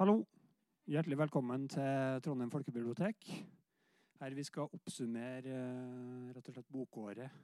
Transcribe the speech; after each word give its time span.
Hallo. 0.00 0.22
Hjertelig 0.88 1.18
velkommen 1.20 1.66
til 1.68 2.20
Trondheim 2.24 2.48
folkebibliotek. 2.48 3.26
Her 4.16 4.32
vi 4.32 4.44
skal 4.48 4.70
oppsummere 4.72 5.52
eh, 5.52 6.30
rett 6.32 6.46
og 6.48 6.54
slett 6.54 6.70
bokåret 6.72 7.34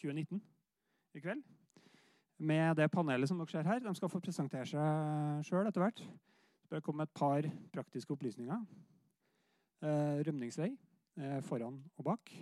2019 0.00 0.40
i 1.14 1.22
kveld. 1.22 1.44
Med 2.50 2.74
det 2.80 2.88
panelet 2.90 3.30
som 3.30 3.38
dere 3.38 3.52
ser 3.52 3.70
her. 3.70 3.78
De 3.84 3.92
skal 3.94 4.10
få 4.10 4.18
presentere 4.26 4.66
seg 4.66 5.46
sjøl 5.46 5.70
etter 5.70 5.84
hvert. 5.84 6.02
Så 6.64 6.72
bør 6.74 6.82
komme 6.82 7.04
med 7.04 7.12
et 7.12 7.14
par 7.20 7.48
praktiske 7.78 8.16
opplysninger. 8.16 8.66
Eh, 9.86 10.18
rømningsvei 10.26 10.72
eh, 10.72 11.38
foran 11.46 11.78
og 11.94 12.10
bak. 12.10 12.34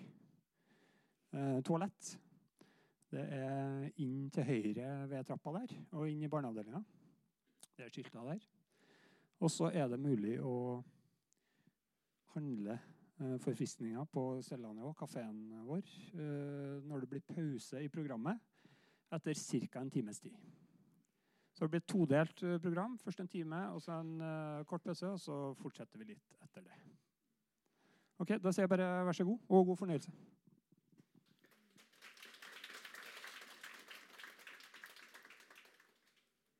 Toalett. 1.69 2.15
Det 3.13 3.29
er 3.37 3.85
inn 4.01 4.33
til 4.33 4.49
høyre 4.49 4.97
ved 5.13 5.29
trappa 5.29 5.59
der, 5.61 5.79
og 5.93 6.09
inn 6.09 6.25
i 6.25 6.33
barneavdelinga. 6.39 6.85
Det 7.77 7.91
er 7.91 7.93
skilta 7.93 8.25
der. 8.33 8.52
Og 9.43 9.51
så 9.51 9.73
er 9.75 9.89
det 9.91 9.99
mulig 9.99 10.37
å 10.39 10.79
handle 12.37 12.77
eh, 12.77 13.39
forfriskninger 13.43 14.07
på 14.15 14.23
cellene 14.47 14.85
og 14.87 14.95
kafeen 15.01 15.41
vår 15.67 15.83
eh, 15.83 16.77
når 16.87 17.03
det 17.03 17.09
blir 17.11 17.25
pause 17.27 17.83
i 17.83 17.91
programmet 17.91 18.39
etter 19.13 19.35
ca. 19.35 19.81
en 19.81 19.91
times 19.91 20.23
tid. 20.23 20.37
Så 21.53 21.65
det 21.65 21.73
blir 21.73 21.83
et 21.83 21.91
todelt 21.91 22.43
eh, 22.47 22.61
program. 22.63 22.95
Først 23.03 23.21
en 23.21 23.29
time, 23.29 23.65
og 23.75 23.83
så 23.83 23.99
en 23.99 24.15
kort 24.65 24.87
pause. 24.87 25.11
Og 25.11 25.21
så 25.21 25.41
fortsetter 25.59 25.99
vi 25.99 26.13
litt 26.15 26.39
etter 26.47 26.63
det. 26.63 26.79
Ok, 28.23 28.37
Da 28.39 28.55
sier 28.55 28.63
jeg 28.63 28.71
bare 28.71 28.89
vær 29.09 29.19
så 29.19 29.27
god, 29.27 29.43
og 29.49 29.67
god 29.73 29.83
fornøyelse. 29.83 30.15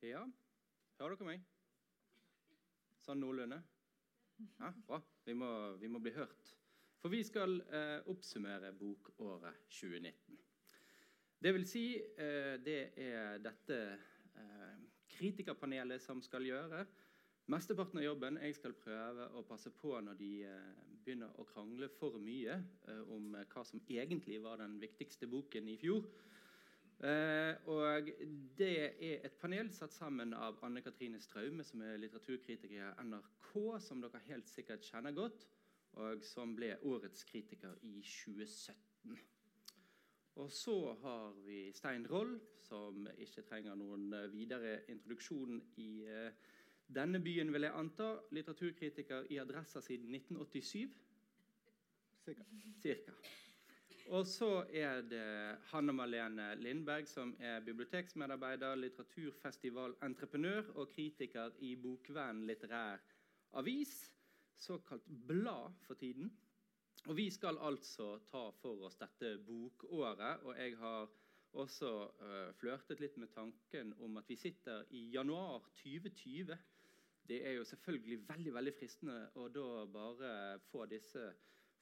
Ja, 0.03 0.27
hører 0.99 1.15
dere 1.15 1.31
meg? 1.31 1.52
Sånn 3.03 3.19
noenlunde? 3.19 3.57
Ja, 4.59 4.69
bra. 4.87 5.01
Vi 5.27 5.33
må, 5.35 5.49
vi 5.79 5.89
må 5.91 5.99
bli 6.03 6.13
hørt. 6.15 6.53
For 7.03 7.11
vi 7.11 7.19
skal 7.27 7.57
eh, 7.67 7.99
oppsummere 8.11 8.71
bokåret 8.79 9.65
2019. 9.67 10.37
Det 11.43 11.51
vil 11.51 11.65
si, 11.67 11.83
eh, 11.99 12.53
det 12.63 12.77
er 13.03 13.41
dette 13.43 13.79
eh, 14.39 14.77
kritikerpanelet 15.11 15.99
som 16.01 16.23
skal 16.23 16.47
gjøre. 16.47 16.85
Mesteparten 17.51 17.99
av 17.99 18.05
jobben 18.05 18.39
jeg 18.39 18.55
skal 18.55 18.77
prøve 18.79 19.27
å 19.35 19.43
passe 19.43 19.73
på 19.75 19.97
når 19.99 20.15
de 20.21 20.31
eh, 20.47 20.69
begynner 21.03 21.35
å 21.35 21.43
krangle 21.49 21.89
for 21.91 22.15
mye 22.23 22.55
eh, 22.87 23.01
om 23.11 23.35
eh, 23.35 23.43
hva 23.51 23.65
som 23.67 23.83
egentlig 23.91 24.39
var 24.45 24.63
den 24.63 24.77
viktigste 24.79 25.27
boken 25.27 25.67
i 25.67 25.75
fjor. 25.81 26.07
Eh, 27.03 27.55
og 27.67 28.09
Det 28.57 28.69
er 28.79 29.25
et 29.25 29.35
panel 29.41 29.67
satt 29.75 29.91
sammen 29.91 30.31
av 30.33 30.61
Anne 30.63 30.81
Katrine 30.81 31.19
Straume, 31.19 31.63
som 31.67 31.81
er 31.83 31.97
litteraturkritiker 31.99 32.77
i 32.77 32.79
NRK, 33.03 33.49
som 33.83 33.99
dere 33.99 34.21
helt 34.29 34.47
sikkert 34.47 34.87
kjenner 34.87 35.11
godt, 35.11 35.43
og 35.99 36.23
som 36.23 36.55
ble 36.55 36.77
årets 36.87 37.25
kritiker 37.27 37.75
i 37.83 37.99
2017. 37.99 39.19
Og 40.35 40.49
så 40.51 40.77
har 41.01 41.35
vi 41.45 41.73
Stein 41.75 42.07
Roll, 42.07 42.39
som 42.63 43.07
ikke 43.17 43.43
trenger 43.51 43.75
noen 43.75 44.07
eh, 44.13 44.31
videre 44.31 44.79
introduksjon 44.87 45.59
i 45.83 45.91
eh, 46.07 46.31
denne 46.87 47.19
byen, 47.19 47.51
vil 47.53 47.67
jeg 47.67 47.79
anta. 47.83 48.13
Litteraturkritiker 48.31 49.27
i 49.29 49.43
Adressa 49.43 49.81
siden 49.83 50.15
1987. 50.15 50.87
Cirka. 52.23 52.47
Cirka. 52.81 53.19
Og 54.05 54.27
så 54.27 54.65
er 54.69 55.01
det 55.07 55.57
Hanne 55.71 55.93
Malene 55.95 56.49
Lindberg, 56.59 57.07
som 57.07 57.35
er 57.39 57.63
biblioteksmedarbeider, 57.63 58.75
litteraturfestivalentreprenør 58.75 60.73
og 60.75 60.89
kritiker 60.91 61.55
i 61.63 61.75
Bokvenn 61.79 62.43
litterær 62.47 62.99
avis, 63.61 64.11
såkalt 64.55 65.07
blad 65.27 65.71
for 65.87 65.93
tiden. 65.93 66.31
Og 67.07 67.17
Vi 67.17 67.29
skal 67.29 67.57
altså 67.59 68.17
ta 68.31 68.49
for 68.61 68.83
oss 68.87 68.95
dette 68.95 69.37
bokåret, 69.47 70.43
og 70.43 70.57
jeg 70.57 70.77
har 70.77 71.09
også 71.53 71.89
uh, 72.21 72.51
flørtet 72.59 72.99
litt 72.99 73.17
med 73.17 73.31
tanken 73.35 73.93
om 73.99 74.17
at 74.17 74.29
vi 74.29 74.35
sitter 74.35 74.85
i 74.91 75.09
januar 75.13 75.67
2020. 75.81 76.55
Det 77.27 77.41
er 77.47 77.57
jo 77.57 77.65
selvfølgelig 77.67 78.21
veldig 78.29 78.53
veldig 78.53 78.73
fristende 78.77 79.17
å 79.35 79.47
da 79.51 79.85
bare 79.85 80.31
få 80.71 80.85
disse 80.91 81.27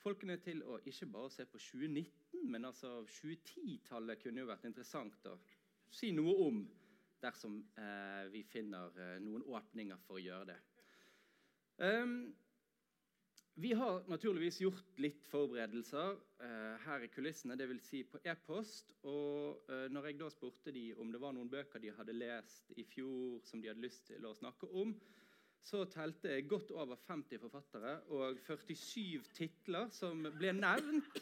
folkene 0.01 0.37
til 0.41 0.63
å 0.65 0.79
ikke 0.87 1.09
bare 1.13 1.31
se 1.33 1.45
på 1.49 1.61
2019, 1.61 2.45
men 2.51 2.67
altså 2.69 3.01
2010-tallet 3.05 4.21
kunne 4.21 4.43
jo 4.43 4.49
vært 4.49 4.67
interessant 4.69 5.27
å 5.29 5.37
si 5.91 6.11
noe 6.15 6.35
om 6.47 6.61
dersom 7.21 7.59
eh, 7.77 8.27
vi 8.33 8.43
finner 8.49 8.95
eh, 8.97 9.17
noen 9.21 9.45
åpninger 9.45 9.99
for 10.07 10.17
å 10.17 10.23
gjøre 10.23 10.53
det. 10.53 10.59
Um, 11.81 12.31
vi 13.61 13.73
har 13.73 14.05
naturligvis 14.07 14.61
gjort 14.61 14.99
litt 15.03 15.25
forberedelser 15.27 16.15
eh, 16.41 16.83
her 16.85 17.03
i 17.03 17.09
kulissene, 17.11 17.57
dvs. 17.59 17.83
Si 17.83 17.99
på 18.07 18.21
e-post. 18.23 18.93
Og 19.03 19.67
eh, 19.69 19.87
når 19.91 20.07
jeg 20.07 20.19
da 20.21 20.29
spurte 20.31 20.73
de 20.73 20.85
om 20.97 21.11
det 21.11 21.19
var 21.21 21.35
noen 21.35 21.51
bøker 21.51 21.83
de 21.83 21.91
hadde 21.97 22.15
lest 22.15 22.71
i 22.79 22.85
fjor 22.87 23.41
som 23.45 23.61
de 23.61 23.69
hadde 23.69 23.83
lyst 23.83 24.07
til 24.07 24.25
å 24.25 24.33
snakke 24.37 24.71
om, 24.81 24.95
så 25.63 25.83
telte 25.85 26.31
jeg 26.33 26.47
godt 26.49 26.71
over 26.73 26.97
50 27.07 27.39
forfattere 27.41 27.99
og 28.09 28.39
47 28.47 29.21
titler 29.37 29.89
som 29.93 30.25
ble 30.37 30.53
nevnt. 30.57 31.21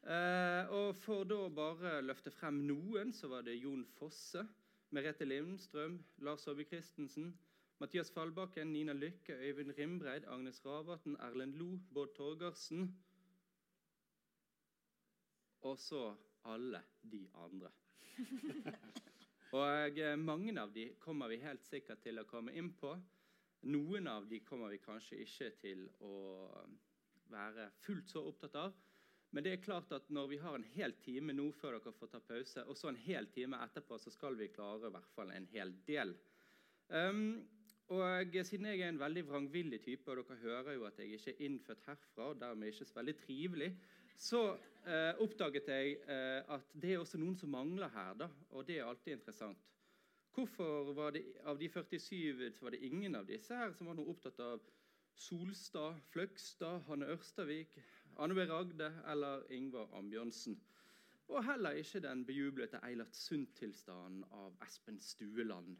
Eh, 0.00 0.70
og 0.72 0.94
For 0.96 1.26
da 1.28 1.42
bare 1.52 1.98
løfte 2.00 2.32
frem 2.32 2.62
noen, 2.68 3.12
så 3.12 3.28
var 3.28 3.44
det 3.44 3.58
Jon 3.60 3.84
Fosse, 3.98 4.46
Merete 4.96 5.26
Lindstrøm, 5.28 5.98
Lars 6.24 6.46
Aabye 6.48 6.70
Christensen, 6.70 7.34
Mathias 7.80 8.10
Fallbakken, 8.12 8.72
Nina 8.72 8.92
Lykke, 8.92 9.36
Øyvind 9.36 9.74
Rimbreid, 9.78 10.24
Agnes 10.28 10.64
Ravatn, 10.66 11.14
Erlend 11.20 11.54
Lo, 11.60 11.78
Bård 11.92 12.14
Torgersen 12.16 12.90
Og 15.60 15.78
så 15.78 16.14
alle 16.44 16.82
de 17.02 17.28
andre. 17.34 17.70
Og 19.52 19.98
eh, 19.98 20.16
Mange 20.16 20.54
av 20.60 20.72
de 20.72 20.90
kommer 20.98 21.28
vi 21.28 21.40
helt 21.42 21.64
sikkert 21.66 22.00
til 22.04 22.20
å 22.20 22.28
komme 22.28 22.54
inn 22.56 22.70
på. 22.78 22.94
Noen 23.68 24.06
av 24.08 24.28
de 24.28 24.40
kommer 24.40 24.72
vi 24.72 24.80
kanskje 24.80 25.18
ikke 25.24 25.50
til 25.60 25.84
å 26.00 26.14
være 27.30 27.68
fullt 27.84 28.08
så 28.08 28.22
opptatt 28.30 28.56
av. 28.56 28.76
Men 29.30 29.44
det 29.46 29.52
er 29.54 29.62
klart 29.62 29.92
at 29.94 30.08
når 30.10 30.30
vi 30.32 30.40
har 30.42 30.56
en 30.56 30.66
hel 30.74 30.96
time 31.04 31.34
nå 31.36 31.50
før 31.54 31.76
dere 31.76 31.94
får 31.94 32.10
ta 32.10 32.20
pause, 32.24 32.64
og 32.66 32.78
så 32.78 32.90
en 32.90 32.98
hel 33.04 33.28
time 33.30 33.60
etterpå, 33.62 33.98
så 34.02 34.10
skal 34.10 34.38
vi 34.38 34.50
klare 34.50 34.88
i 34.88 34.94
hvert 34.96 35.12
fall 35.14 35.30
en 35.34 35.46
hel 35.52 35.74
del. 35.86 36.16
Um, 36.88 37.38
og 37.94 38.34
Siden 38.46 38.66
jeg 38.70 38.82
er 38.82 38.90
en 38.90 38.98
veldig 38.98 39.24
vrangvillig 39.28 39.80
type, 39.84 40.10
og 40.10 40.18
dere 40.18 40.40
hører 40.42 40.76
jo 40.78 40.86
at 40.88 40.98
jeg 40.98 41.14
ikke 41.14 41.34
er 41.36 41.46
innfødt 41.46 41.86
herfra, 41.86 42.30
og 42.32 42.40
dermed 42.40 42.72
ikke 42.72 42.88
så 42.88 42.98
veldig 42.98 43.16
trivelig, 43.22 43.70
så 44.20 44.42
uh, 44.56 45.22
oppdaget 45.22 45.70
jeg 45.70 45.96
uh, 46.08 46.56
at 46.56 46.74
det 46.82 46.94
er 46.94 47.02
også 47.04 47.20
noen 47.20 47.38
som 47.38 47.54
mangler 47.54 47.92
her. 47.94 48.14
da, 48.24 48.28
Og 48.50 48.66
det 48.66 48.80
er 48.80 48.88
alltid 48.88 49.14
interessant. 49.18 49.70
Hvorfor 50.34 50.92
var 50.94 51.10
det 51.16 51.24
av 51.44 51.58
de 51.58 51.68
47 51.68 52.52
så 52.54 52.64
var 52.64 52.70
det 52.70 52.84
ingen 52.86 53.14
av 53.18 53.26
disse 53.26 53.56
her 53.56 53.72
som 53.74 53.90
var 53.90 53.98
noe 53.98 54.12
opptatt 54.12 54.38
av 54.44 54.62
Solstad, 55.20 55.98
Fløgstad, 56.12 56.84
Hanne 56.86 57.08
Ørstavik, 57.12 57.74
Anne 58.16 58.36
B. 58.38 58.44
Ragde 58.48 58.92
eller 59.10 59.42
Ingvar 59.52 59.90
Ambjørnsen? 59.98 60.56
Og 61.30 61.44
heller 61.46 61.78
ikke 61.78 62.02
den 62.02 62.24
bejublete 62.26 62.80
Eilert 62.86 63.14
Sundt-tilstanden 63.14 64.24
av 64.34 64.56
Espen 64.66 65.00
Stueland. 65.02 65.76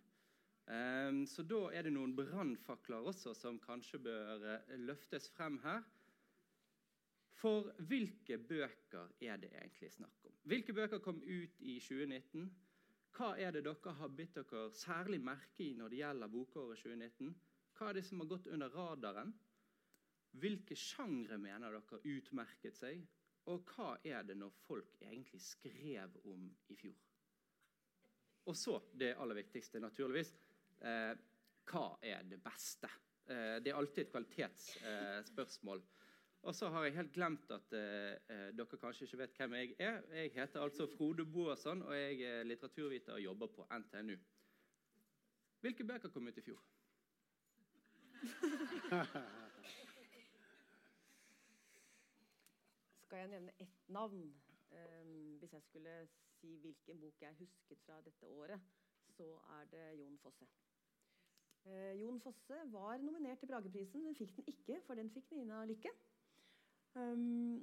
Um, 0.71 1.25
så 1.27 1.43
da 1.43 1.65
er 1.75 1.87
det 1.87 1.95
noen 1.95 2.13
brannfakler 2.15 3.09
også 3.11 3.33
som 3.35 3.59
kanskje 3.63 3.99
bør 4.05 4.45
uh, 4.45 4.75
løftes 4.79 5.27
frem 5.35 5.59
her. 5.65 5.83
For 7.41 7.73
hvilke 7.89 8.39
bøker 8.39 9.09
er 9.25 9.41
det 9.41 9.51
egentlig 9.57 9.91
snakk 9.95 10.27
om? 10.29 10.37
Hvilke 10.45 10.75
bøker 10.77 11.03
kom 11.03 11.23
ut 11.25 11.57
i 11.59 11.79
2019? 11.81 12.51
Hva 13.17 13.35
er 13.39 13.53
det 13.55 13.65
dere 13.67 13.95
har 13.99 14.13
bitt 14.15 14.37
dere 14.39 14.69
særlig 14.77 15.21
merke 15.25 15.65
i 15.67 15.75
når 15.79 15.93
det 15.93 16.03
gjelder 16.03 16.33
bokåret 16.33 16.83
2019? 16.83 17.33
Hva 17.77 17.89
er 17.91 17.99
det 17.99 18.05
som 18.07 18.23
har 18.23 18.31
gått 18.31 18.51
under 18.53 18.73
radaren? 18.75 19.33
Hvilke 20.41 20.77
sjangre 20.79 21.39
mener 21.43 21.75
dere 21.75 22.01
utmerket 22.07 22.79
seg? 22.79 23.03
Og 23.51 23.65
hva 23.75 23.95
er 24.07 24.23
det 24.29 24.37
når 24.39 24.53
folk 24.67 24.99
egentlig 25.03 25.41
skrev 25.43 26.19
om 26.29 26.47
i 26.71 26.77
fjor? 26.79 26.99
Og 28.51 28.57
så 28.57 28.77
det 28.97 29.15
aller 29.21 29.41
viktigste, 29.41 29.81
naturligvis. 29.83 30.33
Eh, 30.81 31.13
hva 31.71 31.87
er 32.03 32.25
det 32.29 32.41
beste? 32.43 32.89
Eh, 33.27 33.57
det 33.63 33.73
er 33.73 33.79
alltid 33.79 34.05
et 34.05 34.13
kvalitetsspørsmål. 34.15 35.83
Eh, 35.83 36.00
og 36.43 36.55
så 36.55 36.69
har 36.69 36.85
jeg 36.85 36.95
helt 36.95 37.13
glemt 37.13 37.51
at 37.51 37.73
eh, 37.77 38.13
eh, 38.33 38.49
dere 38.57 38.79
kanskje 38.81 39.05
ikke 39.05 39.19
vet 39.19 39.37
hvem 39.37 39.55
jeg 39.59 39.75
er. 39.79 40.01
Jeg 40.17 40.31
heter 40.35 40.61
altså 40.63 40.87
Frode 40.97 41.25
Boasson, 41.27 41.83
og 41.83 41.97
jeg 41.97 42.21
er 42.21 42.43
litteraturviter 42.49 43.13
og 43.13 43.21
jobber 43.21 43.47
på 43.47 43.67
NTNU. 43.79 44.17
Hvilke 45.61 45.85
bøker 45.85 46.09
kom 46.09 46.27
ut 46.27 46.39
i 46.39 46.41
fjor? 46.41 46.63
Skal 53.05 53.19
jeg 53.19 53.29
nevne 53.29 53.53
ett 53.59 53.89
navn? 53.89 54.35
Um, 54.71 55.39
hvis 55.39 55.53
jeg 55.53 55.63
skulle 55.63 56.09
si 56.41 56.57
hvilken 56.57 57.01
bok 57.01 57.23
jeg 57.23 57.35
husket 57.39 57.79
fra 57.85 58.01
dette 58.05 58.27
året, 58.27 58.61
så 59.17 59.41
er 59.61 59.65
det 59.73 59.99
Jon 59.99 60.19
Fosse. 60.23 60.47
Uh, 61.65 62.01
Jon 62.01 62.21
Fosse 62.21 62.55
var 62.73 62.99
nominert 62.99 63.39
til 63.39 63.49
Brageprisen, 63.49 64.05
men 64.05 64.15
fikk 64.17 64.37
den 64.37 64.45
ikke, 64.47 64.81
for 64.87 64.95
den 64.95 65.11
fikk 65.11 65.31
Nina 65.31 65.65
Lykke. 65.65 65.91
Um, 66.99 67.61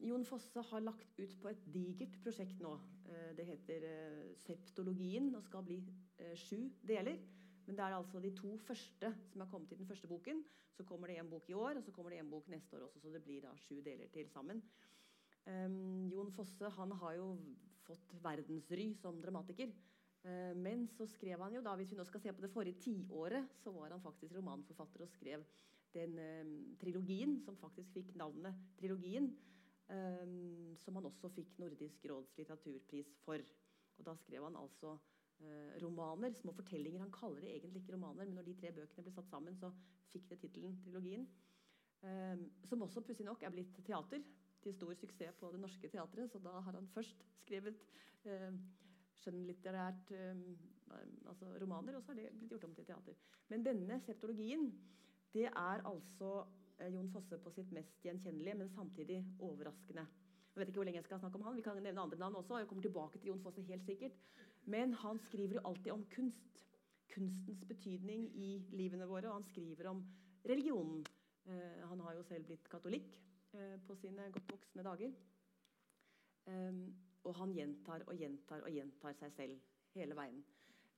Jon 0.00 0.24
Fosse 0.24 0.62
har 0.70 0.80
lagt 0.80 1.18
ut 1.20 1.34
på 1.42 1.50
et 1.50 1.66
digert 1.74 2.16
prosjekt 2.24 2.60
nå. 2.62 2.72
Eh, 3.10 3.32
det 3.36 3.46
heter 3.48 3.84
eh, 3.88 4.30
Septologien 4.46 5.28
og 5.36 5.44
skal 5.44 5.66
bli 5.66 5.80
eh, 6.20 6.32
sju 6.38 6.70
deler. 6.88 7.18
Men 7.66 7.76
det 7.76 7.84
er 7.84 7.96
altså 7.96 8.22
de 8.22 8.32
to 8.34 8.54
første 8.64 9.12
som 9.30 9.44
er 9.44 9.50
kommet 9.50 9.74
i 9.74 9.78
den 9.78 9.88
første 9.88 10.08
boken. 10.10 10.42
Så 10.72 10.86
kommer 10.88 11.10
det 11.10 11.18
en 11.20 11.28
bok 11.30 11.50
i 11.50 11.56
år, 11.56 11.76
og 11.76 11.84
så 11.84 11.92
kommer 11.92 12.14
det 12.14 12.22
en 12.22 12.30
bok 12.32 12.48
neste 12.48 12.78
år 12.78 12.86
også. 12.86 13.02
Så 13.02 13.12
det 13.12 13.22
blir 13.26 13.44
da 13.44 13.52
sju 13.60 13.82
deler 13.84 14.08
til 14.14 14.30
sammen. 14.32 14.62
Um, 15.44 16.08
Jon 16.08 16.32
Fosse 16.32 16.68
han 16.76 16.92
har 17.02 17.18
jo 17.18 17.30
fått 17.84 18.14
verdensry 18.24 18.90
som 18.96 19.20
dramatiker. 19.20 19.72
Uh, 20.24 20.56
men 20.56 20.86
så 20.96 21.06
skrev 21.08 21.40
han 21.44 21.54
jo 21.56 21.62
da, 21.64 21.74
hvis 21.76 21.92
vi 21.92 21.98
nå 22.00 22.04
skal 22.08 22.22
se 22.24 22.32
på 22.32 22.44
det 22.44 22.52
forrige 22.52 22.80
tiåret, 22.86 23.52
så 23.60 23.72
var 23.76 23.92
han 23.92 24.02
faktisk 24.04 24.36
romanforfatter 24.36 25.04
og 25.04 25.12
skrev 25.12 25.44
den 25.94 26.18
um, 26.18 26.56
trilogien 26.80 27.38
som 27.44 27.58
faktisk 27.60 27.92
fikk 27.96 28.14
navnet 28.18 28.58
Trilogien. 28.78 29.30
Um, 29.90 30.76
som 30.78 30.94
han 30.94 31.08
også 31.08 31.32
fikk 31.34 31.56
Nordisk 31.58 32.04
råds 32.06 32.36
litteraturpris 32.38 33.16
for. 33.24 33.42
Og 33.98 34.06
da 34.06 34.14
skrev 34.20 34.44
han 34.46 34.58
altså 34.58 34.94
uh, 34.94 35.72
romaner, 35.82 36.34
små 36.38 36.54
fortellinger. 36.54 37.02
Han 37.02 37.14
kaller 37.14 37.42
det 37.42 37.56
egentlig 37.56 37.82
ikke 37.82 37.96
romaner, 37.96 38.28
men 38.28 38.38
når 38.38 38.46
de 38.46 38.54
tre 38.60 38.70
bøkene 38.76 39.06
ble 39.06 39.14
satt 39.16 39.32
sammen, 39.32 39.56
så 39.58 39.72
fikk 40.12 40.28
det 40.30 40.38
tittelen 40.44 40.78
Trilogien. 40.84 41.26
Um, 42.00 42.46
som 42.64 42.86
også 42.86 43.02
pussig 43.04 43.26
nok 43.26 43.42
er 43.44 43.52
blitt 43.52 43.82
teater 43.84 44.22
til 44.62 44.76
stor 44.76 44.94
suksess 44.96 45.36
på 45.40 45.50
Det 45.52 45.60
Norske 45.60 45.90
Teatret. 45.90 46.30
Så 46.30 46.38
da 46.44 46.60
har 46.60 46.78
han 46.78 46.86
først 46.94 47.26
skrevet 47.42 47.82
uh, 48.28 48.54
skjønnlitterært 49.20 50.14
uh, 50.14 50.46
altså 51.28 51.50
romaner, 51.60 51.96
og 51.96 52.02
så 52.02 52.12
har 52.12 52.22
det 52.22 52.30
blitt 52.38 52.54
gjort 52.54 52.68
om 52.68 52.78
til 52.78 52.86
teater. 52.88 53.18
Men 53.50 53.66
denne 53.66 54.00
septologien, 54.06 54.70
det 55.34 55.46
er 55.46 55.84
altså 55.86 56.30
uh, 56.80 56.88
Jon 56.90 57.10
Fosse 57.12 57.38
på 57.38 57.52
sitt 57.54 57.70
mest 57.76 58.02
gjenkjennelige, 58.04 58.56
men 58.58 58.72
samtidig 58.74 59.20
overraskende. 59.38 60.06
Jeg 60.50 60.60
vet 60.60 60.70
ikke 60.72 60.80
hvor 60.82 60.88
lenge 60.88 60.98
jeg 60.98 61.06
skal 61.06 61.20
snakke 61.22 61.38
om 61.38 61.46
han. 61.46 61.56
Vi 61.56 61.62
kan 61.62 61.78
nevne 61.78 62.02
andre 62.02 62.18
navn 62.18 62.40
også. 62.40 62.58
Jeg 62.58 62.68
kommer 62.68 62.82
tilbake 62.82 63.18
til 63.18 63.30
Jon 63.30 63.42
Fosse 63.44 63.62
helt 63.62 63.84
sikkert. 63.86 64.16
Men 64.66 64.92
han 64.92 65.18
skriver 65.18 65.54
jo 65.54 65.62
alltid 65.64 65.92
om 65.92 66.04
kunst. 66.14 66.64
Kunstens 67.14 67.62
betydning 67.66 68.26
i 68.34 68.50
livene 68.74 69.06
våre. 69.06 69.28
Og 69.30 69.38
han 69.38 69.46
skriver 69.46 69.88
om 69.92 70.02
religionen. 70.48 71.04
Eh, 71.46 71.88
han 71.88 72.00
har 72.00 72.18
jo 72.18 72.26
selv 72.26 72.44
blitt 72.50 72.66
katolikk 72.70 73.14
eh, 73.54 73.76
på 73.86 73.96
sine 74.02 74.26
godt 74.34 74.52
voksne 74.52 74.84
dager. 74.86 75.14
Um, 76.50 76.82
og 77.28 77.36
han 77.36 77.52
gjentar 77.54 78.02
og 78.08 78.16
gjentar 78.16 78.64
og 78.64 78.72
gjentar 78.74 79.14
seg 79.18 79.32
selv 79.36 79.58
hele 79.94 80.16
veien. 80.18 80.40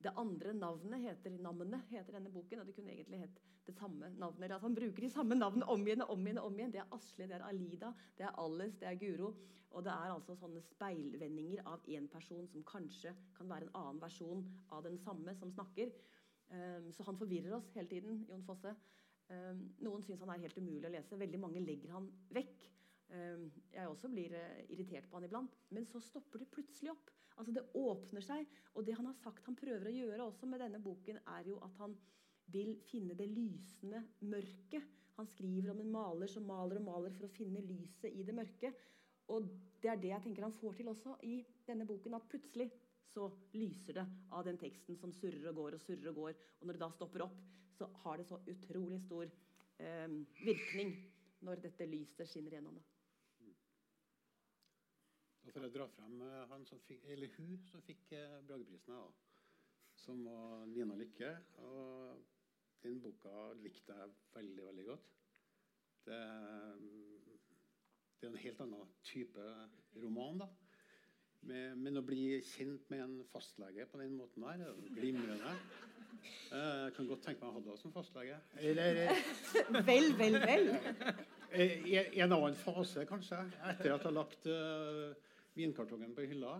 Det 0.03 0.11
andre 0.19 0.53
navnet 0.57 0.99
heter 1.05 1.35
Namnet 1.39 1.87
heter 1.89 2.17
denne 2.17 2.31
boken, 2.33 2.59
og 2.59 2.67
det 2.67 2.75
kunne 2.75 2.91
egentlig 2.91 3.21
hett 3.23 3.41
det 3.63 3.75
samme 3.77 4.09
navnet. 4.19 4.51
Altså 4.51 4.67
han 4.67 4.75
bruker 4.75 5.05
de 5.05 5.09
samme 5.09 5.37
navnene 5.37 5.67
om 5.71 5.85
igjen 5.87 6.03
og 6.03 6.15
om 6.17 6.25
igjen. 6.27 6.41
om 6.43 6.57
igjen. 6.59 6.73
Det 6.73 6.81
er 6.83 6.95
Asle, 6.97 7.27
det 7.27 7.37
er 7.37 7.45
Alida, 7.47 7.93
det 8.17 8.27
er 8.27 8.39
Alice, 8.43 8.79
det 8.81 8.89
er 8.89 8.99
Guro. 8.99 9.33
Og 9.73 9.85
det 9.85 9.93
er 9.93 10.11
altså 10.13 10.35
sånne 10.37 10.61
speilvendinger 10.61 11.63
av 11.65 11.85
én 11.89 12.09
person 12.11 12.45
som 12.51 12.65
kanskje 12.67 13.15
kan 13.37 13.49
være 13.49 13.69
en 13.69 13.77
annen 13.79 14.01
versjon 14.03 14.43
av 14.69 14.83
den 14.85 14.99
samme 15.01 15.33
som 15.39 15.53
snakker. 15.55 15.89
Um, 16.51 16.91
så 16.93 17.07
han 17.07 17.17
forvirrer 17.17 17.55
oss 17.57 17.71
hele 17.73 17.89
tiden, 17.89 18.21
Jon 18.29 18.43
Fosse. 18.45 18.75
Um, 19.31 19.63
noen 19.81 20.03
syns 20.05 20.21
han 20.21 20.29
er 20.35 20.43
helt 20.43 20.59
umulig 20.59 20.85
å 20.89 20.93
lese. 20.93 21.17
Veldig 21.17 21.41
mange 21.41 21.63
legger 21.63 21.95
han 21.95 22.11
vekk. 22.35 22.67
Um, 23.13 23.49
jeg 23.69 23.89
også 23.89 24.09
blir 24.09 24.33
uh, 24.33 24.63
irritert 24.73 25.05
på 25.09 25.19
han 25.19 25.27
iblant. 25.27 25.53
Men 25.75 25.85
så 25.89 26.01
stopper 26.01 26.41
det 26.41 26.49
plutselig 26.53 26.93
opp. 26.95 27.11
Altså 27.37 27.53
Det 27.53 27.65
åpner 27.77 28.25
seg. 28.25 28.49
Og 28.73 28.85
det 28.85 28.97
han 28.97 29.09
har 29.09 29.19
sagt 29.21 29.45
han 29.49 29.57
prøver 29.57 29.89
å 29.89 29.93
gjøre 29.93 30.25
også 30.25 30.49
med 30.49 30.63
denne 30.63 30.81
boken, 30.81 31.21
er 31.37 31.49
jo 31.49 31.59
at 31.65 31.77
han 31.81 31.95
vil 32.53 32.75
finne 32.89 33.15
det 33.17 33.29
lysende 33.29 34.03
mørket. 34.25 34.89
Han 35.17 35.29
skriver 35.29 35.71
om 35.71 35.81
en 35.83 35.93
maler 35.93 36.31
som 36.31 36.45
maler 36.49 36.79
og 36.81 36.87
maler 36.87 37.13
for 37.13 37.27
å 37.27 37.35
finne 37.35 37.61
lyset 37.63 38.09
i 38.09 38.25
det 38.25 38.35
mørke. 38.35 38.73
Og 39.31 39.45
det 39.81 39.91
er 39.91 40.01
det 40.01 40.11
jeg 40.11 40.25
tenker 40.25 40.47
han 40.47 40.57
får 40.57 40.79
til 40.79 40.89
også 40.91 41.15
i 41.29 41.37
denne 41.67 41.87
boken. 41.87 42.17
At 42.17 42.27
plutselig 42.31 42.71
så 43.13 43.29
lyser 43.53 43.99
det 43.99 44.05
av 44.33 44.45
den 44.47 44.57
teksten 44.57 44.97
som 44.97 45.13
surrer 45.13 45.51
og 45.51 45.59
går 45.59 45.77
og 45.77 45.83
surrer 45.85 46.09
og 46.11 46.21
går. 46.23 46.39
Og 46.59 46.67
når 46.67 46.79
det 46.79 46.85
da 46.85 46.91
stopper 46.95 47.27
opp, 47.27 47.37
så 47.77 47.89
har 48.03 48.17
det 48.17 48.27
så 48.29 48.41
utrolig 48.49 48.99
stor 49.05 49.29
eh, 49.29 50.17
virkning 50.49 50.95
når 51.45 51.61
dette 51.67 51.87
lyset 51.89 52.29
skinner 52.29 52.57
gjennom. 52.57 52.75
det. 52.79 52.92
Da 55.43 55.51
får 55.51 55.65
jeg 55.67 55.73
dra 55.75 55.87
frem 55.91 56.21
eh, 56.23 56.43
han 56.51 56.63
som 56.69 56.79
fikk, 56.87 57.03
eller 57.13 57.31
hun 57.37 57.57
som 57.67 57.81
fikk 57.83 58.13
eh, 58.15 58.37
Brageprisen, 58.47 58.93
da, 58.95 59.03
som 59.99 60.21
var 60.25 60.63
Nina 60.71 60.95
Lykke. 60.99 61.31
Og 61.67 62.21
den 62.83 62.99
boka 63.03 63.49
likte 63.63 63.95
jeg 63.97 64.13
veldig, 64.35 64.65
veldig 64.69 64.85
godt. 64.87 65.09
Det, 66.07 66.19
det 68.19 68.27
er 68.27 68.31
en 68.33 68.41
helt 68.45 68.61
annen 68.65 68.93
type 69.07 69.47
roman. 70.03 70.41
da. 70.43 70.49
Med, 71.43 71.75
men 71.75 71.99
å 71.99 72.05
bli 72.07 72.37
kjent 72.47 72.87
med 72.91 73.01
en 73.03 73.15
fastlege 73.27 73.83
på 73.91 73.99
den 73.99 74.13
måten 74.15 74.45
der, 74.47 74.61
er 74.69 74.77
glimrende. 74.95 75.57
Eh, 76.55 76.85
Jeg 76.87 76.93
kan 76.95 77.09
godt 77.09 77.23
tenke 77.27 77.43
meg 77.43 77.51
å 77.51 77.57
ha 77.59 77.65
deg 77.67 77.81
som 77.81 77.91
fastlege. 77.95 78.39
Eller 78.63 79.01
Vel, 79.89 80.13
vel, 80.19 80.39
vel. 80.39 80.69
i 81.59 81.99
en 82.23 82.31
annen 82.31 82.55
fase, 82.57 83.03
kanskje, 83.09 83.41
etter 83.73 83.91
at 83.91 83.99
jeg 83.99 84.07
har 84.07 84.15
lagt 84.15 84.47
eh, 84.49 85.31
vinkartongen 85.57 86.15
på 86.15 86.25
hylla. 86.29 86.57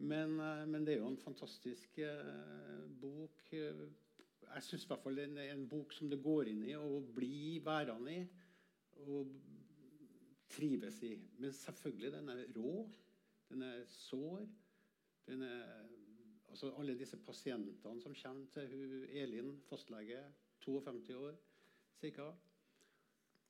Men, 0.00 0.38
eh, 0.40 0.66
men 0.66 0.84
det 0.84 0.94
er 0.94 1.02
jo 1.02 1.10
en 1.12 1.20
fantastisk 1.20 1.98
eh, 2.04 2.84
bok. 3.02 3.50
Jeg 3.52 4.64
syns 4.66 4.84
i 4.86 4.90
hvert 4.90 5.02
fall 5.04 5.18
det 5.18 5.28
er 5.28 5.52
en 5.54 5.68
bok 5.68 5.92
som 5.92 6.10
det 6.10 6.22
går 6.24 6.50
inn 6.50 6.64
i 6.66 6.74
og 6.78 7.12
blir 7.14 7.60
værende 7.66 8.16
i. 8.16 8.22
Og 9.06 9.34
trives 10.50 11.02
i. 11.06 11.14
Men 11.38 11.52
selvfølgelig, 11.52 12.12
den 12.12 12.28
er 12.28 12.44
rå. 12.56 12.88
Den 13.50 13.62
er 13.62 13.84
sår. 13.86 14.46
Den 15.26 15.42
er, 15.42 15.86
altså 16.48 16.72
alle 16.78 16.98
disse 16.98 17.16
pasientene 17.16 18.00
som 18.02 18.14
kommer 18.22 18.46
til 18.54 18.68
hun, 18.72 19.04
Elin, 19.10 19.52
fastlege, 19.68 20.22
52 20.64 21.14
år 21.14 21.36
ca. 22.00 22.30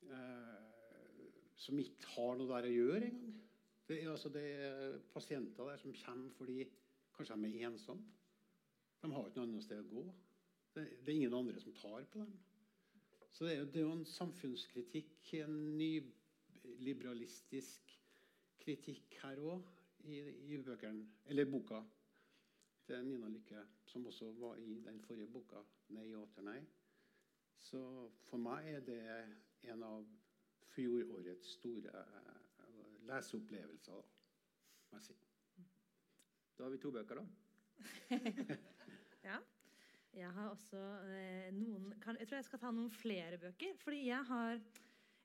Eh, 0.01 0.59
som 1.61 1.79
ikke 1.79 2.13
har 2.15 2.37
noe 2.37 2.49
der 2.49 2.67
å 2.67 2.75
gjøre 2.75 3.07
engang. 3.07 3.39
Det 3.91 3.97
er, 4.03 4.11
altså, 4.11 4.29
det 4.31 4.41
er 4.55 4.99
pasienter 5.13 5.63
der 5.67 5.77
som 5.77 5.93
kommer 6.05 6.29
fordi 6.37 6.63
kanskje 7.17 7.35
de 7.43 7.49
er 7.59 7.67
ensomme. 7.67 8.03
De 9.01 9.09
har 9.11 9.25
ikke 9.27 9.39
noe 9.41 9.47
annet 9.49 9.63
sted 9.65 9.79
å 9.83 9.87
gå. 9.89 10.03
Det, 10.75 10.83
det 11.01 11.09
er 11.11 11.17
ingen 11.17 11.33
andre 11.35 11.59
som 11.59 11.73
tar 11.75 12.05
på 12.13 12.19
dem. 12.21 12.31
Så 13.35 13.39
det 13.45 13.51
er, 13.53 13.57
jo- 13.59 13.65
det 13.73 13.79
er 13.81 13.85
jo 13.89 13.97
en 13.97 14.05
samfunnskritikk, 14.07 15.33
en 15.41 15.57
nyliberalistisk 15.81 17.83
kritikk 18.63 19.07
her 19.25 19.37
òg, 19.43 19.61
i, 20.07 20.15
i 20.55 20.57
bøkene, 20.63 21.03
eller 21.29 21.45
boka 21.51 21.79
til 22.87 23.03
Nina 23.05 23.27
Lykke, 23.29 23.61
som 23.91 24.07
også 24.09 24.31
var 24.39 24.55
i 24.57 24.79
den 24.87 25.01
forrige 25.03 25.27
boka, 25.35 25.59
'Nei 25.91 26.07
atter 26.15 26.41
nei'. 26.47 26.63
Så 27.59 27.79
for 28.29 28.37
meg 28.41 28.61
er 28.71 28.79
det 28.87 29.01
en 29.73 29.83
av 29.83 30.05
fjorårets 30.71 31.47
store 31.59 31.91
eh, 31.99 32.40
leseopplevelser, 33.11 34.03
må 34.91 35.01
jeg. 35.07 35.17
Da 36.57 36.67
har 36.67 36.73
vi 36.73 36.81
to 36.81 36.91
bøker, 36.93 37.21
da. 37.21 37.25
Ja. 39.21 39.37
Jeg 40.11 40.27
har 40.35 40.47
også 40.51 40.79
eh, 41.07 41.51
noen 41.55 41.93
kan, 42.01 42.17
Jeg 42.19 42.27
tror 42.27 42.39
jeg 42.39 42.47
skal 42.47 42.59
ta 42.59 42.71
noen 42.75 42.91
flere 42.91 43.37
bøker. 43.39 43.77
Fordi 43.79 44.01
jeg 44.09 44.27
har 44.27 44.57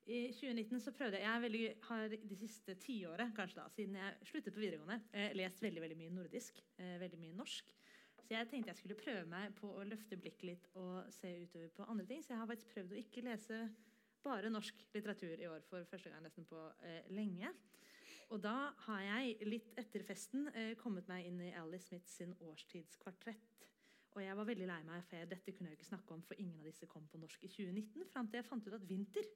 I 0.07 0.21
2019 0.31 0.83
så 0.85 0.93
prøvde 0.95 1.19
jeg 1.19 1.27
Jeg 1.27 1.43
veldig, 1.43 1.63
har 1.89 2.15
de 2.31 2.37
siste 2.39 2.77
tiåret, 2.85 3.33
kanskje 3.35 3.59
da, 3.59 3.67
siden 3.75 3.97
jeg 3.99 4.29
sluttet 4.31 4.55
på 4.55 4.63
videregående, 4.63 5.01
eh, 5.13 5.35
lest 5.35 5.63
veldig 5.63 5.83
veldig 5.83 5.99
mye 5.99 6.15
nordisk. 6.21 6.63
Eh, 6.79 7.01
veldig 7.03 7.19
mye 7.19 7.39
norsk. 7.41 7.75
Så 8.27 8.35
jeg 8.35 8.49
tenkte 8.51 8.71
jeg 8.71 8.81
skulle 8.81 8.99
prøve 8.99 9.27
meg 9.31 9.53
på 9.59 9.71
å 9.71 9.85
løfte 9.87 10.19
blikket 10.19 10.47
litt 10.49 10.71
og 10.75 11.11
se 11.15 11.33
utover 11.43 11.69
på 11.75 11.89
andre 11.91 12.07
ting. 12.07 12.23
Så 12.23 12.35
jeg 12.35 12.41
har 12.41 12.49
faktisk 12.51 12.73
prøvd 12.75 12.95
å 12.95 13.03
ikke 13.03 13.27
lese 13.27 13.61
bare 14.27 14.51
norsk 14.51 14.83
litteratur 14.95 15.39
i 15.39 15.49
år 15.49 15.65
for 15.69 15.87
første 15.91 16.11
gang 16.13 16.25
nesten 16.25 16.47
på 16.49 16.61
eh, 16.85 17.07
lenge. 17.15 17.53
Og 18.35 18.43
da 18.43 18.73
har 18.89 19.03
jeg 19.05 19.47
litt 19.47 19.75
etter 19.79 20.03
festen 20.07 20.49
eh, 20.51 20.75
kommet 20.81 21.07
meg 21.11 21.29
inn 21.29 21.39
i 21.47 21.53
Alice 21.55 21.87
Smith 21.87 22.11
sin 22.11 22.35
årstidskvartett. 22.43 23.67
Og 24.17 24.23
jeg 24.25 24.37
var 24.39 24.49
veldig 24.49 24.67
lei 24.67 24.79
meg, 24.89 25.05
for 25.07 25.29
dette 25.29 25.53
kunne 25.53 25.71
jeg 25.71 25.79
ikke 25.79 25.91
snakke 25.91 26.15
om, 26.15 26.23
for 26.25 26.39
ingen 26.41 26.59
av 26.59 26.67
disse 26.67 26.89
kom 26.91 27.05
på 27.13 27.21
norsk 27.21 27.43
i 27.45 27.51
2019. 27.53 28.07
Fram 28.11 28.31
til 28.31 28.41
jeg 28.41 28.49
fant 28.49 28.67
ut 28.67 28.77
at 28.79 28.87
Vinter 28.89 29.29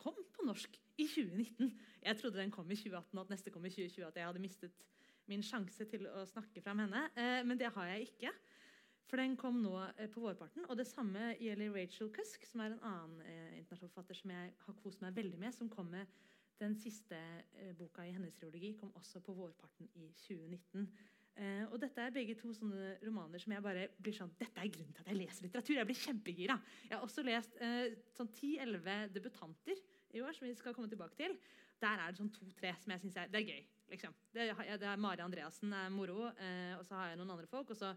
kom 0.00 0.16
på 0.34 0.46
norsk 0.48 0.76
i 0.98 1.06
2019. 1.06 1.70
Jeg 2.02 2.18
trodde 2.18 2.40
den 2.40 2.52
kom 2.52 2.70
i 2.70 2.76
2018, 2.76 3.12
og 3.14 3.22
at 3.22 3.34
neste 3.36 3.52
kom 3.54 3.68
i 3.68 3.72
2020. 3.72 4.08
At 4.08 4.18
jeg 4.18 4.26
hadde 4.26 4.42
mistet 4.42 4.82
min 5.30 5.44
sjanse 5.46 5.86
til 5.88 6.08
å 6.10 6.24
snakke 6.26 6.62
fram 6.64 6.82
henne. 6.82 7.06
Eh, 7.14 7.40
men 7.46 7.60
det 7.60 7.70
har 7.76 7.92
jeg 7.92 8.10
ikke. 8.10 8.34
For 9.08 9.20
den 9.20 9.36
kom 9.38 9.62
nå 9.62 9.76
eh, 9.96 10.10
på 10.10 10.22
vårparten. 10.24 10.66
Og 10.68 10.76
det 10.78 10.88
samme 10.90 11.32
gjelder 11.40 11.72
Rachel 11.74 12.10
Cusk, 12.14 12.44
som 12.46 12.64
er 12.64 12.74
en 12.74 12.84
annen 12.86 13.22
eh, 13.24 13.56
internasjonal 13.58 13.92
forfatter 13.94 14.20
som 14.20 14.34
jeg 14.34 14.52
har 14.66 14.76
kost 14.82 15.00
meg 15.04 15.16
veldig 15.16 15.40
med. 15.40 15.54
Som 15.56 15.70
kom 15.72 15.90
med 15.92 16.10
den 16.60 16.76
siste 16.78 17.16
eh, 17.16 17.72
boka 17.78 18.04
i 18.06 18.12
hennes 18.14 18.36
triologi, 18.36 18.74
kom 18.78 18.92
også 18.98 19.22
på 19.24 19.34
vårparten 19.34 19.88
i 19.94 20.10
2019. 20.26 20.86
Eh, 21.40 21.64
og 21.70 21.78
dette 21.80 22.02
er 22.02 22.12
begge 22.12 22.34
to 22.36 22.50
sånne 22.52 22.96
romaner 23.06 23.40
som 23.40 23.54
jeg 23.54 23.64
bare 23.64 23.86
blir 24.02 24.12
sånn 24.16 24.32
Dette 24.36 24.60
er 24.60 24.72
grunnen 24.74 24.92
til 24.92 25.04
at 25.04 25.10
jeg 25.12 25.20
leser 25.20 25.46
litteratur. 25.46 25.76
Jeg 25.78 25.88
blir 25.88 26.00
kjempegira. 26.02 26.56
Jeg 26.88 26.96
har 26.96 27.06
også 27.06 27.24
lest 27.24 27.56
eh, 27.64 27.96
sånn 28.16 28.30
10-11 28.34 29.14
debutanter 29.14 29.82
i 30.10 30.22
år, 30.24 30.34
som 30.36 30.48
vi 30.48 30.54
skal 30.58 30.76
komme 30.76 30.90
tilbake 30.90 31.16
til. 31.16 31.36
Der 31.80 32.02
er 32.02 32.12
det 32.12 32.20
sånn 32.20 32.32
to-tre 32.34 32.74
som 32.82 32.92
jeg 32.92 33.04
syns 33.04 33.20
er, 33.22 33.30
er 33.32 33.46
gøy. 33.46 33.62
liksom. 33.94 34.16
Det, 34.34 34.50
det 34.52 34.88
er 34.90 35.00
Mari 35.00 35.24
Andreassen 35.24 35.72
er 35.72 35.92
moro, 35.94 36.28
eh, 36.34 36.74
og 36.76 36.84
så 36.84 36.98
har 36.98 37.12
jeg 37.12 37.22
noen 37.22 37.32
andre 37.38 37.48
folk. 37.48 37.72
og 37.72 37.78
så 37.78 37.94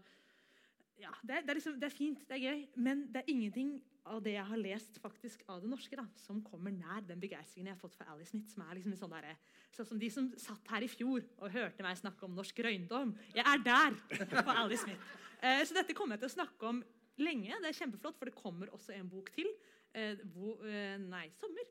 ja, 1.00 1.10
det, 1.22 1.42
det, 1.42 1.50
er 1.50 1.58
liksom, 1.58 1.80
det 1.80 1.88
er 1.88 1.94
fint, 1.94 2.22
det 2.28 2.36
er 2.36 2.44
gøy, 2.44 2.62
men 2.76 3.04
det 3.12 3.22
er 3.22 3.32
ingenting 3.32 3.74
av 4.04 4.20
det 4.24 4.34
jeg 4.34 4.44
har 4.50 4.60
lest 4.60 4.98
faktisk 5.00 5.44
av 5.50 5.62
det 5.64 5.70
norske, 5.72 5.96
da, 5.96 6.04
som 6.20 6.42
kommer 6.44 6.74
nær 6.74 7.04
den 7.08 7.20
begeistringen 7.22 7.70
jeg 7.70 7.76
har 7.76 7.80
fått 7.80 7.96
for 7.96 8.08
Ally 8.12 8.26
Smith. 8.28 8.52
som 8.52 8.64
er 8.66 8.76
liksom 8.76 8.94
en 8.94 9.00
sånn 9.00 9.14
der, 9.14 9.36
Sånn 9.74 9.88
som 9.88 9.98
de 9.98 10.08
som 10.12 10.28
satt 10.38 10.68
her 10.70 10.84
i 10.86 10.88
fjor 10.90 11.24
og 11.40 11.50
hørte 11.50 11.82
meg 11.82 11.96
snakke 11.98 12.22
om 12.28 12.36
norsk 12.36 12.60
røyndom. 12.62 13.10
Jeg 13.34 13.42
er 13.42 13.62
der 13.64 13.96
på 14.30 14.52
Ally 14.54 14.76
Smith. 14.78 15.08
Eh, 15.40 15.64
så 15.66 15.74
dette 15.74 15.96
kommer 15.98 16.14
jeg 16.14 16.22
til 16.22 16.30
å 16.30 16.34
snakke 16.36 16.68
om 16.68 16.78
lenge. 17.18 17.56
Det 17.58 17.72
er 17.72 17.78
kjempeflott, 17.80 18.20
for 18.20 18.30
det 18.30 18.36
kommer 18.38 18.70
også 18.70 18.94
en 18.94 19.10
bok 19.10 19.32
til. 19.34 19.50
Eh, 19.90 20.22
hvor, 20.30 20.62
eh, 20.68 20.94
nei, 21.02 21.26
sommer. 21.40 21.66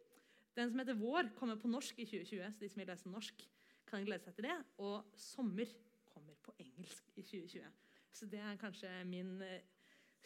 Den 0.58 0.70
som 0.70 0.84
heter 0.84 1.00
Vår, 1.00 1.32
kommer 1.38 1.56
på 1.62 1.72
norsk 1.72 2.04
i 2.04 2.06
2020. 2.06 2.52
så 2.52 2.60
de 2.60 2.70
som 2.70 2.84
vil 2.84 2.92
lese 2.92 3.10
norsk, 3.10 3.48
kan 3.88 4.04
glede 4.04 4.28
seg 4.28 4.36
til 4.36 4.50
det. 4.50 4.58
Og 4.84 5.06
Sommer 5.16 5.72
kommer 6.12 6.36
på 6.44 6.54
engelsk 6.60 7.08
i 7.16 7.22
2020. 7.22 7.72
Så 8.14 8.28
det 8.30 8.40
er 8.46 8.60
kanskje 8.62 8.90
min 9.10 9.36
eh, 9.42 9.62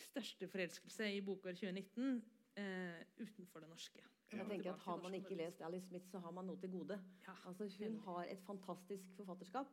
største 0.09 0.47
forelskelse 0.51 1.07
i 1.15 1.21
bokår 1.25 1.55
2019 1.57 2.21
eh, 2.59 3.01
utenfor 3.23 3.63
det 3.63 3.69
norske. 3.71 4.01
Ja. 4.03 4.37
jeg 4.37 4.47
tenker 4.49 4.73
at 4.73 4.83
Har 4.83 5.01
man 5.01 5.15
ikke 5.15 5.37
lest 5.39 5.61
Alice 5.63 5.87
Smith, 5.87 6.09
så 6.11 6.19
har 6.19 6.31
man 6.35 6.49
noe 6.49 6.59
til 6.59 6.71
gode. 6.73 6.99
Ja, 7.27 7.35
Altså, 7.47 7.69
hun 7.79 7.99
har 8.05 8.25
et 8.27 8.41
fantastisk 8.43 9.13
forfatterskap. 9.15 9.71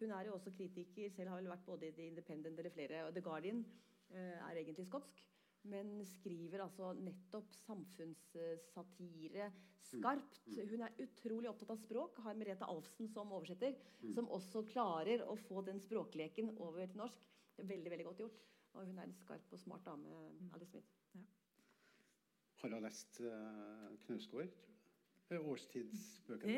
Hun 0.00 0.10
er 0.10 0.26
jo 0.26 0.34
også 0.34 0.50
kritiker. 0.52 1.10
Selv 1.10 1.30
har 1.32 1.40
vel 1.40 1.48
vært 1.48 1.64
både 1.66 1.88
i 1.88 1.94
The 1.96 2.06
Independent 2.10 2.58
eller 2.58 2.70
flere. 2.74 3.06
og 3.06 3.14
The 3.14 3.22
Guardian 3.22 3.64
eh, 4.10 4.36
er 4.50 4.60
egentlig 4.60 4.86
skotsk. 4.86 5.22
Men 5.64 6.04
skriver 6.04 6.60
altså 6.60 6.90
nettopp 6.92 7.54
samfunnssatire 7.62 9.46
skarpt. 9.80 10.42
Hun 10.70 10.82
er 10.84 10.98
utrolig 11.00 11.48
opptatt 11.48 11.70
av 11.72 11.80
språk. 11.80 12.18
Har 12.26 12.36
Merete 12.36 12.68
Alfsen 12.68 13.08
som 13.08 13.32
oversetter, 13.32 13.72
som 14.12 14.28
også 14.28 14.64
klarer 14.68 15.24
å 15.24 15.36
få 15.46 15.62
den 15.64 15.80
språkleken 15.80 16.52
over 16.58 16.84
til 16.86 17.00
norsk. 17.00 17.30
Det 17.56 17.68
veldig, 17.68 17.90
veldig 17.90 18.06
godt 18.06 18.22
gjort. 18.24 18.44
Og 18.74 18.86
hun 18.86 18.98
er 18.98 19.02
en 19.06 19.14
skarp 19.14 19.52
og 19.52 19.58
smart 19.58 19.84
dame, 19.86 20.06
Alice 20.54 20.70
Smith. 20.70 20.88
Har 22.60 22.68
hun 22.68 22.82
lest 22.82 23.20
uh, 23.20 23.98
Knausgård? 24.06 24.54
Eh, 25.30 25.40
Årstidsbøkene? 25.40 26.54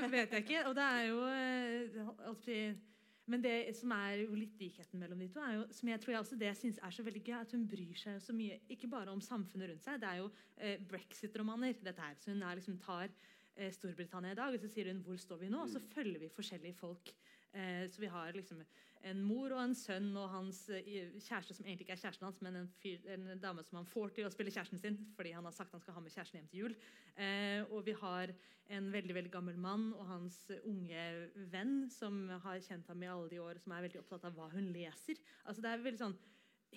Det 0.00 0.10
vet 0.12 0.32
jeg 0.32 0.44
ikke. 0.44 0.64
Og 0.68 0.74
det 0.76 0.86
er 0.86 1.04
jo 1.08 1.20
eh, 1.28 2.08
alltid 2.28 2.88
Men 3.26 3.44
det 3.44 3.76
som 3.78 3.92
er 3.94 4.24
jo 4.24 4.34
litt 4.34 4.56
likheten 4.58 4.98
mellom 4.98 5.20
de 5.22 5.28
to, 5.30 5.38
er 5.40 5.52
jo, 5.54 5.66
som 5.70 5.88
jeg 5.88 6.00
tror 6.02 6.12
jeg 6.12 6.20
også 6.24 6.36
det 6.36 6.48
jeg 6.48 6.56
synes 6.58 6.80
er 6.82 6.90
så 6.90 7.04
veldig 7.06 7.20
gøy, 7.22 7.36
at 7.38 7.52
hun 7.54 7.68
bryr 7.70 8.00
seg 8.00 8.16
så 8.20 8.34
mye 8.34 8.56
ikke 8.74 8.90
bare 8.90 9.14
om 9.14 9.20
samfunnet 9.22 9.70
rundt 9.70 9.84
seg. 9.84 10.00
Det 10.02 10.08
er 10.08 10.18
jo 10.18 10.26
eh, 10.56 10.82
brexit-romaner. 10.90 11.78
dette 11.78 12.02
her, 12.02 12.16
så 12.18 12.32
Hun 12.34 12.42
er 12.42 12.58
liksom 12.58 12.78
tar 12.82 13.06
eh, 13.54 13.70
Storbritannia 13.72 14.32
i 14.34 14.40
dag, 14.40 14.54
og 14.54 14.60
så 14.60 14.68
sier 14.68 14.90
hun 14.90 15.04
'Hvor 15.04 15.16
står 15.16 15.38
vi 15.38 15.48
nå?' 15.48 15.62
Og 15.62 15.70
så 15.70 15.78
følger 15.78 16.18
vi 16.18 16.28
forskjellige 16.28 16.74
folk. 16.74 17.14
Eh, 17.54 17.88
så 17.88 18.00
vi 18.00 18.06
har 18.06 18.32
liksom 18.32 18.64
en 19.08 19.22
mor 19.26 19.52
og 19.54 19.60
en 19.62 19.74
sønn 19.76 20.10
og 20.18 20.30
hans 20.32 20.62
eh, 20.72 21.12
kjæreste, 21.18 21.56
som 21.56 21.66
egentlig 21.66 21.86
ikke 21.86 21.96
er 21.96 22.02
kjæresten 22.04 22.26
hans, 22.28 22.40
men 22.44 22.58
en, 22.60 22.70
fyr, 22.82 23.02
en 23.14 23.28
dame 23.42 23.64
som 23.66 23.80
han 23.80 23.88
får 23.90 24.14
til 24.16 24.28
å 24.28 24.32
spille 24.32 24.52
kjæresten 24.54 24.82
sin 24.82 24.98
fordi 25.16 25.34
han 25.36 25.46
har 25.48 25.54
sagt 25.56 25.74
han 25.74 25.82
skal 25.82 25.96
ha 25.98 26.02
med 26.04 26.14
kjæresten 26.14 26.40
hjem 26.40 26.50
til 26.52 26.64
jul. 26.64 26.76
Eh, 27.16 27.60
og 27.68 27.86
vi 27.88 27.96
har 27.98 28.34
en 28.72 28.90
veldig 28.94 29.16
veldig 29.18 29.32
gammel 29.32 29.58
mann 29.60 29.88
og 29.96 30.06
hans 30.08 30.38
unge 30.62 31.06
venn 31.52 31.88
som 31.92 32.24
har 32.44 32.62
kjent 32.64 32.88
ham 32.88 33.02
i 33.02 33.10
alle 33.10 33.32
de 33.32 33.40
år, 33.42 33.60
som 33.60 33.74
er 33.74 33.88
veldig 33.88 34.02
opptatt 34.04 34.28
av 34.28 34.38
hva 34.38 34.48
hun 34.54 34.70
leser. 34.74 35.20
Altså 35.44 35.64
det 35.64 35.72
er 35.72 35.86
veldig 35.88 36.04
sånn 36.04 36.20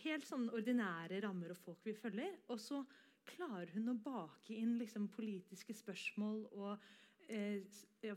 helt 0.03 0.27
sånn 0.27 0.49
ordinære 0.51 1.21
rammer 1.23 1.53
og 1.53 1.61
folk 1.61 1.85
vi 1.87 1.95
følger. 1.95 2.35
Og 2.51 2.59
så 2.61 2.81
klarer 3.25 3.71
hun 3.75 3.93
å 3.93 3.99
bake 4.05 4.53
inn 4.57 4.75
liksom 4.79 5.07
politiske 5.13 5.75
spørsmål 5.77 6.43
og 6.53 6.83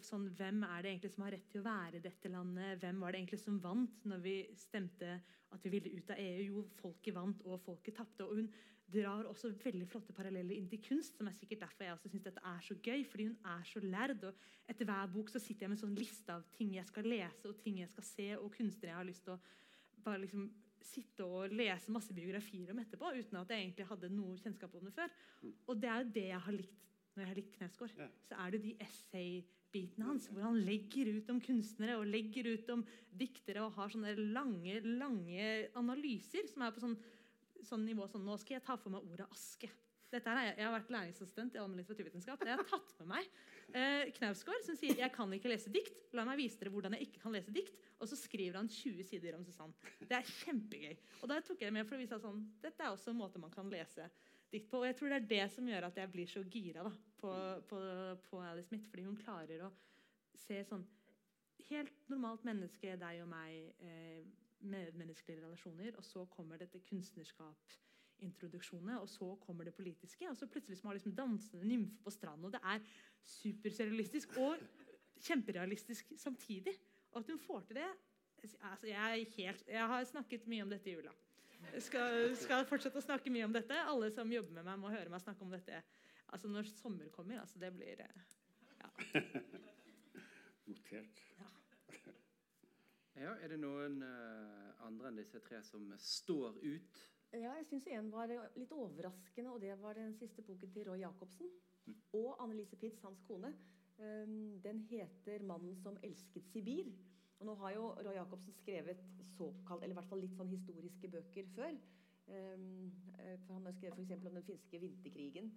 sånn, 0.04 0.28
Hvem 0.36 0.62
er 0.66 0.82
det 0.82 0.90
egentlig 0.92 1.12
som 1.14 1.24
har 1.24 1.32
rett 1.32 1.50
til 1.50 1.62
å 1.62 1.68
være 1.68 1.98
i 1.98 2.04
dette 2.04 2.30
landet? 2.32 2.80
Hvem 2.82 3.00
var 3.00 3.12
det 3.12 3.20
egentlig 3.22 3.40
som 3.40 3.60
vant 3.62 4.04
når 4.08 4.24
vi 4.24 4.34
stemte 4.56 5.20
at 5.54 5.64
vi 5.64 5.72
ville 5.72 5.92
ut 5.96 6.10
av 6.12 6.20
EU? 6.20 6.42
Jo, 6.44 6.64
folket 6.80 7.16
vant, 7.16 7.40
og 7.46 7.62
folket 7.64 7.96
tapte. 7.96 8.26
Og 8.26 8.42
hun 8.42 8.50
drar 8.88 9.28
også 9.28 9.50
veldig 9.60 9.86
flotte 9.88 10.14
paralleller 10.16 10.56
inn 10.56 10.68
til 10.68 10.80
kunst, 10.84 11.18
som 11.18 11.28
er 11.28 11.36
sikkert 11.36 11.66
derfor 11.66 11.84
jeg 11.84 11.96
også 11.96 12.12
synes 12.12 12.24
dette 12.24 12.44
er 12.52 12.62
så 12.64 12.76
gøy. 12.76 13.04
fordi 13.04 13.28
hun 13.28 13.36
er 13.44 13.64
så 13.64 13.80
lærd. 13.80 14.24
og 14.24 14.34
Etter 14.68 14.88
hver 14.88 15.12
bok 15.12 15.30
så 15.30 15.38
sitter 15.38 15.66
jeg 15.66 15.70
med 15.70 15.78
en 15.78 15.84
sånn 15.86 15.98
liste 15.98 16.32
av 16.32 16.46
ting 16.56 16.74
jeg 16.74 16.86
skal 16.86 17.04
lese, 17.04 17.48
og 17.48 17.58
ting 17.60 17.80
jeg 17.80 17.88
skal 17.92 18.04
se, 18.04 18.30
og 18.38 18.52
kunstnere 18.52 18.92
jeg 18.92 19.00
har 19.00 19.08
lyst 19.08 19.24
til 19.24 19.36
å 19.36 19.40
bare 20.04 20.22
liksom 20.24 20.48
sitte 20.88 21.24
og 21.26 21.52
lese 21.52 21.92
masse 21.92 22.14
biografier 22.16 22.70
om 22.72 22.80
etterpå, 22.80 23.12
uten 23.18 23.40
at 23.40 23.50
jeg 23.52 23.64
egentlig 23.64 23.88
hadde 23.90 24.12
noe 24.14 24.38
kjennskap 24.40 24.74
om 24.78 24.86
det 24.88 24.94
før. 24.96 25.16
Og 25.66 25.80
det 25.80 25.90
er 25.90 26.04
jo 26.04 26.12
det 26.14 26.26
jeg 26.30 26.44
har 26.46 26.56
likt 26.56 26.87
når 27.18 27.26
jeg 27.26 27.32
har 27.32 27.40
likt 27.40 27.56
Knausgård. 27.58 27.94
Ja. 27.98 28.08
Så 28.28 28.38
er 28.38 28.54
det 28.54 28.60
de 28.62 28.74
essay-bitene 28.84 30.06
hans, 30.06 30.28
hvor 30.30 30.46
han 30.46 30.60
legger 30.66 31.10
ut 31.18 31.32
om 31.34 31.42
kunstnere 31.42 31.98
og 31.98 32.06
legger 32.06 32.52
ut 32.54 32.70
om 32.74 32.86
diktere 33.18 33.64
og 33.66 33.74
har 33.76 33.90
sånne 33.92 34.14
lange, 34.36 34.78
lange 34.86 35.50
analyser 35.78 36.46
som 36.50 36.62
er 36.64 36.72
på 36.74 36.84
sånn, 36.86 36.96
sånn 37.66 37.84
nivå 37.88 38.06
sånn 38.08 38.26
Nå 38.26 38.38
skal 38.38 38.58
jeg 38.58 38.66
ta 38.68 38.78
for 38.78 38.94
meg 38.94 39.10
ordet 39.10 39.26
aske. 39.34 39.70
Dette 40.08 40.30
her 40.30 40.38
er, 40.40 40.54
jeg 40.56 40.64
har 40.64 40.72
vært 40.72 40.92
læringsassistent 40.94 41.56
i 41.56 41.60
allmenn 41.60 41.82
litteraturvitenskap. 41.82 42.40
Det 42.40 42.54
har 42.54 42.62
jeg 42.62 42.70
tatt 42.70 42.94
med 43.02 43.10
meg. 43.10 43.26
Eh, 43.76 44.06
Knausgård 44.16 44.64
som 44.64 44.76
sier 44.78 44.96
'jeg 44.96 45.12
kan 45.12 45.32
ikke 45.36 45.50
lese 45.52 45.68
dikt'. 45.68 46.14
La 46.16 46.24
meg 46.24 46.38
vise 46.38 46.56
dere 46.56 46.72
hvordan 46.72 46.96
jeg 46.96 47.08
ikke 47.08 47.20
kan 47.20 47.32
lese 47.32 47.52
dikt. 47.52 47.76
Og 48.00 48.08
så 48.08 48.16
skriver 48.16 48.56
han 48.56 48.68
20 48.68 49.04
sider 49.04 49.36
om 49.36 49.44
Susanne. 49.44 49.74
Det 50.00 50.16
er 50.16 50.22
kjempegøy. 50.22 50.96
Og 51.22 51.28
da 51.28 51.40
tok 51.40 51.60
jeg 51.60 51.68
det 51.68 51.72
med 51.72 51.86
for 51.86 51.96
å 51.96 52.00
vise 52.00 52.14
at 52.14 52.22
sånn, 52.22 52.40
dette 52.62 52.80
er 52.80 52.94
også 52.94 53.10
en 53.10 53.20
måte 53.20 53.38
man 53.38 53.50
kan 53.50 53.68
lese 53.68 54.08
dikt 54.50 54.70
på. 54.70 54.80
Og 54.80 54.86
jeg 54.86 54.96
tror 54.96 55.08
det 55.08 55.18
er 55.22 55.28
det 55.28 55.50
som 55.52 55.66
gjør 55.66 55.88
at 55.90 55.96
jeg 55.96 56.12
blir 56.12 56.26
så 56.26 56.42
gira 56.48 56.84
da, 56.84 56.92
på, 57.20 57.30
på, 57.70 57.78
på 58.30 58.36
Alice 58.42 58.68
Smith. 58.68 58.86
Fordi 58.90 59.04
hun 59.06 59.16
klarer 59.18 59.58
å 59.66 59.70
se 60.38 60.64
sånn 60.68 60.84
helt 61.68 62.10
normalt 62.10 62.44
menneske, 62.46 62.96
deg 63.00 63.22
og 63.22 63.28
meg, 63.30 63.50
eh, 63.84 64.20
medmenneskelige 64.58 65.42
relasjoner, 65.44 65.90
og 65.98 66.04
så 66.06 66.20
kommer 66.32 66.56
dette 66.58 66.86
kunstnerskap-introduksjoner, 66.88 68.96
og 68.98 69.08
så 69.10 69.36
kommer 69.44 69.64
det 69.64 69.74
politiske, 69.76 70.30
og 70.30 70.36
så 70.36 70.46
plutselig 70.50 70.78
som 70.80 70.88
har 70.88 70.96
liksom 70.98 71.14
dansende 71.14 71.64
nymfer 71.68 72.02
på 72.04 72.10
stranden, 72.14 72.46
og 72.48 72.54
det 72.56 72.62
er 72.64 72.78
superserialistisk 73.22 74.28
og 74.42 74.54
kjemperealistisk 75.20 76.04
samtidig. 76.16 76.74
Og 77.12 77.18
at 77.20 77.26
hun 77.30 77.38
får 77.38 77.60
til 77.68 77.76
det 77.82 77.92
altså 78.72 78.86
jeg, 78.86 79.20
er 79.20 79.24
helt, 79.36 79.68
jeg 79.68 79.86
har 79.86 80.04
snakket 80.04 80.46
mye 80.46 80.62
om 80.62 80.70
dette 80.70 80.90
i 80.90 80.94
jula. 80.94 81.10
Skal, 81.82 82.36
skal 82.38 82.66
fortsette 82.68 83.00
å 83.00 83.02
snakke 83.02 83.30
mye 83.34 83.46
om 83.48 83.54
dette. 83.54 83.74
Alle 83.90 84.12
som 84.14 84.30
jobber 84.32 84.52
med 84.54 84.66
meg, 84.68 84.78
må 84.78 84.92
høre 84.92 85.10
meg 85.10 85.24
snakke 85.24 85.42
om 85.42 85.50
dette 85.50 85.80
altså 86.28 86.48
når 86.48 86.70
sommer 86.76 87.08
kommer. 87.14 87.40
altså 87.40 87.58
Det 87.58 87.72
blir 87.76 88.02
ja. 88.02 88.90
Notert. 90.68 91.24
Ja, 93.18 93.32
er 93.42 93.48
det 93.50 93.58
noen 93.58 94.02
uh, 94.02 94.84
andre 94.86 95.10
enn 95.10 95.16
disse 95.18 95.40
tre 95.42 95.58
som 95.66 95.88
står 95.98 96.60
ut? 96.62 97.00
Ja, 97.34 97.50
jeg 97.58 97.66
syns 97.68 97.88
en 97.92 98.12
var 98.12 98.30
litt 98.30 98.70
overraskende, 98.72 99.50
og 99.52 99.60
det 99.60 99.74
var 99.82 99.98
den 99.98 100.14
siste 100.16 100.44
boken 100.46 100.70
til 100.72 100.86
Roy 100.88 101.02
Jacobsen. 101.02 101.50
Og 102.16 102.36
Annelise 102.40 102.76
Pitz, 102.76 103.00
hans 103.02 103.20
kone. 103.26 103.50
Um, 103.98 104.60
Den 104.62 104.80
heter 104.86 105.42
'Mannen 105.42 105.76
som 105.76 105.98
elsket 106.02 106.46
Sibir'. 106.52 106.92
Og 107.38 107.46
nå 107.46 107.54
har 107.54 107.74
jo 107.74 107.88
Roy 108.06 108.14
Jacobsen 108.14 108.54
skrevet 108.54 109.02
såkalt, 109.36 109.82
eller 109.82 109.94
i 109.94 109.98
hvert 109.98 110.08
fall 110.10 110.20
litt 110.20 110.36
sånn 110.36 110.50
historiske 110.50 111.10
bøker 111.10 111.50
før. 111.56 111.74
Um, 112.28 112.92
eh, 113.18 113.36
for 113.44 113.54
han 113.54 113.66
har 113.66 113.72
skrevet 113.72 113.98
f.eks. 113.98 114.26
om 114.26 114.34
den 114.34 114.44
finske 114.44 114.80
vinterkrigen. 114.80 115.52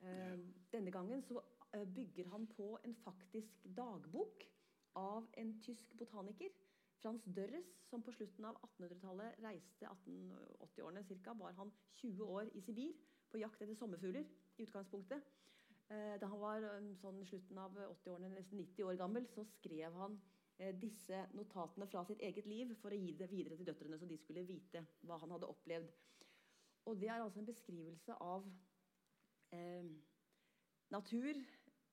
Um, 0.00 0.54
denne 0.72 0.92
gangen 0.92 1.22
så 1.22 1.40
eh, 1.72 1.86
bygger 1.94 2.28
han 2.28 2.46
på 2.46 2.78
en 2.84 2.94
faktisk 2.94 3.64
dagbok 3.76 4.44
av 4.94 5.28
en 5.36 5.54
tysk 5.62 5.96
botaniker. 5.98 6.52
Frans 7.00 7.24
Dørres, 7.36 7.66
som 7.90 8.02
på 8.02 8.12
slutten 8.12 8.44
av 8.48 8.56
1800-tallet 8.64 9.40
reiste 9.44 9.88
1880-årene 9.88 11.04
cirka, 11.04 11.34
var 11.36 11.52
han 11.58 11.72
20 12.00 12.24
år 12.24 12.50
i 12.54 12.62
Sibir 12.64 12.94
på 13.30 13.40
jakt 13.40 13.62
etter 13.62 13.76
sommerfugler 13.76 14.24
i 14.56 14.64
utgangspunktet. 14.64 15.24
Eh, 15.88 16.16
Da 16.20 16.26
han 16.26 16.40
var 16.40 16.64
sånn 17.00 17.20
slutten 17.28 17.60
av 17.62 17.76
80-årene, 17.76 18.32
nesten 18.34 18.58
90 18.58 18.88
år 18.88 18.98
gammel, 19.00 19.28
så 19.32 19.44
skrev 19.44 19.96
han 20.00 20.16
eh, 20.58 20.74
disse 20.74 21.26
notatene 21.36 21.86
fra 21.86 22.04
sitt 22.08 22.20
eget 22.20 22.46
liv 22.46 22.74
for 22.80 22.92
å 22.92 23.00
gi 23.00 23.12
det 23.16 23.30
videre 23.30 23.56
til 23.56 23.68
døtrene, 23.68 23.98
så 23.98 24.08
de 24.08 24.18
skulle 24.18 24.46
vite 24.48 24.86
hva 25.06 25.20
han 25.22 25.36
hadde 25.36 25.52
opplevd. 25.52 25.92
Og 26.86 27.00
det 27.00 27.10
er 27.10 27.20
altså 27.20 27.42
en 27.42 27.50
beskrivelse 27.50 28.16
av 28.22 28.46
eh, 29.54 29.86
natur, 30.94 31.38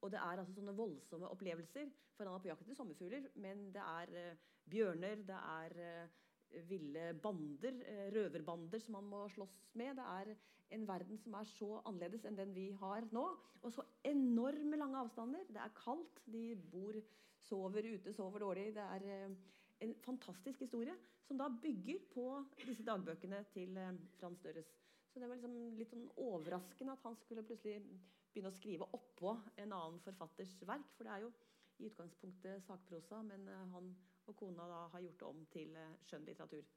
og 0.03 0.11
det 0.11 0.19
er 0.19 0.39
altså 0.41 0.55
sånne 0.55 0.75
voldsomme 0.77 1.29
opplevelser. 1.31 1.91
For 2.13 2.27
han 2.27 2.37
er 2.37 2.43
på 2.43 2.51
jakt 2.51 2.65
etter 2.65 2.77
sommerfugler, 2.77 3.29
men 3.41 3.69
det 3.73 3.83
er 3.83 4.17
eh, 4.19 4.41
bjørner, 4.69 5.23
det 5.27 5.39
er 5.39 5.79
eh, 5.81 6.19
ville 6.69 7.13
bander, 7.21 7.79
eh, 7.89 8.09
røverbander 8.13 8.81
som 8.83 8.99
han 8.99 9.07
må 9.09 9.23
slåss 9.33 9.55
med. 9.79 9.97
Det 9.97 10.05
er 10.05 10.35
en 10.73 10.85
verden 10.87 11.17
som 11.21 11.35
er 11.37 11.49
så 11.49 11.69
annerledes 11.85 12.25
enn 12.25 12.37
den 12.37 12.53
vi 12.55 12.69
har 12.79 13.07
nå. 13.15 13.25
Og 13.63 13.71
så 13.71 13.85
enorme 14.05 14.77
lange 14.79 14.99
avstander. 14.99 15.47
Det 15.49 15.61
er 15.61 15.75
kaldt, 15.77 16.21
de 16.25 16.53
bor, 16.71 16.97
sover 17.43 17.87
ute, 17.95 18.13
sover 18.13 18.45
dårlig. 18.45 18.69
Det 18.75 18.85
er 18.97 19.09
eh, 19.09 19.35
en 19.83 19.95
fantastisk 20.05 20.63
historie 20.63 20.95
som 21.27 21.39
da 21.39 21.49
bygger 21.49 22.03
på 22.13 22.27
disse 22.65 22.85
dagbøkene 22.87 23.43
til 23.53 23.77
eh, 23.77 23.93
Frans 24.19 24.41
Dørres. 24.43 24.69
Så 25.13 25.21
det 25.21 25.29
var 25.29 25.37
liksom 25.37 25.77
litt 25.77 25.91
sånn 25.93 26.07
overraskende 26.17 26.95
at 26.95 27.03
han 27.05 27.17
skulle 27.21 27.45
plutselig 27.45 27.83
begynne 28.33 28.49
å 28.49 28.55
skrive 28.55 28.87
oppå 28.97 29.35
en 29.61 29.75
annen 29.75 29.99
forfatters 30.01 30.55
verk. 30.65 30.89
For 30.97 31.05
det 31.05 31.13
er 31.13 31.27
jo 31.27 31.33
i 31.77 31.89
utgangspunktet 31.89 32.65
sakprosa, 32.65 33.21
men 33.27 33.45
eh, 33.49 33.67
han 33.75 33.91
og 34.29 34.35
kona 34.39 34.65
da 34.69 34.79
har 34.93 35.03
gjort 35.03 35.19
det 35.19 35.29
om 35.29 35.45
til 35.51 35.71
skjønn 35.75 36.07
skjønnlitteratur. 36.09 36.67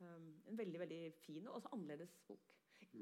Um, 0.00 0.28
en 0.48 0.56
veldig 0.56 0.80
veldig 0.80 1.00
fin 1.20 1.44
og 1.46 1.58
også 1.58 1.74
annerledes 1.76 2.14
bok. 2.26 2.54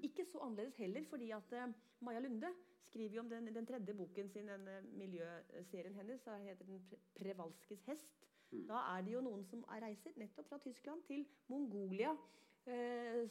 Ikke 0.03 0.25
så 0.27 0.41
annerledes 0.43 0.77
heller, 0.83 1.05
fordi 1.07 1.29
at 1.31 1.53
uh, 1.55 1.69
Maja 2.05 2.23
Lunde 2.25 2.51
skriver 2.89 3.15
jo 3.15 3.23
om 3.23 3.31
den, 3.31 3.53
den 3.55 3.69
tredje 3.69 3.95
boken 3.95 4.31
sin, 4.33 4.51
den 4.51 4.67
uh, 4.67 4.89
miljøserien 4.99 5.95
hennes. 5.95 6.21
som 6.21 6.43
heter 6.43 6.67
den 6.67 6.83
Pre 6.91 6.99
Prevalskes 7.21 7.85
hest. 7.87 8.27
Mm. 8.51 8.67
Da 8.67 8.83
er 8.97 9.07
det 9.07 9.15
jo 9.15 9.23
noen 9.23 9.45
som 9.47 9.63
er 9.71 9.85
reiser 9.87 10.19
nettopp 10.19 10.51
fra 10.51 10.59
Tyskland 10.65 11.07
til 11.07 11.25
Mongolia. 11.47 12.17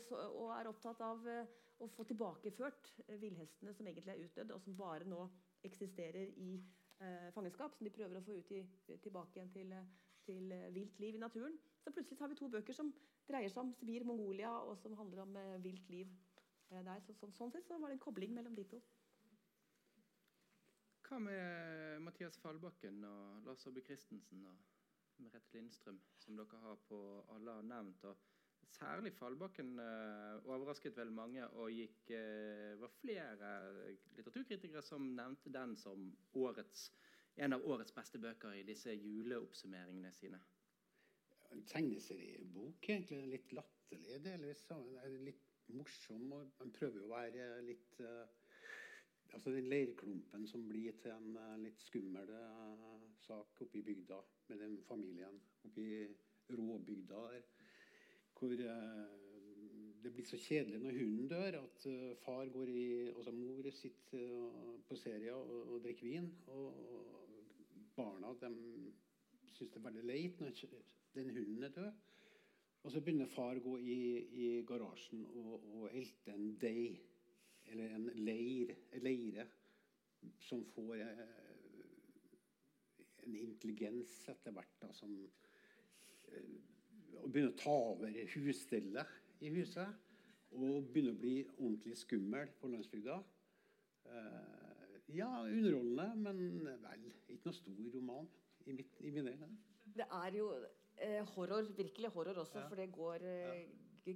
Så, 0.01 0.17
og 0.17 0.49
er 0.55 0.69
opptatt 0.69 1.01
av 1.05 1.25
å 1.83 1.87
få 1.93 2.05
tilbakeført 2.09 2.89
villhestene 3.21 3.73
som 3.77 3.85
egentlig 3.85 4.15
er 4.15 4.23
utdødd, 4.23 4.53
og 4.55 4.63
som 4.63 4.77
bare 4.79 5.05
nå 5.05 5.27
eksisterer 5.67 6.31
i 6.41 6.55
fangenskap. 7.35 7.75
Som 7.77 7.85
de 7.85 7.93
prøver 7.93 8.17
å 8.17 8.23
få 8.25 8.39
ut 8.39 8.53
i, 8.57 8.63
tilbake 9.03 9.37
igjen 9.37 9.51
til, 9.53 9.75
til 10.25 10.55
vilt 10.73 10.97
liv 11.03 11.19
i 11.19 11.21
naturen. 11.21 11.59
Så 11.83 11.93
plutselig 11.93 12.17
har 12.19 12.31
vi 12.33 12.39
to 12.39 12.49
bøker 12.51 12.75
som 12.75 12.89
dreier 13.27 13.51
seg 13.51 13.63
om 13.63 13.73
Sibir, 13.75 14.05
Mongolia, 14.07 14.51
og 14.67 14.77
som 14.81 14.95
handler 14.99 15.23
om 15.23 15.35
eh, 15.39 15.57
vilt 15.63 15.89
liv 15.91 16.13
eh, 16.71 16.83
der. 16.83 17.03
Så, 17.05 17.15
så, 17.15 17.29
sånn 17.35 17.53
sett 17.53 17.67
så 17.67 17.77
var 17.79 17.91
det 17.91 17.97
en 17.97 18.05
kobling 18.07 18.33
mellom 18.35 18.55
de 18.57 18.65
to. 18.71 18.81
Hva 21.07 21.19
med 21.23 22.01
Mathias 22.03 22.39
Fallbakken 22.43 22.99
og 23.07 23.45
Lars 23.47 23.63
Aabye 23.67 23.85
Christensen 23.87 24.43
og 24.49 25.21
Merete 25.23 25.55
Lindstrøm, 25.55 26.01
som 26.19 26.35
dere 26.37 26.59
har 26.65 26.81
på 26.89 26.99
alle 27.35 27.55
har 27.59 27.69
nevnt? 27.69 28.03
og 28.05 28.25
Særlig 28.67 29.13
Fallbakken 29.15 29.79
uh, 29.79 30.43
overrasket 30.51 30.97
vel 30.99 31.11
mange, 31.15 31.45
og 31.47 31.71
gikk, 31.71 32.11
uh, 32.11 32.75
var 32.81 32.91
flere 32.99 33.51
litteraturkritikere 34.17 34.83
som 34.85 35.05
nevnte 35.15 35.53
den 35.53 35.75
som 35.79 36.09
årets, 36.35 36.89
en 37.37 37.55
av 37.55 37.65
årets 37.65 37.95
beste 37.95 38.19
bøker 38.19 38.57
i 38.57 38.65
disse 38.67 38.93
juleoppsummeringene 38.93 40.11
sine. 40.13 40.39
En 41.55 41.63
tegneseriebok, 41.63 42.89
egentlig. 42.89 43.21
Litt 43.31 43.53
latterlig 43.55 44.19
delvis. 44.25 44.65
Litt 45.23 45.71
morsom. 45.71 46.27
og 46.35 46.51
Man 46.59 46.73
prøver 46.75 47.05
å 47.05 47.13
være 47.13 47.47
litt 47.65 48.01
uh, 48.03 48.27
altså 49.31 49.51
Den 49.55 49.69
leirklumpen 49.71 50.47
som 50.47 50.67
blir 50.67 50.95
til 51.03 51.15
en 51.15 51.63
litt 51.63 51.81
skummel 51.83 52.29
sak 53.19 53.61
oppe 53.63 53.79
i 53.79 53.83
bygda 53.83 54.19
med 54.51 54.61
den 54.63 54.77
familien. 54.87 55.39
Oppe 55.67 55.83
i 55.83 56.03
råbygda 56.51 57.23
der. 57.31 57.47
Hvor 58.37 58.53
det 60.03 60.11
blir 60.13 60.27
så 60.29 60.37
kjedelig 60.37 60.79
når 60.83 60.99
hunden 60.99 61.29
dør, 61.31 61.57
at 61.63 61.87
far 62.21 62.49
går 62.53 62.69
i 62.69 62.87
Altså 63.09 63.31
mor 63.33 63.69
sitter 63.73 64.51
på 64.87 64.95
serie 64.95 65.33
og, 65.33 65.73
og 65.73 65.81
drikker 65.83 66.07
vin. 66.07 66.29
Og 66.53 66.73
barna 67.97 68.33
de 68.41 68.51
syns 69.55 69.71
det 69.73 69.79
er 69.79 69.87
veldig 69.87 70.05
leit 70.05 70.41
når 70.41 70.53
den 71.15 71.33
hunden 71.33 71.63
er 71.63 71.73
død. 71.79 71.91
Og 72.83 72.91
så 72.91 73.01
begynner 73.01 73.27
far 73.27 73.57
å 73.57 73.63
gå 73.63 73.73
i, 73.83 73.99
i 74.39 74.47
garasjen 74.67 75.25
og, 75.41 75.63
og 75.75 75.87
elte 75.89 76.31
en 76.31 76.53
deig, 76.61 77.01
eller 77.67 77.95
en 77.97 78.05
leir, 78.21 78.71
leire, 79.03 79.47
som 80.45 80.61
får 80.71 81.01
eh, 81.03 81.23
en 83.25 83.35
intelligens 83.41 84.13
etter 84.31 84.55
hvert. 84.55 84.77
Da, 84.79 84.93
som 84.95 85.17
Og 87.21 87.31
begynner 87.31 87.53
å 87.53 87.59
ta 87.59 87.73
over 87.93 88.19
husstellet 88.35 89.15
i 89.43 89.51
huset. 89.53 89.87
Og 90.55 90.87
begynner 90.93 91.15
å 91.15 91.19
bli 91.21 91.35
ordentlig 91.57 91.97
skummel 91.99 92.51
på 92.61 92.69
landsbygda. 92.71 93.17
Eh, 94.07 94.99
ja, 95.17 95.29
underholdende, 95.43 96.07
men 96.15 96.39
vel 96.83 97.09
ikke 97.33 97.49
noe 97.49 97.57
stor 97.57 97.89
roman 97.95 98.29
i, 98.67 98.73
mitt, 98.75 98.95
i 99.03 99.11
mine 99.11 99.33
øyne. 99.35 99.49
Det 99.97 100.07
er 100.07 100.37
jo 100.37 100.47
eh, 100.97 101.21
horror, 101.35 101.67
virkelig 101.77 102.09
horror 102.15 102.41
også, 102.43 102.59
Ja. 102.63 102.67
for 102.67 102.75
det 102.79 102.89
går 102.95 103.23
eh, 103.27 103.67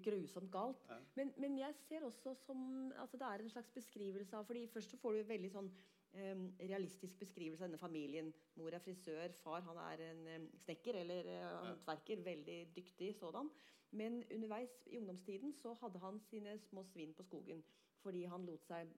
grusomt 0.04 0.52
galt. 0.52 0.84
Ja. 0.90 0.98
Men, 1.16 1.34
men 1.38 1.58
jeg 1.60 1.76
ser 1.88 2.06
også 2.08 2.34
som 2.46 2.92
altså 2.96 3.18
Det 3.20 3.28
er 3.28 3.44
en 3.44 3.50
slags 3.52 3.72
beskrivelse 3.76 4.38
av 4.38 4.46
fordi 4.48 4.68
Først 4.72 4.94
så 4.94 4.98
får 5.02 5.18
du 5.18 5.24
veldig 5.28 5.50
sånn 5.52 5.68
realistisk 6.14 7.20
beskrivelse 7.22 7.64
av 7.64 7.70
denne 7.70 7.80
familien. 7.80 8.34
Mor 8.60 8.74
er 8.76 8.84
frisør, 8.84 9.32
far 9.44 9.62
han 9.64 9.78
er 9.86 10.04
en 10.10 10.26
eh, 10.28 10.48
snekker 10.66 10.98
eller 11.04 11.30
eh, 11.32 11.46
håndverker. 11.66 12.24
Veldig 12.26 12.58
dyktig 12.76 13.14
sådan. 13.20 13.50
Men 13.92 14.22
underveis 14.32 14.72
i 14.88 14.98
ungdomstiden 15.00 15.54
så 15.54 15.74
hadde 15.82 16.00
han 16.00 16.20
sine 16.30 16.58
små 16.70 16.84
svinn 16.88 17.14
på 17.14 17.24
skogen 17.28 17.64
fordi 18.02 18.24
han 18.26 18.46
lot 18.48 18.64
seg 18.66 18.90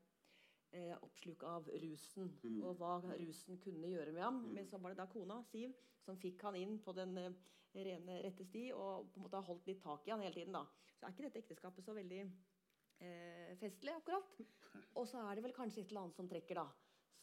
eh, 0.71 0.93
oppsluke 1.03 1.47
av 1.49 1.65
rusen, 1.81 2.29
Mm. 2.43 2.61
og 2.63 2.77
hva 2.79 2.93
rusen 3.19 3.57
kunne 3.59 3.89
gjøre 3.91 4.13
med 4.15 4.23
ham. 4.23 4.37
Men 4.53 4.65
så 4.69 4.77
var 4.79 4.93
det 4.93 5.01
da 5.01 5.05
kona, 5.11 5.41
Siv, 5.51 5.73
som 6.05 6.15
fikk 6.17 6.41
han 6.47 6.55
inn 6.55 6.77
på 6.79 6.93
den 6.95 7.17
eh, 7.17 7.33
rene, 7.75 8.21
rette 8.23 8.45
sti 8.47 8.69
og 8.71 9.09
på 9.11 9.19
en 9.19 9.25
måte 9.25 9.35
har 9.41 9.47
holdt 9.49 9.67
litt 9.67 9.81
tak 9.83 10.07
i 10.07 10.11
han 10.13 10.21
hele 10.23 10.33
tiden. 10.37 10.53
da. 10.53 10.63
Så 10.95 11.05
er 11.05 11.11
ikke 11.11 11.25
dette 11.27 11.41
ekteskapet 11.43 11.83
så 11.83 11.93
veldig 11.97 12.21
eh, 12.23 13.57
festlig, 13.59 13.91
akkurat. 13.97 14.39
Og 14.97 15.07
så 15.09 15.19
er 15.25 15.35
det 15.35 15.43
vel 15.43 15.53
kanskje 15.57 15.81
et 15.83 15.89
eller 15.91 16.05
annet 16.05 16.15
som 16.15 16.29
trekker, 16.29 16.61
da. 16.61 16.67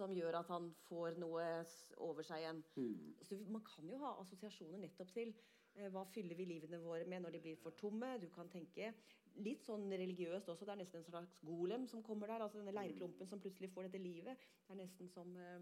Som 0.00 0.16
gjør 0.16 0.40
at 0.40 0.48
han 0.48 0.70
får 0.88 1.20
noe 1.20 1.46
over 2.00 2.24
seg 2.26 2.42
igjen. 2.42 2.60
Mm. 2.80 3.14
Så 3.26 3.38
man 3.52 3.64
kan 3.66 3.88
jo 3.92 4.00
ha 4.00 4.14
assosiasjoner 4.22 4.80
nettopp 4.80 5.12
til 5.12 5.34
eh, 5.76 5.90
hva 5.92 6.06
fyller 6.14 6.38
vi 6.38 6.48
livene 6.48 6.80
våre 6.80 7.04
med 7.08 7.26
når 7.26 7.36
de 7.36 7.42
blir 7.44 7.60
for 7.60 7.76
tomme. 7.76 8.14
Du 8.22 8.30
kan 8.32 8.48
tenke 8.52 8.94
litt 9.44 9.66
sånn 9.66 9.86
religiøst 9.92 10.48
også. 10.48 10.66
Det 10.66 10.74
er 10.74 10.80
nesten 10.82 11.02
en 11.02 11.08
slags 11.10 11.36
golem 11.46 11.86
som 11.90 12.02
kommer 12.06 12.32
der. 12.32 12.46
altså 12.46 12.62
Denne 12.62 12.74
leirklumpen 12.74 13.28
som 13.28 13.42
plutselig 13.42 13.70
får 13.74 13.88
dette 13.88 14.02
livet. 14.02 14.48
Det 14.66 14.74
er 14.74 14.82
nesten 14.82 15.12
som 15.12 15.36
eh, 15.36 15.60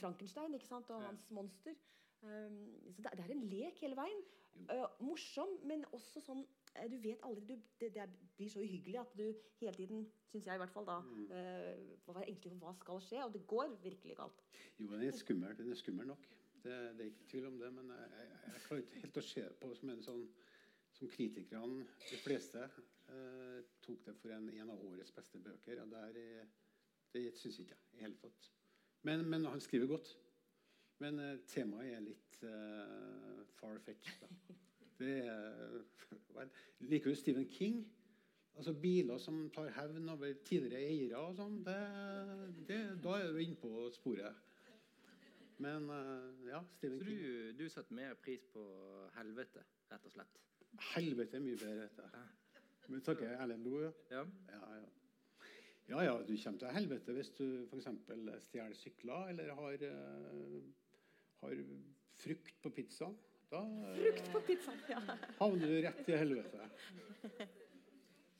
Frankenstein 0.00 0.56
ikke 0.56 0.68
sant? 0.68 0.90
og 0.90 1.04
hans 1.04 1.28
monster. 1.34 1.76
Um, 2.20 2.74
så 2.90 3.02
det, 3.02 3.12
det 3.14 3.24
er 3.24 3.34
en 3.34 3.46
lek 3.46 3.84
hele 3.84 3.98
veien. 3.98 4.24
Uh, 4.72 4.88
morsom, 5.06 5.52
men 5.70 5.84
også 5.94 6.22
sånn 6.24 6.40
eh, 6.42 6.57
Du 6.90 6.96
vet 7.02 7.22
aldri 7.26 7.44
du, 7.48 7.62
det, 7.80 7.88
det 7.94 8.06
blir 8.36 8.50
så 8.52 8.60
uhyggelig 8.62 8.98
at 9.00 9.14
du 9.18 9.24
hele 9.60 9.74
tiden, 9.74 10.04
syns 10.30 10.46
jeg 10.46 10.54
i 10.54 10.62
hvert 10.62 10.74
fall, 10.74 10.86
da 10.86 10.98
Mm. 11.00 11.30
uh, 11.30 12.14
var 12.14 12.22
engstelig 12.24 12.58
for 12.58 12.66
hva 12.66 12.74
skal 12.78 13.00
skje. 13.06 13.22
Og 13.24 13.32
det 13.34 13.46
går 13.46 13.72
virkelig 13.82 14.16
galt. 14.16 14.44
Jo, 14.78 14.90
den 14.92 15.02
er 15.08 15.16
skummel. 15.16 15.56
Den 15.58 15.70
er 15.72 15.80
skummel 15.80 16.06
nok. 16.06 16.28
Det, 16.62 16.76
det 16.98 17.00
er 17.00 17.10
ikke 17.10 17.30
tvil 17.30 17.46
om 17.46 17.58
det. 17.58 17.72
Men 17.72 17.90
jeg, 17.94 18.10
jeg, 18.18 18.28
jeg 18.52 18.62
klarer 18.66 18.82
ikke 18.84 19.02
helt 19.02 19.16
å 19.22 19.26
se 19.30 19.48
på 19.60 19.74
som 19.80 19.90
en 19.96 20.02
sånn 20.06 20.28
som 20.98 21.08
kritikerne, 21.12 21.84
de 22.10 22.16
fleste, 22.18 22.62
eh, 23.12 23.58
tok 23.84 24.00
det 24.06 24.14
for 24.18 24.32
en, 24.34 24.48
en 24.50 24.70
av 24.72 24.80
årets 24.88 25.12
beste 25.14 25.38
bøker. 25.38 25.82
Og 25.84 25.92
der, 25.92 26.16
eh, 26.18 26.46
det 27.14 27.26
syns 27.38 27.60
ikke 27.62 27.76
jeg 27.76 27.98
i 27.98 28.02
hele 28.02 28.18
tatt. 28.18 28.48
Men, 29.06 29.22
men 29.30 29.46
han 29.46 29.60
skriver 29.62 29.86
godt. 29.86 30.10
Men 30.98 31.20
eh, 31.22 31.36
temaet 31.46 31.92
er 31.94 32.00
litt 32.02 32.40
uh, 32.42 33.44
far-fetched. 33.60 34.26
da. 34.98 35.04
Det 35.08 36.44
er 36.44 36.48
Liker 36.80 37.10
du 37.10 37.16
Stephen 37.18 37.48
King? 37.50 37.80
Altså 38.58 38.72
Biler 38.74 39.18
som 39.22 39.50
tar 39.54 39.68
hevn 39.76 40.08
over 40.08 40.32
tidligere 40.46 40.82
eiere 40.90 41.18
og 41.22 41.36
sånn. 41.38 41.60
Det, 41.66 41.76
det, 42.68 42.78
da 43.04 43.16
er 43.20 43.32
du 43.34 43.38
inne 43.42 43.58
på 43.58 43.70
sporet. 43.94 44.34
Men 45.62 45.86
ja, 45.90 46.02
ja, 46.52 46.60
Så 46.62 46.76
Stephen 46.78 47.00
King. 47.02 47.18
du, 47.18 47.52
du 47.62 47.68
setter 47.70 47.94
mer 47.98 48.14
pris 48.22 48.44
på 48.54 48.62
helvete, 49.16 49.62
rett 49.90 50.06
og 50.06 50.14
slett? 50.14 50.38
Helvete 50.94 51.38
er 51.38 51.42
mye 51.42 51.58
bedre, 51.58 51.86
Dette. 51.88 52.10
det. 52.14 52.62
Men 52.88 53.02
takker 53.06 53.34
Erlend 53.36 53.66
Lo, 53.66 53.82
Ja. 53.84 54.24
Ja, 54.50 54.62
ja. 54.78 54.86
Ja, 55.88 56.02
ja, 56.04 56.16
du 56.20 56.34
kommer 56.36 56.58
til 56.60 56.74
helvete 56.76 57.14
hvis 57.16 57.30
du 57.38 57.44
f.eks. 57.70 57.86
stjeler 58.44 58.74
sykler 58.76 59.30
eller 59.32 59.54
har, 59.56 59.84
eh, 59.88 60.58
har 61.40 61.62
frukt 62.20 62.58
på 62.62 62.72
pizzaen. 62.76 63.16
Da 63.50 63.60
eh, 63.64 63.96
Frukt 63.98 64.26
på 64.32 64.40
pizzaen! 64.48 64.80
Ja. 64.90 64.98
havner 65.38 65.66
du 65.70 65.76
rett 65.84 66.08
i 66.08 66.10
helvete. 66.20 66.60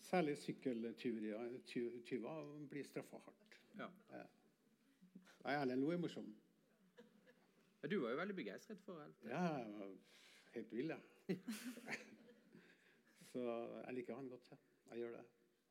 Særlig 0.09 0.35
sykkeltyver 0.41 2.43
blir 2.69 2.85
straffa 2.89 3.19
hardt. 3.25 3.57
Ja. 3.79 3.89
Nei, 5.45 5.55
Erlend 5.55 5.83
lo 5.85 5.89
er 5.95 6.01
morsom. 6.03 6.29
Ja, 7.83 7.87
Du 7.89 7.97
var 8.03 8.11
jo 8.13 8.17
veldig 8.21 8.37
begeistret 8.37 8.81
for 8.85 8.95
alt. 9.01 9.19
Ja, 9.29 9.43
jeg 9.63 9.73
var 9.79 9.89
helt 10.55 10.73
vill, 10.75 10.91
jeg. 10.95 11.03
Så 13.33 13.41
jeg 13.45 13.95
liker 13.95 14.15
han 14.17 14.29
godt. 14.33 14.47
Ja. 14.53 14.57
Jeg 14.91 14.97
gjør 15.03 15.13
det. 15.19 15.25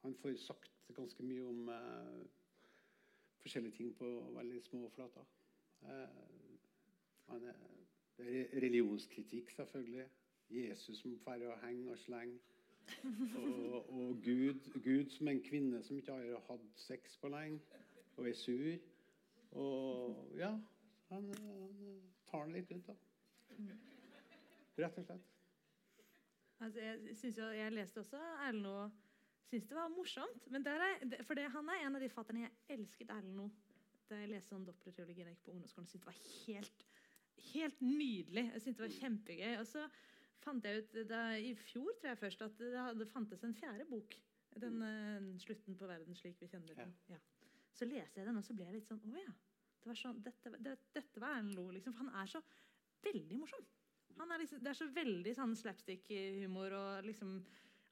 Han 0.04 0.14
får 0.22 0.36
sagt 0.40 0.72
ganske 0.96 1.24
mye 1.26 1.44
om 1.50 1.70
eh, 1.74 2.22
forskjellige 3.42 3.76
ting 3.80 3.90
på 3.98 4.08
veldig 4.38 4.62
små 4.70 4.82
flater. 4.94 5.26
Eh, 5.84 6.10
han 7.28 7.42
er, 7.50 7.56
det 8.18 8.40
er 8.40 8.62
religionskritikk, 8.62 9.52
selvfølgelig. 9.52 10.08
Jesus 10.50 11.02
som 11.02 11.18
drar 11.26 11.44
og 11.52 11.60
henger 11.68 11.92
og 11.92 12.00
slenger. 12.00 12.38
Og, 13.38 13.94
og 13.94 14.20
Gud, 14.24 14.82
Gud 14.84 15.10
som 15.10 15.28
en 15.28 15.44
kvinne 15.44 15.84
som 15.84 15.98
ikke 15.98 16.12
har 16.12 16.44
hatt 16.50 16.68
sex 16.80 17.18
på 17.22 17.28
lenge, 17.28 17.60
og 18.18 18.30
er 18.30 18.34
sur. 18.34 18.78
Og 19.52 20.38
ja, 20.38 20.54
han, 21.10 21.34
han 21.34 22.02
tar 22.32 22.46
den 22.46 22.56
litt 22.56 22.72
ut, 22.72 22.88
da. 22.88 22.96
Rett 24.78 24.98
og 24.98 25.06
slett. 25.10 25.34
Altså, 26.60 26.80
jeg, 26.80 27.18
synes 27.18 27.38
jo, 27.38 27.44
jeg 27.54 27.72
leste 27.74 28.00
også 28.00 28.18
Erlend 28.18 28.64
Loe. 28.64 28.90
syntes 29.50 29.68
det 29.68 29.78
var 29.78 29.88
morsomt. 29.88 30.48
Er, 30.54 31.24
for 31.24 31.34
det, 31.34 31.52
han 31.52 31.70
er 31.70 31.86
en 31.86 31.96
av 31.96 32.02
de 32.02 32.10
fatterne 32.10 32.46
jeg 32.46 32.78
elsket 32.78 33.12
Erlend 33.14 33.38
Loe. 33.38 33.52
Da 34.10 34.22
jeg 34.22 34.32
leste 34.32 34.56
sånn 34.56 34.66
gikk 34.66 35.44
på 35.44 35.52
ungdomsskolen, 35.52 35.90
syntes 35.92 36.06
det 36.06 36.08
var 36.08 36.20
helt, 36.48 36.86
helt 37.54 37.82
nydelig. 37.84 38.46
Jeg 38.54 38.64
syntes 38.64 38.80
det 38.80 38.86
var 38.86 38.96
kjempegøy. 39.00 39.54
Og 39.62 39.68
så 39.70 39.86
fant 40.44 40.68
jeg 40.68 40.84
ut 40.84 40.98
da, 41.10 41.22
i 41.40 41.54
fjor 41.68 41.92
tror 41.98 42.12
jeg 42.14 42.22
først 42.22 42.46
at 42.48 42.62
det 42.62 42.74
hadde 42.76 43.10
fantes 43.12 43.44
en 43.46 43.56
fjerde 43.58 43.88
bok. 43.90 44.16
Den 44.58 44.82
uh, 44.82 45.34
'Slutten 45.38 45.78
på 45.78 45.90
verden 45.90 46.16
slik 46.18 46.40
vi 46.42 46.50
kjenner 46.50 46.74
den'. 46.74 46.96
Ja. 47.12 47.20
Så 47.78 47.86
leser 47.86 48.22
jeg 48.22 48.28
den, 48.30 48.40
og 48.40 48.46
så 48.46 48.56
ble 48.58 48.66
jeg 48.66 48.80
litt 48.80 48.88
sånn 48.90 49.04
Å 49.06 49.20
ja. 49.22 49.34
Det 49.78 49.92
var 49.92 50.00
sånn, 50.00 50.22
dette, 50.26 50.52
det, 50.66 50.74
dette 50.96 51.22
var 51.22 51.38
Erlend 51.38 51.54
Loe, 51.56 51.76
liksom. 51.76 51.94
For 51.94 52.08
han 52.08 52.24
er 52.24 52.32
så 52.32 52.42
veldig 53.06 53.38
morsom. 53.38 53.68
Han 54.18 54.34
er 54.34 54.42
liksom, 54.42 54.64
det 54.66 54.72
er 54.72 54.80
så 54.80 54.88
veldig 54.96 55.34
sånn 55.38 55.54
slapstick-humor 55.60 56.74
og 56.74 57.06
liksom 57.06 57.38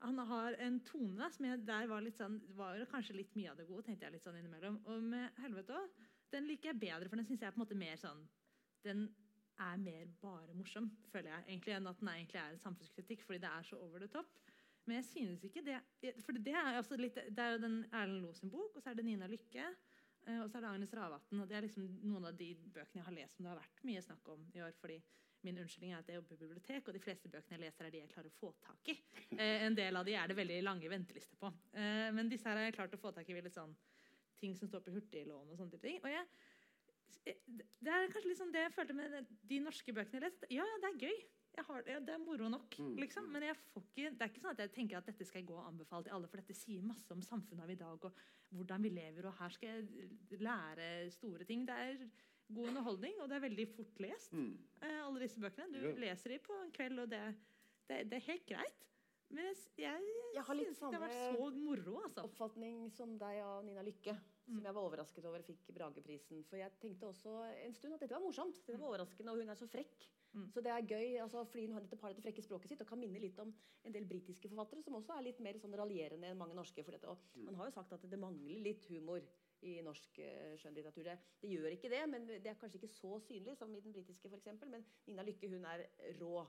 han 0.06 0.20
har 0.28 0.58
en 0.62 0.80
tone 0.86 1.18
da, 1.18 1.30
som 1.34 1.48
jeg, 1.48 1.62
der 1.66 1.88
var 1.90 2.04
litt 2.04 2.18
sånn, 2.20 2.36
var 2.58 2.82
kanskje 2.92 3.16
litt 3.18 3.36
mye 3.38 3.52
av 3.52 3.60
det 3.60 3.68
gode. 3.70 3.86
tenkte 3.88 4.06
jeg 4.06 4.18
litt 4.18 4.26
sånn 4.26 4.38
innimellom. 4.38 4.82
Og 4.92 5.06
med 5.14 5.40
helvete 5.42 5.78
òg. 5.80 6.02
den 6.34 6.50
liker 6.50 6.74
jeg 6.74 6.82
bedre, 6.82 7.10
for 7.10 7.18
den 7.22 7.26
synes 7.26 7.42
jeg 7.42 7.48
er 7.48 7.56
på 7.56 7.62
en 7.62 7.66
måte 7.66 7.80
mer 7.80 7.96
sånn 8.02 8.26
Den 8.86 9.08
er 9.60 9.78
mer 9.82 10.06
bare 10.22 10.54
morsom, 10.58 10.90
føler 11.12 11.32
jeg, 11.32 11.44
egentlig, 11.48 11.74
enn 11.78 11.88
at 11.88 12.00
den 12.02 12.10
egentlig 12.12 12.40
er 12.42 12.54
en 12.54 12.62
samfunnskritikk, 12.64 13.24
fordi 13.26 13.40
det 13.44 13.50
er 13.52 13.68
så 13.68 13.80
over 13.80 14.00
the 14.04 14.08
top. 14.12 14.38
Men 14.86 15.00
jeg 15.00 15.06
synes 15.10 15.44
ikke 15.48 15.64
det 15.66 15.80
For 16.22 16.38
det 16.38 16.54
er, 16.54 16.76
også 16.78 16.98
litt, 17.00 17.16
det 17.16 17.42
er 17.42 17.56
jo 17.56 17.62
den 17.64 17.78
Erlend 17.92 18.22
Loe 18.22 18.36
sin 18.38 18.52
bok, 18.54 18.76
og 18.76 18.84
så 18.84 18.92
er 18.92 19.00
det 19.00 19.06
Nina 19.08 19.26
Lykke. 19.28 19.66
eh, 20.28 20.40
Og 20.44 20.50
så 20.50 20.58
er 20.58 20.62
det 20.62 20.70
Agnes 20.70 20.94
Ravatn. 20.94 21.40
og 21.42 21.48
Det 21.50 21.58
er 21.58 21.62
liksom 21.66 21.88
noen 22.04 22.26
av 22.30 22.36
de 22.38 22.52
bøkene 22.56 23.02
jeg 23.02 23.08
har 23.08 23.16
lest 23.16 23.38
som 23.38 23.46
det 23.48 23.54
har 23.54 23.62
vært 23.64 23.82
mye 23.90 24.02
snakk 24.06 24.30
om 24.30 24.46
i 24.54 24.62
år. 24.62 24.76
fordi 24.78 25.02
Min 25.42 25.58
unnskyldning 25.58 25.92
er 25.94 25.98
at 26.00 26.08
jeg 26.08 26.16
jobber 26.16 26.34
i 26.34 26.38
bibliotek, 26.38 26.88
og 26.88 26.94
de 26.94 27.00
fleste 27.00 27.30
bøkene 27.30 27.58
jeg 27.58 27.64
leser, 27.66 27.86
er 27.86 27.92
de 27.92 27.98
jeg 28.04 28.10
klarer 28.10 28.30
å 28.30 28.38
få 28.40 28.54
tak 28.62 28.94
i. 28.94 28.98
Eh, 29.42 29.66
en 29.66 29.76
del 29.76 29.96
av 29.98 30.06
de 30.06 30.14
er 30.14 30.28
det 30.28 30.38
veldig 30.38 30.62
lange 30.64 30.90
ventelister 30.90 31.36
på. 31.42 31.50
Eh, 31.74 32.12
men 32.14 32.30
disse 32.30 32.48
her 32.48 32.56
har 32.56 32.70
jeg 32.70 32.78
klart 32.78 32.94
å 32.94 33.02
få 33.02 33.12
tak 33.12 33.30
i 33.30 33.34
ved 33.34 33.44
litt 33.50 33.58
sånn 33.58 33.74
ting 34.38 34.54
som 34.56 34.68
står 34.70 34.82
på 34.86 34.94
hurtiglån 34.94 35.50
og 35.50 35.58
sånne 35.58 35.72
type 35.74 35.88
ting. 35.88 35.98
Og 36.04 36.12
jeg, 36.12 36.26
det 37.26 37.92
er 37.94 38.12
kanskje 38.14 38.30
liksom 38.30 38.52
det 38.54 38.62
jeg 38.68 38.74
følte 38.76 38.94
med 38.98 39.16
de 39.50 39.58
norske 39.64 39.94
bøkene 39.96 40.20
jeg 40.20 40.26
leste. 40.28 40.50
Ja, 40.54 40.66
ja, 40.70 40.78
det 40.84 40.92
er 40.92 41.00
gøy. 41.08 41.24
Jeg 41.56 41.64
har, 41.70 41.84
ja, 41.88 42.00
det 42.04 42.12
er 42.12 42.20
moro 42.20 42.50
nok, 42.52 42.76
liksom. 43.00 43.30
Men 43.32 43.46
jeg 43.48 43.56
får 43.72 43.84
ikke, 43.86 44.10
det 44.12 44.22
er 44.26 44.32
ikke 44.32 44.42
sånn 44.44 44.52
at 44.58 44.62
jeg 44.66 44.72
tenker 44.76 44.98
at 45.00 45.06
dette 45.08 45.26
skal 45.26 45.40
jeg 45.40 45.48
gå 45.48 45.56
og 45.56 45.70
anbefale 45.70 46.04
til 46.04 46.12
alle, 46.18 46.28
for 46.28 46.42
dette 46.42 46.56
sier 46.58 46.84
masse 46.84 47.08
om 47.16 47.22
samfunnet 47.24 47.64
av 47.64 47.72
i 47.72 47.78
dag 47.80 48.08
og 48.10 48.18
hvordan 48.52 48.84
vi 48.84 48.92
lever, 48.92 49.30
og 49.30 49.38
her 49.40 49.54
skal 49.56 49.70
jeg 49.70 50.42
lære 50.44 50.90
store 51.16 51.48
ting. 51.48 51.64
Det 51.70 51.78
er 51.86 52.04
god 52.52 52.68
underholdning, 52.74 53.16
og 53.24 53.30
det 53.32 53.38
er 53.40 53.46
veldig 53.48 53.68
fort 53.72 54.04
lest, 54.04 54.36
eh, 54.36 55.00
alle 55.06 55.24
disse 55.24 55.40
bøkene. 55.40 55.72
Du 55.72 55.80
Ja. 55.88 55.96
leser 56.04 56.36
de 56.36 56.40
på 56.44 56.60
en 56.62 56.72
kveld, 56.76 57.00
og 57.00 57.10
det, 57.10 57.24
det, 57.88 58.02
det 58.12 58.20
er 58.20 58.28
helt 58.28 58.46
greit. 58.52 58.84
Men 59.32 59.46
jeg, 59.48 59.56
jeg, 59.78 60.02
Jeg 60.36 60.44
har 60.44 60.54
litt 60.60 60.68
synes 60.68 60.80
det 60.84 61.00
har 61.00 61.08
vært 61.08 61.16
samme 61.18 61.40
så 61.40 61.50
moro, 61.56 61.96
altså. 62.04 62.28
oppfatning 62.28 62.92
som 62.94 63.16
deg 63.18 63.40
av 63.42 63.64
Nina 63.66 63.82
Lykke. 63.82 64.14
Som 64.46 64.62
jeg 64.62 64.76
var 64.78 64.86
overrasket 64.86 65.26
over 65.26 65.42
fikk 65.42 65.72
Brageprisen. 65.74 66.44
For 66.46 66.60
jeg 66.60 66.74
tenkte 66.82 67.08
også 67.10 67.32
en 67.64 67.74
stund 67.74 67.96
at 67.96 68.04
dette 68.04 68.14
var 68.14 68.22
morsomt. 68.22 68.60
Det 68.68 68.76
var 68.78 68.92
overraskende, 68.92 69.32
Og 69.32 69.42
hun 69.42 69.50
er 69.50 69.58
så 69.58 69.68
frekk. 69.68 70.06
Mm. 70.36 70.50
Så 70.52 70.62
det 70.62 70.72
er 70.72 70.86
gøy, 70.86 71.16
altså, 71.24 71.46
fordi 71.50 71.66
hun 71.66 71.74
har 71.74 71.86
dette, 71.86 71.98
par, 71.98 72.12
dette 72.14 72.22
frekke 72.22 72.44
språket 72.44 72.70
sitt 72.74 72.84
og 72.84 72.90
kan 72.90 73.00
minne 73.00 73.22
litt 73.24 73.40
om 73.42 73.54
en 73.88 73.96
del 73.96 74.06
britiske 74.10 74.52
forfattere 74.52 74.84
som 74.84 74.98
også 75.00 75.16
er 75.16 75.26
litt 75.30 75.40
mer 75.42 75.58
sånn 75.62 75.74
raljerende 75.80 76.30
enn 76.30 76.38
mange 76.38 76.58
norske. 76.58 76.84
For 76.86 76.94
dette. 76.94 77.10
Og 77.10 77.48
man 77.48 77.58
har 77.58 77.72
jo 77.72 77.76
sagt 77.78 77.96
at 77.98 78.06
det 78.12 78.22
mangler 78.22 78.62
litt 78.68 78.86
humor 78.92 79.26
i 79.66 79.80
norsk 79.82 80.20
uh, 80.20 80.54
skjønnlitteratur. 80.62 81.08
Det, 81.08 81.18
det 81.42 81.54
gjør 81.56 81.78
ikke 81.78 81.94
det, 81.96 82.04
men 82.12 82.30
det 82.30 82.52
er 82.52 82.60
kanskje 82.60 82.84
ikke 82.84 82.92
så 82.94 83.16
synlig 83.26 83.58
som 83.58 83.74
i 83.74 83.82
den 83.82 83.96
britiske 83.96 84.30
f.eks. 84.30 84.52
Men 84.68 84.86
Nina 85.08 85.26
Lykke 85.26 85.50
hun 85.56 85.66
er 85.72 85.88
rå. 86.20 86.46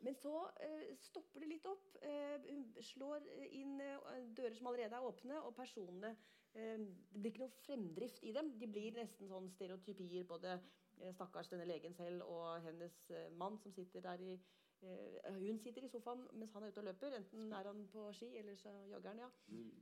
Men 0.00 0.16
så 0.16 0.32
eh, 0.64 0.94
stopper 1.04 1.42
det 1.44 1.50
litt 1.50 1.66
opp. 1.68 1.96
Eh, 2.00 2.36
hun 2.48 2.64
slår 2.84 3.26
inn 3.52 3.76
eh, 3.84 4.12
dører 4.36 4.56
som 4.56 4.70
allerede 4.70 4.96
er 4.96 5.06
åpne, 5.06 5.42
og 5.44 5.52
personene 5.58 6.14
eh, 6.14 6.38
Det 6.54 7.20
blir 7.20 7.30
ikke 7.30 7.44
noe 7.44 7.58
fremdrift 7.62 8.24
i 8.26 8.32
dem. 8.34 8.54
De 8.58 8.68
blir 8.70 8.94
nesten 8.96 9.28
sånn 9.30 9.48
stereotypier. 9.54 10.24
Både 10.28 10.56
eh, 10.56 11.12
stakkars 11.14 11.50
denne 11.52 11.68
legen 11.68 11.94
selv 11.94 12.24
og 12.26 12.64
hennes 12.64 12.96
eh, 13.14 13.28
mann 13.38 13.58
som 13.62 13.74
sitter 13.74 14.02
der 14.04 14.24
i 14.24 14.32
eh, 14.34 15.36
Hun 15.36 15.60
sitter 15.62 15.86
i 15.86 15.92
sofaen 15.92 16.26
mens 16.32 16.54
han 16.56 16.66
er 16.66 16.72
ute 16.72 16.82
og 16.82 16.88
løper. 16.88 17.18
Enten 17.20 17.52
er 17.54 17.70
han 17.70 17.84
på 17.92 18.08
ski, 18.16 18.32
eller 18.40 18.58
så 18.58 18.72
jogger 18.90 19.14
han, 19.14 19.22
ja. 19.26 19.30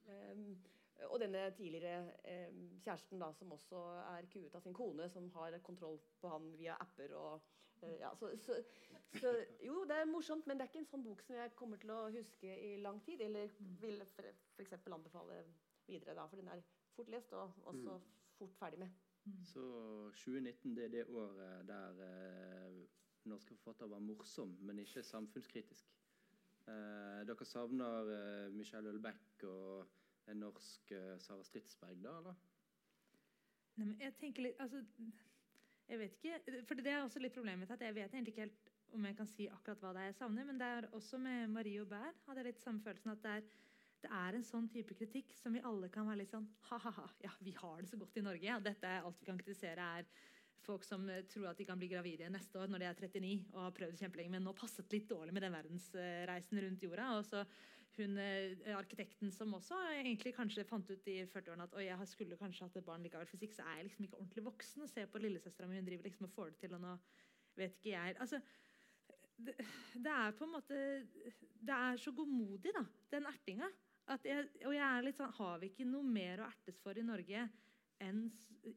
Um, 0.08 0.50
og 1.06 1.20
denne 1.22 1.44
tidligere 1.54 2.10
um, 2.50 2.64
kjæresten 2.82 3.20
da, 3.22 3.28
som 3.32 3.52
også 3.54 3.78
er 4.16 4.26
kuet 4.32 4.56
av 4.58 4.64
sin 4.64 4.74
kone, 4.74 5.06
som 5.08 5.28
har 5.36 5.54
kontroll 5.62 6.00
på 6.20 6.32
han 6.32 6.50
via 6.58 6.74
apper. 6.82 7.14
og 7.14 7.40
uh, 7.84 7.94
ja, 8.00 8.10
så, 8.18 8.32
så, 8.42 8.58
så 9.20 9.32
jo, 9.62 9.84
det 9.86 10.00
er 10.00 10.10
morsomt, 10.10 10.46
men 10.46 10.58
det 10.58 10.66
er 10.66 10.72
ikke 10.72 10.82
en 10.82 10.90
sånn 10.90 11.06
bok 11.06 11.22
som 11.22 11.38
jeg 11.38 11.54
kommer 11.54 11.78
til 11.80 11.94
å 11.94 12.00
huske 12.12 12.58
i 12.66 12.74
lang 12.82 12.98
tid. 13.06 13.22
Eller 13.24 13.54
vil 13.80 14.02
f.eks. 14.02 14.74
anbefale 14.90 15.44
videre, 15.88 16.14
da, 16.14 16.26
for 16.26 16.40
den 16.40 16.48
er 16.52 16.64
fort 16.96 17.10
lest 17.12 17.32
og 17.32 17.54
også 17.72 17.98
fort 18.38 18.56
ferdig 18.58 18.78
med. 18.84 18.90
Så 19.44 19.62
2019 20.16 20.76
det 20.76 20.84
er 20.84 20.92
det 20.94 21.06
året 21.10 21.68
der 21.68 22.02
eh, 22.06 22.78
norske 23.28 23.56
forfattere 23.56 23.90
var 23.90 23.98
morsom, 24.04 24.56
men 24.60 24.78
ikke 24.78 25.02
samfunnskritisk. 25.02 25.88
Eh, 26.68 27.20
dere 27.28 27.46
savner 27.48 28.12
eh, 28.14 28.52
Michelle 28.52 28.92
Ølbeck 28.92 29.44
og 29.48 29.88
en 30.28 30.42
norsk 30.42 30.92
eh, 30.92 31.16
Sara 31.22 31.44
Stridsberg, 31.46 32.00
da? 32.04 32.16
eller? 32.20 32.40
Nei, 33.78 33.86
men 33.86 34.00
jeg 34.02 34.16
tenker 34.20 34.44
litt 34.44 34.60
altså, 34.60 34.82
Jeg 35.88 35.98
vet 36.00 36.16
ikke 36.18 36.64
For 36.66 36.80
det 36.82 36.90
er 36.92 37.04
også 37.04 37.22
litt 37.22 37.36
problemet 37.36 37.62
mitt 37.62 37.72
at 37.72 37.84
jeg 37.86 37.94
vet 37.94 38.12
egentlig 38.12 38.34
ikke 38.34 38.46
helt 38.48 38.72
om 38.96 39.04
jeg 39.04 39.16
kan 39.18 39.28
si 39.28 39.46
akkurat 39.52 39.82
hva 39.84 39.92
det 39.94 40.02
er 40.02 40.10
jeg 40.10 40.18
savner. 40.18 40.44
Men 40.48 40.60
det 40.60 40.68
er 40.68 40.90
også 40.96 41.20
med 41.20 41.52
Marie 41.52 41.80
Aubert 41.82 42.22
hadde 42.26 42.42
jeg 42.42 42.50
litt 42.50 42.62
samme 42.64 42.84
følelsen 42.84 43.12
at 43.12 43.24
det 43.24 43.34
er, 43.38 43.48
det 44.02 44.10
er 44.14 44.36
en 44.38 44.46
sånn 44.46 44.68
type 44.70 44.94
kritikk 44.94 45.32
som 45.38 45.54
vi 45.56 45.62
alle 45.66 45.90
kan 45.92 46.06
være 46.06 46.22
litt 46.22 46.34
sånn 46.34 46.46
ha-ha-ha, 46.70 47.06
ja, 47.24 47.32
vi 47.42 47.54
har 47.58 47.80
det 47.82 47.90
så 47.90 47.98
godt 48.00 48.18
i 48.20 48.24
Norge. 48.24 48.56
og 48.56 48.66
dette 48.66 48.90
er 48.90 49.06
alt 49.06 49.22
vi 49.22 49.30
kan 49.30 49.40
kritisere, 49.40 49.88
er 49.98 50.10
folk 50.62 50.84
som 50.86 51.08
eh, 51.10 51.24
tror 51.30 51.50
at 51.50 51.58
de 51.58 51.66
kan 51.68 51.80
bli 51.80 51.88
gravide 51.90 52.28
neste 52.30 52.60
år 52.60 52.70
når 52.70 52.82
de 52.82 52.88
er 52.88 53.00
39 53.00 53.32
og 53.54 53.64
har 53.64 53.74
prøvd 53.78 54.04
kjempelenge, 54.04 54.34
men 54.34 54.46
nå 54.46 54.54
passet 54.58 54.94
litt 54.94 55.08
dårlig 55.10 55.34
med 55.34 55.46
den 55.46 55.56
verdensreisen 55.56 56.62
rundt 56.64 56.86
jorda. 56.86 57.10
og 57.18 57.26
så 57.26 57.44
hun 57.98 58.18
eh, 58.22 58.76
arkitekten 58.76 59.32
som 59.34 59.56
også 59.56 59.78
egentlig 59.96 60.34
kanskje 60.36 60.66
fant 60.68 60.90
ut 60.90 61.10
i 61.10 61.16
40-årene 61.26 61.66
at 61.66 61.74
«Oi, 61.78 61.88
jeg 61.88 62.10
skulle 62.10 62.38
kanskje 62.38 62.68
hatt 62.68 62.78
et 62.78 62.86
barn 62.86 63.02
likevel, 63.02 63.26
for 63.26 63.42
hvis 63.42 63.56
så 63.58 63.66
er 63.66 63.80
jeg 63.80 63.88
liksom 63.88 64.06
ikke 64.06 64.20
ordentlig 64.20 64.44
voksen. 64.46 64.84
og 64.84 64.92
ser 64.92 65.10
på 65.10 65.22
lillesøstera 65.22 65.66
mi, 65.66 65.80
hun 65.80 65.88
driver 65.88 66.06
liksom 66.06 66.28
og 66.28 66.34
får 66.36 66.52
det 66.52 66.60
til, 66.62 66.76
og 66.78 66.84
nå 66.84 66.94
vet 67.58 67.74
ikke 67.74 67.90
jeg 67.90 68.14
altså, 68.22 68.38
det, 69.38 69.54
det 69.94 70.12
er 70.12 70.34
på 70.38 70.46
en 70.46 70.52
måte 70.52 70.78
Det 71.58 71.74
er 71.74 71.98
så 71.98 72.12
godmodig, 72.14 72.72
da, 72.74 72.84
den 73.10 73.26
ertinga. 73.30 73.68
Jeg, 74.08 74.44
og 74.64 74.72
jeg 74.72 74.84
er 74.84 75.04
litt 75.04 75.18
sånn 75.20 75.34
Har 75.36 75.58
vi 75.60 75.68
ikke 75.72 75.88
noe 75.88 76.06
mer 76.06 76.40
å 76.40 76.48
ertes 76.48 76.78
for 76.80 76.96
i 76.96 77.04
Norge 77.04 77.48
enn 78.04 78.28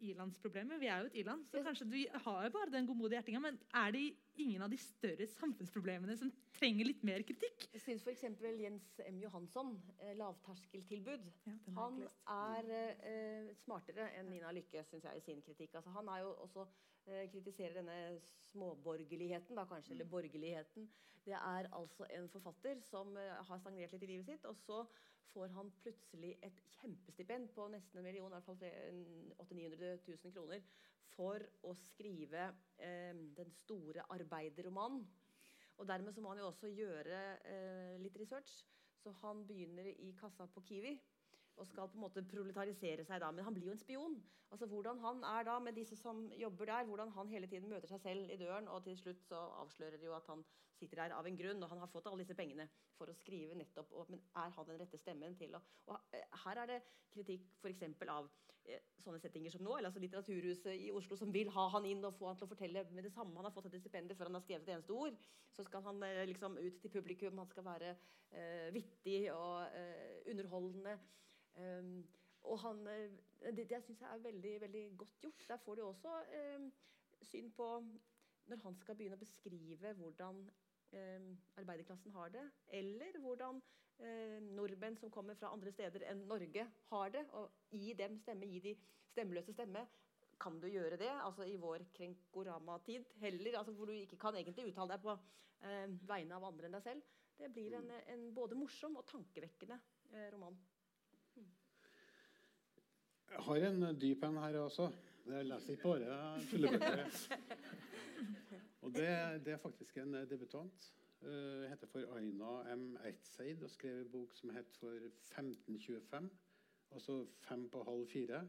ilandsproblemer? 0.01 0.79
Vi 0.81 0.89
er 0.89 1.03
jo 1.03 1.09
et 1.11 1.17
iland, 1.21 1.45
så 1.49 1.61
kanskje 1.65 1.87
du 1.89 1.97
har 2.25 2.45
jo 2.45 2.51
bare 2.55 2.73
den 2.73 2.87
godmodige 2.89 3.19
ertinga. 3.21 3.41
Men 3.43 3.59
er 3.77 3.93
det 3.95 4.03
ingen 4.41 4.63
av 4.65 4.71
de 4.71 4.79
større 4.81 5.27
samfunnsproblemene 5.29 6.15
som 6.17 6.31
trenger 6.57 6.89
litt 6.89 7.03
mer 7.07 7.23
kritikk? 7.27 7.67
Jeg 7.75 7.83
syns 7.83 8.05
f.eks. 8.05 8.25
Jens 8.61 8.87
M. 9.05 9.19
Johansson, 9.21 9.75
eh, 9.99 10.15
lavterskeltilbud, 10.19 11.29
Ja, 11.47 11.57
han 11.77 12.01
er 12.33 12.71
eh, 12.77 13.51
smartere 13.61 14.09
enn 14.17 14.31
Nina 14.33 14.53
Lykke, 14.55 14.83
syns 14.89 15.05
jeg, 15.07 15.21
i 15.21 15.25
sin 15.25 15.43
kritikk. 15.45 15.77
Altså, 15.79 15.93
han 15.95 16.09
er 16.15 16.25
jo 16.25 16.33
også 16.47 16.65
eh, 17.05 17.27
kritiserer 17.31 17.77
denne 17.81 17.99
småborgerligheten, 18.51 19.55
da 19.59 19.67
kanskje, 19.69 19.95
eller 19.95 20.11
borgerligheten. 20.11 20.89
Det 21.25 21.37
er 21.37 21.69
altså 21.77 22.07
en 22.09 22.29
forfatter 22.33 22.81
som 22.89 23.13
eh, 23.17 23.39
har 23.47 23.61
stagnert 23.61 23.93
litt 23.93 24.07
i 24.07 24.13
livet 24.15 24.31
sitt, 24.31 24.49
og 24.49 24.57
så 24.57 24.81
får 25.31 25.53
han 25.55 25.71
plutselig 25.81 26.33
et 26.43 26.59
kjempestipend 26.77 27.51
på 27.55 27.67
nesten 27.71 28.01
en 28.01 28.07
million, 28.07 28.31
i 28.31 28.35
hvert 28.35 28.47
fall 28.47 28.59
800 29.45 29.77
000-900 29.77 29.93
000 30.25 30.35
kroner, 30.35 30.65
for 31.11 31.43
å 31.67 31.73
skrive 31.77 32.47
eh, 32.81 33.15
den 33.37 33.51
store 33.55 34.05
arbeiderromanen. 34.15 35.03
Og 35.79 35.87
dermed 35.89 36.13
så 36.13 36.21
må 36.21 36.31
han 36.33 36.41
jo 36.41 36.49
også 36.51 36.69
gjøre 36.71 37.21
eh, 37.47 37.95
litt 38.01 38.17
research. 38.21 38.61
Så 39.01 39.13
han 39.23 39.45
begynner 39.49 39.87
i 39.89 40.11
kassa 40.19 40.45
på 40.51 40.61
Kiwi 40.67 40.93
og 41.61 41.67
skal 41.69 41.89
på 41.91 41.99
en 41.99 42.05
måte 42.07 42.23
proletarisere 42.25 43.05
seg 43.05 43.21
da. 43.21 43.29
Men 43.31 43.45
han 43.45 43.55
blir 43.55 43.69
jo 43.69 43.75
en 43.75 43.81
spion. 43.81 44.17
Altså 44.51 44.67
Hvordan 44.67 44.99
han 44.99 45.21
er 45.23 45.45
da 45.47 45.59
med 45.63 45.77
disse 45.77 45.95
som 45.95 46.25
jobber 46.35 46.67
der, 46.71 46.87
hvordan 46.89 47.13
han 47.15 47.29
hele 47.31 47.47
tiden 47.47 47.69
møter 47.69 47.87
seg 47.87 48.01
selv 48.03 48.33
i 48.33 48.39
døren, 48.41 48.67
og 48.67 48.83
til 48.83 48.97
slutt 48.99 49.23
så 49.29 49.39
avslører 49.61 50.01
det 50.01 50.09
jo 50.09 50.17
at 50.17 50.27
han 50.27 50.43
sitter 50.79 51.03
der 51.03 51.15
av 51.15 51.27
en 51.27 51.37
grunn, 51.37 51.63
og 51.63 51.69
han 51.69 51.83
har 51.83 51.91
fått 51.93 52.09
alle 52.09 52.23
disse 52.23 52.35
pengene 52.35 52.67
for 52.97 53.11
å 53.11 53.15
skrive 53.15 53.55
nettopp 53.55 53.93
og, 53.93 54.09
Men 54.09 54.23
er 54.43 54.55
han 54.57 54.67
den 54.67 54.81
rette 54.81 54.99
stemmen 54.99 55.37
til 55.37 55.55
å 55.55 55.61
Og 55.85 55.95
og 55.95 56.39
her 56.45 56.63
er 56.63 56.71
det 56.73 56.79
kritikk 57.13 57.47
f.eks. 57.61 57.83
av 58.09 58.29
eh, 58.65 58.81
sånne 59.03 59.19
settinger 59.21 59.53
som 59.53 59.63
nå, 59.63 59.77
eller 59.77 59.91
altså 59.91 60.01
Litteraturhuset 60.03 60.73
i 60.73 60.91
Oslo 60.95 61.17
som 61.19 61.31
vil 61.33 61.51
ha 61.53 61.67
han 61.75 61.85
inn 61.85 62.03
og 62.07 62.17
få 62.17 62.27
han 62.31 62.39
til 62.39 62.47
å 62.47 62.51
fortelle 62.51 62.85
med 62.91 63.05
det 63.07 63.13
samme 63.13 63.37
han 63.37 63.47
har 63.47 63.55
fått 63.55 63.69
dette 63.69 63.83
stipendet 63.83 64.17
før 64.17 64.31
han 64.31 64.39
har 64.39 64.45
skrevet 64.45 64.67
et 64.67 64.75
eneste 64.75 64.97
ord. 64.97 65.17
Så 65.55 65.65
skal 65.67 65.85
han 65.87 66.03
eh, 66.07 66.25
liksom 66.27 66.57
ut 66.57 66.81
til 66.81 66.93
publikum, 66.93 67.39
han 67.39 67.51
skal 67.51 67.67
være 67.67 67.95
eh, 67.95 68.69
vittig 68.73 69.23
og 69.33 69.77
eh, 69.77 70.21
underholdende. 70.33 70.97
Um, 71.59 72.03
og 72.49 72.59
han, 72.63 72.79
eh, 72.87 73.11
det, 73.55 73.67
det 73.69 73.81
syns 73.85 74.01
jeg 74.01 74.09
er 74.09 74.23
veldig, 74.23 74.53
veldig 74.61 74.85
godt 74.97 75.19
gjort. 75.21 75.45
Der 75.49 75.61
får 75.61 75.77
du 75.77 75.83
også 75.85 76.15
eh, 76.37 76.69
syn 77.21 77.51
på 77.53 77.67
Når 78.49 78.63
han 78.63 78.75
skal 78.81 78.97
begynne 78.97 79.15
å 79.15 79.21
beskrive 79.21 79.93
hvordan 79.99 80.39
eh, 80.97 81.27
arbeiderklassen 81.61 82.11
har 82.15 82.31
det, 82.33 82.41
eller 82.79 83.19
hvordan 83.21 83.61
eh, 84.01 84.39
nordmenn 84.57 84.97
som 84.97 85.11
kommer 85.13 85.37
fra 85.39 85.51
andre 85.53 85.71
steder 85.71 86.07
enn 86.09 86.25
Norge, 86.27 86.65
har 86.89 87.13
det. 87.13 87.21
Og 87.37 87.77
gi 87.77 87.93
dem 87.99 88.17
stemme, 88.19 88.49
gi 88.49 88.63
de 88.65 88.73
stemmeløse 89.11 89.53
stemme. 89.55 89.85
Kan 90.41 90.57
du 90.59 90.65
gjøre 90.67 90.97
det 90.97 91.11
altså 91.21 91.45
i 91.45 91.55
vår 91.61 91.85
krenkorama-tid 91.93 93.05
heller, 93.21 93.59
altså 93.59 93.75
hvor 93.77 93.91
du 93.91 93.93
ikke 93.93 94.17
kan 94.19 94.35
egentlig 94.35 94.71
uttale 94.71 94.95
deg 94.95 95.05
på 95.05 95.13
eh, 95.13 95.87
vegne 96.09 96.39
av 96.39 96.49
andre 96.49 96.67
enn 96.67 96.79
deg 96.79 96.87
selv? 96.89 97.17
Det 97.37 97.49
blir 97.53 97.77
en, 97.77 97.89
en 98.13 98.27
både 98.35 98.57
morsom 98.57 98.97
og 98.97 99.05
tankevekkende 99.09 99.77
eh, 100.11 100.27
roman. 100.33 100.57
Jeg 103.31 103.43
har 103.45 103.55
en 103.55 103.83
dyp 104.01 104.23
en 104.23 104.37
her 104.43 104.57
også. 104.59 104.89
Jeg 105.31 105.45
leser 105.45 105.71
ikke 105.71 105.83
bare 105.83 106.41
tullebøker. 106.49 107.05
Og 108.81 108.93
det, 108.93 109.05
det, 109.45 109.53
er 109.53 109.57
faktisk 109.57 109.97
en 109.97 110.13
debutant. 110.29 110.87
Uh, 111.21 111.63
heter 111.69 111.87
for 111.87 112.15
Aina 112.17 112.75
M. 112.75 112.97
Eidseid 113.05 113.63
og 113.63 113.69
skrev 113.69 114.01
en 114.01 114.09
bok 114.11 114.35
som 114.35 114.49
het 114.49 114.75
for 114.79 114.97
1525. 115.05 116.29
Altså 116.91 117.25
fem 117.47 117.69
på 117.69 117.83
halv 117.87 118.07
fire. 118.11 118.41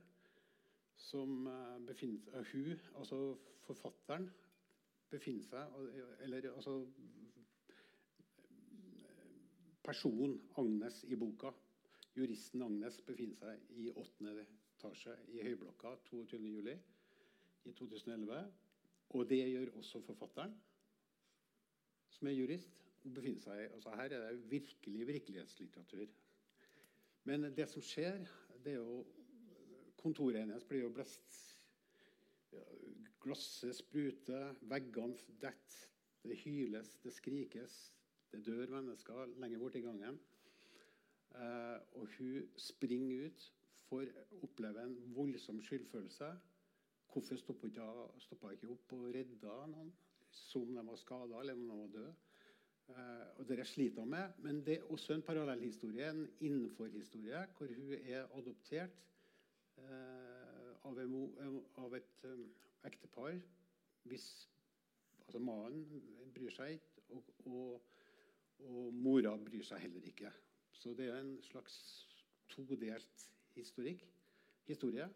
Som 0.97 1.47
uh, 1.47 1.87
befinner 1.87 2.41
uh, 2.41 2.47
Hun, 2.53 2.81
altså 2.99 3.21
forfatteren, 3.67 4.31
befinner 5.11 5.45
seg 5.45 5.79
Eller 6.25 6.51
altså 6.55 6.81
Personen 9.85 10.41
Agnes 10.57 11.05
i 11.05 11.17
boka, 11.17 11.55
juristen 12.17 12.63
Agnes, 12.63 13.01
befinner 13.07 13.37
seg 13.37 13.79
i 13.79 13.89
åttende 13.91 14.35
etasje 14.83 15.13
i 15.31 15.43
Høyblokka 15.47 15.95
22.07. 16.09 16.73
i 17.65 17.73
2011. 17.73 18.39
Og 19.15 19.29
det 19.31 19.39
gjør 19.39 19.77
også 19.79 20.01
forfatteren, 20.03 20.55
som 22.11 22.27
er 22.27 22.33
jurist. 22.33 22.79
befinner 23.15 23.41
seg, 23.43 23.61
altså 23.75 23.91
Her 23.91 24.15
er 24.15 24.33
det 24.33 24.51
virkelig 24.51 25.07
virkelighetslitteratur. 25.07 26.07
Men 27.25 27.43
det 27.43 27.69
som 27.69 27.83
skjer, 27.83 28.27
det 28.65 28.73
er 28.73 28.77
jo 28.81 29.05
Kontoret 30.03 30.41
hennes 30.41 30.65
blir 30.67 30.83
jo 30.83 30.91
blest. 30.91 31.39
Glasset 33.23 33.77
spruter, 33.77 34.55
veggene 34.67 35.15
detter. 35.39 35.89
Det 36.23 36.39
hyles, 36.43 36.97
det 37.05 37.13
skrikes. 37.13 37.93
Det 38.33 38.47
dør 38.47 38.67
mennesker 38.67 39.27
lenger 39.39 39.77
i 39.77 39.81
gangen. 39.81 40.19
Eh, 41.35 41.79
og 41.93 42.09
hun 42.19 42.49
springer 42.57 43.27
ut 43.27 43.53
får 43.93 44.09
oppleve 44.43 44.83
en 44.87 44.97
voldsom 45.15 45.61
skyldfølelse. 45.63 46.33
Hvorfor 47.13 47.37
stoppa 47.37 47.69
ikke, 47.69 47.89
ikke 48.57 48.73
opp 48.73 48.95
og 48.97 49.09
redda 49.13 49.57
noen 49.69 49.93
som 50.33 50.71
de 50.73 50.85
var 50.87 51.01
skada 51.01 51.41
eller 51.43 51.59
om 51.59 51.67
de 51.69 51.81
var 51.83 51.97
døde? 51.97 52.13
Eh, 52.89 53.27
og 53.39 53.49
Det 53.49 53.67
sliter 53.67 54.05
med. 54.05 54.33
Men 54.39 54.65
det 54.67 54.79
er 54.79 54.91
også 54.91 55.15
en 55.15 55.23
parallellhistorie, 55.23 56.11
en 56.11 56.31
innenforhistorie, 56.41 57.47
hvor 57.59 57.67
hun 57.67 57.93
er 57.93 58.27
adoptert 58.39 58.97
eh, 59.79 60.73
av, 60.85 60.99
en, 60.99 61.63
av, 61.77 61.95
et 61.95 62.25
um, 62.25 62.47
ektepar 62.85 63.37
hvis 64.03 64.27
altså 65.23 65.39
mannen 65.39 65.85
bryr 66.35 66.51
seg 66.51 66.75
ikke, 66.75 67.05
og, 67.15 67.29
og, 67.47 67.85
og, 68.67 68.95
mora 68.95 69.37
bryr 69.39 69.63
seg 69.67 69.85
heller 69.85 70.09
ikke. 70.11 70.33
Så 70.73 70.97
det 70.99 71.07
er 71.13 71.21
en 71.21 71.37
slags 71.47 71.77
todelt 72.51 73.29
historikk, 73.55 74.05
historie. 74.69 75.09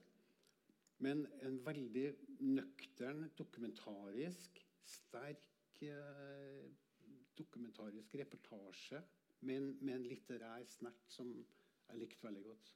Men 0.99 1.27
en 1.45 1.59
veldig 1.67 2.07
nøktern, 2.41 3.29
dokumentarisk, 3.39 4.63
sterk 4.87 5.83
eh, 5.83 6.65
dokumentarisk 7.37 8.15
reportasje 8.15 9.03
med 9.41 9.83
en, 9.93 10.07
litterær 10.07 10.65
snert 10.71 11.05
som 11.13 11.33
jeg 11.37 12.01
likte 12.01 12.25
veldig 12.25 12.45
godt. 12.47 12.73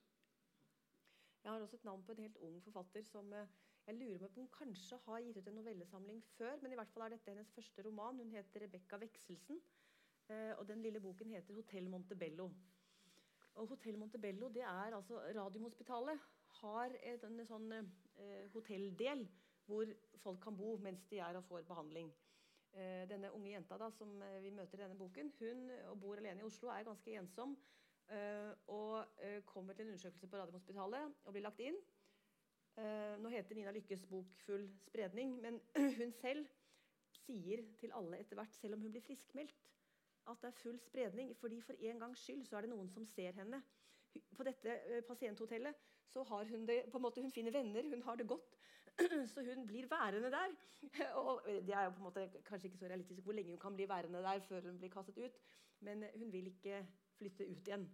Jeg 1.44 1.52
har 1.52 1.62
også 1.64 1.78
et 1.80 1.84
navn 1.88 2.02
på 2.04 2.12
en 2.12 2.24
helt 2.26 2.40
ung 2.44 2.58
forfatter 2.62 3.06
som 3.08 3.32
eh, 3.32 3.48
jeg 3.86 3.96
lurer 3.96 4.20
meg 4.22 4.34
på 4.34 4.42
om 4.44 4.50
kanskje 4.52 4.98
har 5.06 5.22
gitt 5.24 5.38
ut 5.40 5.48
en 5.50 5.56
novellesamling 5.56 6.20
før. 6.36 6.58
Men 6.62 6.74
i 6.74 6.76
hvert 6.78 6.92
fall 6.92 7.06
er 7.06 7.14
dette 7.14 7.32
hennes 7.32 7.52
første 7.54 7.82
roman. 7.86 8.20
Hun 8.20 8.34
heter 8.36 8.66
Rebekka 8.66 9.00
Vekselsen. 9.00 9.62
Eh, 10.30 10.52
og 10.58 10.68
den 10.68 10.82
lille 10.84 11.00
boken 11.00 11.32
heter 11.34 11.54
'Hotell 11.54 11.88
Montebello'. 11.88 12.52
Og 13.60 13.68
Hotell 13.68 13.98
Montebello 14.00 14.48
det 14.54 14.64
er 14.64 14.96
altså 14.96 15.20
Radiumhospitalet 15.36 16.22
har 16.60 16.94
et, 17.04 17.24
en 17.24 17.44
sånn 17.46 17.68
eh, 17.76 18.46
hotelldel 18.54 19.26
hvor 19.68 19.90
folk 20.22 20.40
kan 20.42 20.56
bo 20.56 20.74
mens 20.82 21.04
de 21.10 21.20
er 21.22 21.36
og 21.38 21.44
får 21.46 21.66
behandling. 21.68 22.08
Eh, 22.72 23.04
denne 23.10 23.32
unge 23.36 23.52
jenta 23.52 23.76
da, 23.78 23.90
som 23.94 24.16
eh, 24.24 24.38
vi 24.42 24.52
møter 24.54 24.80
i 24.80 24.84
denne 24.84 24.98
boken, 24.98 25.32
hun 25.40 25.68
og 25.90 26.00
bor 26.02 26.18
alene 26.18 26.42
i 26.42 26.46
Oslo, 26.46 26.70
er 26.72 26.86
ganske 26.88 27.16
ensom. 27.20 27.54
Eh, 28.10 28.50
og 28.72 29.22
eh, 29.22 29.42
kommer 29.46 29.76
til 29.76 29.86
en 29.86 29.92
undersøkelse 29.92 30.30
på 30.30 30.40
Radiumhospitalet 30.40 31.20
og 31.24 31.36
blir 31.36 31.44
lagt 31.44 31.60
inn. 31.62 31.76
Eh, 32.80 33.14
nå 33.20 33.30
heter 33.34 33.58
Nina 33.58 33.74
Lykkes 33.76 34.06
bok 34.10 34.32
'Full 34.46 34.66
spredning', 34.86 35.36
men 35.42 35.60
hun 36.00 36.16
selv 36.22 36.48
sier 37.20 37.62
til 37.78 37.92
alle 37.94 38.22
etter 38.22 38.38
hvert, 38.38 38.56
selv 38.56 38.78
om 38.78 38.86
hun 38.86 38.94
blir 38.94 39.04
friskmeldt, 39.04 39.68
at 40.28 40.42
det 40.42 40.48
er 40.48 40.59
full 40.62 40.78
spredning. 40.80 41.37
fordi 41.37 41.61
For 41.61 41.72
en 41.78 41.98
gangs 41.98 42.18
skyld 42.24 42.44
så 42.46 42.56
er 42.56 42.66
det 42.66 42.70
noen 42.70 42.90
som 42.90 43.06
ser 43.06 43.33
henne. 43.33 43.62
På 44.37 44.44
dette 44.46 44.74
eh, 44.90 45.02
pasienthotellet 45.06 45.74
så 46.11 46.22
har 46.26 46.44
hun 46.50 46.66
det 46.66 46.83
på 46.90 46.98
en 46.98 47.02
måte, 47.02 47.22
hun 47.22 47.30
finner 47.30 47.54
venner, 47.54 47.87
hun 47.94 48.02
har 48.02 48.16
det 48.16 48.26
godt. 48.28 48.56
Så 49.33 49.44
hun 49.46 49.66
blir 49.66 49.87
værende 49.87 50.30
der. 50.30 50.54
Og 51.22 51.42
det 51.46 51.74
er 51.74 51.85
jo 51.85 51.90
på 51.90 51.96
en 51.96 52.09
måte 52.09 52.42
kanskje 52.44 52.66
ikke 52.68 52.78
så 52.78 52.88
realistisk 52.90 53.22
hvor 53.22 53.33
lenge 53.33 53.52
hun 53.52 53.61
kan 53.62 53.76
bli 53.76 53.88
værende 53.88 54.18
der 54.18 54.40
før 54.40 54.61
hun 54.61 54.78
blir 54.78 54.90
kastet 54.90 55.18
ut. 55.18 55.38
Men 55.80 56.04
hun 56.18 56.33
vil 56.33 56.46
ikke 56.46 56.87
flytte 57.18 57.46
ut 57.46 57.68
igjen. 57.68 57.87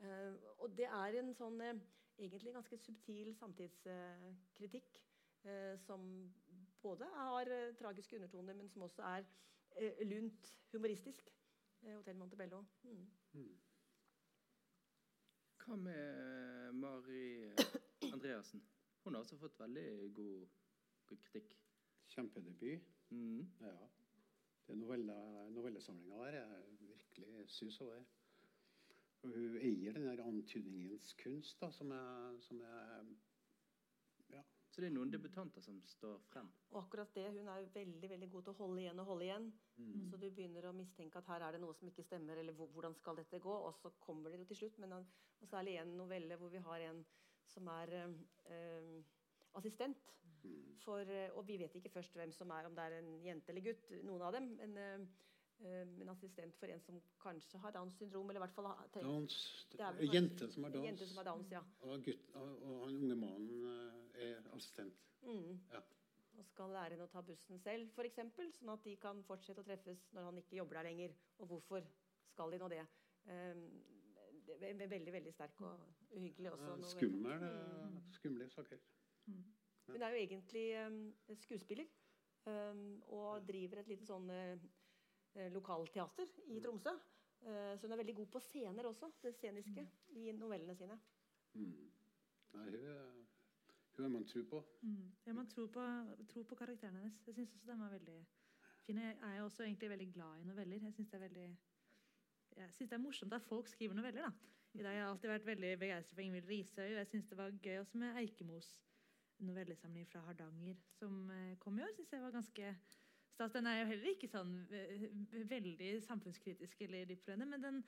Eh, 0.00 0.32
og 0.58 0.72
det 0.78 0.88
er 0.88 1.18
en 1.20 1.34
sånn 1.36 1.60
eh, 1.60 1.82
egentlig 2.18 2.54
ganske 2.54 2.78
subtil 2.78 3.34
samtidskritikk 3.36 5.00
som 5.80 6.02
både 6.82 7.06
har 7.14 7.48
tragiske 7.78 8.16
undertoner, 8.18 8.52
men 8.54 8.68
som 8.68 8.82
også 8.84 9.02
er 9.02 9.24
lunt 10.04 10.50
humoristisk. 10.72 11.30
Eh, 11.82 11.96
Hotell 11.96 12.16
Montebello. 12.16 12.64
Mm. 12.82 13.06
Mm. 13.32 13.56
Hva 15.64 15.76
med 15.76 16.74
Mari 16.74 17.52
Andreassen? 18.12 18.62
Hun 19.04 19.14
har 19.14 19.22
også 19.22 19.38
fått 19.40 19.60
veldig 19.60 20.12
god, 20.14 20.46
god 21.06 21.18
kritikk. 21.24 21.56
Kjempedebut. 22.10 22.90
Mm. 23.10 23.46
Ja. 23.60 23.76
Det 24.66 24.76
Novellesamlinga 24.78 26.16
der 26.16 26.40
er 26.40 26.62
virkelig 26.80 27.48
sus 27.50 27.80
over. 27.80 28.04
Og 29.22 29.32
hun 29.34 29.56
eier 29.56 29.92
den 29.92 30.06
der 30.06 30.24
antydningens 30.24 31.12
kunst, 31.22 31.60
da, 31.60 31.70
som 31.70 31.90
er, 31.90 32.38
som 32.40 32.60
er 32.60 33.08
så 34.70 34.82
det 34.82 34.86
er 34.86 34.94
noen 34.94 35.10
debutanter 35.10 35.64
som 35.64 35.80
står 35.90 36.20
frem. 36.30 36.50
Og 36.70 36.84
akkurat 36.84 37.14
det, 37.14 37.26
Hun 37.34 37.48
er 37.48 37.62
jo 37.62 37.70
veldig 37.74 38.10
veldig 38.10 38.28
god 38.30 38.44
til 38.46 38.52
å 38.52 38.58
holde 38.60 38.82
igjen 38.84 39.02
og 39.02 39.08
holde 39.10 39.26
igjen. 39.26 39.48
Mm. 39.76 40.04
Så 40.10 40.20
du 40.20 40.28
begynner 40.30 40.68
å 40.68 40.76
mistenke 40.76 41.18
at 41.18 41.30
her 41.32 41.42
er 41.46 41.56
det 41.56 41.62
noe 41.64 41.74
som 41.74 41.90
ikke 41.90 42.06
stemmer, 42.06 42.38
eller 42.38 42.54
hvordan 42.54 42.94
skal 42.94 43.18
dette 43.18 43.42
gå? 43.42 43.56
Og 43.66 43.74
så 43.80 43.90
kommer 43.98 44.30
det 44.30 44.38
jo 44.38 44.50
til 44.52 44.62
slutt. 44.62 44.78
Men 44.78 45.00
og 45.00 45.48
særlig 45.48 45.78
en 45.80 45.96
novelle 45.98 46.36
hvor 46.36 46.52
vi 46.52 46.62
har 46.62 46.86
en 46.90 47.02
som 47.50 47.66
er 47.66 47.94
øh, 47.98 49.02
assistent. 49.58 50.14
Mm. 50.42 50.76
For, 50.84 51.00
eh, 51.00 51.30
og 51.34 51.48
vi 51.48 51.58
vet 51.58 51.74
ikke 51.74 51.90
først 51.90 52.14
hvem 52.16 52.32
som 52.32 52.50
er, 52.50 52.68
om 52.68 52.76
det 52.76 52.84
er 52.84 52.98
en 53.00 53.10
jente 53.24 53.52
eller 53.52 53.66
gutt, 53.66 53.90
noen 54.04 54.22
av 54.22 54.32
dem. 54.38 54.54
men 54.60 54.78
øh, 54.78 55.08
en 56.00 56.08
assistent 56.08 56.56
for 56.56 56.66
en 56.72 56.80
som 56.80 57.00
kanskje 57.20 57.58
har 57.58 57.70
Downs 57.70 57.98
syndrom. 57.98 58.30
eller 58.30 58.40
i 58.40 58.44
hvert 58.46 58.54
fall 58.54 58.66
har 58.70 58.86
Downs, 58.94 59.66
det 59.72 59.80
er 59.80 60.14
jente 60.14 60.48
som 60.52 60.64
har 60.64 60.70
Downs. 60.72 60.86
Jente 60.86 61.06
som 61.06 61.16
har 61.16 61.24
Downs 61.24 61.50
ja. 61.52 61.60
og, 61.80 62.04
gutt, 62.04 62.30
og, 62.34 62.62
og 62.62 62.86
han 62.86 62.96
unge 62.96 63.16
mannen 63.16 63.89
er 64.26 64.50
assistent. 64.56 65.00
Mm. 65.22 65.58
Ja. 65.72 65.82
Og 66.38 66.46
skal 66.48 66.72
lære 66.72 66.94
henne 66.94 67.06
å 67.08 67.12
ta 67.12 67.22
bussen 67.26 67.60
selv, 67.60 67.90
f.eks., 67.92 68.20
sånn 68.56 68.72
at 68.72 68.84
de 68.86 68.96
kan 69.00 69.20
fortsette 69.28 69.60
å 69.60 69.66
treffes 69.66 70.06
når 70.16 70.30
han 70.30 70.40
ikke 70.40 70.60
jobber 70.60 70.80
der 70.80 70.88
lenger. 70.88 71.16
Og 71.40 71.54
hvorfor 71.54 71.88
skal 72.30 72.54
de 72.54 72.60
nå 72.62 72.68
det? 72.72 72.84
Um, 73.28 73.64
det 74.60 74.70
er 74.70 74.90
veldig 74.90 75.12
veldig 75.12 75.32
sterk 75.32 75.60
og 75.66 76.16
uhyggelig 76.16 76.52
også. 76.52 76.76
Skummel, 76.94 77.44
mm. 77.44 77.98
Skumle 78.16 78.48
saker. 78.50 78.80
Mm. 79.26 79.44
Hun 79.90 80.02
er 80.02 80.14
jo 80.14 80.22
egentlig 80.24 80.64
um, 80.86 80.98
skuespiller 81.42 81.86
um, 82.46 83.02
og 83.08 83.46
driver 83.48 83.82
et 83.82 83.90
lite 83.90 84.06
sånn 84.08 84.28
uh, 84.30 84.68
lokalteater 85.54 86.28
i 86.48 86.58
mm. 86.58 86.62
Tromsø. 86.64 86.94
Uh, 87.40 87.72
så 87.76 87.86
hun 87.86 87.94
er 87.94 88.02
veldig 88.02 88.16
god 88.20 88.30
på 88.34 88.42
scener 88.44 88.88
også, 88.90 89.10
det 89.22 89.34
sceniske, 89.38 89.86
mm. 89.86 90.20
i 90.20 90.32
novellene 90.36 90.76
sine. 90.76 90.98
Mm. 91.54 91.90
Nei, 92.54 92.66
hun 92.74 93.19
hun 94.00 94.08
er 94.08 94.12
man 94.18 94.26
tror 94.26 94.44
på. 94.48 94.60
Mm. 94.82 95.08
Ja, 95.26 95.32
man 95.36 95.48
tror 95.48 95.66
på, 95.66 95.86
tror 96.32 96.44
på 96.48 96.56
karakterene 96.58 97.02
hennes. 97.02 97.18
Jeg 97.26 97.34
syns 97.34 97.52
også 97.54 97.68
den 97.68 97.80
var 97.80 97.92
veldig 97.92 98.20
fin. 98.86 98.98
Jeg 98.98 99.16
er 99.20 99.42
også 99.42 99.66
egentlig 99.66 99.90
veldig 99.90 100.12
glad 100.12 100.40
i 100.40 100.46
noveller. 100.48 100.84
Jeg 100.88 100.92
syns 100.92 101.10
det, 101.10 101.30
det, 101.30 102.92
er 102.92 103.02
morsomt 103.02 103.36
at 103.36 103.44
folk 103.48 103.68
skriver 103.68 103.94
noveller. 103.94 104.22
da. 104.22 104.32
I 104.74 104.82
dag 104.82 104.92
har 104.92 104.98
jeg 104.98 105.08
alltid 105.08 105.28
vært 105.28 105.46
veldig 105.46 105.78
begeistret 105.78 106.14
for 106.14 106.24
Ingvild 106.24 106.48
Risøy. 106.48 106.88
Jeg 106.96 107.06
syns 107.06 107.28
det 107.28 107.38
var 107.38 107.58
gøy 107.62 107.78
også 107.80 107.98
med 107.98 108.16
Eikemos 108.22 108.72
novellesamling 109.40 110.08
fra 110.08 110.20
Hardanger 110.20 110.76
som 110.98 111.30
eh, 111.30 111.58
kom 111.58 111.78
i 111.78 111.82
år. 111.82 111.94
Synes 111.94 112.12
jeg 112.12 112.22
var 112.22 112.30
ganske 112.30 112.74
Stas 113.30 113.52
den 113.52 113.66
er 113.66 113.78
jo 113.78 113.86
heller 113.88 114.10
ikke 114.10 114.28
sånn 114.28 114.54
eh, 114.74 115.04
veldig 115.48 115.90
samfunnskritisk 116.04 116.82
eller 116.86 117.06
dyptprøvende, 117.08 117.46
men 117.46 117.62
den 117.62 117.82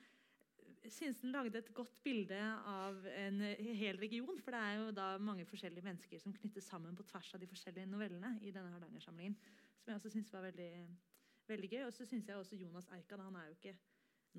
den 0.83 1.31
lagde 1.31 1.57
et 1.57 1.73
godt 1.73 2.01
bilde 2.03 2.39
av 2.67 3.05
en 3.07 3.39
hel 3.79 3.97
region. 3.97 4.39
For 4.43 4.51
det 4.51 4.59
er 4.59 4.79
jo 4.79 4.91
da 4.91 5.17
mange 5.17 5.45
forskjellige 5.47 5.85
mennesker 5.85 6.19
som 6.19 6.33
knyttes 6.35 6.67
sammen 6.67 6.95
på 6.95 7.05
tvers 7.07 7.33
av 7.33 7.39
de 7.39 7.47
forskjellige 7.47 7.87
novellene 7.87 8.35
i 8.41 8.51
denne 8.51 8.71
Hardanger-samlingen. 8.73 9.37
Som 9.79 9.91
jeg 9.91 9.95
også 10.01 10.13
syns 10.13 10.33
var 10.33 10.47
veldig, 10.49 10.71
veldig 11.47 11.69
gøy. 11.71 11.83
Og 11.87 11.93
så 11.93 12.05
syns 12.05 12.27
jeg 12.27 12.37
også 12.37 12.59
Jonas 12.59 12.89
Eikan 12.91 13.23
Han 13.23 13.35
er 13.35 13.47
jo 13.47 13.57
ikke 13.57 13.77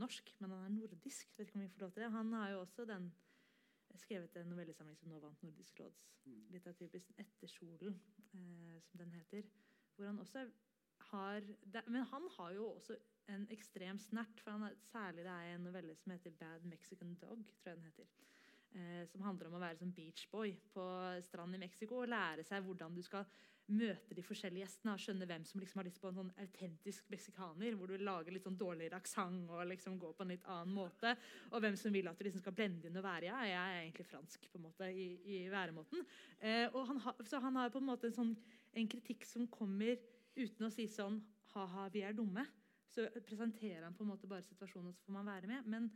norsk, 0.00 0.34
men 0.40 0.50
han 0.50 0.64
er 0.66 0.74
nordisk. 0.74 1.32
Vet 1.38 1.48
ikke 1.48 1.60
om 1.60 1.64
vi 1.64 1.72
får 1.72 1.86
lov 1.86 1.94
til 1.94 2.02
det. 2.02 2.10
Han 2.10 2.32
har 2.32 2.50
jo 2.50 2.60
også 2.60 2.84
den 2.84 3.12
skrevet 3.94 4.36
en 4.36 4.50
novellesamling 4.50 4.98
som 4.98 5.08
nå 5.08 5.20
vant 5.22 5.42
Nordisk 5.42 5.80
råds 5.80 6.00
litteraturpris, 6.50 7.12
'Ettersolen', 7.18 7.98
eh, 8.34 8.80
som 8.82 8.98
den 8.98 9.12
heter. 9.12 9.42
Hvor 9.94 10.06
han 10.06 10.18
også 10.18 10.50
har 10.98 11.40
Men 11.86 12.02
han 12.02 12.28
har 12.36 12.50
jo 12.52 12.66
også 12.70 12.96
en 13.32 13.46
ekstrem 13.54 13.98
snert. 13.98 14.40
for 14.40 14.50
han 14.50 14.68
er, 14.68 14.76
Særlig 14.90 15.24
det 15.24 15.32
er 15.32 15.54
en 15.54 15.64
novelle 15.64 15.94
som 15.96 16.12
heter 16.12 16.30
'Bad 16.30 16.64
Mexican 16.64 17.16
Dog'. 17.22 17.44
tror 17.62 17.72
jeg 17.72 17.76
den 17.76 17.84
heter. 17.84 18.06
Eh, 18.74 19.06
som 19.06 19.22
handler 19.22 19.46
om 19.46 19.54
å 19.54 19.62
være 19.62 19.78
som 19.78 19.92
beachboy 19.92 20.56
på 20.74 20.84
stranden 21.22 21.54
i 21.54 21.66
Mexico 21.66 22.00
og 22.02 22.08
lære 22.08 22.42
seg 22.42 22.62
hvordan 22.64 22.94
du 22.94 23.02
skal 23.02 23.24
møte 23.72 24.14
de 24.16 24.22
forskjellige 24.24 24.66
gjestene 24.66 24.92
og 24.92 25.00
skjønne 25.00 25.26
hvem 25.28 25.44
som 25.44 25.60
liksom 25.60 25.78
har 25.80 25.86
lyst 25.88 26.00
på 26.02 26.10
en 26.10 26.18
sånn 26.18 26.32
autentisk 26.42 27.06
meksikaner, 27.08 27.76
hvor 27.78 27.88
du 27.88 27.96
lager 27.96 28.34
litt 28.34 28.44
sånn 28.44 28.58
dårligere 28.60 28.98
aksent 29.00 29.48
og 29.48 29.62
liksom 29.70 29.96
går 30.02 30.12
på 30.18 30.26
en 30.26 30.32
litt 30.34 30.44
annen 30.44 30.74
måte, 30.74 31.14
og 31.50 31.62
hvem 31.64 31.78
som 31.80 31.94
vil 31.94 32.10
at 32.10 32.18
du 32.18 32.26
liksom 32.26 32.42
skal 32.44 32.56
blende 32.58 32.90
inn 32.90 33.00
og 33.00 33.06
være 33.06 33.30
ja, 33.30 33.38
jeg 33.48 33.62
er 33.62 33.78
egentlig 33.78 34.08
fransk 34.10 34.50
på 34.50 34.60
en 34.60 34.66
måte 34.66 34.90
i, 34.90 35.06
i 35.24 35.38
væremåten. 35.52 36.04
Eh, 36.40 36.66
og 36.74 36.90
han 36.90 37.00
ha, 37.06 37.14
så 37.24 37.40
han 37.40 37.56
har 37.56 37.72
på 37.72 37.80
en 37.80 37.88
måte 37.88 38.10
en, 38.10 38.18
sånn, 38.18 38.34
en 38.74 38.90
kritikk 38.90 39.24
som 39.28 39.48
kommer 39.48 39.96
uten 40.36 40.66
å 40.68 40.72
si 40.74 40.88
sånn 40.90 41.22
ha-ha, 41.54 41.88
vi 41.94 42.04
er 42.04 42.12
dumme. 42.12 42.44
Så 42.94 43.06
presenterer 43.26 43.82
han 43.82 43.94
på 43.96 44.04
en 44.04 44.12
måte 44.12 44.30
bare 44.30 44.46
situasjonen, 44.46 44.92
og 44.92 44.94
så 44.94 45.06
får 45.06 45.16
man 45.16 45.30
være 45.32 45.50
med. 45.50 45.70
Men 45.70 45.88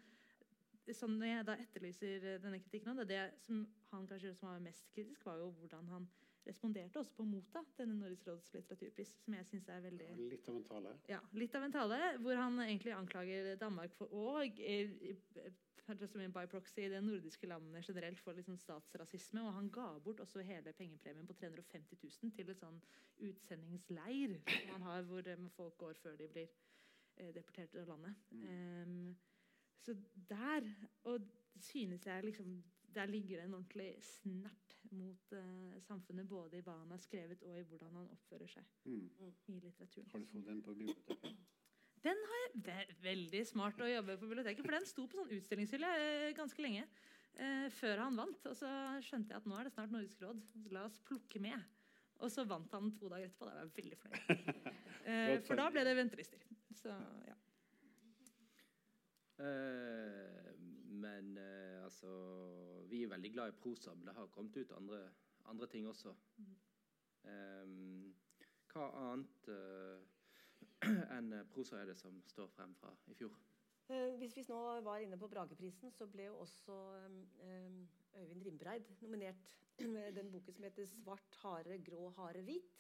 sånn 0.97 1.19
når 1.21 1.31
jeg 1.31 1.47
da 1.47 1.59
etterlyser 1.63 2.25
denne 2.43 2.59
kritikken, 2.63 2.97
det, 2.99 3.09
det 3.11 3.21
som 3.45 3.63
han 3.93 4.09
kanskje 4.09 4.35
som 4.37 4.51
var 4.51 4.65
mest 4.65 4.89
kritisk, 4.95 5.27
var 5.29 5.39
jo 5.43 5.53
hvordan 5.61 5.93
han 5.93 6.09
responderte 6.49 7.01
også 7.01 7.15
på 7.19 7.27
Mota, 7.29 7.63
denne 7.77 7.97
Nordisk 7.99 8.29
råds 8.29 8.53
litteraturpris, 8.55 9.15
som 9.25 9.37
jeg 9.37 9.47
syns 9.51 9.69
er 9.73 9.83
veldig 9.85 10.11
Litt 10.33 10.49
av 10.49 10.57
en 10.57 10.67
tale. 10.69 10.95
ja, 11.11 11.19
litt 11.37 11.57
av 11.59 11.67
en 11.67 11.75
tale, 11.75 11.99
hvor 12.25 12.41
han 12.41 12.61
egentlig 12.65 12.95
anklager 12.97 13.51
Danmark 13.61 13.97
for 13.99 14.15
og 14.17 14.63
eh, 14.65 14.95
eh, 15.13 16.31
by 16.35 16.47
proxy 16.53 16.89
de 16.93 17.01
nordiske 17.01 17.49
landene 17.49 17.83
generelt 17.85 18.21
for 18.21 18.37
liksom 18.37 18.59
statsrasisme. 18.61 19.41
Og 19.41 19.55
han 19.57 19.71
ga 19.73 19.87
bort 20.05 20.21
også 20.21 20.45
hele 20.45 20.73
pengepremien 20.77 21.27
på 21.27 21.37
350 21.41 21.97
000 22.03 22.35
til 22.37 22.51
et 22.53 22.61
sånn 22.61 22.81
utsendingsleir 23.29 24.37
som 24.37 24.75
han 24.75 24.89
har, 24.89 25.07
hvor 25.09 25.29
eh, 25.29 25.47
folk 25.57 25.79
går 25.81 26.01
før 26.03 26.19
de 26.21 26.29
blir 26.33 26.49
eh, 26.49 26.67
deportert 27.35 27.75
ut 27.75 27.81
av 27.83 27.89
landet. 27.93 28.15
Em, 28.49 29.17
så 29.85 29.95
der 30.29 30.67
og 31.09 31.25
synes 31.61 32.07
jeg 32.07 32.25
liksom 32.25 32.59
Der 32.95 33.07
ligger 33.07 33.37
det 33.37 33.45
en 33.45 33.55
ordentlig 33.55 33.91
snert 34.03 34.77
mot 34.91 35.33
uh, 35.37 35.75
samfunnet, 35.85 36.27
både 36.29 36.57
i 36.59 36.63
hva 36.65 36.79
han 36.79 36.91
har 36.91 36.99
skrevet, 37.03 37.43
og 37.45 37.59
i 37.61 37.63
hvordan 37.69 37.93
han 37.99 38.09
oppfører 38.15 38.49
seg 38.49 38.65
Mm. 38.89 39.11
i 39.49 39.59
litteraturen. 39.61 40.09
Har 40.11 40.21
du 40.21 40.27
fått 40.33 40.47
den 40.47 40.63
på 40.63 40.75
biblioteket? 40.75 41.37
Den 42.03 42.17
har 42.31 42.41
jeg 42.47 42.63
ve 42.65 42.79
Veldig 43.03 43.43
smart 43.47 43.81
å 43.85 43.91
jobbe 43.91 44.17
på 44.17 44.27
biblioteket, 44.31 44.65
for 44.65 44.73
den 44.79 44.87
sto 44.89 45.07
på 45.07 45.19
sånn 45.21 45.35
utstillingshylle 45.37 45.91
eh, 46.01 46.33
ganske 46.39 46.63
lenge 46.65 46.87
eh, 47.35 47.69
før 47.77 47.99
han 48.07 48.17
vant. 48.17 48.47
Og 48.47 48.57
så 48.57 48.71
skjønte 49.05 49.35
jeg 49.35 49.43
at 49.43 49.47
nå 49.51 49.59
er 49.61 49.69
det 49.69 49.75
snart 49.77 49.93
Nordisk 49.93 50.23
råd, 50.25 50.41
så 50.49 50.65
la 50.73 50.87
oss 50.89 50.99
plukke 51.05 51.43
med. 51.45 51.61
Og 52.25 52.33
så 52.33 52.47
vant 52.49 52.73
han 52.73 52.89
to 52.97 53.09
dager 53.13 53.29
etterpå. 53.29 53.47
Da 53.47 53.53
var 53.53 53.67
jeg 53.69 53.77
veldig 53.83 54.01
fornøyd. 54.05 54.65
Eh, 55.09 55.39
for 55.41 55.57
da 55.57 55.71
ble 55.73 55.81
det 55.87 55.95
ventelister. 55.97 56.43
Så 56.79 56.95
ja. 57.27 57.37
Eh, 59.39 60.55
men 60.99 61.37
eh, 61.39 61.85
altså 61.85 62.11
Vi 62.91 63.03
er 63.03 63.13
veldig 63.13 63.33
glad 63.33 63.53
i 63.53 63.59
prosa, 63.63 63.95
men 63.95 64.07
det 64.07 64.15
har 64.15 64.31
kommet 64.35 64.57
ut 64.57 64.73
andre, 64.73 65.03
andre 65.45 65.67
ting 65.71 65.87
også. 65.89 66.15
Eh, 67.25 67.75
hva 68.73 68.89
annet 69.03 69.51
eh, 69.53 70.01
enn 71.17 71.35
prosa 71.53 71.81
er 71.83 71.91
det 71.91 71.99
som 71.99 72.19
står 72.31 72.51
frem 72.55 72.75
fra 72.79 72.91
i 73.11 73.15
fjor? 73.19 73.35
Eh, 73.89 74.17
Hvis 74.21 74.37
vi 74.37 74.45
nå 74.49 74.59
var 74.85 75.03
inne 75.03 75.19
på 75.21 75.31
Brageprisen, 75.33 75.93
så 75.95 76.07
ble 76.11 76.29
jo 76.29 76.41
også 76.45 76.77
eh, 77.45 77.79
Øyvind 78.19 78.45
Rimbreid 78.47 78.91
nominert 79.01 79.55
med 79.95 80.13
den 80.19 80.33
boken 80.33 80.55
som 80.55 80.65
heter 80.65 80.87
'Svart 80.87 81.39
hare, 81.43 81.79
grå 81.79 82.11
hare, 82.19 82.43
hvit'. 82.43 82.75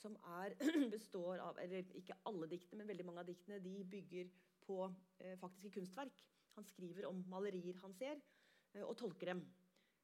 Som 0.00 0.16
er, 0.40 0.56
består 0.94 1.42
av 1.44 1.58
eller 1.62 1.94
Ikke 1.98 2.16
alle 2.28 2.48
diktene, 2.50 2.82
men 2.82 2.90
veldig 2.92 3.06
mange 3.08 3.24
av 3.24 3.28
diktene 3.28 3.60
de 3.62 3.76
bygger 3.90 4.32
på 4.64 4.80
eh, 5.20 5.38
faktiske 5.40 5.70
kunstverk. 5.78 6.24
Han 6.54 6.64
skriver 6.64 7.08
om 7.08 7.24
malerier 7.28 7.78
han 7.82 7.94
ser, 7.94 8.20
eh, 8.74 8.84
og 8.84 8.96
tolker 8.96 9.32
dem. 9.32 9.42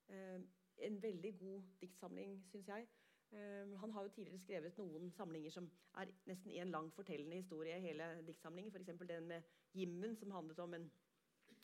Eh, 0.08 0.40
en 0.80 1.02
veldig 1.02 1.36
god 1.38 1.62
diktsamling, 1.80 2.40
syns 2.50 2.68
jeg. 2.68 2.88
Eh, 3.32 3.78
han 3.78 3.90
har 3.90 4.02
jo 4.02 4.08
tidligere 4.14 4.42
skrevet 4.42 4.78
noen 4.78 5.10
samlinger 5.14 5.52
som 5.54 5.68
er 6.00 6.10
nesten 6.26 6.50
en 6.50 6.72
lang 6.74 6.88
fortellende 6.94 7.36
historie. 7.38 7.78
hele 7.78 8.08
diktsamlingen, 8.26 8.72
F.eks. 8.72 8.98
den 9.08 9.26
med 9.26 9.42
Jimmen, 9.74 10.16
som 10.16 10.30
handlet 10.30 10.58
om 10.58 10.74
en, 10.74 10.90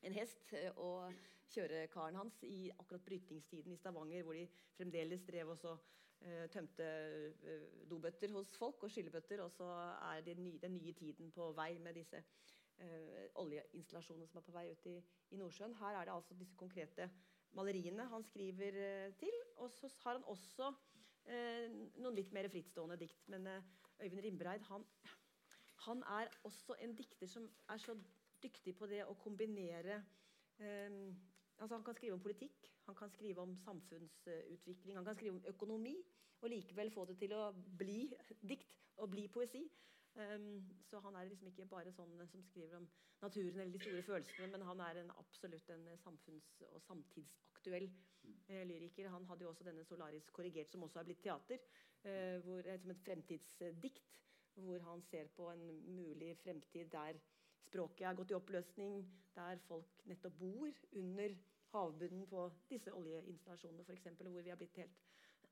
en 0.03 0.13
hest 0.13 0.53
eh, 0.53 0.71
og 0.77 1.13
kjørekaren 1.51 2.15
hans 2.15 2.43
i 2.43 2.71
akkurat 2.79 3.05
brytningstiden 3.05 3.73
i 3.73 3.77
Stavanger, 3.77 4.23
hvor 4.23 4.33
de 4.33 4.49
fremdeles 4.77 5.25
drev 5.27 5.49
og 5.49 5.59
så 5.59 5.73
eh, 5.73 6.06
tømte 6.53 6.87
eh, 7.47 7.65
dobøtter 7.91 8.33
hos 8.35 8.57
folk 8.59 8.83
og 8.83 8.91
skyllebøtter. 8.93 9.43
Og 9.45 9.51
så 9.53 9.69
er 10.13 10.25
den 10.27 10.43
nye, 10.45 10.59
den 10.63 10.77
nye 10.79 10.93
tiden 10.97 11.31
på 11.35 11.51
vei 11.57 11.77
med 11.83 11.99
disse 11.99 12.23
eh, 12.79 13.29
oljeinstallasjonene 13.43 14.29
som 14.31 14.41
er 14.41 14.47
på 14.47 14.55
vei 14.57 14.67
ut 14.73 14.89
i, 14.91 14.97
i 15.31 15.41
Nordsjøen. 15.41 15.77
Her 15.81 16.01
er 16.01 16.09
det 16.09 16.17
altså 16.17 16.39
disse 16.39 16.57
konkrete 16.59 17.11
maleriene 17.57 18.09
han 18.11 18.25
skriver 18.27 18.81
eh, 18.83 19.15
til. 19.21 19.37
Og 19.57 19.71
så 19.73 19.91
har 20.05 20.19
han 20.19 20.27
også 20.33 20.73
eh, 21.29 21.71
noen 22.01 22.17
litt 22.19 22.35
mer 22.37 22.49
frittstående 22.53 22.99
dikt. 23.01 23.29
Men 23.33 23.47
eh, 23.53 23.73
Øyvind 24.03 24.25
Rimbreid 24.25 24.67
han, 24.69 24.85
han 25.87 26.03
er 26.19 26.33
også 26.45 26.77
en 26.85 26.97
dikter 26.97 27.31
som 27.31 27.49
er 27.73 27.81
så 27.81 27.97
dyktig 28.43 28.77
på 28.77 28.89
det 28.91 29.05
å 29.07 29.17
kombinere 29.21 30.03
eh, 30.61 31.01
altså 31.57 31.79
Han 31.79 31.85
kan 31.87 31.97
skrive 31.97 32.13
om 32.13 32.21
politikk, 32.21 32.67
han 32.87 32.95
kan 32.95 33.11
skrive 33.11 33.43
om 33.43 33.57
samfunnsutvikling, 33.65 34.97
han 34.97 35.05
kan 35.05 35.17
skrive 35.19 35.37
om 35.37 35.45
økonomi, 35.49 35.97
og 36.41 36.51
likevel 36.51 36.91
få 36.95 37.05
det 37.09 37.19
til 37.19 37.33
å 37.35 37.51
bli 37.79 38.01
dikt 38.43 38.77
og 39.03 39.11
bli 39.11 39.27
poesi. 39.33 39.65
Um, 40.17 40.63
så 40.89 41.01
han 41.05 41.17
er 41.17 41.29
liksom 41.29 41.51
ikke 41.51 41.67
bare 41.69 41.93
sånn 41.93 42.15
som 42.31 42.45
skriver 42.49 42.79
om 42.79 42.87
naturen 43.21 43.59
eller 43.61 43.73
de 43.75 43.81
store 43.83 44.05
følelsene, 44.07 44.49
men 44.53 44.65
han 44.65 44.81
er 44.81 45.03
en 45.03 45.11
absolutt 45.21 45.69
en 45.75 45.85
samfunns- 46.01 46.63
og 46.71 46.81
samtidsaktuell 46.87 47.91
uh, 47.91 48.63
lyriker. 48.71 49.11
Han 49.13 49.27
hadde 49.29 49.45
jo 49.45 49.51
også 49.51 49.67
denne 49.69 49.85
'Solaris 49.85 50.31
korrigert', 50.33 50.73
som 50.73 50.87
også 50.87 51.03
er 51.03 51.09
blitt 51.11 51.21
teater, 51.27 51.61
uh, 52.07 52.39
hvor, 52.47 52.65
eh, 52.65 52.79
som 52.81 52.91
et 52.91 53.05
fremtidsdikt, 53.05 54.15
hvor 54.55 54.79
han 54.89 55.03
ser 55.03 55.29
på 55.37 55.51
en 55.53 55.67
mulig 55.97 56.37
fremtid 56.39 56.89
der 56.93 57.21
språket 57.67 58.07
er 58.07 58.17
gått 58.17 58.31
i 58.31 58.39
oppløsning, 58.39 59.03
der 59.37 59.61
folk 59.69 60.01
nettopp 60.09 60.39
bor 60.39 60.71
under 60.93 61.37
havbunnen 61.77 62.27
på 62.31 62.47
disse 62.71 62.93
oljeinstallasjonene, 62.95 63.85
f.eks., 63.85 64.09
hvor 64.21 64.43
vi 64.43 64.53
har 64.53 64.61
blitt 64.61 64.81
helt 64.83 65.05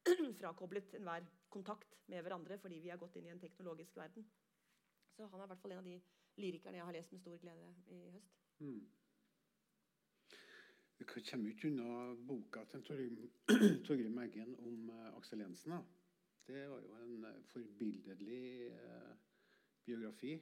frakoblet 0.41 0.95
enhver 0.99 1.27
kontakt 1.53 1.97
med 2.13 2.25
hverandre 2.25 2.59
fordi 2.61 2.81
vi 2.85 2.91
har 2.93 3.01
gått 3.01 3.17
inn 3.17 3.29
i 3.29 3.33
en 3.33 3.41
teknologisk 3.41 3.97
verden. 3.97 4.27
Så 5.15 5.29
han 5.31 5.41
er 5.41 5.47
i 5.47 5.53
hvert 5.53 5.63
fall 5.63 5.77
en 5.77 5.83
av 5.85 5.89
de 5.89 5.97
lyrikerne 6.43 6.81
jeg 6.81 6.89
har 6.89 6.97
lest 6.97 7.13
med 7.15 7.23
stor 7.23 7.39
glede 7.43 7.73
i 7.95 8.01
høst. 8.17 8.39
Mm. 8.59 8.83
Vi 10.99 11.05
kommer 11.11 11.51
ikke 11.51 11.69
unna 11.69 12.15
boka 12.29 12.65
til 12.71 12.83
Torgrim, 12.87 14.19
Eggen 14.25 14.55
om 14.63 14.91
uh, 14.91 15.17
Aksel 15.19 15.43
Jensen. 15.43 15.75
Da. 15.75 15.81
Det 16.47 16.67
var 16.71 16.83
jo 16.83 16.99
en 17.03 17.25
uh, 17.25 17.41
forbilledlig 17.51 18.71
uh, 18.73 19.15
biografi. 19.87 20.35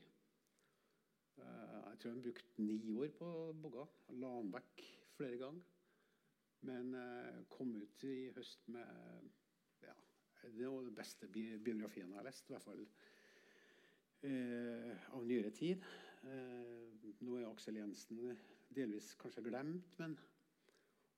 Jeg 1.42 1.98
tror 2.00 2.10
han 2.12 2.22
brukte 2.22 2.62
ni 2.62 2.76
år 2.92 3.08
på 3.18 3.28
boka. 3.62 3.86
Han 4.08 4.20
la 4.20 4.32
den 4.36 4.50
vekk 4.52 4.82
flere 5.16 5.38
ganger. 5.40 5.71
Men 6.68 6.94
eh, 6.94 7.40
kom 7.50 7.72
ut 7.76 8.04
i 8.06 8.30
høst 8.36 8.68
med 8.70 8.86
ja, 9.82 9.94
Det 10.44 10.68
var 10.68 10.84
den 10.86 10.94
beste 10.94 11.26
bi 11.28 11.48
biografien 11.58 12.08
jeg 12.12 12.18
har 12.20 12.26
lest. 12.28 12.48
I 12.50 12.54
hvert 12.54 12.66
fall 12.68 12.84
eh, 14.28 15.08
av 15.16 15.24
nyere 15.26 15.50
tid. 15.56 15.82
Eh, 16.22 17.08
nå 17.22 17.38
er 17.40 17.48
Aksel 17.50 17.80
Jensen 17.80 18.20
delvis 18.72 19.12
kanskje 19.20 19.42
glemt, 19.48 19.96
men 19.98 20.14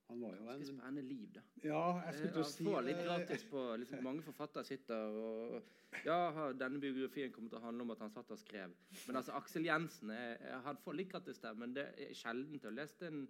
han 0.09 0.21
var 0.21 0.35
jo 0.37 0.45
Ganske 0.45 0.67
skal 0.67 0.79
spennende 0.81 1.03
liv, 1.07 1.29
da. 1.33 1.43
Ja, 1.65 1.83
jeg 2.09 2.17
skulle 2.19 2.33
til 2.35 2.43
å 2.43 2.49
si 2.51 2.65
litt 2.89 2.99
eh, 2.99 3.07
gratis 3.07 3.45
på 3.49 3.63
liksom, 3.81 4.03
Mange 4.05 4.25
forfattere 4.27 4.67
sitter 4.69 5.15
og 5.21 5.71
Ja, 6.05 6.51
denne 6.59 6.81
biografien 6.83 7.33
kommer 7.33 7.53
til 7.53 7.61
å 7.61 7.65
handle 7.69 7.87
om 7.87 7.93
at 7.95 8.03
han 8.03 8.11
satt 8.13 8.33
og 8.35 8.41
skrev. 8.41 8.73
Men 9.07 9.21
altså, 9.21 9.37
Aksel 9.39 9.65
Jensen 9.69 10.11
er, 10.13 10.35
er- 10.43 10.65
han 10.67 10.81
får 10.83 10.99
litt 10.99 11.13
gratis 11.13 11.39
der, 11.45 11.55
men 11.57 11.73
det 11.77 11.87
er 12.03 12.17
sjelden 12.19 12.59
å 12.67 12.73
lese 12.75 13.07
en 13.09 13.23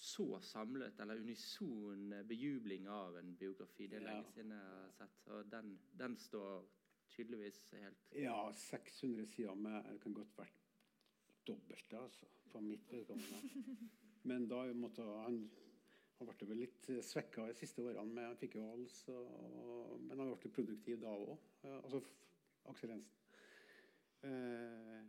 så 0.00 0.38
samlet 0.40 1.00
eller 1.00 1.18
unison 1.20 2.08
bejubling 2.28 2.86
av 2.88 3.18
en 3.20 3.34
biografi. 3.36 3.86
Det 3.86 3.98
er 4.00 4.06
Ja. 4.06 4.12
lenge 4.14 4.30
siden 4.32 4.50
jeg 4.56 4.60
har 4.60 4.92
sett. 4.96 5.26
Og 5.28 5.50
den, 5.52 5.74
den 5.98 6.16
står 6.16 6.64
tydeligvis 7.10 7.58
helt 7.76 8.14
Ja, 8.16 8.52
600 8.52 9.26
sider 9.26 9.54
med 9.54 9.84
Det 9.92 10.00
kan 10.00 10.14
godt 10.14 10.36
vært 10.38 10.56
dobbelte, 11.46 11.98
altså, 11.98 12.26
for 12.52 12.60
mitt 12.64 12.86
vedkommende. 12.92 13.42
Men 14.24 14.48
da 14.48 14.62
måtte 14.72 15.02
han 15.04 15.50
Han 16.20 16.28
ble 16.28 16.46
vel 16.48 16.58
litt 16.66 16.88
svekka 17.02 17.46
de 17.48 17.54
siste 17.56 17.80
årene. 17.80 18.12
Med, 18.12 18.24
han 18.26 18.36
fikk 18.36 18.54
jo 18.58 18.66
hals, 18.68 18.96
men 19.08 20.18
han 20.20 20.34
ble 20.36 20.50
produktiv 20.52 20.98
da 21.00 21.08
òg. 21.16 21.38
Altså 21.64 22.02
Aksel 22.68 22.90
Jensen. 22.90 23.16
Eh, 24.28 25.06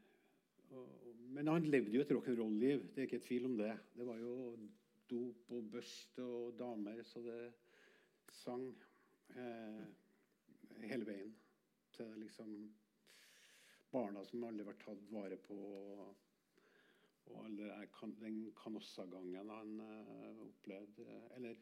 og, 0.71 0.87
men 1.35 1.47
han 1.51 1.67
levde 1.67 1.91
jo 1.97 2.05
et 2.05 2.13
rock'n'roll-liv. 2.15 2.85
Det 2.95 3.03
er 3.03 3.09
ikke 3.09 3.19
tvil 3.27 3.49
om 3.49 3.57
det. 3.59 3.73
Det 3.97 4.07
var 4.07 4.21
jo 4.23 4.37
dop 5.11 5.51
og 5.51 5.71
børst 5.71 6.19
og 6.23 6.55
damer, 6.59 7.03
så 7.03 7.21
det 7.25 7.39
sang 8.31 8.65
eh, 9.35 9.83
hele 10.87 11.07
veien. 11.07 11.33
Til 11.91 12.13
liksom 12.21 12.51
barna 13.91 14.23
som 14.23 14.45
aldri 14.47 14.65
vært 14.65 14.85
tatt 14.85 15.07
vare 15.11 15.37
på. 15.43 15.57
Og 17.31 17.37
alle 17.45 17.85
kan, 17.95 18.15
den 18.19 18.39
Canossa-gangen 18.57 19.51
han 19.51 19.75
eh, 19.85 20.39
opplevde 20.47 21.05
Eller 21.35 21.59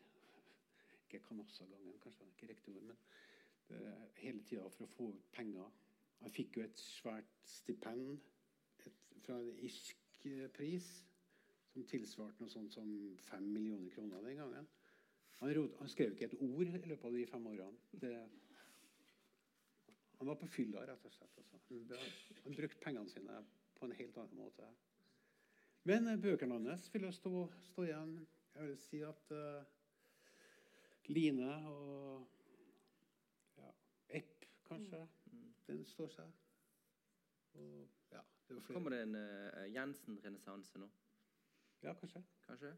ikke 1.04 1.24
Canossa-gangen, 1.28 2.00
kanskje 2.04 2.26
det 2.26 2.30
er 2.30 2.38
ikke 2.38 2.52
riktig 2.54 2.76
ord, 2.76 2.88
men 2.92 3.02
det, 3.70 3.82
hele 4.22 4.42
tida 4.50 4.70
for 4.74 4.86
å 4.86 4.94
få 4.96 5.10
ut 5.14 5.28
penger. 5.36 5.70
Han 6.22 6.34
fikk 6.36 6.58
jo 6.58 6.66
et 6.66 6.82
svært 6.82 7.36
stipend 7.48 8.18
et, 8.86 9.04
fra 9.26 9.38
en 9.40 9.52
irsk 9.66 10.26
pris 10.56 10.88
som 11.80 11.88
tilsvarte 11.88 12.44
noe 12.44 12.52
sånt 12.52 12.74
som 12.76 12.90
fem 13.30 13.46
millioner 13.54 13.90
kroner 13.94 14.24
den 14.26 14.40
gangen. 14.42 14.68
Han, 15.40 15.54
rot, 15.56 15.76
han, 15.80 15.90
skrev 15.92 16.12
ikke 16.12 16.28
et 16.28 16.40
ord 16.44 16.68
i 16.68 16.74
løpet 16.74 17.06
av 17.08 17.16
de 17.16 17.26
fem 17.30 17.46
årene. 17.48 17.78
Det, 18.02 18.12
han 20.20 20.28
var 20.28 20.36
på 20.42 20.50
fylla, 20.52 20.84
rett 20.88 21.06
og 21.08 21.14
slett. 21.16 21.38
Altså. 21.40 21.62
Han, 21.70 22.42
han 22.44 22.58
brukte 22.58 22.82
pengene 22.84 23.12
sine 23.12 23.40
på 23.78 23.88
en 23.88 23.96
helt 23.96 24.20
annen 24.20 24.42
måte. 24.42 24.68
Men 25.88 26.12
bøkene 26.20 26.60
hans 26.60 26.90
vil 26.92 27.08
jo 27.08 27.14
stå, 27.16 27.46
stå, 27.70 27.86
igjen. 27.88 28.18
Jeg 28.58 28.68
vil 28.68 28.80
si 28.84 29.00
at 29.08 29.32
uh, 29.32 29.64
Line 31.08 31.54
og 31.72 32.28
ja, 33.56 33.72
Epp, 34.20 34.44
kanskje, 34.68 35.06
mm. 35.32 35.46
den 35.70 35.86
står 35.88 36.12
seg. 36.18 36.36
Og, 37.56 37.88
ja, 38.12 38.26
det 38.50 38.60
Kommer 38.68 38.98
det 38.98 39.06
en 39.08 39.16
uh, 39.16 39.64
Jensen-renessanse 39.72 40.84
nå? 40.84 40.92
Ja, 41.82 41.94
kanskje. 41.96 42.24
Kanskje 42.48 42.78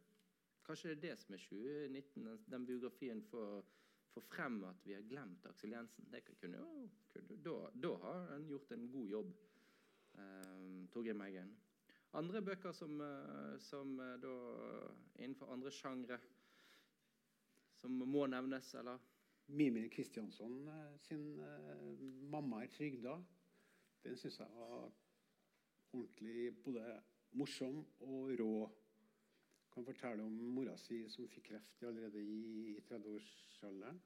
Kanskje 0.63 0.89
det 0.89 0.97
er 0.97 1.01
det 1.01 1.19
som 1.19 1.33
er 1.33 1.37
2019, 1.37 2.25
den, 2.25 2.43
den 2.51 2.65
biografien 2.65 3.21
får, 3.23 3.65
frem 4.21 4.63
at 4.63 4.85
vi 4.85 4.93
har 4.93 5.01
glemt 5.09 5.45
Aksel 5.49 5.73
Jensen. 5.73 6.05
Det 6.11 6.21
kunne 6.27 6.57
jo, 6.57 6.89
kunne, 7.13 7.37
da, 7.43 7.55
da, 7.83 7.95
har 8.03 8.27
han 8.29 8.45
gjort 8.47 8.71
en 8.71 8.85
god 8.91 9.09
jobb, 9.09 9.31
um, 10.13 10.87
Torgeir 10.93 11.17
Meggen. 11.17 11.55
Andre 12.13 12.41
bøker 12.41 12.71
som, 12.71 13.01
uh, 13.01 13.57
som 13.59 13.99
uh, 13.99 14.13
da 14.21 14.35
innenfor 15.15 15.51
andre 15.53 15.71
sjangre 15.71 16.19
som 17.81 17.91
må 17.91 18.27
nevnes, 18.29 18.73
eller? 18.75 18.99
Mimir 19.51 19.89
Kristiansson 19.89 20.67
uh, 20.67 20.97
sin 21.03 21.39
'Mamma 22.29 22.63
er 22.63 22.67
trygda'. 22.67 23.17
Den 24.03 24.17
syns 24.17 24.39
jeg 24.39 24.47
var 24.55 24.91
ordentlig 25.93 26.63
både 26.63 27.01
morsom 27.31 27.83
og 27.99 28.31
rå 28.39 28.53
kan 29.71 29.85
fortelle 29.85 30.23
om 30.23 30.33
mora 30.55 30.75
si 30.77 31.01
som 31.09 31.27
fikk 31.31 31.47
kreft 31.51 31.83
allerede 31.87 32.19
i 32.19 32.75
30-årsalderen. 32.89 33.99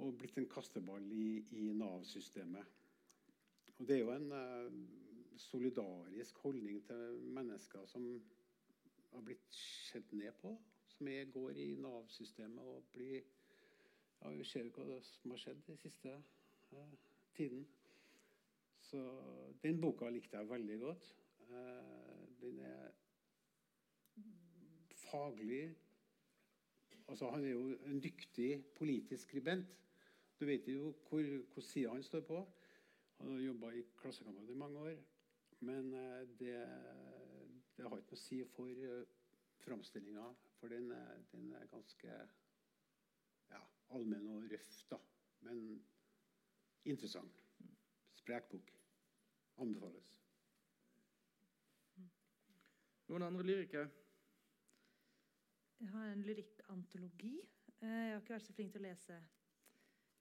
Og 0.00 0.16
blitt 0.16 0.38
en 0.40 0.48
kasteball 0.48 1.04
i, 1.12 1.44
i 1.60 1.72
Nav-systemet. 1.76 2.76
Og 3.78 3.88
Det 3.88 3.96
er 3.96 4.00
jo 4.00 4.12
en 4.12 4.32
uh, 4.32 4.72
solidarisk 5.36 6.38
holdning 6.38 6.80
til 6.86 7.20
mennesker 7.36 7.84
som 7.86 8.06
har 9.12 9.20
blitt 9.24 9.60
sett 9.90 10.12
ned 10.12 10.32
på. 10.40 10.54
Som 10.88 11.08
er, 11.08 11.24
går 11.24 11.50
i 11.50 11.74
Nav-systemet 11.80 12.64
og 12.64 12.88
blir 12.92 13.20
ja, 14.20 14.30
Vi 14.30 14.44
ser 14.44 14.64
jo 14.64 14.72
hva 14.76 14.98
som 15.04 15.32
har 15.32 15.40
skjedd 15.40 15.62
den 15.66 15.78
siste 15.80 16.16
uh, 16.72 16.96
tiden. 17.36 17.66
Så 18.80 19.04
den 19.62 19.80
boka 19.80 20.08
likte 20.08 20.36
jeg 20.36 20.48
veldig 20.48 20.80
godt. 20.80 21.14
Uh, 21.50 22.24
den 22.40 22.58
er 22.64 22.90
faglig 25.10 25.62
altså 27.10 27.30
Han 27.30 27.44
er 27.44 27.50
jo 27.50 27.78
en 27.86 28.02
dyktig 28.02 28.64
politisk 28.78 29.22
skribent. 29.22 29.66
Du 30.40 30.46
vet 30.46 30.68
jo 30.68 30.94
hvor, 31.08 31.22
hvor 31.52 31.62
sida 31.62 31.90
han 31.90 32.02
står 32.02 32.20
på. 32.20 32.44
Han 33.18 33.32
har 33.32 33.40
jobba 33.40 33.70
i 33.70 33.82
Klassekampen 34.00 34.48
i 34.48 34.54
mange 34.54 34.78
år. 34.78 34.96
Men 35.60 35.94
eh, 35.94 36.28
det, 36.38 36.54
det, 37.76 37.84
har 37.84 37.98
ikke 37.98 38.14
noe 38.14 38.16
å 38.16 38.20
si 38.22 38.38
for 38.48 38.70
uh, 38.70 39.02
framstillinga, 39.60 40.24
for 40.56 40.72
den 40.72 40.88
er, 40.96 41.18
den 41.32 41.50
er 41.52 41.66
ganske 41.68 42.14
ja, 43.50 43.60
allmenn 43.92 44.30
og 44.32 44.46
røff, 44.52 44.72
da. 44.88 44.96
Men 45.44 45.60
interessant. 46.88 47.44
Sprek 48.22 48.48
bok. 48.54 48.72
Anbefales. 49.60 50.14
Noen 53.10 53.26
andre 53.26 53.44
lyrikere? 53.44 53.90
Jeg 55.80 55.88
har 55.94 56.10
en 56.12 56.22
lyrikkantologi. 56.22 57.34
Eh, 57.80 57.88
jeg 57.88 58.12
har 58.12 58.20
ikke 58.20 58.34
vært 58.34 58.46
så 58.46 58.54
flink 58.56 58.72
til 58.74 58.82
å 58.82 58.84
lese 58.84 59.16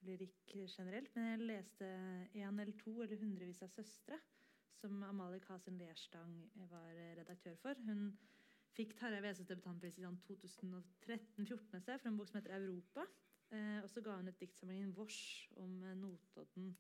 lyrikk 0.08 0.54
generelt, 0.56 1.12
men 1.16 1.26
jeg 1.28 1.48
leste 1.50 1.88
én 2.40 2.62
eller 2.62 2.76
to 2.80 2.94
eller 3.04 3.20
hundrevis 3.20 3.60
av 3.66 3.72
søstre, 3.74 4.16
som 4.80 5.02
Amalie 5.04 5.44
Kasin 5.44 5.76
Lerstang 5.78 6.38
var 6.72 6.96
redaktør 7.20 7.58
for. 7.60 7.82
Hun 7.84 8.14
fikk 8.78 8.96
Tarjei 8.96 9.20
Vesaas 9.26 9.50
debutantpris 9.50 10.00
i 10.00 10.06
2013-2014 10.08 11.84
for 11.90 12.08
en 12.08 12.22
bok 12.22 12.32
som 12.32 12.40
heter 12.40 12.56
'Europa'. 12.56 13.08
Eh, 13.52 13.84
og 13.84 13.90
så 13.90 14.02
ga 14.02 14.16
hun 14.16 14.28
ut 14.28 14.40
diktsamlingen 14.40 14.94
'Vårs' 14.94 15.52
om 15.58 15.84
Notodden 15.98 16.78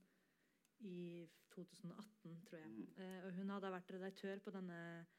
i 0.79 1.27
2018, 1.51 2.41
tror 2.45 2.57
jeg. 2.57 2.69
Mm. 2.69 3.03
Eh, 3.03 3.25
og 3.25 3.31
hun 3.31 3.49
hadde 3.49 3.71
vært 3.71 3.91
redaktør 3.91 4.39
på 4.39 4.51
denne 4.55 4.79
eh, 4.99 5.18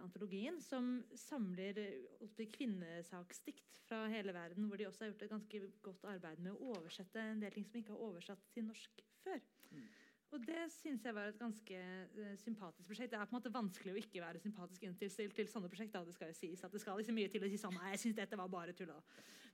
antologien, 0.00 0.60
som 0.62 1.04
samler 1.14 1.78
eh, 1.82 2.46
kvinnesaksdikt 2.52 3.80
fra 3.86 4.06
hele 4.10 4.34
verden, 4.34 4.66
hvor 4.68 4.80
de 4.80 4.88
også 4.88 5.04
har 5.04 5.12
gjort 5.12 5.26
et 5.26 5.34
ganske 5.34 5.60
godt 5.84 6.08
arbeid 6.10 6.42
med 6.42 6.54
å 6.54 6.72
oversette 6.76 7.20
en 7.20 7.42
del 7.42 7.54
ting 7.54 7.66
som 7.68 7.78
ikke 7.80 7.94
har 7.94 8.08
oversatt 8.08 8.50
til 8.54 8.66
norsk 8.66 9.04
før. 9.22 9.40
Mm. 9.70 9.86
Og 10.34 10.42
det 10.42 10.64
syns 10.74 11.04
jeg 11.06 11.14
var 11.14 11.30
et 11.30 11.38
ganske 11.38 11.80
uh, 12.18 12.32
sympatisk 12.40 12.90
prosjekt. 12.90 13.12
Det 13.12 13.18
er 13.18 13.28
på 13.28 13.36
en 13.36 13.38
måte 13.38 13.52
vanskelig 13.54 13.92
å 13.94 14.00
ikke 14.00 14.24
være 14.24 14.42
sympatisk 14.42 14.82
innstilt 14.88 15.36
til 15.38 15.48
sånne 15.50 15.70
prosjekter. 15.70 16.02
Det 16.04 16.16
skal 16.16 16.32
jo 16.32 16.38
sies 16.40 16.64
at 16.66 16.74
det 16.74 16.82
skal 16.82 16.98
liksom 16.98 17.16
mye 17.16 17.30
til 17.30 17.46
å 17.46 17.50
si 17.52 17.60
sånn 17.62 17.76
Nei, 17.78 17.92
jeg 17.94 18.02
syns 18.02 18.18
dette 18.18 18.40
var 18.40 18.50
bare 18.50 18.74
tull. 18.76 18.90
å 18.90 19.00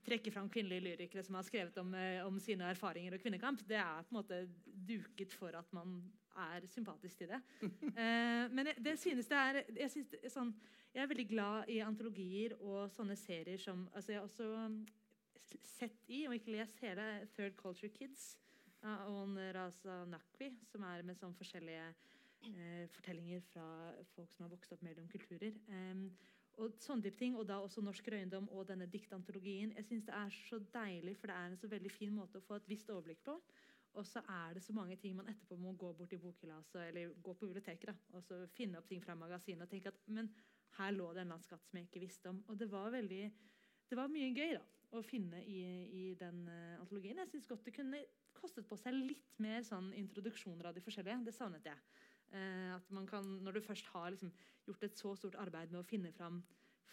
trekke 0.03 0.33
fram 0.35 0.49
kvinnelige 0.51 0.83
lyrikere 0.83 1.23
som 1.23 1.37
har 1.37 1.45
skrevet 1.47 1.77
om, 1.79 1.93
uh, 1.93 2.25
om, 2.25 2.41
sine 2.41 2.73
erfaringer 2.73 3.15
og 3.15 3.21
kvinnekamp. 3.21 3.61
Det 3.69 3.77
er 3.79 4.01
på 4.07 4.15
en 4.15 4.19
måte 4.19 4.41
duket 4.73 5.37
for 5.37 5.55
at 5.55 5.69
man 5.77 6.01
er 6.35 6.67
sympatisk 6.71 7.17
til 7.17 7.33
det. 7.33 7.41
Uh, 7.61 8.45
men 8.53 8.69
jeg, 8.71 8.75
det 8.85 8.99
synes 8.99 9.27
det 9.27 9.37
er 9.37 9.61
jeg, 9.61 9.91
synes 9.91 10.11
det 10.11 10.19
er 10.23 10.33
sånn, 10.33 10.53
jeg 10.93 11.03
er 11.03 11.09
veldig 11.09 11.27
glad 11.29 11.69
i 11.73 11.79
antologier 11.85 12.55
og 12.59 12.91
sånne 12.93 13.15
serier 13.17 13.57
som 13.57 13.87
altså 13.93 14.11
Jeg 14.11 14.19
har 14.19 14.27
også 14.27 14.49
um, 14.65 14.79
sett 15.65 16.09
i, 16.09 16.25
og 16.27 16.35
ikke 16.37 16.53
lest 16.55 16.79
hele, 16.85 17.27
Third 17.35 17.57
Culture 17.59 17.91
Kids 17.93 18.33
av 18.83 19.07
og 19.07 19.37
Raza 19.55 20.03
Nakwi, 20.11 20.51
som 20.67 20.83
er 20.83 21.05
med 21.07 21.15
sånn 21.15 21.35
forskjellige 21.37 21.85
eh, 21.87 22.85
fortellinger 22.91 23.43
fra 23.47 23.65
folk 24.13 24.31
som 24.33 24.43
har 24.45 24.51
vokst 24.51 24.73
opp 24.75 24.83
mellom 24.83 25.07
kulturer. 25.11 25.55
Um, 25.69 26.09
og 26.61 26.75
sånne 26.83 27.07
type 27.07 27.17
ting, 27.17 27.37
og 27.39 27.47
da 27.49 27.57
også 27.63 27.81
Norsk 27.81 28.07
røyndom 28.13 28.45
og 28.53 28.67
denne 28.69 28.85
diktantologien. 28.91 29.71
Jeg 29.77 29.85
synes 29.85 30.05
Det 30.05 30.13
er 30.13 30.35
så 30.49 30.59
deilig, 30.73 31.15
for 31.17 31.27
det 31.27 31.35
er 31.35 31.45
en 31.45 31.57
så 31.57 31.67
veldig 31.67 31.91
fin 31.91 32.13
måte 32.13 32.37
å 32.37 32.45
få 32.45 32.59
et 32.59 32.69
visst 32.69 32.91
overblikk 32.93 33.23
på. 33.25 33.39
Og 33.93 34.05
så 34.09 34.23
er 34.29 34.55
det 34.57 34.63
så 34.65 34.73
mange 34.73 34.95
ting 34.97 35.15
man 35.15 35.29
etterpå 35.29 35.57
må 35.59 35.75
gå 35.77 35.91
bort 35.93 36.13
i 36.15 36.17
bokhylla 36.17 36.57
eller 36.87 37.13
gå 37.21 37.33
på 37.33 37.45
biblioteket 37.45 37.91
da, 37.91 37.95
og 38.17 38.23
så 38.25 38.39
finne 38.55 38.79
opp 38.79 38.87
ting 38.89 39.03
fra 39.03 39.15
magasinet 39.15 39.67
og 39.67 39.69
tenke 39.69 39.91
at 39.93 39.99
men 40.07 40.31
her 40.79 40.93
lå 40.95 41.11
det 41.13 41.21
en 41.21 41.27
eller 41.27 41.35
annen 41.35 41.45
skatt 41.45 41.67
som 41.67 41.77
jeg 41.77 41.87
ikke 41.87 42.01
visste 42.01 42.31
om. 42.31 42.39
Og 42.49 42.57
det 42.57 42.69
var 42.71 42.93
veldig, 42.93 43.23
det 43.89 43.97
var 43.99 44.09
mye 44.09 44.31
gøy 44.33 44.55
da, 44.55 44.63
å 44.97 45.03
finne 45.05 45.43
i, 45.45 45.61
i 45.93 46.03
den 46.17 46.47
uh, 46.49 46.79
antologien. 46.81 47.21
Jeg 47.21 47.31
syns 47.33 47.49
godt 47.49 47.67
det 47.67 47.75
kunne 47.75 48.01
kostet 48.33 48.67
på 48.69 48.77
seg 48.79 48.97
litt 48.97 49.37
mer 49.43 49.61
sånn 49.65 49.91
introduksjoner 49.97 50.69
av 50.69 50.77
de 50.77 50.83
forskjellige. 50.85 51.21
Det 51.27 51.35
savnet 51.35 51.69
jeg. 51.69 51.77
Uh, 52.33 52.73
at 52.79 52.89
man 52.93 53.05
kan, 53.09 53.27
Når 53.45 53.59
du 53.59 53.61
først 53.67 53.89
har 53.93 54.09
liksom 54.13 54.33
gjort 54.65 54.83
et 54.87 54.97
så 54.97 55.13
stort 55.19 55.37
arbeid 55.41 55.73
med 55.73 55.83
å 55.83 55.87
finne 55.87 56.13
fram 56.15 56.41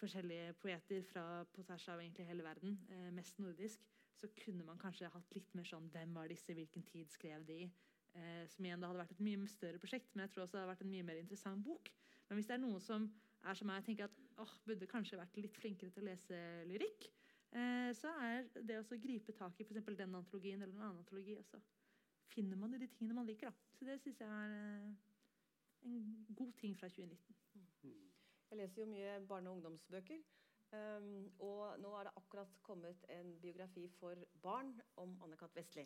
forskjellige 0.00 0.54
poeter 0.60 1.02
fra 1.04 1.24
på 1.52 1.64
tvers 1.64 1.88
av 1.92 2.00
egentlig 2.00 2.28
hele 2.28 2.44
verden, 2.44 2.76
uh, 2.92 3.08
mest 3.16 3.40
nordisk, 3.40 3.84
så 4.20 4.28
kunne 4.42 4.66
man 4.66 4.80
kanskje 4.80 5.10
hatt 5.12 5.32
litt 5.36 5.54
mer 5.56 5.68
sånn 5.68 5.88
Hvem 5.92 6.12
var 6.16 6.28
disse? 6.30 6.54
Hvilken 6.56 6.84
tid 6.88 7.10
skrev 7.12 7.46
de? 7.48 7.62
Eh, 8.14 8.44
som 8.50 8.66
igjen 8.66 8.82
da 8.82 8.90
hadde 8.90 9.02
vært 9.04 9.14
et 9.16 9.24
mye 9.24 9.48
større 9.48 9.80
prosjekt, 9.82 10.12
men 10.14 10.26
jeg 10.26 10.34
tror 10.34 10.44
også 10.44 10.56
det 10.56 10.62
hadde 10.62 10.72
vært 10.74 10.84
en 10.86 10.92
mye 10.92 11.06
mer 11.06 11.20
interessant 11.22 11.64
bok. 11.64 11.92
Men 12.28 12.38
hvis 12.38 12.50
det 12.50 12.56
er 12.56 12.62
noen 12.64 12.82
som 12.84 13.06
er 13.40 13.56
som 13.56 13.70
meg, 13.70 13.84
tenker 13.86 14.10
at 14.10 14.16
åh, 14.42 14.54
burde 14.66 14.88
kanskje 14.90 15.18
vært 15.20 15.38
litt 15.40 15.56
flinkere 15.56 15.94
til 15.94 16.04
å 16.04 16.10
lese 16.10 16.40
lyrikk, 16.68 17.08
Eh, 17.50 17.90
så 17.98 18.10
er 18.22 18.44
det 18.62 18.76
å 18.78 18.98
gripe 19.02 19.34
tak 19.34 19.58
i 19.58 19.64
f.eks. 19.66 19.86
den 19.98 20.14
antologien 20.14 20.60
eller 20.62 20.76
en 20.76 20.84
annen 20.84 21.00
antologi 21.02 21.34
også 21.34 21.58
finner 22.30 22.54
man 22.56 22.76
de 22.78 22.86
tingene 22.86 23.16
man 23.16 23.26
liker. 23.26 23.50
Da. 23.50 23.70
Så 23.74 23.86
det 23.88 23.96
syns 23.98 24.20
jeg 24.22 24.30
er 24.30 24.52
eh, 24.54 24.92
en 25.90 26.04
god 26.38 26.52
ting 26.60 26.76
fra 26.78 26.86
2019. 26.88 27.34
Jeg 28.50 28.58
leser 28.58 28.82
jo 28.82 28.90
mye 28.90 29.16
barne- 29.26 29.50
og 29.50 29.58
ungdomsbøker. 29.58 30.22
Um, 30.70 31.26
og 31.42 31.80
nå 31.82 31.90
er 31.98 32.06
det 32.06 32.12
akkurat 32.14 32.52
kommet 32.62 33.02
en 33.10 33.32
biografi 33.42 33.88
for 33.98 34.14
barn 34.42 34.70
om 35.02 35.16
Anne-Kat. 35.24 35.56
Vestli. 35.56 35.82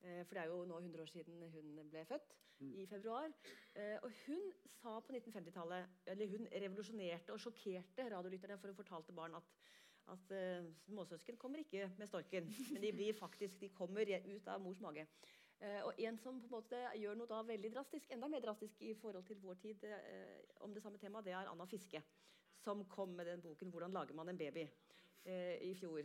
Uh, 0.00 0.22
for 0.24 0.32
det 0.32 0.40
er 0.42 0.48
jo 0.48 0.64
nå 0.64 0.78
100 0.80 1.02
år 1.02 1.10
siden 1.12 1.42
hun 1.52 1.90
ble 1.92 2.04
født, 2.08 2.32
i 2.64 2.86
februar. 2.88 3.28
Uh, 3.76 3.98
og 4.06 4.08
hun 4.24 4.40
sa 4.64 4.96
på 5.00 5.12
1950-tallet 5.12 6.08
Eller 6.14 6.32
hun 6.32 6.48
revolusjonerte 6.48 7.36
og 7.36 7.42
sjokkerte 7.42 8.08
radiolytterne 8.14 8.56
for 8.62 8.72
å 8.72 8.78
fortalte 8.80 9.16
barn 9.16 9.36
at 9.40 9.56
at 10.12 10.32
uh, 10.36 10.66
småsøsken 10.84 11.38
kommer 11.40 11.62
ikke 11.62 11.86
med 11.96 12.06
storken, 12.06 12.48
men 12.72 12.82
de 12.82 12.90
blir 12.92 13.14
faktisk, 13.16 13.60
de 13.60 13.70
kommer 13.72 14.04
ut 14.04 14.48
av 14.52 14.60
mors 14.60 14.80
mage. 14.84 15.06
Og 15.86 16.00
en 16.02 16.18
som 16.20 16.40
på 16.42 16.44
en 16.44 16.52
måte 16.52 16.80
gjør 17.00 17.16
noe 17.16 17.30
da 17.30 17.38
veldig 17.48 17.70
drastisk, 17.72 18.10
enda 18.12 18.28
mer 18.28 18.42
drastisk 18.44 18.82
i 18.84 18.90
forhold 19.00 19.24
til 19.24 19.38
vår 19.40 19.54
tid 19.62 19.86
om 20.60 20.74
det 20.74 20.82
samme 20.84 21.00
temaet, 21.00 21.24
det 21.24 21.32
er 21.32 21.48
Anna 21.48 21.64
Fiske, 21.70 22.02
som 22.64 22.84
kom 22.88 23.14
med 23.16 23.26
den 23.26 23.42
boken 23.44 23.70
'Hvordan 23.70 23.92
lager 23.92 24.14
man 24.14 24.28
en 24.28 24.38
baby' 24.38 24.68
i 25.60 25.74
fjor. 25.74 26.02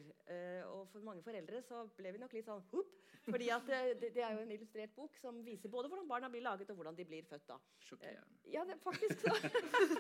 og 0.66 0.88
for 0.88 1.00
mange 1.00 1.24
foreldre 1.24 1.62
så 1.62 1.88
ble 1.98 2.12
vi 2.12 2.22
nok 2.22 2.34
litt 2.34 2.46
sånn 2.46 2.64
Hup! 2.72 2.99
Fordi 3.26 3.50
at 3.54 3.66
det, 3.68 4.12
det, 4.16 4.24
er 4.24 4.34
jo 4.34 4.44
en 4.44 4.52
illustrert 4.56 4.94
bok 4.96 5.18
som 5.22 5.40
viser 5.46 5.72
både 5.72 5.90
hvordan 5.92 6.08
barna 6.10 6.30
blir 6.32 6.44
laget, 6.46 6.70
og 6.72 6.80
hvordan 6.80 6.98
de 6.98 7.06
blir 7.06 7.26
født. 7.30 7.48
da. 7.50 7.58
Sjokkerende. 7.86 8.40
Ja, 8.54 8.64
det, 8.68 8.80
faktisk 8.84 9.26
så, 9.26 9.34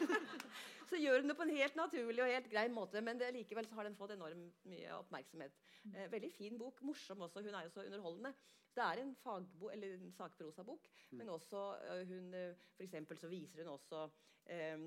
så 0.91 1.01
gjør 1.01 1.21
hun 1.21 1.33
det 1.33 1.37
på 1.37 1.47
en 1.47 1.57
helt 1.57 1.75
naturlig 1.79 2.23
og 2.23 2.31
helt 2.31 2.49
grei 2.51 2.67
måte, 2.73 3.03
men 3.05 3.19
det, 3.19 3.33
likevel 3.35 3.67
så 3.67 3.79
har 3.79 3.89
den 3.89 3.97
fått 3.99 4.15
enormt 4.15 4.65
mye 4.69 4.95
oppmerksomhet. 5.01 5.59
Eh, 5.93 6.07
veldig 6.11 6.31
fin 6.37 6.57
bok, 6.61 6.81
morsom 6.87 7.27
også. 7.27 7.43
Hun 7.45 7.59
er 7.59 7.67
jo 7.67 7.75
så 7.75 7.85
underholdende. 7.85 8.33
Det 8.75 8.85
er 8.85 9.03
en, 9.03 9.13
fagbo, 9.19 9.69
eller 9.73 9.97
en 9.97 10.11
sakprosabok, 10.15 10.87
men 11.17 11.29
også 11.33 11.61
uh, 11.89 12.01
hun, 12.07 12.33
uh, 12.33 12.67
for 12.77 12.85
eksempel 12.85 13.17
så 13.17 13.27
viser 13.27 13.63
hun 13.63 13.73
også 13.73 14.03
eh, 14.49 14.85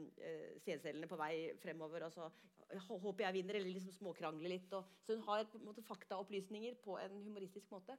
sædcellene 0.64 1.08
på 1.10 1.18
vei 1.20 1.34
fremover. 1.62 2.06
og 2.06 2.12
så 2.12 2.30
håper 2.80 3.24
jeg 3.24 3.34
vinner, 3.38 3.58
eller 3.58 3.74
liksom 3.74 3.92
småkrangler 3.96 4.54
litt. 4.54 4.72
Og, 4.72 4.84
så 5.04 5.16
hun 5.16 5.24
har 5.26 5.44
på 5.50 5.60
måte 5.62 5.84
faktaopplysninger 5.86 6.78
på 6.84 6.98
en 6.98 7.18
humoristisk 7.24 7.70
måte. 7.70 7.98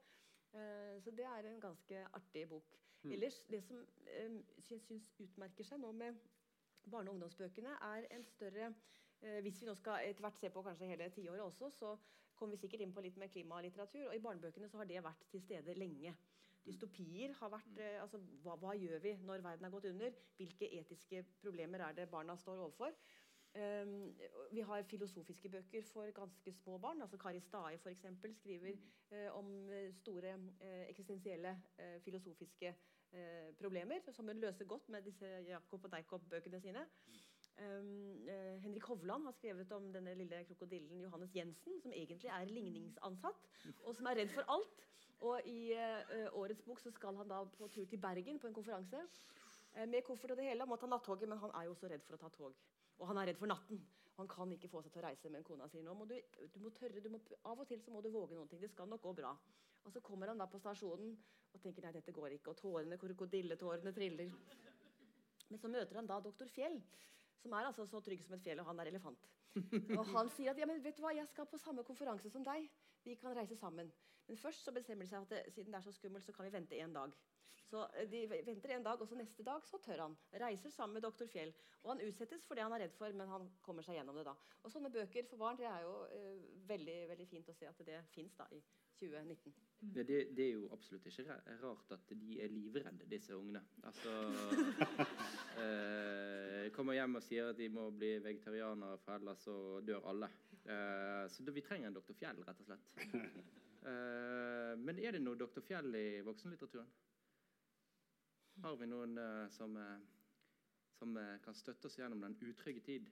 Uh, 0.53 1.01
så 1.01 1.11
det 1.11 1.25
er 1.25 1.49
en 1.49 1.61
ganske 1.61 2.05
artig 2.13 2.47
bok. 2.49 2.73
Mm. 3.03 3.11
Ellers, 3.11 3.43
det 3.49 3.63
som 3.63 3.77
um, 3.77 4.35
jeg 4.69 4.81
syns 4.81 5.09
utmerker 5.19 5.67
seg 5.67 5.81
nå 5.81 5.91
med 5.91 6.19
barne- 6.85 7.09
og 7.09 7.17
ungdomsbøkene, 7.17 7.73
er 7.95 8.05
en 8.15 8.23
større 8.23 8.69
uh, 8.69 9.39
Hvis 9.41 9.61
vi 9.61 9.67
nå 9.67 9.75
skal 9.75 10.05
etter 10.09 10.23
hvert 10.23 10.39
se 10.39 10.51
på 10.53 10.63
kanskje 10.63 10.91
hele 10.91 11.09
tiåret 11.09 11.41
også, 11.41 11.69
så 11.69 11.95
kommer 12.35 12.55
vi 12.55 12.61
sikkert 12.61 12.85
inn 12.85 12.93
på 12.93 13.01
litt 13.01 13.17
med 13.17 13.31
klimalitteratur. 13.33 14.07
Og 14.07 14.15
i 14.15 14.21
barnebøkene 14.23 14.69
så 14.69 14.81
har 14.81 14.89
det 14.89 15.03
vært 15.03 15.27
til 15.31 15.41
stede 15.41 15.75
lenge. 15.77 16.15
Dystopier 16.63 17.33
har 17.41 17.51
vært 17.51 17.81
uh, 17.81 18.01
altså, 18.05 18.21
hva, 18.45 18.55
hva, 18.61 18.77
gjør 18.77 19.03
vi 19.03 19.17
når 19.25 19.43
verden 19.43 19.67
er 19.67 19.73
gått 19.73 19.89
under? 19.89 20.15
Hvilke 20.37 20.69
etiske 20.79 21.25
problemer 21.41 21.83
er 21.87 21.97
det 21.97 22.11
barna 22.11 22.37
står 22.39 22.61
overfor? 22.67 22.95
Um, 23.53 24.15
vi 24.51 24.61
har 24.65 24.81
filosofiske 24.89 25.49
bøker 25.49 25.83
for 25.85 26.11
ganske 26.11 26.51
små 26.53 26.77
barn. 26.77 27.01
altså 27.01 27.17
Kari 27.17 27.39
Stae 27.39 27.77
for 27.77 27.89
eksempel, 27.89 28.33
skriver 28.35 28.71
uh, 29.11 29.37
om 29.37 29.69
store 29.93 30.33
uh, 30.35 30.89
eksistensielle 30.89 31.61
uh, 31.79 32.01
filosofiske 32.01 32.75
problemer, 33.59 33.99
som 34.11 34.25
hun 34.25 34.39
løser 34.41 34.65
godt 34.65 34.89
med 34.89 35.01
disse 35.05 35.25
Jakob 35.47 35.83
og 35.85 35.91
Deikob-bøkene 35.91 36.59
sine. 36.61 36.81
Um, 37.61 38.27
Henrik 38.63 38.83
Hovland 38.83 39.25
har 39.25 39.31
skrevet 39.31 39.71
om 39.71 39.91
denne 39.93 40.15
lille 40.17 40.39
krokodillen 40.47 41.01
Johannes 41.01 41.35
Jensen, 41.35 41.81
som 41.81 41.93
egentlig 41.93 42.29
er 42.29 42.45
ligningsansatt, 42.49 43.45
og 43.83 43.95
som 43.95 44.05
er 44.05 44.17
redd 44.17 44.33
for 44.33 44.49
alt. 44.55 44.81
Og 45.21 45.45
I 45.45 45.77
årets 46.33 46.65
bok 46.65 46.81
så 46.81 46.91
skal 46.91 47.15
han 47.15 47.29
da 47.29 47.43
på 47.43 47.67
tur 47.67 47.85
til 47.85 48.01
Bergen 48.01 48.39
på 48.39 48.47
en 48.47 48.53
konferanse. 48.53 49.05
med 49.75 50.01
koffert 50.01 50.31
og 50.31 50.37
det 50.37 50.45
hele. 50.45 50.61
Han 50.61 50.69
må 50.69 50.75
ta 50.75 50.87
nattoget, 50.87 51.29
men 51.29 51.37
han 51.37 51.51
er 51.53 51.63
jo 51.63 51.71
også 51.71 51.87
redd 51.87 52.01
for 52.01 52.17
å 52.17 52.17
ta 52.17 52.29
tog. 52.29 52.57
Og 52.99 53.09
han 53.09 53.19
er 53.19 53.31
redd 53.31 53.41
for 53.41 53.51
natten. 53.51 53.81
Han 54.19 54.29
kan 54.29 54.51
ikke 54.53 54.69
få 54.69 54.83
seg 54.85 54.93
til 54.93 55.01
å 55.01 55.07
reise. 55.07 55.31
Men 55.33 55.45
kona 55.45 55.67
sier 55.71 55.85
nå 55.85 55.95
må 55.97 56.05
du, 56.09 56.15
du 56.53 56.59
må 56.61 56.71
tørre, 56.77 57.01
du 57.01 57.09
må, 57.13 57.21
av 57.49 57.63
og 57.63 57.69
til 57.69 57.81
så 57.81 57.93
må 57.93 58.01
du 58.05 58.11
våge 58.13 58.37
noen 58.37 58.49
ting. 58.51 58.61
Det 58.61 58.71
skal 58.73 58.89
nok 58.89 59.01
gå 59.05 59.15
bra. 59.23 59.33
Og 59.83 59.91
så 59.91 60.01
kommer 60.05 60.31
han 60.31 60.39
da 60.39 60.47
på 60.47 60.61
stasjonen 60.61 61.15
og 61.53 61.61
tenker 61.61 61.85
nei, 61.85 61.93
dette 61.95 62.13
går 62.15 62.37
ikke. 62.37 62.53
Og 62.53 62.61
tårene, 62.61 62.99
krokodilletårene 63.01 63.93
triller. 63.95 64.31
Men 65.49 65.61
så 65.61 65.69
møter 65.69 65.99
han 65.99 66.09
da 66.09 66.19
doktor 66.23 66.49
Fjell, 66.49 66.79
som 67.41 67.53
er 67.53 67.67
altså 67.67 67.85
så 67.89 67.99
trygg 68.01 68.23
som 68.23 68.37
et 68.37 68.45
fjell, 68.45 68.61
og 68.63 68.69
han 68.69 68.79
er 68.81 68.89
elefant. 68.93 69.27
Og 69.97 70.07
han 70.13 70.31
sier 70.33 70.53
at 70.53 70.61
ja, 70.61 70.65
men 70.69 70.81
vet 70.81 70.97
du 70.97 71.03
hva, 71.03 71.11
jeg 71.13 71.29
skal 71.29 71.45
på 71.49 71.59
samme 71.61 71.83
konferanse 71.85 72.31
som 72.33 72.45
deg. 72.45 72.65
Vi 73.03 73.15
kan 73.19 73.35
reise 73.35 73.55
sammen. 73.55 73.91
Men 74.27 74.37
først 74.37 74.63
så 74.63 74.71
bestemmer 74.71 75.03
de 75.03 75.11
seg 75.11 75.25
at 75.25 75.29
det, 75.29 75.53
siden 75.53 75.73
det 75.73 75.79
er 75.79 75.87
så 75.87 75.91
skummelt, 75.91 76.25
så 76.25 76.31
kan 76.31 76.45
vi 76.45 76.53
vente 76.53 76.79
en 76.79 76.93
dag. 76.95 77.15
Så 77.73 77.87
eh, 77.97 78.09
De 78.09 78.21
venter 78.45 78.75
en 78.75 78.83
dag, 78.85 79.01
og 79.01 79.07
så 79.07 79.17
neste 79.17 79.43
dag 79.43 79.65
så 79.67 79.79
tør 79.81 80.05
han. 80.05 80.15
Reiser 80.41 80.69
sammen 80.69 80.93
med 80.93 81.05
doktor 81.05 81.27
Fjell. 81.27 81.53
Og 81.83 81.91
Han 81.91 82.05
utsettes 82.07 82.45
for 82.47 82.55
det 82.55 82.63
han 82.63 82.75
er 82.75 82.85
redd 82.85 82.95
for, 82.97 83.11
men 83.17 83.27
han 83.27 83.49
kommer 83.65 83.83
seg 83.83 83.97
gjennom 83.97 84.17
det. 84.19 84.25
da. 84.29 84.35
Og 84.63 84.71
Sånne 84.71 84.91
bøker 84.93 85.27
for 85.29 85.41
barn 85.41 85.59
det 85.59 85.67
er 85.67 85.83
jo 85.83 85.97
eh, 86.15 86.47
veldig 86.69 86.97
veldig 87.11 87.27
fint 87.27 87.49
å 87.49 87.57
se 87.57 87.67
at 87.67 87.83
det 87.87 87.99
fins 88.13 88.39
i 88.51 88.61
2019. 88.99 89.53
Ja, 89.95 90.03
det, 90.03 90.19
det, 90.37 90.45
er 90.45 90.53
jo 90.53 90.69
absolutt 90.71 91.09
ikke 91.09 91.35
rart 91.63 91.91
at 91.91 92.13
de 92.15 92.37
er 92.39 92.53
livredde, 92.53 93.09
disse 93.11 93.35
ungene. 93.35 93.63
Altså 93.83 94.13
eh, 95.65 96.69
Kommer 96.73 96.95
hjem 96.95 97.19
og 97.19 97.25
sier 97.25 97.51
at 97.51 97.59
de 97.59 97.67
må 97.69 97.89
bli 97.91 98.15
vegetarianere, 98.23 99.01
for 99.03 99.17
ellers 99.17 99.43
så 99.43 99.57
dør 99.83 100.07
alle. 100.13 100.29
Eh, 100.65 101.27
så 101.27 101.51
vi 101.51 101.61
trenger 101.61 101.87
en 101.87 101.93
doktor 101.93 102.15
Fjell, 102.15 102.39
rett 102.47 102.59
og 102.63 102.67
slett. 102.69 102.91
Uh, 103.83 104.79
men 104.79 104.99
er 105.03 105.11
det 105.11 105.19
noe 105.19 105.35
doktor 105.35 105.63
Fjell 105.65 105.89
i 105.99 106.21
voksenlitteraturen? 106.23 106.87
Har 108.63 108.77
vi 108.79 108.87
noen 108.87 109.17
uh, 109.19 109.49
som, 109.51 109.75
uh, 109.75 109.97
som 110.95 111.17
uh, 111.19 111.35
kan 111.43 111.57
støtte 111.57 111.89
oss 111.89 111.97
gjennom 111.99 112.23
den 112.23 112.37
utrygge 112.47 112.85
tid? 112.85 113.11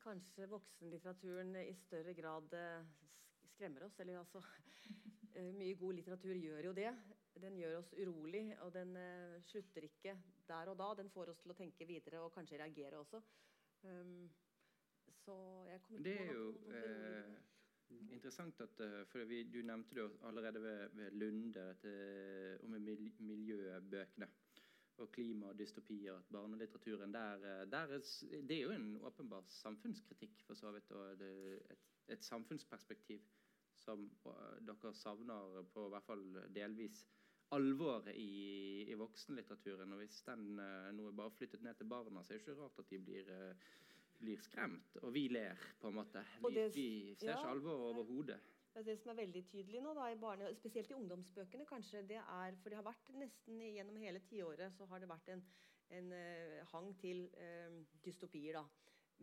Kanskje 0.00 0.48
voksenlitteraturen 0.50 1.54
i 1.60 1.74
større 1.78 2.16
grad 2.18 2.56
skremmer 3.52 3.84
oss. 3.86 4.00
Eller 4.02 4.18
altså 4.18 4.42
Mye 5.60 5.76
god 5.78 6.00
litteratur 6.00 6.34
gjør 6.34 6.72
jo 6.72 6.74
det. 6.74 6.90
Den 7.40 7.56
gjør 7.58 7.78
oss 7.78 7.94
urolig, 7.96 8.44
og 8.64 8.72
den 8.74 8.96
slutter 9.46 9.86
ikke 9.86 10.16
der 10.48 10.72
og 10.72 10.78
da. 10.78 10.90
Den 10.98 11.10
får 11.10 11.32
oss 11.32 11.40
til 11.40 11.54
å 11.54 11.58
tenke 11.58 11.86
videre 11.88 12.20
og 12.24 12.34
kanskje 12.34 12.58
reagere 12.60 13.00
også. 13.00 13.22
Um, 13.82 14.28
så 15.24 15.36
jeg 15.70 15.80
kommer 15.86 16.04
det 16.04 16.16
er 16.20 16.32
jo 16.34 16.50
Interessant 18.14 18.60
at 18.62 18.80
eh, 18.84 19.00
for 19.10 19.26
vi, 19.26 19.42
Du 19.50 19.58
nevnte 19.66 19.96
det 19.96 20.06
allerede 20.28 20.62
ved, 20.62 20.88
ved 20.94 21.10
Lunde 21.18 21.64
til, 21.82 22.58
om 22.62 22.76
miljøbøkene 23.18 24.28
og 25.00 25.12
klima 25.12 25.48
og 25.48 25.58
dystopier. 25.58 26.18
at 26.18 26.28
Barnelitteraturen 26.32 27.14
der, 27.14 27.34
eh, 27.34 27.70
der 27.70 27.78
er, 27.96 27.98
Det 28.48 28.56
er 28.56 28.62
jo 28.62 28.70
en 28.70 28.96
åpenbar 28.96 29.42
samfunnskritikk, 29.46 30.42
for 30.46 30.54
så 30.54 30.72
vidt. 30.72 30.90
og 30.92 31.12
et, 31.12 31.78
et, 32.08 32.24
samfunnsperspektiv 32.24 33.20
som 33.74 34.10
uh, 34.26 34.58
dere 34.66 34.94
savner 34.94 35.62
på 35.72 35.88
hvert 35.88 36.04
fall 36.04 36.24
delvis 36.54 37.06
alvoret 37.56 38.14
i, 38.14 38.86
i 38.90 38.96
voksenlitteraturen. 38.98 39.92
Og 39.94 40.02
hvis 40.02 40.22
den 40.26 40.58
uh, 40.60 40.90
nå 40.94 41.08
er 41.10 41.16
bare 41.18 41.34
flyttet 41.34 41.64
ned 41.66 41.78
til 41.78 41.90
barna, 41.90 42.22
så 42.22 42.34
er 42.34 42.38
det 42.38 42.44
ikke 42.44 42.58
rart 42.60 42.82
at 42.82 42.90
de 42.92 43.00
blir 43.04 43.30
uh, 43.34 43.70
blir 44.20 44.40
skremt, 44.44 44.98
og 45.00 45.14
vi 45.14 45.26
ler, 45.32 45.58
på 45.80 45.88
en 45.88 45.96
måte. 45.96 46.22
Vi, 46.44 46.54
det, 46.54 46.66
vi 46.74 46.88
ser 47.16 47.32
ja, 47.32 47.38
ikke 47.38 47.54
alvoret 47.54 47.86
overhodet. 47.94 48.36
Det, 48.74 48.82
det 48.86 48.96
som 49.00 49.12
er 49.12 49.22
veldig 49.22 49.42
tydelig 49.48 49.80
nå, 49.82 49.94
da, 49.96 50.10
i 50.12 50.18
barne, 50.20 50.50
spesielt 50.58 50.92
i 50.92 50.96
ungdomsbøkene, 50.98 51.66
kanskje, 51.68 52.04
det 52.10 52.20
er 52.20 52.58
For 52.60 52.70
det 52.70 52.78
har 52.78 52.86
vært 52.86 53.08
nesten 53.18 53.62
gjennom 53.64 53.96
hele 54.02 54.20
tiåret 54.28 54.76
så 54.76 54.86
har 54.90 55.02
det 55.02 55.08
vært 55.10 55.32
en, 55.34 55.42
en 55.96 56.12
uh, 56.12 56.58
hang 56.74 56.92
til 57.00 57.24
uh, 57.40 57.80
dystopier. 58.04 58.60
da. 58.60 58.66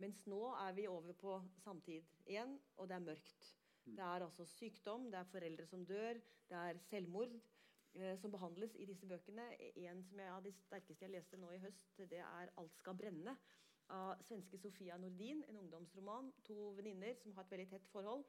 Mens 0.02 0.24
nå 0.30 0.42
er 0.66 0.74
vi 0.76 0.88
over 0.90 1.14
på 1.18 1.38
samtid 1.62 2.26
igjen, 2.26 2.58
og 2.76 2.90
det 2.90 2.98
er 2.98 3.06
mørkt. 3.06 3.52
Mm. 3.86 3.94
Det 3.94 4.08
er 4.08 4.26
altså 4.26 4.46
sykdom, 4.50 5.08
det 5.12 5.22
er 5.22 5.30
foreldre 5.30 5.66
som 5.70 5.86
dør, 5.86 6.20
det 6.50 6.58
er 6.58 6.82
selvmord 6.90 7.38
som 8.20 8.30
behandles 8.30 8.74
i 8.76 8.86
disse 8.86 9.06
bøkene. 9.08 9.44
En 9.88 10.02
som 10.06 10.20
jeg, 10.20 10.30
av 10.30 10.44
de 10.44 10.52
sterkeste 10.52 11.06
jeg 11.06 11.14
leste 11.14 11.38
nå 11.40 11.50
i 11.54 11.62
høst, 11.62 11.96
det 12.10 12.20
er 12.20 12.52
'Alt 12.56 12.76
skal 12.78 12.94
brenne' 12.94 13.36
av 13.94 14.20
svenske 14.26 14.58
Sofia 14.60 14.98
Nordin, 15.00 15.44
en 15.48 15.56
ungdomsroman. 15.62 16.32
To 16.48 16.72
venninner 16.76 17.16
som 17.22 17.32
har 17.36 17.46
et 17.46 17.50
veldig 17.50 17.68
tett 17.72 17.88
forhold, 17.92 18.24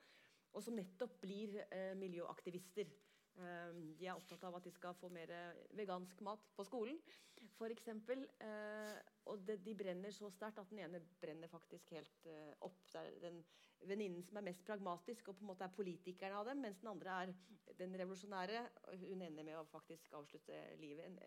og 0.53 0.63
som 0.63 0.77
nettopp 0.77 1.19
blir 1.21 1.59
eh, 1.65 1.93
miljøaktivister. 1.99 2.91
Eh, 3.39 3.79
de 3.99 4.07
er 4.07 4.15
opptatt 4.15 4.43
av 4.47 4.55
at 4.59 4.67
de 4.67 4.71
skal 4.71 4.95
få 4.99 5.11
mer 5.13 5.33
vegansk 5.77 6.21
mat 6.25 6.47
på 6.55 6.65
skolen, 6.67 6.99
f.eks. 7.59 7.87
Eh, 7.91 8.99
og 9.29 9.43
de, 9.45 9.57
de, 9.61 9.75
brenner 9.77 10.13
så 10.15 10.29
sterkt 10.33 10.61
at 10.61 10.71
den 10.71 10.83
ene 10.85 11.01
brenner 11.21 11.51
faktisk 11.51 11.91
helt 11.95 12.29
eh, 12.31 12.53
opp. 12.65 12.79
Det 12.89 13.01
er 13.01 13.19
den 13.27 13.41
venninnen 13.87 14.23
som 14.25 14.39
er 14.39 14.47
mest 14.49 14.65
pragmatisk 14.67 15.29
og 15.29 15.37
på 15.37 15.45
en 15.45 15.51
måte 15.51 15.65
er 15.67 15.75
politikeren 15.75 16.37
av 16.39 16.49
dem, 16.49 16.63
mens 16.63 16.81
den 16.81 16.91
andre 16.91 17.19
er 17.23 17.33
den 17.79 17.95
revolusjonære. 18.01 18.63
Hun 19.03 19.23
ender 19.27 19.47
med 19.47 19.59
å 19.59 19.67
faktisk 19.69 20.13
avslutte 20.17 20.57
livet. 20.81 21.05
En, 21.07 21.19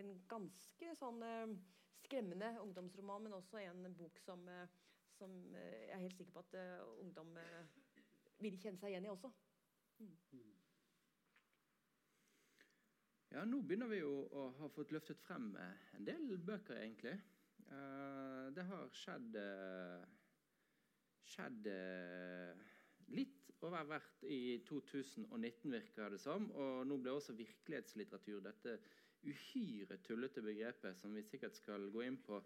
en 0.00 0.14
ganske 0.30 0.94
sånn 0.98 1.20
eh, 1.26 1.56
skremmende 2.04 2.54
ungdomsroman, 2.64 3.26
men 3.26 3.36
også 3.40 3.62
en 3.64 3.84
bok 3.96 4.20
som, 4.24 4.46
eh, 4.48 4.78
som 5.18 5.36
eh, 5.54 5.84
jeg 5.88 5.98
er 5.98 6.06
helt 6.06 6.22
sikker 6.22 6.38
på 6.38 6.46
at 6.46 6.58
ungdom 7.02 7.36
vil 8.40 8.56
kjenne 8.56 8.80
seg 8.80 8.94
igjen 8.94 9.10
i 9.10 9.12
også. 9.12 9.34
Ja, 13.30 13.44
nå 13.46 13.60
begynner 13.62 13.86
vi 13.86 14.00
jo 14.00 14.24
å 14.34 14.48
ha 14.58 14.68
fått 14.74 14.90
løftet 14.90 15.20
frem 15.22 15.52
eh, 15.54 15.82
en 15.94 16.06
del 16.08 16.32
bøker, 16.42 16.80
egentlig. 16.82 17.12
Eh, 17.70 18.48
det 18.56 18.64
har 18.66 18.90
skjedd 18.98 19.38
eh, 19.38 20.08
skjedd 21.30 21.68
litt 23.14 23.62
over 23.62 23.86
hvert 23.86 24.26
i 24.26 24.58
2019, 24.66 25.70
virker 25.70 26.10
det 26.10 26.18
som. 26.18 26.50
Og 26.58 26.82
nå 26.90 26.98
ble 26.98 27.14
også 27.14 27.36
virkelighetslitteratur, 27.38 28.42
dette 28.48 28.80
uhyre 29.22 30.00
tullete 30.02 30.42
begrepet 30.42 30.98
som 30.98 31.14
vi 31.14 31.22
sikkert 31.22 31.54
skal 31.54 31.86
gå 31.94 32.02
inn 32.08 32.18
på, 32.26 32.40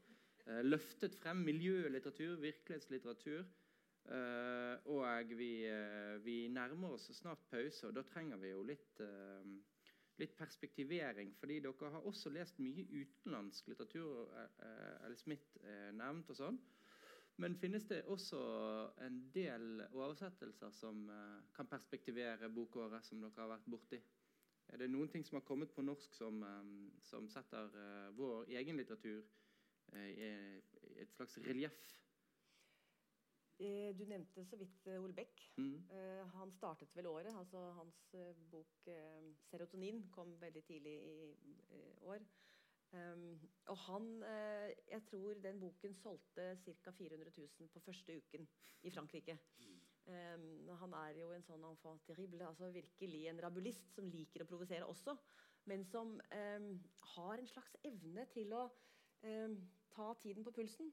løftet 0.69 1.17
frem. 1.17 1.41
Miljølitteratur, 1.47 2.35
virkelighetslitteratur. 2.43 3.47
Og 4.93 5.37
vi, 5.39 5.53
vi 6.27 6.41
nærmer 6.53 6.99
oss 6.99 7.09
snart 7.17 7.47
pause, 7.49 7.87
og 7.89 7.97
da 7.97 8.05
trenger 8.11 8.43
vi 8.43 8.53
jo 8.53 8.67
litt 8.69 9.01
litt 10.21 10.37
perspektivering, 10.39 11.35
fordi 11.39 11.61
dere 11.65 11.91
har 11.97 12.07
også 12.07 12.31
lest 12.35 12.59
mye 12.63 12.87
utenlandsk 12.91 13.69
litteratur. 13.73 14.29
Eh, 14.39 15.07
eller 15.07 15.19
Smith 15.19 15.59
eh, 15.63 15.91
nevnt 15.97 16.31
og 16.31 16.39
sånn. 16.39 16.59
Men 17.43 17.57
finnes 17.59 17.87
det 17.91 18.05
også 18.07 18.41
en 19.03 19.17
del 19.35 19.83
oversettelser 19.91 20.71
som 20.75 21.09
eh, 21.11 21.41
kan 21.57 21.71
perspektivere 21.71 22.51
bokåret, 22.55 23.07
som 23.07 23.23
dere 23.25 23.43
har 23.43 23.57
vært 23.57 23.71
borti? 23.71 24.01
Er 24.73 24.81
det 24.81 24.91
noen 24.91 25.11
ting 25.13 25.25
som 25.27 25.41
har 25.41 25.45
kommet 25.47 25.75
på 25.75 25.83
norsk 25.85 26.15
som, 26.15 26.43
eh, 26.47 26.71
som 27.03 27.29
setter 27.31 27.75
eh, 27.81 28.15
vår 28.17 28.49
egen 28.61 28.79
litteratur 28.79 29.25
eh, 29.93 30.09
i 30.15 31.01
et 31.03 31.13
slags 31.17 31.39
relieff? 31.43 31.83
Du 33.59 34.05
nevnte 34.11 34.43
så 34.45 34.57
vidt 34.59 34.87
eh, 34.91 35.03
Ole 35.03 35.15
Beck. 35.15 35.53
Mm. 35.57 35.77
Eh, 35.91 36.23
Han 36.35 36.53
startet 36.53 36.97
vel 36.97 37.07
året. 37.07 37.35
altså 37.39 37.59
Hans 37.73 38.15
eh, 38.15 38.35
bok 38.51 38.89
'Serotonin' 39.47 40.11
kom 40.11 40.41
veldig 40.41 40.65
tidlig 40.65 40.95
i 40.95 41.35
år. 42.03 42.19
Um, 42.95 43.41
og 43.67 43.77
han 43.77 44.23
Jeg 44.89 45.03
tror 45.11 45.35
den 45.35 45.61
boken 45.61 45.95
solgte 45.95 46.57
ca. 46.85 46.91
400 46.91 47.31
000 47.37 47.69
på 47.69 47.81
første 47.81 48.17
uken 48.17 48.49
i 48.83 48.91
Frankrike. 48.91 49.39
Um, 50.07 50.69
han 50.69 50.93
er 50.93 51.19
jo 51.19 51.33
en 51.33 51.43
sånn 51.43 51.65
enfant 51.65 52.07
terrible, 52.07 52.47
altså 52.47 52.71
virkelig 52.71 53.27
en 53.27 53.43
rabulist 53.43 53.95
som 53.95 54.07
liker 54.07 54.45
å 54.45 54.47
provosere 54.47 54.87
også, 54.87 55.17
men 55.65 55.85
som 55.85 56.21
um, 56.21 56.85
har 57.17 57.39
en 57.39 57.47
slags 57.49 57.77
evne 57.83 58.27
til 58.31 58.53
å 58.53 58.71
ta 59.91 60.15
tiden 60.21 60.45
på 60.45 60.53
pulsen. 60.53 60.93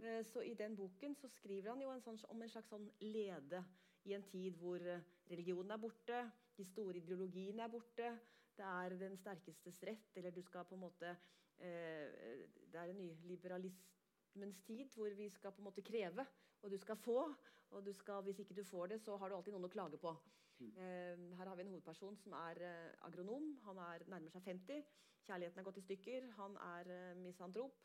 Eh, 0.00 0.22
Så 0.24 0.42
i 0.42 0.54
den 0.54 0.76
boken 0.76 1.14
så 1.14 1.28
skriver 1.28 1.70
han 1.70 1.82
jo 1.82 1.90
en 1.92 2.00
sånn, 2.00 2.18
om 2.30 2.42
en 2.42 2.48
slags 2.48 2.68
sånn 2.72 2.88
lede 3.00 3.64
i 4.04 4.14
en 4.16 4.24
tid 4.30 4.56
hvor 4.58 4.80
eh, 4.80 5.02
religionen 5.30 5.70
er 5.74 5.82
borte, 5.82 6.22
de 6.56 6.64
store 6.64 6.98
ideologiene 7.00 7.64
er 7.64 7.72
borte, 7.72 8.10
det 8.56 8.64
er 8.68 8.96
den 9.00 9.16
sterkestes 9.16 9.80
rett, 9.88 10.10
eller 10.16 10.30
du 10.30 10.42
skal 10.44 10.66
på 10.68 10.76
en 10.76 10.82
måte 10.84 11.08
eh, 11.58 12.44
Det 12.68 12.80
er 12.80 12.90
en 12.92 12.98
ny 13.00 13.08
liberalismens 13.30 14.60
tid 14.66 14.92
hvor 14.96 15.10
vi 15.16 15.28
skal 15.30 15.52
på 15.52 15.62
en 15.62 15.68
måte 15.70 15.84
kreve, 15.84 16.26
og 16.62 16.70
du 16.70 16.78
skal 16.78 16.96
få. 16.96 17.34
Og 17.72 17.84
du 17.86 17.92
skal, 17.96 18.20
hvis 18.22 18.38
ikke 18.42 18.54
du 18.54 18.64
får 18.68 18.86
det, 18.92 18.98
så 19.00 19.16
har 19.16 19.30
du 19.30 19.34
alltid 19.34 19.54
noen 19.54 19.64
å 19.64 19.72
klage 19.72 19.96
på. 19.96 20.10
Eh, 20.76 21.16
her 21.38 21.48
har 21.48 21.56
vi 21.56 21.64
en 21.64 21.70
hovedperson 21.72 22.18
som 22.20 22.34
er 22.36 22.60
eh, 22.60 23.06
agronom. 23.08 23.46
Han 23.64 23.78
er 23.80 24.04
nærmer 24.12 24.30
seg 24.34 24.44
50. 24.44 24.82
Kjærligheten 25.24 25.62
er 25.62 25.66
gått 25.66 25.80
i 25.80 25.84
stykker. 25.86 26.28
Han 26.36 26.58
er 26.60 26.90
eh, 26.92 27.14
misantrop. 27.16 27.80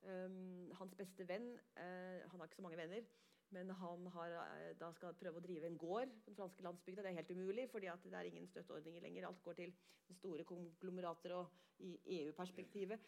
Um, 0.00 0.70
hans 0.78 0.94
beste 0.96 1.26
venn 1.28 1.50
uh, 1.76 2.20
Han 2.30 2.40
har 2.40 2.46
ikke 2.46 2.56
så 2.56 2.64
mange 2.64 2.78
venner, 2.80 3.04
men 3.52 3.70
han 3.76 4.06
har, 4.14 4.32
uh, 4.32 4.70
da 4.80 4.88
skal 4.96 5.16
prøve 5.20 5.42
å 5.42 5.44
drive 5.44 5.68
en 5.68 5.76
gård 5.78 6.14
på 6.22 6.30
den 6.30 6.38
franske 6.38 6.64
landsbygda. 6.64 7.04
Det 7.04 7.10
er 7.10 7.18
helt 7.18 7.34
umulig, 7.36 7.66
fordi 7.68 7.90
det 8.06 8.16
er 8.16 8.30
ingen 8.30 8.48
støtteordninger 8.48 9.04
lenger. 9.04 9.28
Alt 9.28 9.42
går 9.44 9.58
til 9.60 9.74
store 10.16 10.46
konglomerater 10.48 11.36
og 11.36 11.52
i 11.84 11.92
EU-perspektivet. 12.20 13.04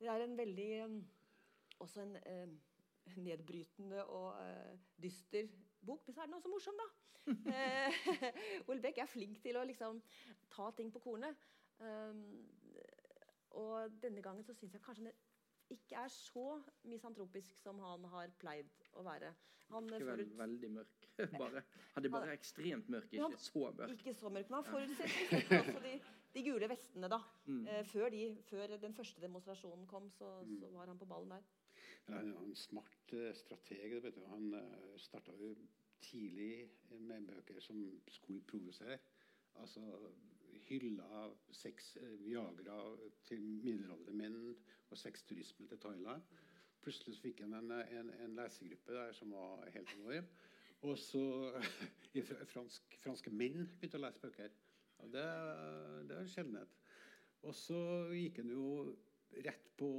Det 0.00 0.08
er 0.08 0.24
en 0.24 0.38
veldig 0.38 0.70
um, 0.84 0.96
også 1.80 2.06
en 2.06 2.16
uh, 2.16 3.16
nedbrytende 3.16 4.04
og 4.04 4.40
uh, 4.40 4.78
dyster 5.02 5.48
bok. 5.86 6.06
Men 6.06 6.14
så 6.14 6.20
er 6.20 6.24
den 6.30 6.34
også 6.34 6.48
morsom, 6.48 6.80
da. 6.80 6.88
uh, 7.52 8.70
Olbæk 8.72 8.98
er 8.98 9.12
flink 9.12 9.42
til 9.42 9.60
å 9.60 9.64
liksom 9.68 10.00
ta 10.50 10.70
ting 10.76 10.92
på 10.92 11.04
kornet. 11.04 11.36
Um, 11.80 12.24
og 13.60 13.92
denne 14.02 14.22
gangen 14.22 14.44
så 14.44 14.54
syns 14.54 14.74
jeg 14.76 14.82
kanskje 14.84 15.04
den 15.04 15.12
ikke 15.70 16.02
er 16.04 16.10
så 16.12 16.46
misantropisk 16.90 17.58
som 17.60 17.78
han 17.84 18.04
har 18.12 18.32
pleid 18.40 18.88
å 18.98 19.04
være. 19.06 19.32
Han 19.70 19.86
Ikke 19.86 20.06
vel, 20.06 20.24
forut- 20.24 20.38
veldig 20.38 20.70
mørk. 20.70 21.04
bare, 21.42 21.62
han 21.94 22.04
er 22.04 22.12
bare 22.14 22.32
ekstremt 22.34 22.88
mørk, 22.90 23.12
ikke 23.12 23.38
så 23.38 23.70
mørk. 23.78 23.92
Ikke 23.94 24.14
så 24.18 24.32
mørk, 24.34 24.50
men 24.50 24.58
han 24.58 24.70
forutsetter 24.70 25.60
også 25.60 25.82
de, 25.84 25.92
de 26.34 26.44
gule 26.48 26.70
vestene, 26.72 27.10
da. 27.12 27.20
Mm. 27.46 27.62
Eh, 27.66 27.84
før, 27.92 28.08
de, 28.14 28.24
før 28.48 28.76
den 28.82 28.96
første 28.96 29.22
demonstrasjonen 29.22 29.86
kom, 29.90 30.10
så, 30.16 30.32
så 30.58 30.72
var 30.74 30.90
han 30.90 30.98
på 30.98 31.08
ballen 31.10 31.36
der. 31.36 31.46
Han 32.08 32.32
er 32.32 32.40
en 32.42 32.56
smart 32.58 33.14
eh, 33.14 33.30
strateg. 33.36 33.94
vet 34.02 34.16
du. 34.16 34.24
Han 34.32 34.50
uh, 34.54 34.98
starta 34.98 35.36
jo 35.38 35.54
tidlig 36.02 36.70
med 36.98 37.28
bøker 37.28 37.60
som 37.62 37.78
skulle 38.08 38.42
provosere. 38.50 38.98
Altså 39.60 39.84
hylla 40.70 41.24
sex, 41.52 41.96
eh, 41.96 42.14
Viagra 42.24 42.78
til 43.26 43.42
middelaldrende 43.42 44.16
menn 44.16 44.38
og 44.90 44.98
sexturisme 44.98 45.68
til 45.68 45.80
Thailand. 45.82 46.22
Plutselig 46.80 47.18
fikk 47.20 47.42
han 47.44 47.58
en, 47.58 47.72
en, 47.72 48.10
en 48.24 48.36
lesegruppe 48.38 48.96
der 48.96 49.12
som 49.16 49.34
var 49.36 49.68
helt 49.74 49.94
enorm. 49.98 50.30
Og 50.88 50.96
så 50.98 51.24
fransk, 52.54 52.96
franske 53.02 53.32
menn 53.34 53.66
begynte 53.78 54.00
å 54.00 54.04
lese 54.06 54.22
bøker. 54.22 54.54
Og 55.00 55.12
det, 55.12 55.26
det 56.08 56.16
er 56.16 56.22
en 56.22 56.32
sjeldenhet. 56.32 56.78
Og 57.48 57.56
så 57.56 57.80
gikk 58.12 58.40
han 58.42 58.52
jo 58.52 58.70
rett 59.44 59.68
på 59.80 59.90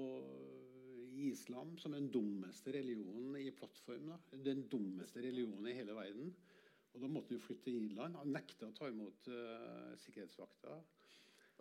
islam 1.21 1.75
som 1.77 1.93
den 1.95 2.09
dummeste 2.13 2.73
religionen 2.73 3.35
i 3.39 3.51
plattform. 3.55 4.11
Da. 4.11 4.37
Den 4.49 4.65
dummeste 4.71 5.21
religionen 5.23 5.67
i 5.69 5.75
hele 5.77 5.95
verden. 5.97 6.33
Og 6.93 7.01
da 7.01 7.07
måtte 7.07 7.35
han 7.35 7.41
flytte 7.43 7.63
til 7.69 7.77
Irland. 7.85 8.15
Han 8.19 8.33
nekta 8.35 8.67
å 8.67 8.73
ta 8.75 8.89
imot 8.91 9.29
uh, 9.31 9.93
sikkerhetsvakter. 10.01 10.81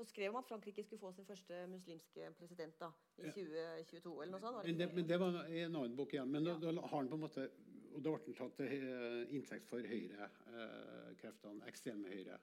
Og 0.00 0.06
skrev 0.08 0.32
om 0.32 0.38
at 0.40 0.48
Frankrike 0.48 0.82
skulle 0.82 1.00
få 1.02 1.10
sin 1.12 1.26
første 1.28 1.66
muslimske 1.68 2.30
president 2.38 2.78
da, 2.80 2.88
i 3.18 3.26
Ja. 3.26 3.32
2022. 3.34 4.22
eller 4.22 4.32
noe 4.32 4.40
sånt. 4.40 4.54
var 4.56 4.64
Men 4.66 4.78
det, 4.78 4.88
men 4.94 5.08
det 5.08 5.18
var 5.20 5.36
i 5.46 5.58
en 5.66 5.76
annen 5.76 5.96
bok 5.96 6.14
igjen. 6.14 6.30
Men 6.30 6.44
da, 6.44 6.54
da 6.62 6.72
har 6.80 6.96
han 6.96 7.08
på 7.10 7.18
en 7.18 7.26
måte 7.26 7.50
Og 7.90 8.04
da 8.06 8.10
ble 8.14 8.22
han 8.22 8.34
tatt 8.38 8.52
til 8.54 8.84
eh, 8.86 9.34
inntekt 9.34 9.66
for 9.66 9.82
høyrekreftene. 9.82 11.66
ekstreme 11.66 12.08
høyre. 12.08 12.36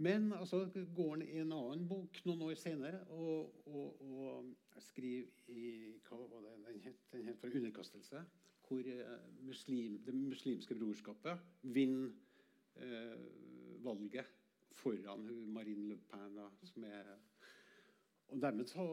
Men 0.00 0.32
altså, 0.32 0.62
går 0.96 1.10
han 1.10 1.22
i 1.26 1.38
en 1.42 1.52
annen 1.52 1.88
bok 1.88 2.20
noen 2.24 2.42
år 2.46 2.54
senere 2.56 3.02
og, 3.10 3.52
og, 3.66 4.00
og 4.00 4.80
skriver 4.80 5.28
i 5.52 5.66
Hva 6.08 6.16
var 6.22 6.46
det 6.46 6.54
den 6.64 6.80
het? 6.86 7.04
Den 7.12 7.28
het 7.28 7.38
for 7.38 7.48
'Underkastelse'. 7.48 8.24
Hvor 8.68 8.78
eh, 8.78 9.20
muslim, 9.40 9.98
det 10.04 10.14
muslimske 10.14 10.74
brorskapet 10.74 11.38
vinner 11.62 12.10
eh, 12.76 13.20
valget 13.84 14.26
foran 14.72 15.24
Marine 15.52 15.88
Le 15.88 15.96
Pen. 15.96 16.36
Da, 16.36 16.48
som 16.64 16.84
er, 16.84 17.14
og 18.28 18.42
dermed 18.42 18.66
så 18.66 18.84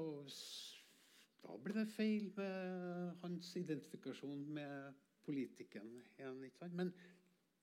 Da 1.46 1.58
ble 1.62 1.74
det 1.76 1.90
feil 1.94 2.32
med 2.38 3.12
hans 3.22 3.56
identifikasjon 3.56 4.48
med 4.54 4.94
politikken 5.26 5.92
igjen. 6.18 6.44
ikke 6.44 6.58
sant? 6.58 6.74
Men 6.74 6.94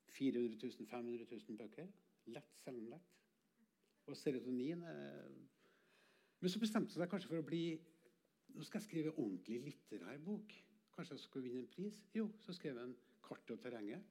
400 0.09 0.59
000, 0.63 0.87
500 0.87 1.27
000 1.49 1.59
bøker 1.59 1.89
lett 2.27 2.61
selgende. 2.65 3.01
Og 4.07 4.17
serotonin 4.17 4.83
er 4.83 5.31
Men 6.41 6.51
så 6.51 6.59
bestemte 6.59 6.91
han 6.91 7.03
seg 7.03 7.11
kanskje 7.11 7.29
for 7.31 7.39
å 7.39 7.47
bli 7.47 7.65
Nå 8.53 8.65
skal 8.67 8.81
jeg 8.81 8.85
skrive 8.89 9.15
ordentlig 9.17 9.63
litterær 9.65 10.19
bok. 10.21 10.53
Kanskje 10.97 11.17
han 11.17 11.23
skulle 11.23 11.49
vinne 11.49 11.65
en 11.65 11.71
pris? 11.73 12.03
Jo, 12.15 12.29
så 12.41 12.53
skrev 12.53 12.79
han 12.79 12.97
'Kartet 13.23 13.57
og 13.57 13.65
terrenget'. 13.65 14.03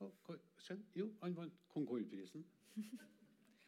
Og? 0.00 0.12
Jo, 0.96 1.10
han 1.22 1.36
vant 1.36 1.60
Concorde-prisen. 1.68 2.46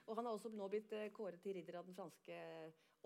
Og 0.06 0.16
han 0.16 0.26
har 0.26 0.34
også 0.34 0.50
nå 0.52 0.66
blitt 0.68 0.92
eh, 0.92 1.10
kåret 1.14 1.40
til 1.40 1.54
ridder 1.54 1.78
av 1.78 1.86
den 1.86 1.94
franske 1.94 2.38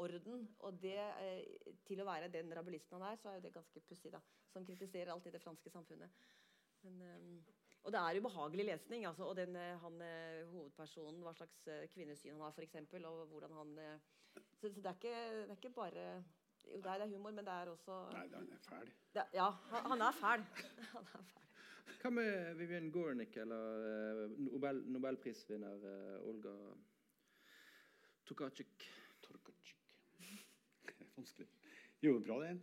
orden. 0.01 0.47
Og 0.65 0.79
det, 0.81 0.97
eh, 0.97 1.75
til 1.87 2.01
å 2.01 2.07
være 2.09 2.31
den 2.33 2.53
rabulisten 2.57 2.97
han 2.97 3.13
er, 3.13 3.19
så 3.21 3.29
er 3.29 3.35
jo 3.39 3.45
det 3.45 3.53
ganske 3.55 3.83
pussig, 3.89 4.13
da. 4.15 4.21
Som 4.53 4.65
kritiserer 4.67 5.13
alt 5.13 5.27
i 5.29 5.35
det 5.35 5.43
franske 5.43 5.71
samfunnet. 5.71 6.11
Men, 6.83 7.03
eh, 7.03 7.53
og 7.85 7.93
det 7.93 8.01
er 8.01 8.19
ubehagelig 8.19 8.67
lesning. 8.67 9.07
Altså, 9.07 9.29
og 9.29 9.37
den, 9.37 9.57
eh, 9.57 9.79
han, 9.79 10.01
eh, 10.03 10.47
hovedpersonen, 10.51 11.23
hva 11.23 11.35
slags 11.37 11.67
eh, 11.69 11.87
kvinnesyn 11.93 12.33
han 12.33 12.47
har, 12.47 12.57
f.eks. 12.57 12.75
Og 13.05 13.27
hvordan 13.35 13.53
han 13.61 13.79
eh, 13.79 13.99
Så, 14.37 14.69
så 14.69 14.69
det, 14.69 14.87
er 14.87 14.97
ikke, 14.99 15.19
det 15.47 15.51
er 15.51 15.57
ikke 15.57 15.77
bare 15.77 16.25
Jo, 16.67 16.77
det 16.83 16.93
er, 16.93 17.07
humor, 17.07 17.31
men 17.31 17.45
det 17.47 17.53
er 17.53 17.71
også 17.71 17.97
Nei, 18.13 18.27
han 18.35 18.49
er 18.53 18.63
fæl. 18.69 18.91
det, 19.15 19.25
Ja, 19.35 19.51
han, 19.71 19.91
han 19.93 20.01
er 20.09 20.13
fæl. 20.13 20.45
Han 20.95 21.03
er 21.03 21.23
fæl. 21.23 21.43
Hva 22.03 22.11
med 22.11 22.55
Vivian 22.59 22.91
Gornick 22.93 23.37
eller 23.37 23.87
eh, 23.91 24.31
Nobel, 24.39 24.83
nobelprisvinner 24.93 25.87
eh, 25.91 26.29
Olga 26.29 26.55
Tokarczyk? 28.27 28.87
Torkaczyk. 29.23 29.77
Vanskelig. 31.17 31.49
Jo, 32.03 32.19
bra 32.27 32.41
den. 32.43 32.63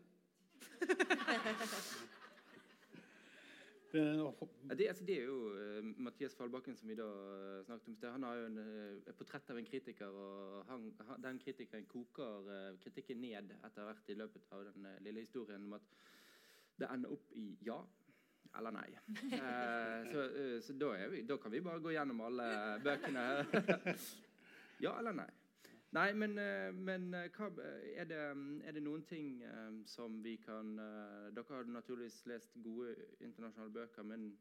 Det 3.93 4.03
Ja, 4.69 4.73
det, 4.73 4.87
altså, 4.87 5.05
det 5.05 5.17
er 5.19 5.25
jo 5.25 5.53
eh, 5.53 5.83
Mathias 6.01 6.35
Fallbakken, 6.35 6.75
som 6.75 6.89
vi 6.89 6.95
da 6.97 7.05
eh, 7.05 7.65
snakket 7.65 7.87
om 7.87 7.93
i 7.93 7.97
sted. 7.99 8.09
Han 8.11 8.23
har 8.23 8.39
jo 8.39 8.45
en, 8.45 8.57
eh, 8.57 9.09
et 9.09 9.17
portrett 9.19 9.49
av 9.53 9.59
en 9.59 9.65
kritiker, 9.65 10.07
og 10.07 10.63
han, 10.69 10.87
han, 11.07 11.21
den 11.21 11.39
kritikeren 11.39 11.85
koker 11.85 12.49
eh, 12.55 12.79
kritikken 12.81 13.21
ned 13.21 13.53
etter 13.59 13.85
hvert 13.85 14.09
i 14.09 14.17
løpet 14.17 14.49
av 14.49 14.65
den 14.71 14.87
eh, 14.89 14.97
lille 15.05 15.21
historien 15.21 15.67
om 15.67 15.77
at 15.77 15.93
det 16.81 16.89
ender 16.89 17.13
opp 17.13 17.35
i 17.37 17.51
ja 17.61 17.77
eller 18.57 18.73
nei. 18.73 18.89
Eh, 19.33 20.11
så 20.11 20.25
eh, 20.41 20.57
så 20.61 20.73
da, 20.77 20.89
er 20.97 21.13
vi, 21.13 21.21
da 21.29 21.37
kan 21.37 21.53
vi 21.53 21.61
bare 21.61 21.81
gå 21.81 21.93
gjennom 21.93 22.25
alle 22.25 22.49
bøkene. 22.83 23.27
ja 24.85 24.97
eller 24.99 25.21
nei. 25.21 25.29
Nei, 25.93 26.07
men, 26.17 26.37
eh, 26.41 26.71
men 26.73 27.13
eh, 27.13 27.27
hva, 27.35 27.51
er, 27.93 28.07
det, 28.09 28.21
er 28.65 28.73
det 28.73 28.81
noen 28.81 29.03
ting 29.05 29.43
eh, 29.45 29.75
som 29.85 30.15
vi 30.25 30.39
kan 30.41 30.73
eh, 30.81 31.27
Dere 31.35 31.59
har 31.59 31.69
naturligvis 31.69 32.23
lest 32.31 32.57
gode 32.65 32.95
internasjonale 33.19 33.73
bøker, 33.75 34.07
men 34.09 34.31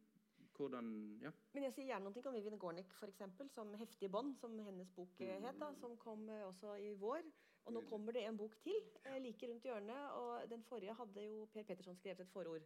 hvordan 0.57 1.19
Ja. 1.23 1.31
Men 1.53 1.65
jeg 1.65 1.75
sier 1.75 1.87
gjerne 1.91 2.09
noe 2.09 2.25
om 2.29 2.37
Vivian 2.37 2.59
Gornick, 2.59 2.93
eksempel, 3.09 3.49
som 3.51 3.75
'Heftige 3.75 4.09
bånd', 4.09 4.37
som 4.41 4.59
hennes 4.59 4.91
bok 4.91 5.21
eh, 5.21 5.41
het, 5.41 5.61
da, 5.61 5.73
som 5.75 5.97
kom 5.97 6.29
eh, 6.29 6.47
også 6.47 6.75
i 6.77 6.93
vår. 6.95 7.23
Og 7.65 7.73
nå 7.73 7.81
kommer 7.87 8.13
det 8.13 8.25
en 8.27 8.37
bok 8.37 8.57
til 8.63 8.81
eh, 9.05 9.19
like 9.23 9.49
rundt 9.49 9.65
hjørnet. 9.65 10.11
Og 10.19 10.51
den 10.51 10.63
forrige 10.63 10.95
hadde 10.95 11.25
jo 11.25 11.47
Per 11.53 11.63
Petterson 11.63 11.97
skrevet 11.97 12.21
et 12.21 12.29
forord. 12.29 12.63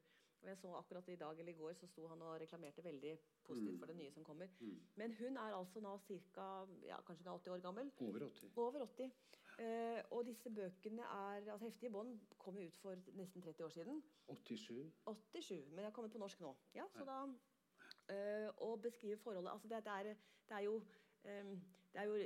Og 0.46 0.50
jeg 0.52 0.58
så 0.58 0.74
akkurat 0.78 1.08
i 1.08 1.16
dag 1.18 1.38
eller 1.38 1.52
i 1.52 1.56
går 1.58 1.72
så 1.74 1.86
sto 1.90 2.06
han 2.06 2.20
og 2.22 2.36
reklamerte 2.40 2.84
veldig 2.84 3.16
positivt 3.44 3.80
for 3.80 3.90
det 3.90 3.96
nye 3.96 4.12
som 4.14 4.24
kommer. 4.24 4.46
Mm. 4.60 4.76
Men 4.94 5.14
hun 5.18 5.36
er 5.36 5.56
altså 5.56 5.80
nå 5.82 5.96
ca. 6.06 6.44
Ja, 6.86 7.00
kanskje 7.06 7.24
hun 7.24 7.32
er 7.32 7.38
80 7.38 7.50
år 7.56 7.64
gammel. 7.64 7.90
Over 8.00 8.28
80. 8.28 8.52
Over 8.56 8.86
80. 8.86 9.10
Eh, 9.58 10.02
og 10.10 10.26
disse 10.26 10.50
bøkene 10.50 11.02
er 11.02 11.50
altså 11.52 11.66
'Heftige 11.66 11.90
bånd' 11.90 12.18
kom 12.38 12.58
jo 12.58 12.66
ut 12.66 12.76
for 12.76 12.94
nesten 13.12 13.42
30 13.42 13.64
år 13.64 13.68
siden. 13.68 14.02
87. 14.28 14.92
87, 15.06 15.70
men 15.70 15.78
jeg 15.78 15.84
har 15.84 15.90
kommet 15.90 16.12
på 16.12 16.18
norsk 16.18 16.40
nå. 16.40 16.56
Ja, 16.74 16.84
så 16.92 17.04
da, 17.04 17.18
eh, 18.14 18.48
og 18.56 18.82
beskrive 18.82 19.16
forholdet 19.16 19.50
altså 19.50 19.68
det, 19.68 19.84
det, 19.84 19.92
er, 19.92 20.02
det, 20.02 20.16
er 20.50 20.58
jo, 20.58 20.82
øhm, 21.24 21.60
det 21.96 22.02
er 22.02 22.10
jo 22.10 22.16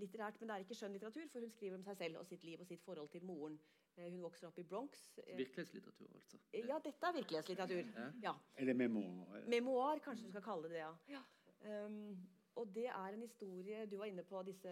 litterært, 0.00 0.40
men 0.40 0.50
det 0.50 0.54
er 0.56 0.64
ikke 0.64 0.74
skjønn 0.74 0.96
litteratur, 0.96 1.28
for 1.30 1.44
hun 1.44 1.52
skriver 1.52 1.78
om 1.78 1.84
seg 1.86 1.98
selv 2.00 2.18
og 2.18 2.26
sitt 2.26 2.42
liv 2.42 2.60
og 2.64 2.66
sitt 2.66 2.82
forhold 2.82 3.12
til 3.12 3.22
moren. 3.28 3.58
Eh, 3.94 4.08
hun 4.08 4.22
vokser 4.24 4.48
opp 4.48 4.58
i 4.58 4.64
Bronx. 4.66 5.04
Eh, 5.22 5.36
Virkelighetslitteratur, 5.38 6.10
altså. 6.18 6.40
ja, 6.58 6.78
dette 6.82 7.06
er 7.06 7.16
virkelighetslitteratur. 7.20 7.92
Ja. 7.94 8.08
Ja. 8.24 8.34
Er 8.58 8.74
memoar? 8.74 9.44
Memoar, 9.46 10.02
kanskje 10.02 10.26
du 10.26 10.34
skal 10.34 10.46
kalle 10.48 10.70
det 10.72 10.80
det. 10.80 11.14
ja. 11.14 11.22
Um, 11.62 12.16
og 12.58 12.72
det 12.74 12.88
er 12.90 13.14
en 13.14 13.22
historie 13.22 13.84
Du 13.86 13.94
var 14.00 14.08
inne 14.10 14.24
på 14.26 14.40
disse 14.42 14.70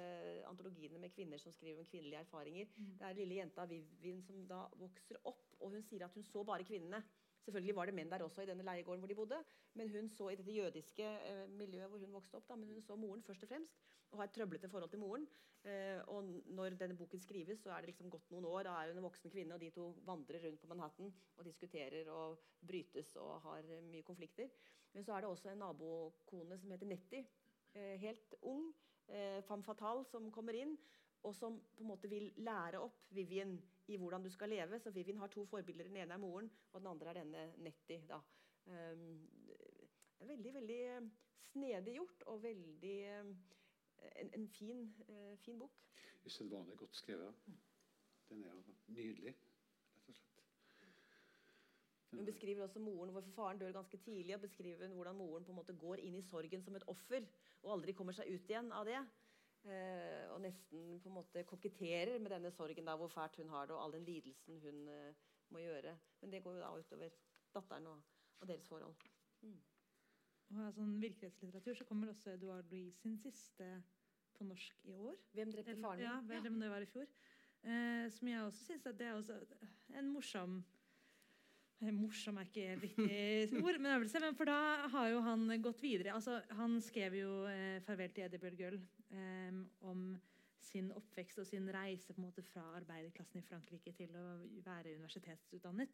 antologiene 0.49 0.99
med 0.99 1.13
kvinner 1.15 1.39
som 1.39 1.53
skriver 1.55 1.79
om 1.81 1.87
kvinnelige 1.87 2.19
erfaringer. 2.19 2.67
Det 2.99 3.07
er 3.07 3.15
lille 3.17 3.39
jenta 3.39 3.65
Vivien 3.71 4.21
som 4.27 4.43
da 4.49 4.65
vokser 4.77 5.17
opp, 5.25 5.47
og 5.61 5.71
hun 5.77 5.83
sier 5.87 6.05
at 6.05 6.15
hun 6.19 6.27
så 6.27 6.43
bare 6.45 6.67
kvinnene. 6.67 7.01
Selvfølgelig 7.45 7.77
var 7.77 7.89
det 7.89 7.95
menn 7.97 8.11
der 8.13 8.25
også 8.25 8.45
i 8.45 8.49
denne 8.51 8.65
leiegården 8.67 9.01
hvor 9.01 9.09
de 9.09 9.17
bodde, 9.17 9.39
men 9.75 9.89
hun 9.95 10.09
så 10.13 10.29
i 10.29 10.37
dette 10.37 10.53
jødiske 10.53 11.07
eh, 11.07 11.47
miljøet 11.49 11.89
hvor 11.89 12.03
hun 12.03 12.19
vokste 12.19 12.37
opp, 12.37 12.49
da, 12.49 12.59
men 12.61 12.69
hun 12.75 12.83
så 12.85 12.97
moren 13.01 13.23
først 13.25 13.47
og 13.47 13.53
fremst, 13.53 13.79
og 14.11 14.21
har 14.21 14.29
et 14.29 14.35
trøblete 14.37 14.69
forhold 14.69 14.91
til 14.91 15.01
moren. 15.01 15.27
Eh, 15.65 16.01
og 16.09 16.25
når 16.57 16.77
denne 16.81 16.97
boken 16.97 17.21
skrives, 17.21 17.63
så 17.63 17.73
er 17.73 17.81
det 17.81 17.93
liksom 17.93 18.11
gått 18.13 18.31
noen 18.33 18.47
år, 18.49 18.63
da 18.65 18.77
er 18.81 18.93
hun 18.93 19.01
en 19.01 19.09
voksen 19.09 19.33
kvinne, 19.33 19.57
og 19.57 19.61
de 19.61 19.71
to 19.77 19.91
vandrer 20.09 20.41
rundt 20.47 20.61
på 20.61 20.71
Manhattan 20.73 21.13
og 21.37 21.45
diskuterer 21.45 22.09
og 22.13 22.41
brytes 22.67 23.17
og 23.21 23.41
har 23.45 23.69
eh, 23.69 23.83
mye 23.89 24.07
konflikter. 24.07 24.49
Men 24.93 25.05
så 25.05 25.15
er 25.15 25.23
det 25.23 25.31
også 25.31 25.53
en 25.53 25.61
nabokone 25.63 26.59
som 26.59 26.73
heter 26.73 26.89
Nettie, 26.89 27.27
eh, 27.75 27.97
helt 28.01 28.35
ung, 28.41 28.71
eh, 29.09 29.43
femme 29.47 29.65
fatale, 29.65 30.05
som 30.05 30.31
kommer 30.33 30.57
inn, 30.57 30.77
og 31.23 31.35
som 31.37 31.59
på 31.77 31.83
en 31.85 31.91
måte 31.91 32.09
vil 32.09 32.31
lære 32.37 32.81
opp 32.81 33.03
Vivien 33.15 33.57
i 33.91 33.97
hvordan 34.01 34.23
du 34.25 34.31
skal 34.31 34.49
leve. 34.49 34.79
Så 34.81 34.91
Vivien 34.95 35.19
har 35.21 35.29
to 35.29 35.45
forbilder. 35.47 35.85
Den 35.89 35.97
ene 35.97 36.15
er 36.17 36.23
moren, 36.23 36.51
og 36.73 36.81
den 36.81 36.89
andre 36.91 37.11
er 37.11 37.19
denne 37.21 37.45
Nettie. 37.59 38.01
Da. 38.09 38.21
Um, 38.67 39.29
veldig, 40.29 40.55
veldig 40.55 40.79
eh, 40.87 41.11
snedig 41.51 41.95
gjort, 41.99 42.23
og 42.33 42.43
veldig 42.45 42.97
um, 43.21 43.35
en, 44.17 44.33
en 44.39 44.49
fin, 44.49 44.85
uh, 45.09 45.37
fin 45.45 45.59
bok. 45.59 45.77
Usedvanlig 46.27 46.77
godt 46.81 46.97
skrevet. 46.97 47.35
Den 48.31 48.45
er 48.45 48.53
jo 48.55 48.77
nydelig, 48.95 49.35
rett 49.97 50.09
og 50.13 50.17
slett. 50.21 50.37
Den 52.11 52.19
Hun 52.19 52.21
er- 52.21 52.31
beskriver 52.33 52.65
også 52.65 52.81
moren, 52.83 53.13
hvorfor 53.15 53.31
faren 53.37 53.59
dør 53.59 53.73
ganske 53.73 53.97
tidlig. 53.97 54.35
og 54.35 54.41
beskriver 54.41 54.89
hvordan 54.89 55.17
moren 55.17 55.45
på 55.45 55.53
en 55.53 55.57
måte 55.61 55.77
går 55.79 56.01
inn 56.05 56.15
i 56.15 56.23
sorgen 56.23 56.63
som 56.63 56.77
et 56.77 56.87
offer 56.87 57.27
og 57.63 57.73
aldri 57.73 57.93
kommer 57.93 58.13
seg 58.13 58.31
ut 58.35 58.51
igjen 58.51 58.73
av 58.73 58.87
det. 58.87 59.01
Eh, 59.69 60.25
og 60.33 60.41
nesten 60.41 61.01
på 61.03 61.11
en 61.11 61.19
måte 61.19 61.45
koketterer 61.45 62.17
med 62.19 62.33
denne 62.33 62.53
sorgen, 62.55 62.87
da, 62.89 62.95
hvor 62.97 63.13
fælt 63.13 63.37
hun 63.43 63.53
har 63.53 63.69
det, 63.69 63.77
og 63.77 63.83
all 63.85 63.97
den 63.99 64.07
lidelsen 64.09 64.61
hun 64.63 64.87
eh, 64.89 65.27
må 65.53 65.61
gjøre. 65.61 65.97
Men 66.23 66.33
det 66.33 66.43
går 66.45 66.57
jo 66.57 66.63
da 66.63 66.71
utover 66.79 67.19
datteren 67.55 67.91
og, 67.93 68.01
og 68.41 68.49
deres 68.49 68.69
forhold. 68.69 68.97
Og 70.51 70.63
av 70.65 70.73
sånn 70.75 70.97
virkelighetslitteratur 71.03 71.77
så 71.79 71.87
kommer 71.87 72.11
også 72.11 72.33
Eduard 72.35 72.73
Louis 72.73 72.97
sin 73.03 73.19
siste 73.21 73.69
på 74.35 74.47
norsk 74.49 74.89
i 74.89 74.97
år. 74.97 75.19
Hvem 75.37 75.53
drepte 75.53 75.77
faren 75.79 76.01
min? 76.01 76.09
Ja, 76.09 76.17
hvem 76.27 76.57
om 76.57 76.65
det 76.65 76.73
var 76.73 76.87
i 76.87 76.89
fjor. 76.91 77.07
Eh, 77.61 78.07
som 78.17 78.31
jeg 78.31 78.43
også 78.47 78.65
syns 78.65 78.87
at 78.89 78.97
det 78.99 79.07
er 79.11 79.19
også 79.19 79.37
en 80.01 80.07
morsom 80.09 80.55
eh, 81.83 81.91
Morsom 81.93 82.39
er 82.41 82.49
ikke 82.49 82.65
helt 82.71 82.87
riktig 82.87 83.61
ord, 83.67 83.77
men 83.77 83.93
øvelse. 83.99 84.23
Men 84.25 84.39
for 84.39 84.49
da 84.49 84.89
har 84.95 85.11
jo 85.13 85.21
han 85.29 85.45
gått 85.63 85.85
videre. 85.85 86.17
Altså, 86.17 86.41
han 86.57 86.81
skrev 86.81 87.21
jo 87.21 87.45
eh, 87.53 87.83
'Farvel 87.85 88.17
til 88.17 88.25
Eddie 88.25 88.41
Bjørgøl' 88.41 88.81
eh, 89.11 89.63
om 89.81 90.19
sin 90.61 90.93
oppvekst 90.93 91.39
og 91.41 91.47
sin 91.49 91.69
reise 91.73 92.13
på 92.15 92.21
en 92.21 92.27
måte 92.29 92.43
fra 92.47 92.63
arbeiderklassen 92.79 93.41
i 93.41 93.47
Frankrike 93.47 93.93
til 93.97 94.13
å 94.17 94.25
være 94.65 94.95
universitetsutdannet. 94.99 95.89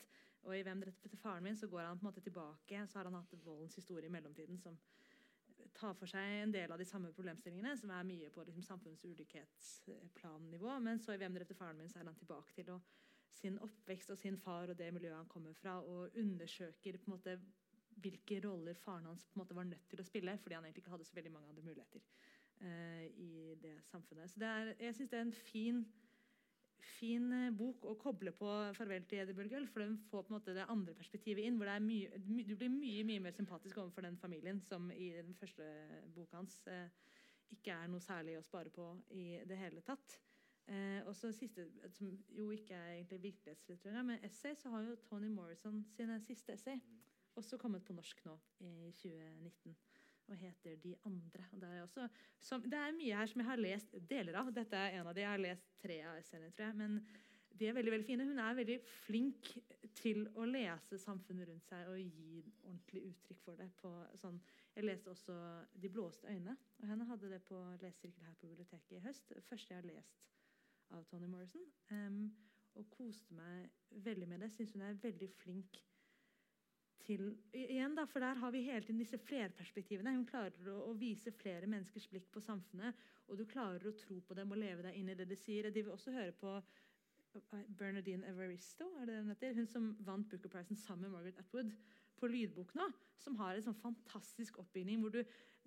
Og 0.46 0.56
i 0.56 0.62
'Hvem 0.62 0.80
drepte 0.82 1.16
faren 1.16 1.44
min' 1.44 1.56
så 1.56 1.66
går 1.66 1.80
han 1.80 1.98
på 1.98 2.06
en 2.06 2.10
måte 2.10 2.20
tilbake. 2.20 2.86
Så 2.86 2.98
har 2.98 3.04
han 3.04 3.14
hatt 3.14 3.44
voldens 3.44 3.76
historie 3.76 4.06
i 4.06 4.10
mellomtiden 4.10 4.58
som 4.58 4.78
tar 5.74 5.94
for 5.94 6.06
seg 6.06 6.42
en 6.42 6.52
del 6.52 6.72
av 6.72 6.78
de 6.78 6.84
samme 6.84 7.12
problemstillingene, 7.12 7.78
som 7.78 7.90
er 7.90 8.02
mye 8.02 8.30
på 8.30 8.44
liksom, 8.44 8.62
samfunnsulikhetsplannivå. 8.62 10.78
Men 10.80 10.98
så 10.98 11.12
i 11.12 11.16
'Hvem 11.16 11.34
drepte 11.34 11.54
faren 11.54 11.78
min' 11.78 11.88
så 11.88 11.98
er 11.98 12.04
han 12.04 12.14
tilbake 12.14 12.52
til 12.54 12.70
å, 12.70 12.80
sin 13.32 13.58
oppvekst 13.58 14.10
og 14.10 14.18
sin 14.18 14.38
far 14.38 14.70
og 14.70 14.78
det 14.78 14.94
miljøet 14.94 15.16
han 15.16 15.28
kommer 15.28 15.52
fra, 15.52 15.80
og 15.80 16.10
undersøker 16.16 16.96
på 16.96 17.04
en 17.06 17.12
måte 17.18 17.40
hvilke 18.00 18.40
roller 18.48 18.74
faren 18.74 19.04
hans 19.04 19.26
på 19.26 19.32
en 19.34 19.40
måte 19.40 19.54
var 19.54 19.64
nødt 19.64 19.88
til 19.88 20.00
å 20.00 20.04
spille, 20.04 20.38
fordi 20.38 20.54
han 20.54 20.64
egentlig 20.64 20.82
ikke 20.82 20.90
hadde 20.90 21.04
så 21.04 21.14
veldig 21.14 21.32
mange 21.32 21.48
andre 21.48 21.62
muligheter 21.62 22.00
i 22.60 23.54
det 23.60 23.74
samfunnet. 23.84 24.30
Så 24.30 24.40
det 24.40 24.48
er, 24.48 24.70
jeg 24.80 24.94
syns 24.96 25.10
det 25.12 25.18
er 25.18 25.26
en 25.26 25.38
fin 25.44 25.82
fin 26.96 27.32
eh, 27.34 27.52
bok 27.54 27.84
å 27.88 27.96
koble 28.00 28.32
på 28.36 28.50
'Farvel 28.76 29.06
til 29.08 29.22
Eddie 29.22 29.36
Bjørgøl', 29.36 29.68
for 29.70 29.84
den 29.84 29.96
får 30.10 30.26
på 30.26 30.32
en 30.32 30.36
måte 30.38 30.54
det 30.56 30.68
andre 30.72 30.94
perspektivet 30.94 31.44
inn. 31.44 31.56
hvor 31.56 31.66
det 31.68 31.74
er 31.74 31.84
mye, 31.84 32.20
my, 32.26 32.42
Du 32.42 32.54
blir 32.56 32.70
mye 32.72 33.04
mye 33.04 33.20
mer 33.20 33.34
sympatisk 33.36 33.78
overfor 33.78 34.02
den 34.02 34.16
familien 34.16 34.60
som 34.60 34.90
i 34.90 35.10
den 35.10 35.34
første 35.34 35.64
boka 36.14 36.36
hans 36.36 36.66
eh, 36.66 36.88
ikke 37.50 37.72
er 37.72 37.88
noe 37.88 38.00
særlig 38.00 38.38
å 38.38 38.42
spare 38.42 38.70
på 38.70 38.86
i 39.10 39.40
det 39.46 39.56
hele 39.56 39.80
tatt. 39.80 40.20
Eh, 40.66 41.02
og 41.06 41.14
så 41.14 41.30
siste, 41.32 41.68
som 41.90 42.10
jo 42.28 42.50
ikke 42.50 42.74
er 42.74 42.96
egentlig 42.96 43.22
virkelighetslitteratur, 43.22 44.02
men 44.02 44.24
essay, 44.24 44.54
så 44.54 44.70
har 44.70 44.82
jo 44.82 44.96
Tony 44.96 45.28
Morrison 45.28 45.84
sine 45.94 46.20
siste 46.20 46.52
essay 46.52 46.80
også 47.36 47.58
kommet 47.58 47.84
på 47.84 47.92
norsk 47.92 48.24
nå 48.24 48.38
i 48.60 48.90
2019 48.96 49.76
og 50.28 50.36
heter 50.36 50.76
'De 50.76 50.94
andre'. 51.06 51.46
Det, 51.60 51.68
er 51.68 51.82
også, 51.82 52.08
som, 52.40 52.62
det 52.62 52.74
er 52.74 52.92
mye 52.96 53.16
her 53.16 53.26
som 53.26 53.40
jeg 53.40 53.48
har 53.48 53.56
lest 53.56 53.96
deler 54.10 54.38
av. 54.40 54.52
Dette 54.54 54.76
er 54.76 55.00
en 55.00 55.06
av 55.06 55.14
de. 55.14 55.20
Jeg 55.20 55.30
har 55.30 55.42
lest 55.42 55.72
tre 55.82 56.00
av 56.02 56.18
essayene, 56.18 56.50
tror 56.50 56.66
jeg. 56.66 56.76
Men 56.76 57.00
de 57.58 57.66
er 57.66 57.72
veldig 57.72 57.92
veldig 57.92 58.06
fine. 58.06 58.26
Hun 58.28 58.38
er 58.38 58.58
veldig 58.58 58.78
flink 58.84 59.50
til 59.96 60.26
å 60.36 60.44
lese 60.44 60.98
samfunnet 60.98 61.48
rundt 61.48 61.64
seg 61.64 61.88
og 61.88 62.00
gi 62.00 62.42
ordentlig 62.64 63.02
uttrykk 63.10 63.42
for 63.44 63.60
det. 63.60 63.70
På, 63.80 63.92
sånn. 64.20 64.40
Jeg 64.76 64.84
leste 64.84 65.10
også 65.10 65.36
'De 65.74 65.88
blåste 65.88 66.28
øyne'. 66.28 66.56
og 66.78 66.88
Henne 66.88 67.04
hadde 67.04 67.30
det 67.30 67.42
på 67.42 67.60
lesesirkel 67.82 68.24
her 68.24 68.34
på 68.34 68.46
biblioteket 68.46 68.96
i 68.96 69.04
høst. 69.06 69.32
Første 69.48 69.74
jeg 69.74 69.82
har 69.82 69.94
lest 69.94 70.26
av 70.90 71.04
Toni 71.04 71.26
Morrison. 71.26 71.62
Um, 71.90 72.36
og 72.74 72.90
koste 72.90 73.34
meg 73.34 73.70
veldig 73.90 74.28
med 74.28 74.40
det. 74.40 74.52
Syns 74.52 74.72
hun 74.72 74.82
er 74.82 74.98
veldig 75.02 75.30
flink 75.30 75.80
til 77.04 77.28
igjen 77.54 77.94
da, 77.96 78.06
For 78.08 78.22
der 78.22 78.38
har 78.40 78.50
vi 78.50 78.64
hele 78.66 78.80
tiden 78.84 78.98
disse 79.02 79.18
flerperspektivene. 79.18 80.14
Hun 80.16 80.26
klarer 80.26 80.70
å, 80.72 80.78
å 80.90 80.94
vise 80.98 81.32
flere 81.34 81.68
menneskers 81.70 82.08
blikk 82.10 82.30
på 82.34 82.42
samfunnet. 82.44 82.96
Og 83.28 83.38
du 83.38 83.44
klarer 83.48 83.86
å 83.88 83.94
tro 83.98 84.20
på 84.20 84.36
dem 84.38 84.54
og 84.54 84.60
leve 84.62 84.86
deg 84.86 84.98
inn 84.98 85.12
i 85.12 85.18
det 85.18 85.28
de 85.28 85.38
sier. 85.38 85.70
De 85.70 85.82
vil 85.82 85.94
også 85.94 86.14
høre 86.14 86.34
på 86.40 86.56
eh, 86.56 87.68
Bernadine 87.78 88.26
Evaristo, 88.32 88.88
er 89.00 89.06
det 89.06 89.20
den 89.20 89.32
heter? 89.34 89.54
hun 89.60 89.70
som 89.70 89.92
vant 90.06 90.28
Booker-prisen 90.30 90.78
sammen 90.80 91.06
med 91.06 91.16
Margaret 91.18 91.42
Atwood 91.42 91.74
på 92.20 92.30
lydbok 92.30 92.74
nå. 92.78 92.88
Som 93.20 93.38
har 93.40 93.56
en 93.56 93.64
sånn 93.64 93.78
fantastisk 93.80 94.60
oppbygning 94.62 95.00
hvor 95.02 95.14
du 95.14 95.22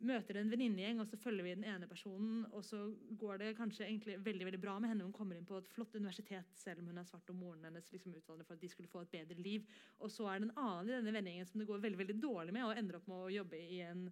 møter 0.05 0.37
en 0.39 0.49
venninnegjeng, 0.51 0.99
og 1.01 1.07
så 1.09 1.17
følger 1.19 1.45
vi 1.45 1.53
den 1.57 1.65
ene 1.67 1.87
personen, 1.89 2.43
og 2.55 2.63
så 2.65 2.81
går 3.19 3.41
det 3.41 3.49
kanskje 3.57 3.85
egentlig 3.85 4.15
veldig 4.23 4.47
veldig 4.47 4.61
bra 4.63 4.77
med 4.79 4.93
henne. 4.93 5.07
Hun 5.07 5.15
kommer 5.15 5.35
inn 5.35 5.47
på 5.47 5.57
et 5.59 5.69
flott 5.71 5.95
universitet 5.97 6.55
selv 6.57 6.81
om 6.81 6.89
hun 6.91 7.01
er 7.01 7.07
svart, 7.07 7.29
og 7.31 7.39
moren 7.39 7.67
hennes 7.67 7.91
liksom 7.91 8.15
uttaler 8.15 8.47
for 8.47 8.55
at 8.55 8.63
de 8.63 8.71
skulle 8.71 8.91
få 8.91 9.03
et 9.03 9.13
bedre 9.17 9.39
liv. 9.39 9.67
Og 9.99 10.11
så 10.13 10.27
er 10.29 10.39
det 10.39 10.49
en 10.49 10.57
annen 10.63 10.91
i 10.91 10.95
denne 10.97 11.15
vendingen 11.15 11.47
som 11.49 11.61
det 11.61 11.67
går 11.69 11.83
veldig 11.83 12.01
veldig 12.03 12.19
dårlig 12.23 12.55
med, 12.55 12.67
og 12.67 12.79
ender 12.79 12.99
opp 12.99 13.09
med 13.11 13.25
å 13.25 13.33
jobbe 13.39 13.59
i 13.59 13.81
en, 13.85 14.05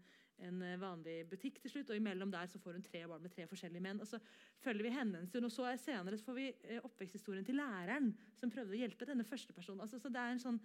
en 0.50 0.66
vanlig 0.82 1.18
butikk 1.32 1.62
til 1.64 1.76
slutt. 1.78 1.94
Og 1.94 2.02
imellom 2.02 2.34
der 2.36 2.52
så 2.52 2.62
får 2.64 2.80
hun 2.80 2.88
tre 2.88 3.06
barn 3.08 3.24
med 3.24 3.36
tre 3.36 3.48
forskjellige 3.50 3.88
menn. 3.88 4.04
Og 4.04 4.12
så 4.12 4.20
følger 4.66 4.90
vi 4.90 4.96
henne 4.98 5.24
en 5.24 5.32
stund, 5.32 5.48
og 5.48 5.56
så 5.56 5.70
er 5.72 5.82
senere 5.82 6.20
så 6.20 6.30
får 6.32 6.40
vi 6.42 6.50
eh, 6.68 6.84
oppveksthistorien 6.84 7.48
til 7.48 7.60
læreren 7.62 8.12
som 8.36 8.52
prøvde 8.52 8.76
å 8.76 8.84
hjelpe 8.84 9.08
denne 9.08 9.28
første 9.28 9.56
personen. 9.56 9.86
Altså, 9.88 10.02
så 10.04 10.12
det 10.12 10.24
er 10.24 10.36
en 10.36 10.46
sånn 10.50 10.62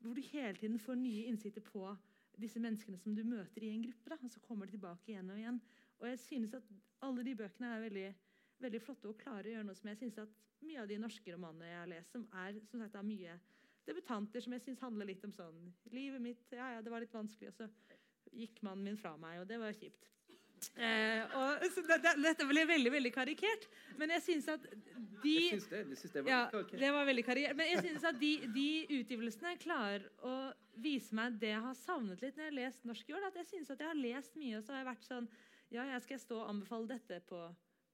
hvor 0.00 0.14
du 0.14 0.22
hele 0.32 0.56
tiden 0.58 0.78
får 0.78 0.98
nye 1.00 1.26
innsikter 1.30 1.64
på 1.64 1.88
disse 2.40 2.60
menneskene 2.60 2.98
som 3.00 3.14
du 3.16 3.22
møter 3.24 3.64
i 3.64 3.72
en 3.72 3.84
gruppe. 3.86 4.10
Da, 4.12 4.18
og 4.22 4.32
så 4.32 4.40
kommer 4.44 4.68
de 4.68 4.76
tilbake 4.76 5.12
igjen 5.12 5.30
og 5.32 5.40
igjen. 5.40 5.60
Og 6.00 6.08
jeg 6.10 6.18
synes 6.20 6.54
at 6.54 6.72
alle 7.06 7.24
de 7.24 7.36
bøkene 7.36 7.70
er 7.72 7.84
veldig, 7.86 8.08
veldig 8.64 8.82
flotte 8.84 9.08
og 9.08 9.20
klare 9.20 9.48
å 9.48 9.54
gjøre 9.54 9.68
noe 9.68 9.78
som 9.78 9.90
jeg 9.90 10.00
synes 10.02 10.18
at 10.26 10.34
mye 10.66 10.82
av 10.82 10.90
de 10.90 10.98
norske 11.00 11.32
romanene 11.32 11.70
jeg 11.70 11.80
har 11.80 11.92
lest, 11.92 12.12
som 12.12 12.26
er 12.44 12.58
som 12.70 12.82
sagt, 12.82 12.96
er 12.96 13.06
mye 13.06 13.38
debutanter 13.86 14.42
som 14.42 14.56
jeg 14.56 14.64
synes 14.64 14.82
handler 14.82 15.08
litt 15.08 15.24
om 15.24 15.32
sånn 15.34 15.66
Livet 15.94 16.22
mitt 16.22 16.52
ja, 16.52 16.72
ja, 16.76 16.82
det 16.82 16.92
var 16.92 17.04
litt 17.04 17.14
vanskelig, 17.14 17.52
og 17.52 17.56
så 17.56 17.68
gikk 18.36 18.62
mannen 18.66 18.84
min 18.88 19.00
fra 19.00 19.14
meg, 19.20 19.40
og 19.40 19.48
det 19.48 19.60
var 19.62 19.76
kjipt. 19.76 20.08
Eh, 20.74 21.36
og, 21.38 21.62
det, 21.62 21.96
det, 22.04 22.12
dette 22.20 22.46
ble 22.48 22.64
veldig 22.68 22.92
veldig 22.92 23.12
karikert, 23.14 23.66
men 23.96 24.12
jeg 24.16 24.24
synes 24.26 24.48
at 24.52 24.64
de 25.22 25.34
Jeg 25.34 25.56
synes 25.56 25.68
det, 25.70 25.82
jeg 25.88 25.98
synes 26.00 26.14
det 26.14 26.24
var 26.24 26.30
ja, 26.30 26.62
det 26.82 26.92
var 26.92 27.06
veldig 27.08 27.24
karikert. 27.24 27.56
Men 27.56 27.70
jeg 27.70 27.84
synes 27.86 28.06
at 28.10 28.18
de, 28.20 28.32
de 28.54 28.68
utgivelsene 28.98 29.54
klarer 29.62 30.08
å 30.26 30.36
vise 30.82 31.16
meg 31.16 31.38
det 31.40 31.54
jeg 31.54 31.62
har 31.64 31.78
savnet 31.78 32.24
litt 32.24 32.36
når 32.36 32.48
jeg 32.48 32.52
har 32.52 32.58
lest 32.58 32.88
norsk 32.88 33.12
år. 33.16 33.28
At 33.30 33.38
jeg 33.40 33.50
synes 33.52 33.70
at 33.72 33.84
jeg 33.84 33.92
har 33.92 34.00
lest 34.00 34.36
mye, 34.40 34.58
og 34.58 34.66
så 34.66 34.74
har 34.74 34.82
jeg 34.82 34.90
vært 34.92 35.08
sånn 35.08 35.30
Ja, 35.74 35.86
jeg 35.90 36.02
skal 36.04 36.20
stå 36.22 36.42
og 36.42 36.50
anbefale 36.52 36.90
dette 36.92 37.20
på, 37.30 37.40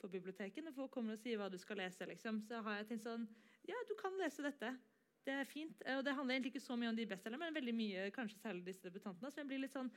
på 0.02 0.10
biblioteket. 0.12 0.64
Når 0.64 0.74
folk 0.76 0.92
kommer 0.96 1.16
og 1.16 1.22
sier 1.22 1.38
hva 1.40 1.50
du 1.52 1.58
skal 1.60 1.80
lese, 1.80 2.08
liksom, 2.08 2.42
så 2.48 2.64
har 2.66 2.82
jeg 2.82 2.90
tenkt 2.90 3.06
sånn 3.06 3.28
Ja, 3.68 3.78
du 3.88 3.94
kan 4.00 4.18
lese 4.20 4.44
dette. 4.44 4.74
Det 5.22 5.34
er 5.38 5.46
fint. 5.46 5.82
Og 5.86 6.02
det 6.02 6.14
handler 6.18 6.34
egentlig 6.34 6.56
ikke 6.56 6.64
så 6.64 6.76
mye 6.78 6.90
om 6.90 6.96
de 6.98 7.06
bestselgerne, 7.06 7.44
men 7.44 7.54
veldig 7.54 7.74
mye, 7.78 8.06
kanskje 8.14 8.40
særlig 8.42 8.64
disse 8.66 8.82
debutantene. 8.82 9.30
Så 9.30 9.38
jeg 9.42 9.48
blir 9.52 9.62
litt 9.62 9.74
sånn 9.74 9.90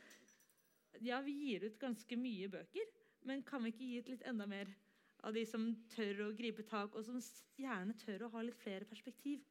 Ja, 1.01 1.21
vi 1.21 1.31
gir 1.31 1.65
ut 1.65 1.79
ganske 1.79 2.17
mye 2.17 2.47
bøker, 2.49 2.91
men 3.25 3.43
kan 3.43 3.63
vi 3.63 3.71
ikke 3.73 3.85
gi 3.89 3.99
ut 3.99 4.09
litt 4.13 4.25
enda 4.29 4.45
mer 4.47 4.69
av 5.25 5.33
de 5.33 5.45
som 5.49 5.67
tør 5.89 6.27
å 6.27 6.31
gripe 6.37 6.63
tak, 6.69 6.95
og 6.95 7.05
som 7.07 7.17
gjerne 7.59 7.95
tør 7.97 8.27
å 8.27 8.31
ha 8.35 8.41
litt 8.45 8.59
flere 8.61 8.85
perspektiv? 8.85 9.41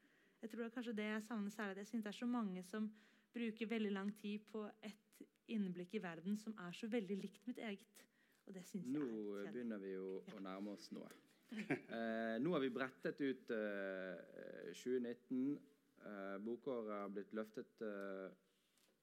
Jeg 0.41 0.51
tror 0.51 0.61
det 0.63 0.67
er 0.71 0.75
kanskje 0.77 0.97
det 0.99 1.09
jeg 1.09 1.23
savner 1.25 1.51
særlig. 1.51 1.79
Jeg 1.83 1.87
synes 1.91 2.05
det 2.05 2.13
er 2.13 2.19
så 2.21 2.27
mange 2.29 2.63
som 2.69 2.89
bruker 3.35 3.67
veldig 3.71 3.93
lang 3.93 4.13
tid 4.21 4.45
på 4.53 4.67
et 4.85 5.23
innblikk 5.51 5.95
i 5.99 6.03
verden 6.05 6.37
som 6.39 6.55
er 6.61 6.73
så 6.77 6.87
veldig 6.89 7.17
likt 7.23 7.47
mitt 7.49 7.59
eget. 7.59 8.05
Og 8.47 8.55
det 8.55 8.65
synes 8.69 8.87
Nå 8.93 9.05
jeg 9.39 9.47
er 9.49 9.53
begynner 9.53 9.81
vi 9.81 9.95
jo 9.95 10.23
Ja. 10.29 10.37
å 10.37 10.41
nærme 10.45 10.75
oss 10.77 10.91
noe. 10.93 11.09
Eh, 11.95 12.39
nå 12.43 12.51
har 12.53 12.61
vi 12.61 12.71
brettet 12.73 13.21
ut 13.21 13.51
eh, 13.51 14.73
2019. 14.75 15.59
Eh, 16.05 16.39
bokåret 16.45 16.91
har 16.93 17.09
blitt 17.13 17.33
løftet 17.37 17.81
eh, 17.85 18.33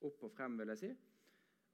opp 0.06 0.24
og 0.28 0.32
frem, 0.36 0.58
vil 0.60 0.68
jeg 0.74 0.78
si. 0.82 0.90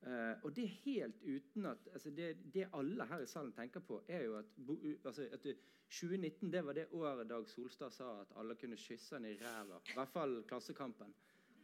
Eh, 0.06 0.44
og 0.46 0.54
det 0.56 0.68
helt 0.84 1.24
uten 1.24 1.66
at 1.66 1.88
altså 1.94 2.12
det, 2.14 2.36
det 2.54 2.68
alle 2.74 3.06
her 3.10 3.24
i 3.24 3.30
salen 3.30 3.54
tenker 3.56 3.80
på, 3.80 4.02
er 4.08 4.24
jo 4.28 4.38
at, 4.38 4.60
altså 5.06 5.26
at 5.34 5.48
2019 5.90 6.52
det 6.54 6.66
var 6.66 6.78
det 6.78 6.88
året 6.92 7.30
Dag 7.30 7.48
Solstad 7.50 7.96
sa 7.96 8.12
at 8.22 8.36
alle 8.38 8.56
kunne 8.56 8.78
kysse 8.78 9.16
han 9.16 9.26
i 9.26 9.38
ræva. 9.40 9.82
I 9.90 9.98
hvert 9.98 10.14
fall 10.14 10.44
Klassekampen. 10.48 11.16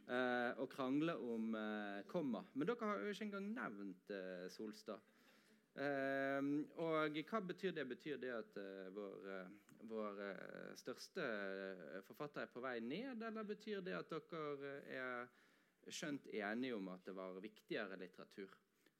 Uh, 0.04 0.52
og 0.60 0.68
krangle 0.68 1.14
om 1.16 1.54
uh, 1.56 2.02
komma. 2.10 2.42
Men 2.52 2.68
dere 2.68 2.88
har 2.90 2.98
jo 3.00 3.12
ikke 3.14 3.24
engang 3.24 3.46
nevnt 3.54 4.10
eh, 4.12 4.50
Solstad. 4.52 5.00
Ehm, 5.74 6.68
og 6.78 7.16
hva 7.26 7.40
betyr 7.42 7.72
det? 7.74 7.86
Betyr 7.90 8.18
det 8.22 8.30
at 8.30 8.58
eh, 8.62 8.90
vår, 8.94 9.24
eh, 9.30 9.48
vår 9.90 10.20
eh, 10.28 10.74
største 10.78 11.24
eh, 11.24 11.96
forfatter 12.06 12.44
er 12.44 12.52
på 12.52 12.62
vei 12.62 12.76
ned, 12.80 13.22
eller 13.26 13.48
betyr 13.48 13.82
det 13.82 13.96
at 13.98 14.12
dere 14.12 14.76
eh, 14.86 15.00
er 15.00 15.32
skjønt 15.92 16.28
enige 16.32 16.76
om 16.76 16.88
at 16.92 17.04
det 17.06 17.14
var 17.16 17.40
viktigere 17.42 17.98
litteratur 18.00 18.52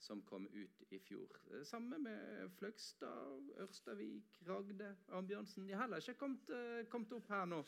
som 0.05 0.23
kom 0.29 0.47
ut 0.53 0.85
i 0.93 0.99
fjor? 1.01 1.39
Samme 1.65 1.99
med 2.03 2.51
Fløgstad, 2.59 3.51
Ørstavik, 3.65 4.39
Ragde, 4.49 4.95
Ambjørnsen. 5.09 5.67
De 5.69 5.75
har 5.75 5.87
heller 5.87 6.03
ikke 6.03 6.21
kommet, 6.21 6.51
eh, 6.51 6.87
kommet 6.93 7.13
opp 7.13 7.29
her 7.29 7.45
nå. 7.47 7.63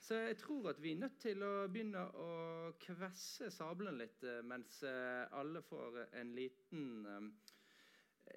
Så 0.00 0.14
jeg 0.14 0.36
tror 0.38 0.68
at 0.70 0.82
vi 0.82 0.92
er 0.92 1.00
nødt 1.02 1.18
til 1.20 1.42
å 1.42 1.52
begynne 1.66 2.04
å 2.14 2.32
kvesse 2.80 3.50
sabelen 3.50 3.98
litt, 3.98 4.22
eh, 4.22 4.42
mens 4.42 4.82
eh, 4.82 5.26
alle 5.32 5.62
får 5.62 6.04
en 6.12 6.34
liten 6.34 7.32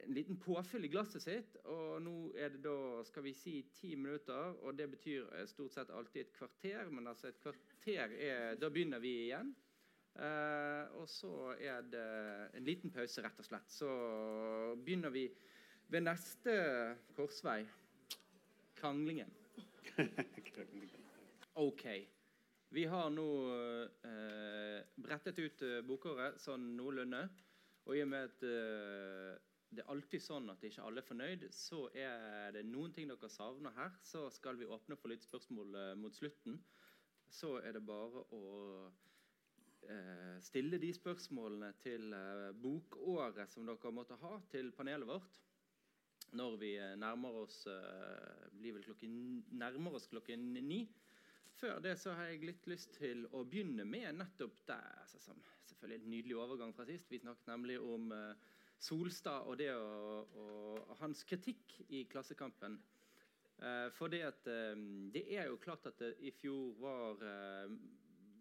en 0.04 0.14
liten 0.14 0.38
påfyll 0.40 0.86
i 0.86 0.92
glasset 0.92 1.24
sitt. 1.24 1.58
Og 1.70 2.02
nå 2.04 2.16
er 2.40 2.54
det 2.54 2.62
da, 2.66 2.76
skal 3.08 3.26
vi 3.26 3.34
si, 3.36 3.56
ti 3.76 3.96
minutter. 3.96 4.56
Og 4.64 4.78
det 4.78 4.88
betyr 4.94 5.28
stort 5.50 5.76
sett 5.76 5.92
alltid 5.92 6.26
et 6.26 6.34
kvarter. 6.38 6.90
Men 6.94 7.12
altså 7.12 7.28
et 7.32 7.42
kvarter 7.42 8.16
er 8.16 8.56
Da 8.62 8.70
begynner 8.70 9.04
vi 9.04 9.14
igjen. 9.26 9.54
Eh, 10.20 10.96
og 11.00 11.08
så 11.10 11.54
er 11.56 11.86
det 11.88 12.08
en 12.58 12.66
liten 12.68 12.92
pause, 12.92 13.24
rett 13.24 13.40
og 13.40 13.48
slett. 13.48 13.72
Så 13.72 13.92
begynner 14.84 15.14
vi 15.14 15.28
ved 15.92 16.04
neste 16.04 16.56
korsvei. 17.16 17.62
Kranglingen. 18.76 19.32
OK. 21.66 21.86
Vi 22.72 22.84
har 22.88 23.12
nå 23.12 23.30
eh, 24.08 24.82
brettet 24.96 25.40
ut 25.40 25.64
eh, 25.68 25.80
bokåret 25.86 26.40
sånn 26.42 26.74
noenlunde. 26.78 27.24
Og 27.88 27.98
i 27.98 28.04
og 28.04 28.12
med 28.12 28.28
at 28.28 28.44
det 29.72 29.82
er 29.82 29.90
alltid 29.90 30.22
sånn 30.22 30.52
at 30.54 30.62
ikke 30.68 30.84
alle 30.86 31.02
er 31.02 31.08
fornøyd, 31.08 31.46
så 31.56 31.88
er 31.98 32.52
det 32.54 32.62
noen 32.68 32.92
ting 32.94 33.10
dere 33.10 33.30
savner 33.32 33.74
her. 33.74 33.96
Så 34.06 34.28
skal 34.36 34.60
vi 34.60 34.68
åpne 34.70 35.00
for 35.02 35.10
litt 35.10 35.26
spørsmål 35.26 35.74
mot 35.98 36.14
slutten. 36.14 36.60
Så 37.32 37.56
er 37.66 37.74
det 37.74 37.82
bare 37.88 38.22
å 38.38 38.44
stille 40.42 40.80
de 40.82 40.90
spørsmålene 40.94 41.72
til 41.82 42.14
eh, 42.16 42.50
bokåret 42.64 43.50
som 43.50 43.68
dere 43.68 43.94
måtte 43.94 44.18
ha 44.22 44.38
til 44.52 44.72
panelet 44.76 45.10
vårt. 45.10 45.40
Når 46.38 46.58
vi 46.62 46.72
eh, 46.80 46.96
nærmer 47.00 47.42
oss 47.44 47.66
eh, 47.70 48.48
blir 48.56 48.78
vel 48.78 48.86
klokken, 48.88 49.14
nærmer 49.52 49.98
oss 50.00 50.08
klokken 50.12 50.54
ni. 50.56 50.86
Før 51.58 51.82
det 51.84 51.98
så 52.00 52.16
har 52.18 52.32
jeg 52.32 52.46
litt 52.48 52.70
lyst 52.72 52.96
til 52.98 53.26
å 53.36 53.44
begynne 53.46 53.86
med 53.86 54.16
nettopp 54.18 54.64
det 54.70 54.80
altså, 55.04 55.20
som 55.22 55.42
selvfølgelig 55.68 56.00
en 56.00 56.16
nydelig 56.16 56.40
overgang 56.40 56.74
fra 56.74 56.88
sist. 56.88 57.12
Vi 57.12 57.22
snakket 57.22 57.52
nemlig 57.52 57.78
om 57.84 58.12
eh, 58.16 58.50
Solstad 58.82 59.46
og 59.46 59.60
det 59.60 59.70
og, 59.76 60.38
og 60.42 60.96
hans 61.04 61.22
kritikk 61.28 61.76
i 61.90 62.06
Klassekampen. 62.10 62.80
Eh, 63.62 63.88
for 63.94 64.10
det 64.10 64.24
at 64.26 64.48
eh, 64.50 64.78
det 65.14 65.28
er 65.36 65.52
jo 65.52 65.60
klart 65.62 65.86
at 65.86 66.00
det 66.02 66.16
i 66.26 66.32
fjor 66.34 66.72
var 66.82 67.22
eh, 67.22 67.76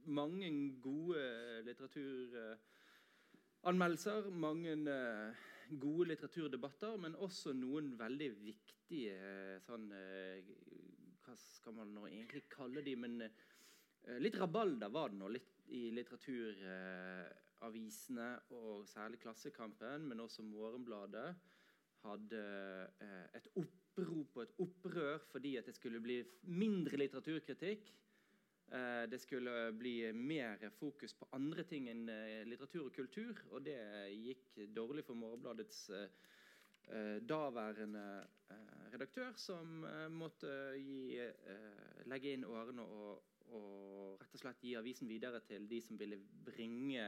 mange 0.07 0.79
gode 0.83 1.63
litteraturanmeldelser, 1.67 4.31
mange 4.33 4.73
eh, 4.89 5.33
gode 5.81 6.09
litteraturdebatter, 6.11 6.97
men 7.01 7.15
også 7.21 7.53
noen 7.57 7.99
veldig 7.99 8.31
viktige 8.41 9.15
eh, 9.15 9.61
sånn 9.67 9.93
eh, 9.93 10.43
Hva 11.25 11.35
skal 11.39 11.73
man 11.77 11.95
nå 11.95 12.07
egentlig 12.09 12.43
kalle 12.51 12.83
de? 12.83 12.97
Men 12.99 13.23
litt 14.25 14.37
rabalder 14.41 14.89
var 14.91 15.09
det 15.13 15.19
nå 15.21 15.29
i 15.77 15.91
litteraturavisene, 15.95 18.29
og 18.57 18.89
særlig 18.89 19.19
Klassekampen, 19.23 20.09
men 20.09 20.21
også 20.25 20.43
Morgenbladet, 20.43 21.35
hadde 22.01 22.43
et 23.37 23.47
opprop 23.61 24.37
og 24.39 24.43
et 24.47 24.57
opprør 24.65 25.19
fordi 25.29 25.53
at 25.61 25.67
det 25.69 25.77
skulle 25.77 26.01
bli 26.01 26.25
mindre 26.49 26.97
litteraturkritikk. 26.97 27.93
Eh, 28.73 29.09
det 29.11 29.19
skulle 29.19 29.73
bli 29.73 30.13
mer 30.13 30.71
fokus 30.71 31.15
på 31.15 31.27
andre 31.35 31.65
ting 31.67 31.89
enn 31.91 32.05
eh, 32.09 32.45
litteratur 32.47 32.85
og 32.87 32.95
kultur, 32.95 33.41
og 33.51 33.65
det 33.67 33.81
gikk 34.15 34.61
dårlig 34.77 35.03
for 35.09 35.19
Morgenbladets 35.19 35.89
eh, 35.97 37.17
daværende 37.27 38.05
redaktør, 38.91 39.35
som 39.39 39.85
måtte 40.11 40.49
gi, 40.75 41.21
legge 42.11 42.33
inn 42.35 42.47
årene 42.49 42.83
og, 42.83 43.37
og 43.55 44.17
rett 44.19 44.35
og 44.35 44.43
slett 44.43 44.65
gi 44.67 44.73
avisen 44.79 45.07
videre 45.07 45.39
til 45.47 45.69
de 45.71 45.79
som 45.85 46.01
ville 46.01 46.19
bringe 46.19 47.05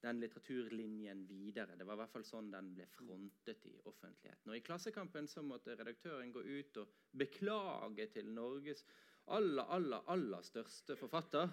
den 0.00 0.22
litteraturlinjen 0.22 1.26
videre. 1.28 1.76
Det 1.76 1.84
var 1.84 1.98
i 1.98 2.02
hvert 2.04 2.14
fall 2.14 2.24
sånn 2.24 2.48
den 2.54 2.70
ble 2.78 2.86
frontet 2.94 3.68
i 3.68 3.74
offentligheten. 3.84 4.48
Og 4.48 4.56
I 4.56 4.64
Klassekampen 4.64 5.28
så 5.28 5.44
måtte 5.44 5.76
redaktøren 5.76 6.32
gå 6.32 6.46
ut 6.46 6.80
og 6.80 6.96
beklage 7.20 8.08
til 8.16 8.32
Norges 8.32 8.86
aller, 9.34 9.70
aller, 9.74 10.02
aller 10.12 10.42
største 10.46 10.96
forfatter. 10.98 11.48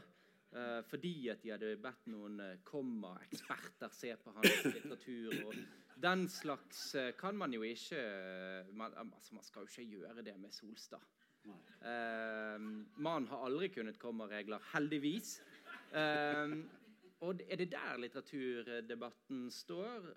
Eh, 0.54 0.82
fordi 0.86 1.30
at 1.34 1.42
de 1.42 1.50
hadde 1.50 1.72
bedt 1.82 2.10
noen 2.14 2.38
eh, 2.44 2.60
komma-eksperter 2.68 3.90
se 3.94 4.12
på 4.22 4.34
hans 4.36 4.68
litteratur. 4.76 5.34
og 5.48 5.56
Den 6.04 6.28
slags 6.30 6.84
eh, 7.00 7.10
kan 7.18 7.38
man 7.38 7.56
jo 7.56 7.64
ikke 7.66 7.98
eh, 7.98 8.70
man, 8.78 8.94
altså 9.02 9.40
man 9.40 9.48
skal 9.48 9.66
jo 9.66 9.72
ikke 9.72 9.98
gjøre 9.98 10.26
det 10.28 10.36
med 10.38 10.54
Solstad. 10.54 11.02
Eh, 11.50 12.62
man 13.02 13.28
har 13.32 13.48
aldri 13.48 13.72
kunnet 13.74 13.98
komma-regler, 14.00 14.62
heldigvis. 14.76 15.40
Eh, 15.90 16.54
og 17.24 17.42
er 17.50 17.58
det 17.64 17.72
der 17.72 17.98
litteraturdebatten 18.04 19.46
står? 19.52 20.10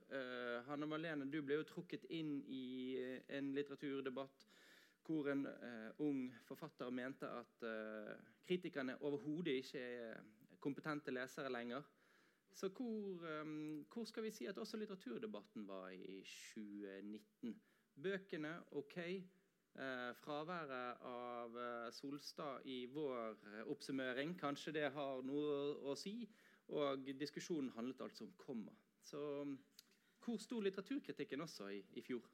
Hanne 0.67 0.89
Malene, 0.91 1.29
du 1.31 1.39
ble 1.39 1.61
jo 1.61 1.67
trukket 1.69 2.03
inn 2.11 2.41
i 2.51 2.99
en 3.31 3.53
litteraturdebatt 3.55 4.49
hvor 5.07 5.31
en 5.31 5.47
eh, 5.47 5.91
ung 6.03 6.35
forfatter 6.45 6.91
mente 6.91 7.29
at 7.31 7.63
eh, 7.63 8.17
kritikerne 8.47 8.99
overhodet 9.03 9.61
ikke 9.63 9.79
er 9.79 10.21
kompetente 10.61 11.15
lesere 11.15 11.53
lenger. 11.53 11.83
Så 12.53 12.69
hvor, 12.69 13.27
eh, 13.29 13.85
hvor 13.93 14.05
skal 14.05 14.23
vi 14.23 14.31
si 14.31 14.47
at 14.47 14.59
også 14.59 14.77
litteraturdebatten 14.77 15.69
var 15.69 15.89
i 15.89 16.23
2019? 16.25 17.61
Bøkene 18.03 18.59
OK. 18.71 18.99
Eh, 19.77 20.13
fraværet 20.17 21.03
av 21.05 21.57
eh, 21.61 21.91
Solstad 21.93 22.65
i 22.65 22.87
vår 22.89 23.35
eh, 23.51 23.67
oppsummering, 23.69 24.33
kanskje 24.41 24.73
det 24.73 24.87
har 24.95 25.21
noe 25.29 25.59
å 25.85 25.97
si. 26.01 26.23
Og 26.73 27.05
diskusjonen 27.21 27.75
handlet 27.77 28.01
altså 28.01 28.25
om 28.25 28.33
komma. 28.41 28.73
Så 29.05 29.21
hvor 30.25 30.41
sto 30.41 30.63
litteraturkritikken 30.65 31.45
også 31.45 31.69
i, 31.77 31.83
i 31.93 32.03
fjor? 32.03 32.25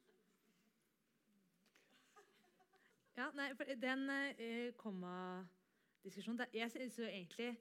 Ja, 3.16 3.28
nei, 3.36 3.50
for 3.58 3.68
den 3.76 4.08
uh, 4.08 4.70
komma-diskusjonen 4.80 6.46
Jeg 6.54 6.70
synes 6.72 6.98
jo 6.98 7.04
egentlig 7.04 7.52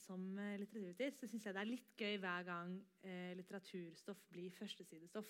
som 0.00 0.38
eh, 0.38 0.56
litteraturviter 0.56 1.12
så 1.12 1.26
synes 1.28 1.44
jeg 1.44 1.54
det 1.54 1.60
er 1.60 1.68
litt 1.68 1.90
gøy 2.00 2.14
hver 2.22 2.46
gang 2.48 2.70
uh, 3.04 3.32
litteraturstoff 3.36 4.22
blir 4.32 4.54
førstesidestoff. 4.56 5.28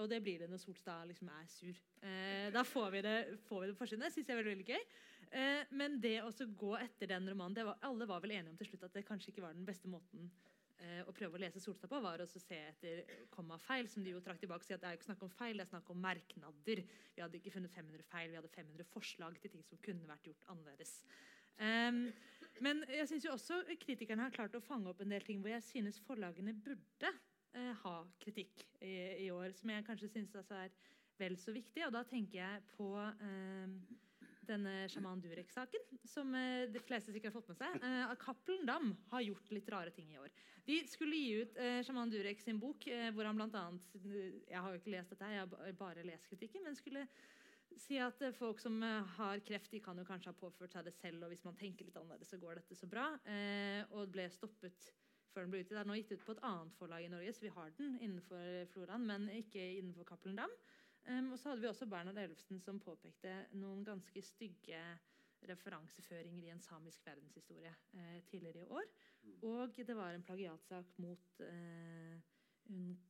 Og 0.00 0.08
det 0.08 0.20
blir 0.24 0.40
det 0.40 0.48
når 0.50 0.62
Solstad 0.62 1.08
liksom 1.10 1.28
er 1.34 1.46
sur. 1.50 1.80
Eh, 2.06 2.48
da 2.54 2.62
får 2.64 2.90
vi 2.94 3.02
det, 3.04 3.16
får 3.48 3.60
vi 3.60 3.66
det 3.68 3.74
på 3.74 3.82
forsiden. 3.82 4.04
Det 4.04 4.12
synes 4.14 4.28
jeg 4.28 4.34
er 4.34 4.42
veldig, 4.42 4.52
veldig 4.54 4.68
gøy. 4.70 4.84
Eh, 5.40 5.72
men 5.76 5.98
det 6.02 6.16
å 6.22 6.30
gå 6.62 6.70
etter 6.78 7.10
den 7.10 7.28
romanen 7.30 7.66
var, 7.66 7.78
Alle 7.86 8.08
var 8.08 8.22
vel 8.22 8.36
enige 8.36 8.54
om 8.54 8.56
til 8.60 8.70
slutt 8.70 8.86
at 8.88 8.96
det 8.96 9.06
kanskje 9.08 9.34
ikke 9.34 9.44
var 9.44 9.58
den 9.58 9.66
beste 9.66 9.90
måten 9.90 10.30
å 11.06 11.12
prøve 11.16 11.36
å 11.36 11.40
lese 11.42 11.60
Solstad 11.62 11.90
på, 11.90 12.00
var 12.02 12.22
å 12.22 12.28
se 12.30 12.56
etter 12.56 13.02
kommafeil, 13.34 13.88
som 13.90 14.04
de 14.04 14.14
jo 14.14 14.22
trakk 14.24 14.40
tilbake. 14.40 14.68
At 14.72 14.82
det 14.82 14.88
er 14.88 14.94
jo 14.94 15.00
ikke 15.00 15.08
snakk 15.10 15.24
om 15.26 15.32
feil, 15.34 15.58
det 15.60 15.66
er 15.66 15.72
snakk 15.72 15.90
om 15.92 16.00
merknader. 16.00 16.84
Vi 17.16 17.24
hadde 17.24 17.40
ikke 17.40 17.52
funnet 17.56 17.74
500 17.74 18.06
feil, 18.08 18.30
vi 18.32 18.38
hadde 18.40 18.52
500 18.54 18.88
forslag 18.92 19.36
til 19.42 19.54
ting 19.54 19.66
som 19.68 19.80
kunne 19.84 20.08
vært 20.08 20.30
gjort 20.30 20.46
annerledes. 20.52 20.94
Um, 21.60 22.06
men 22.64 22.84
jeg 22.88 23.08
synes 23.10 23.26
jo 23.26 23.34
også 23.34 23.58
kritikerne 23.82 24.24
har 24.24 24.32
klart 24.32 24.54
å 24.56 24.62
fange 24.64 24.88
opp 24.88 25.02
en 25.04 25.12
del 25.12 25.24
ting 25.26 25.42
hvor 25.42 25.52
jeg 25.52 25.66
synes 25.66 25.98
forlagene 26.06 26.54
burde 26.56 27.10
uh, 27.10 27.74
ha 27.82 27.96
kritikk 28.22 28.64
i, 28.80 29.26
i 29.26 29.28
år, 29.34 29.52
som 29.58 29.74
jeg 29.74 29.84
kanskje 29.84 30.08
synes 30.14 30.38
altså 30.40 30.62
er 30.62 30.72
vel 31.20 31.36
så 31.40 31.52
viktig. 31.52 31.84
Og 31.86 31.92
da 31.94 32.02
tenker 32.08 32.40
jeg 32.40 32.62
på 32.72 32.94
ehm, 32.96 33.76
denne 34.48 34.86
sjaman 34.90 35.20
Durek-saken, 35.22 35.82
som 36.08 36.32
eh, 36.36 36.66
de 36.72 36.82
fleste 36.84 37.12
sikkert 37.12 37.30
har 37.30 37.40
fått 37.40 37.50
med 37.52 37.58
seg. 37.58 37.76
Eh, 37.86 38.12
Cappelen 38.20 38.68
Dam 38.68 38.92
har 39.12 39.24
gjort 39.24 39.52
litt 39.54 39.68
rare 39.72 39.92
ting 39.94 40.12
i 40.14 40.18
år. 40.20 40.30
De 40.66 40.78
skulle 40.88 41.18
gi 41.18 41.42
ut 41.42 41.58
eh, 41.60 41.80
sjaman 41.86 42.12
Durek 42.12 42.42
sin 42.42 42.60
bok, 42.62 42.86
eh, 42.90 43.10
hvor 43.14 43.28
han 43.28 43.38
bl.a. 43.38 43.66
Jeg 44.00 44.62
har 44.64 44.72
jo 44.72 44.80
ikke 44.80 44.94
lest 44.94 45.14
dette, 45.14 45.32
jeg 45.34 45.44
har 45.44 45.76
bare 45.78 46.06
lest 46.06 46.30
kritikken, 46.30 46.64
men 46.66 46.78
skulle 46.78 47.06
si 47.78 48.00
at 48.02 48.22
folk 48.34 48.58
som 48.58 48.80
har 48.82 49.42
kreft, 49.46 49.70
de 49.70 49.78
kan 49.84 49.98
jo 49.98 50.04
kanskje 50.04 50.32
ha 50.32 50.38
påført 50.38 50.74
seg 50.74 50.88
det 50.88 50.94
selv, 50.96 51.22
og 51.22 51.30
hvis 51.30 51.44
man 51.46 51.58
tenker 51.58 51.86
litt 51.86 52.00
annerledes, 52.00 52.32
så 52.32 52.40
går 52.42 52.58
dette 52.58 52.74
så 52.74 52.88
bra. 52.90 53.04
Og 53.94 54.10
ble 54.10 54.24
stoppet 54.34 54.88
før 55.30 55.46
den 55.46 55.52
ble 55.52 55.60
utgitt. 55.62 55.76
Det 55.76 55.82
er 55.84 55.88
nå 55.88 55.98
gitt 56.00 56.10
ut 56.16 56.24
på 56.26 56.34
et 56.34 56.42
annet 56.48 56.74
forlag 56.80 57.06
i 57.06 57.12
Norge, 57.12 57.32
så 57.36 57.44
vi 57.44 57.52
har 57.54 57.70
den 57.78 57.94
innenfor 58.02 58.66
floraen, 58.72 59.06
men 59.06 59.28
ikke 59.38 59.62
innenfor 59.78 60.08
Cappelen 60.08 60.42
Dam. 60.42 60.56
Um, 61.08 61.32
og 61.32 61.38
så 61.38 61.50
hadde 61.50 61.64
vi 61.64 61.70
også 61.70 61.88
Bernhard 61.88 62.18
Ellefsen 62.20 62.60
som 62.60 62.80
påpekte 62.82 63.32
noen 63.56 63.84
ganske 63.86 64.22
stygge 64.22 64.82
referanseføringer 65.48 66.44
i 66.44 66.50
en 66.52 66.60
samisk 66.60 67.06
verdenshistorie 67.06 67.72
eh, 67.96 68.18
tidligere 68.28 68.60
i 68.60 68.68
år. 68.76 68.90
Og 69.48 69.76
det 69.76 69.96
var 69.96 70.12
en 70.12 70.24
plagiatsak 70.26 70.98
mot 71.00 71.40
eh, 71.46 72.18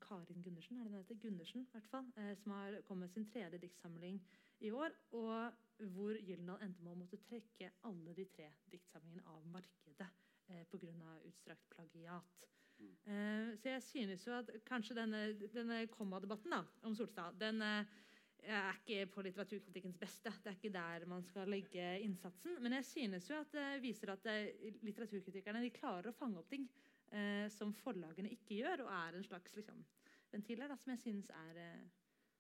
Karin 0.00 0.42
Gundersen, 0.42 0.78
er 0.78 0.84
det 0.84 0.92
den 0.92 1.00
heter? 1.00 1.18
Gundersen, 1.24 1.66
hvert 1.72 1.88
fall, 1.90 2.06
eh, 2.16 2.36
som 2.38 2.52
har 2.52 2.80
kommet 2.86 3.08
med 3.08 3.14
sin 3.14 3.26
tredje 3.26 3.58
diktsamling 3.58 4.22
i 4.60 4.70
år. 4.70 4.94
Og 5.10 5.52
hvor 5.94 6.14
Gyldendal 6.14 6.62
endte 6.64 6.84
med 6.84 6.94
å 6.94 7.00
måtte 7.02 7.20
trekke 7.26 7.72
alle 7.88 8.14
de 8.16 8.26
tre 8.34 8.50
diktsamlingene 8.72 9.26
av 9.26 9.46
markedet 9.46 10.08
eh, 10.48 10.64
pga. 10.70 11.18
utstrakt 11.28 11.68
plagiat. 11.74 12.48
Eh, 13.10 13.56
så 13.58 13.72
jeg 13.74 13.82
synes 13.82 14.26
jo 14.26 14.36
at 14.36 14.50
kanskje 14.66 14.96
denne, 14.98 15.24
denne 15.54 15.82
kommadebatten 15.92 16.54
om 16.86 16.94
Solstad 16.94 17.38
den 17.40 17.62
uh, 17.64 17.84
er 18.40 18.76
ikke 18.78 19.06
på 19.12 19.24
litteraturkritikkens 19.26 19.98
beste. 20.00 20.32
Det 20.42 20.52
er 20.52 20.58
ikke 20.58 20.72
der 20.74 21.06
man 21.10 21.24
skal 21.26 21.50
legge 21.50 21.88
innsatsen. 22.04 22.56
Men 22.62 22.78
jeg 22.78 22.86
synes 22.88 23.30
jo 23.30 23.40
at 23.40 23.52
det 23.52 23.82
viser 23.82 24.14
at 24.14 24.28
eh, 24.32 24.76
litteraturkritikerne 24.86 25.64
de 25.64 25.72
klarer 25.74 26.10
å 26.10 26.16
fange 26.16 26.40
opp 26.40 26.48
ting 26.52 26.68
uh, 26.68 27.48
som 27.52 27.74
forlagene 27.82 28.32
ikke 28.36 28.62
gjør, 28.62 28.86
og 28.86 28.94
er 29.00 29.18
en 29.18 29.26
slags 29.26 29.56
liksom, 29.58 29.82
ventiler 30.32 30.70
da, 30.70 30.78
som 30.78 30.94
jeg 30.94 31.02
synes 31.02 31.32
er, 31.34 31.60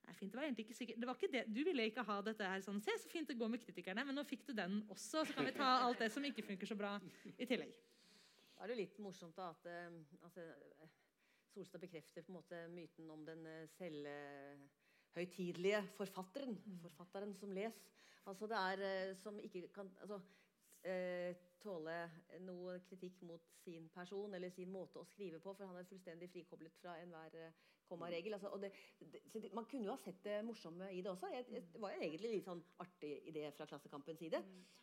er 0.06 0.16
fint. 0.16 0.30
Det 0.30 0.38
var 0.38 0.46
egentlig 0.46 0.68
ikke 0.68 0.78
sikkert, 0.78 1.02
det 1.02 1.10
var 1.10 1.18
ikke 1.18 1.34
det, 1.34 1.46
Du 1.50 1.62
ville 1.66 1.90
ikke 1.90 2.06
ha 2.06 2.20
dette 2.24 2.54
her 2.54 2.64
sånn 2.64 2.80
Se, 2.84 2.96
så 3.02 3.10
fint 3.10 3.28
det 3.28 3.40
går 3.40 3.52
med 3.52 3.64
kritikerne, 3.64 4.06
men 4.06 4.16
nå 4.16 4.24
fikk 4.28 4.46
du 4.48 4.54
den 4.56 4.84
også. 4.88 5.24
Så 5.26 5.34
kan 5.34 5.48
vi 5.48 5.56
ta 5.56 5.78
alt 5.82 6.00
det 6.04 6.12
som 6.14 6.24
ikke 6.24 6.46
funker 6.46 6.70
så 6.70 6.78
bra, 6.78 6.96
i 7.36 7.48
tillegg. 7.48 7.74
Da 8.60 8.66
er 8.66 8.68
det 8.68 8.74
jo 8.74 8.82
litt 8.82 8.98
morsomt 9.00 9.38
da, 9.40 9.46
at 9.54 9.66
eh, 9.72 9.94
altså, 10.20 10.42
Solstad 11.48 11.80
bekrefter 11.80 12.26
på 12.26 12.28
en 12.28 12.36
måte 12.36 12.58
myten 12.68 13.08
om 13.08 13.22
den 13.24 13.46
eh, 13.48 13.62
selvhøytidelige 13.72 15.78
forfatteren. 15.96 16.58
Forfatteren 16.82 17.32
som 17.38 17.54
les. 17.56 17.78
Altså 18.28 18.44
det 18.52 18.58
er 18.58 18.82
eh, 18.84 19.14
som 19.16 19.40
ikke 19.40 19.62
kan 19.72 19.88
altså, 20.04 20.18
eh, 20.88 21.36
tåle 21.60 21.96
noe 22.46 22.78
kritikk 22.88 23.20
mot 23.28 23.50
sin 23.64 23.88
person 23.92 24.32
eller 24.34 24.52
sin 24.54 24.70
måte 24.72 25.00
å 25.00 25.08
skrive 25.08 25.40
på, 25.42 25.54
for 25.54 25.68
han 25.68 25.80
er 25.80 25.88
fullstendig 25.88 26.30
frikoblet 26.32 26.76
fra 26.80 26.96
enhver 27.02 27.36
eh, 27.36 27.58
kommaregel. 27.90 28.36
Altså, 28.36 28.52
og 28.54 28.62
det, 28.62 28.70
det, 29.00 29.22
det, 29.34 29.50
man 29.56 29.66
kunne 29.70 29.88
jo 29.88 29.94
ha 29.94 30.00
sett 30.00 30.22
det 30.24 30.38
morsomme 30.46 30.90
i 30.94 31.02
det 31.04 31.12
også. 31.12 31.30
Jeg, 31.34 31.46
jeg, 31.52 31.66
det 31.74 31.82
var 31.82 31.94
jo 31.94 32.02
egentlig 32.04 32.32
litt 32.36 32.46
sånn 32.46 32.62
artig 32.82 33.12
idé 33.30 33.48
fra 33.56 33.66
Klassekampens 33.70 34.22
side. 34.22 34.40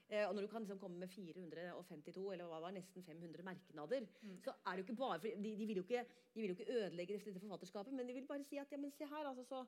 Eh, 0.08 0.24
og 0.28 0.36
når 0.36 0.46
du 0.46 0.52
kan 0.52 0.64
liksom 0.66 0.82
komme 0.82 1.02
med 1.02 1.12
452, 1.14 2.28
eller 2.36 2.52
hva 2.52 2.62
var 2.64 2.76
nesten 2.76 3.06
500 3.08 3.48
merknader, 3.48 4.08
så 4.44 4.54
er 4.54 4.72
det 4.72 4.84
jo 4.84 4.88
ikke 4.88 5.02
bare 5.02 5.20
for 5.24 5.44
de, 5.48 5.56
de, 5.62 5.68
vil 5.72 5.82
jo 5.82 5.88
ikke, 5.88 6.06
de 6.36 6.44
vil 6.44 6.54
jo 6.54 6.58
ikke 6.58 6.78
ødelegge 6.78 7.20
dette 7.26 7.44
forfatterskapet, 7.44 7.96
men 7.98 8.10
de 8.10 8.16
vil 8.20 8.30
bare 8.30 8.48
si 8.48 8.62
at 8.62 8.72
ja, 8.72 8.80
men 8.82 8.94
se 8.96 9.10
her, 9.10 9.28
altså, 9.32 9.48
så 9.48 9.64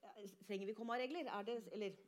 eh, 0.00 0.26
trenger 0.48 0.70
vi 0.70 0.78
kommaregler. 0.78 1.30
Er 1.30 1.48
det, 1.50 1.60
eller 1.76 2.02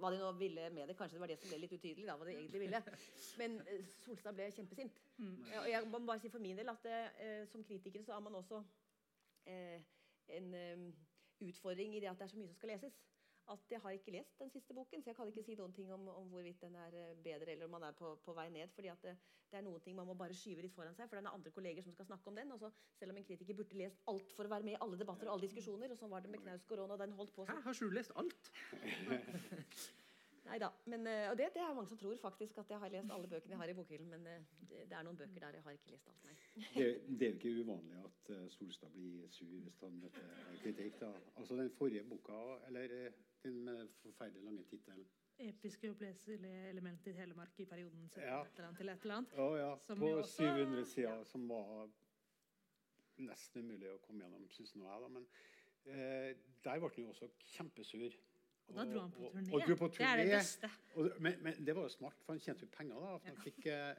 hva 0.00 0.10
de 0.12 0.18
nå 0.20 0.32
ville 0.38 0.70
med 0.74 0.88
det. 0.88 0.96
Kanskje 0.98 1.16
det 1.16 1.20
var 1.20 1.32
det 1.32 1.38
som 1.40 1.52
ble 1.52 1.60
litt 1.62 1.76
utydelig. 1.76 2.06
da, 2.06 2.16
hva 2.16 2.28
de 2.28 2.34
egentlig 2.36 2.60
ville. 2.64 2.82
Men 3.40 3.60
eh, 3.66 3.86
Solstad 4.04 4.36
ble 4.38 4.50
kjempesint. 4.56 5.00
Mm. 5.20 5.36
og 5.60 5.70
jeg 5.70 5.88
må 5.92 5.98
bare 6.08 6.20
si 6.22 6.30
for 6.32 6.40
min 6.40 6.56
del 6.56 6.72
at 6.72 6.86
eh, 6.88 7.46
som 7.48 7.64
kritiker 7.64 8.02
så 8.02 8.16
har 8.16 8.24
man 8.24 8.38
også 8.40 8.62
eh, 9.46 9.80
en 10.36 10.54
eh, 10.54 10.86
utfordring 11.40 11.96
i 11.96 12.00
det 12.00 12.08
at 12.10 12.18
det 12.18 12.24
er 12.24 12.32
så 12.34 12.38
mye 12.38 12.48
som 12.48 12.56
skal 12.56 12.72
leses. 12.74 13.00
At 13.48 13.72
jeg 13.72 13.80
har 13.80 13.90
ikke 13.96 14.12
lest 14.14 14.38
den 14.38 14.50
siste 14.50 14.74
boken, 14.74 15.02
så 15.02 15.10
jeg 15.10 15.16
kan 15.16 15.30
ikke 15.30 15.42
si 15.42 15.56
noen 15.58 15.72
ting 15.74 15.92
om, 15.92 16.08
om 16.08 16.28
hvorvidt 16.30 16.60
den 16.62 16.76
er 16.78 16.94
eh, 16.94 17.16
bedre 17.24 17.54
eller 17.54 17.66
om 17.66 17.70
man 17.78 17.86
er 17.88 17.96
på, 17.98 18.12
på 18.24 18.34
vei 18.36 18.48
ned. 18.50 18.68
fordi 18.74 18.92
at 18.92 19.02
det, 19.02 19.16
det 19.50 19.58
er 19.58 19.64
noen 19.66 19.80
ting 19.82 19.96
man 19.96 20.06
må 20.06 20.14
bare 20.14 20.36
skyve 20.36 20.62
litt 20.62 20.74
foran 20.74 20.94
seg, 20.94 21.08
for 21.08 21.18
det 21.18 21.24
er 21.24 21.38
andre 21.38 21.54
kolleger 21.54 21.82
som 21.82 21.96
skal 21.96 22.06
snakke 22.10 22.30
om 22.30 22.36
den. 22.38 22.52
og 22.52 22.60
så 22.60 22.70
Selv 22.98 23.14
om 23.14 23.18
en 23.18 23.24
kritiker 23.24 23.58
burde 23.58 23.80
lest 23.80 24.04
alt 24.12 24.36
for 24.36 24.46
å 24.46 24.52
være 24.52 24.68
med 24.68 24.76
i 24.76 24.82
alle 24.84 25.00
debatter 25.00 25.30
og 25.30 25.36
alle 25.38 25.48
diskusjoner, 25.48 25.90
og 25.90 25.98
sånn 25.98 26.12
var 26.12 26.22
det 26.22 26.30
med 26.30 26.44
Knaus 26.44 26.68
og 26.70 26.98
den 27.00 27.16
holdt 27.18 27.34
på 27.34 27.48
Hæ, 27.48 27.56
sånn. 27.56 27.64
har 27.66 27.74
ikke 27.74 27.90
du 27.90 27.98
lest 27.98 28.16
alt? 28.20 28.52
Nei 30.44 30.58
da. 30.58 30.70
Men, 30.86 31.06
eh, 31.06 31.28
og 31.30 31.36
det, 31.38 31.50
det 31.54 31.60
er 31.62 31.74
mange 31.76 31.88
som 31.90 31.98
tror 32.00 32.16
faktisk 32.16 32.58
at 32.62 32.70
jeg 32.72 32.78
har 32.82 32.88
lest 32.94 33.12
alle 33.14 33.28
bøkene 33.28 33.54
jeg 33.54 33.60
har 33.62 33.72
i 33.72 33.76
bokhyllen, 33.76 34.08
men 34.10 34.26
eh, 34.26 34.46
det, 34.70 34.84
det 34.90 34.96
er 34.98 35.02
noen 35.06 35.16
bøker 35.20 35.40
der 35.44 35.58
jeg 35.58 35.62
har 35.66 35.76
ikke 35.76 35.90
lest 35.94 36.08
alt. 36.08 36.24
Nei. 36.24 36.36
Det, 36.80 36.86
det 37.20 37.26
er 37.26 37.32
jo 37.32 37.38
ikke 37.38 37.64
uvanlig 37.64 37.98
at 38.04 38.30
eh, 38.36 38.46
Solstad 38.56 38.92
blir 38.94 39.28
sur 39.34 39.46
hvis 39.66 39.80
han 39.84 39.98
møter 40.00 40.30
kritikk. 40.62 41.00
da. 41.00 41.12
Altså 41.36 41.56
Den 41.60 41.70
forrige 41.76 42.04
boka, 42.08 42.40
eller 42.68 42.96
den 43.44 43.88
forferdelig 44.02 44.44
lange 44.44 44.64
tittelen 44.70 45.06
Episke 45.40 45.88
oppleselige 45.88 46.68
elementer 46.68 47.10
i 47.10 47.14
Telemark 47.16 47.60
i 47.60 47.64
perioden 47.64 48.08
17 48.08 48.22
Ja. 48.26 48.42
et 48.44 48.50
eller 48.58 48.66
annet 48.68 48.78
til 48.78 48.88
et 48.92 49.02
eller 49.06 49.14
annet. 49.16 49.30
Å 49.40 49.46
ja, 49.56 49.70
på 49.96 50.10
også- 50.18 50.36
700 50.36 50.84
sider, 50.86 51.14
ja. 51.16 51.24
som 51.24 51.46
var 51.48 51.88
nesten 53.16 53.64
umulig 53.64 53.88
å 53.88 53.98
komme 54.04 54.24
gjennom, 54.24 54.44
syns 54.52 54.74
nå 54.76 54.84
jeg. 54.84 55.00
da, 55.00 55.08
Men 55.08 55.26
eh, 55.86 56.34
der 56.64 56.82
ble 56.82 56.90
han 56.94 57.04
jo 57.06 57.08
også 57.14 57.30
kjempesur. 57.54 58.16
Og 58.70 58.76
da 58.78 58.84
dro 58.92 59.00
han 59.02 59.10
på 59.12 59.24
Og- 59.26 59.34
turné. 59.34 59.52
og 59.54 59.60
dro 59.68 59.74
på 59.80 59.88
Det 59.96 60.00
er 60.06 60.16
det 60.22 60.30
beste. 60.32 60.70
Og, 60.94 61.10
men, 61.20 61.34
men 61.42 61.66
det 61.66 61.74
var 61.76 61.82
jo 61.82 61.88
smart, 61.92 62.16
for 62.24 62.32
han 62.32 62.40
tjente 62.40 62.64
jo 62.66 62.70
penger. 62.76 62.94
da, 62.94 63.16
for 63.18 63.26
han 63.28 63.36
fikk 63.44 63.66
eh, 63.66 63.94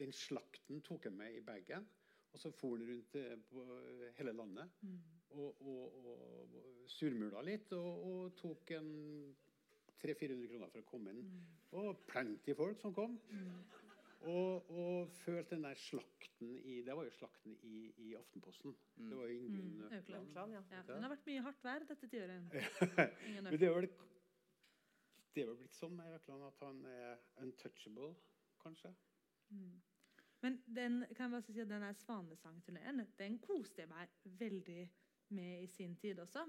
Den 0.00 0.12
slakten 0.12 0.80
tok 0.82 1.04
han 1.04 1.16
med 1.16 1.34
i 1.36 1.40
bagen. 1.44 1.86
Og 2.32 2.38
så 2.38 2.50
for 2.54 2.76
han 2.76 2.86
rundt 2.88 3.16
eh, 3.20 3.36
på 3.50 3.64
hele 4.18 4.32
landet 4.32 4.70
Mm. 4.82 4.98
og, 5.30 5.56
og, 5.60 6.06
og 6.06 6.86
surmula 6.88 7.42
litt. 7.42 7.72
Og, 7.72 8.04
og 8.10 8.36
tok 8.36 8.70
en 8.78 8.90
300-400 10.00 10.48
kroner 10.48 10.70
for 10.72 10.80
å 10.80 10.88
komme 10.88 11.10
inn. 11.12 11.22
Mm. 11.26 11.40
Og 11.80 11.98
plenty 12.08 12.54
folk 12.56 12.80
som 12.80 12.94
kom. 12.94 13.18
Og, 14.20 14.70
og 14.70 15.08
følte 15.16 15.54
den 15.54 15.64
der 15.64 15.74
slakten 15.80 16.50
i 16.58 16.82
Det 16.84 16.96
var 16.96 17.04
jo 17.04 17.10
slakten 17.10 17.56
i, 17.62 17.92
i 17.96 18.14
Aftenposten. 18.14 18.76
Det 18.96 19.16
var 19.16 19.26
jo 19.26 19.38
Ingunn 19.38 19.70
Mm, 19.70 19.82
Økland. 19.84 20.02
Økland. 20.02 20.28
Økland, 20.28 20.52
ja. 20.52 20.62
Ja, 20.70 20.82
men 20.82 20.96
det 20.96 21.02
har 21.02 21.14
vært 21.14 21.26
mye 21.26 21.44
hardt 21.46 21.64
vær 21.64 21.86
dette 21.88 22.08
tiåret. 22.08 22.56
Ingen 23.28 23.44
Men 23.44 23.60
det 23.60 23.68
er 23.68 23.74
vel 23.78 23.88
det 25.34 25.42
er 25.42 25.46
vel 25.46 25.56
blitt 25.60 25.76
sånn 25.78 25.94
med 25.96 26.14
Økland 26.18 26.42
at 26.42 26.60
han 26.66 26.80
er 26.90 27.20
untouchable, 27.38 28.10
kanskje? 28.60 28.90
Men 30.42 30.56
den, 30.66 31.04
kan 31.14 31.24
jeg 31.26 31.30
bare 31.30 31.42
si 31.46 31.60
at 31.60 31.68
den 31.70 31.84
der 31.84 31.92
Svanesangturneen 31.92 33.04
den 33.18 33.38
koste 33.44 33.84
jeg 33.84 33.90
meg 33.92 34.08
veldig 34.40 34.80
med 34.80 34.99
i 35.38 35.66
sin 35.70 35.96
tid 35.96 36.18
også. 36.18 36.44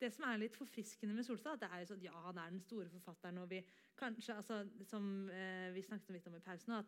Det 0.00 0.12
som 0.12 0.26
er 0.28 0.40
litt 0.40 0.56
forfriskende 0.56 1.14
med 1.16 1.24
Solstad, 1.24 1.58
det 1.60 1.68
er 1.72 1.82
jo 1.82 1.90
sånn, 1.90 2.04
ja, 2.04 2.14
han 2.28 2.38
er 2.38 2.50
den 2.52 2.62
store 2.62 2.88
forfatteren. 2.92 3.38
og 3.38 3.50
vi 3.50 3.62
kanskje, 3.96 4.36
altså, 4.36 4.62
Som 4.84 5.28
eh, 5.30 5.72
vi 5.72 5.82
snakket 5.82 6.10
litt 6.10 6.26
om 6.26 6.36
i 6.36 6.40
pausen, 6.44 6.72
at 6.72 6.86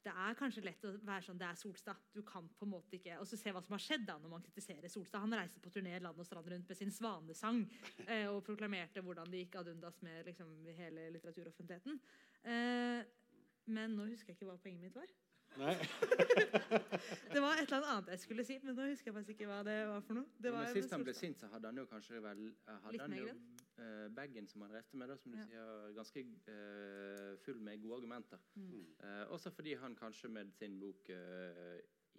det 0.00 0.12
er 0.16 0.36
kanskje 0.38 0.62
lett 0.64 0.84
å 0.88 0.94
være 1.04 1.24
sånn 1.26 1.38
Det 1.40 1.46
er 1.46 1.58
Solstad. 1.60 1.96
Du 2.14 2.22
kan 2.24 2.46
på 2.56 2.64
en 2.64 2.72
måte 2.72 2.96
ikke 2.96 3.18
Og 3.20 3.26
så 3.28 3.36
se 3.36 3.52
hva 3.52 3.60
som 3.60 3.74
har 3.76 3.82
skjedd 3.84 4.06
da 4.08 4.16
når 4.18 4.32
man 4.32 4.44
kritiserer 4.44 4.88
Solstad. 4.88 5.20
Han 5.20 5.36
reiste 5.36 5.60
på 5.60 5.72
turné 5.74 5.98
land 6.00 6.18
og 6.18 6.26
strand 6.28 6.48
rundt 6.48 6.68
med 6.68 6.78
sin 6.78 6.92
svanesang 6.94 7.66
eh, 8.06 8.28
og 8.30 8.42
proklamerte 8.46 9.04
hvordan 9.04 9.28
det 9.30 9.44
gikk 9.44 9.60
ad 9.60 9.72
undas 9.74 10.00
med 10.06 10.24
liksom, 10.30 10.54
hele 10.78 11.10
litteraturoffentligheten. 11.16 12.00
Eh, 12.44 13.02
men 13.70 13.96
nå 13.96 14.08
husker 14.08 14.32
jeg 14.32 14.40
ikke 14.40 14.48
hva 14.48 14.56
poenget 14.62 14.88
mitt 14.88 14.96
var. 14.96 15.12
Nei. 15.58 15.74
Det 17.34 17.40
var 17.42 17.58
et 17.58 17.72
eller 17.72 17.88
annet 17.90 18.10
jeg 18.14 18.22
skulle 18.22 18.44
si, 18.46 18.58
men 18.62 18.76
nå 18.78 18.86
husker 18.90 19.10
jeg 19.10 19.16
faktisk 19.16 19.34
ikke 19.34 19.48
hva 19.50 19.60
det 19.66 19.76
var 19.88 20.04
for 20.06 20.20
noe. 20.20 20.30
Det 20.38 20.52
var 20.54 20.66
men 20.68 20.76
Sist 20.76 20.94
han 20.94 21.04
ble 21.06 21.14
sint, 21.16 21.40
så 21.42 21.50
hadde 21.52 21.72
han 21.72 21.80
jo 21.80 21.86
kanskje 21.90 22.20
vel 22.22 22.42
eh, 22.50 22.76
hadde 22.84 23.02
han 23.02 23.16
jo 23.18 23.28
uh, 23.30 24.06
bagen 24.16 24.48
som 24.50 24.64
han 24.66 24.74
reiste 24.74 25.00
med, 25.00 25.10
da, 25.10 25.16
som 25.20 25.34
du 25.34 25.38
Ja. 25.40 25.46
sier, 25.48 25.94
ganske 25.96 26.24
uh, 26.48 27.38
full 27.44 27.62
med 27.66 27.82
gode 27.82 28.00
argumenter. 28.00 28.42
Mm. 28.54 28.84
Uh, 29.02 29.24
også 29.34 29.52
fordi 29.54 29.74
han 29.80 29.96
kanskje 29.98 30.30
med 30.32 30.52
sin 30.54 30.78
bok 30.80 31.10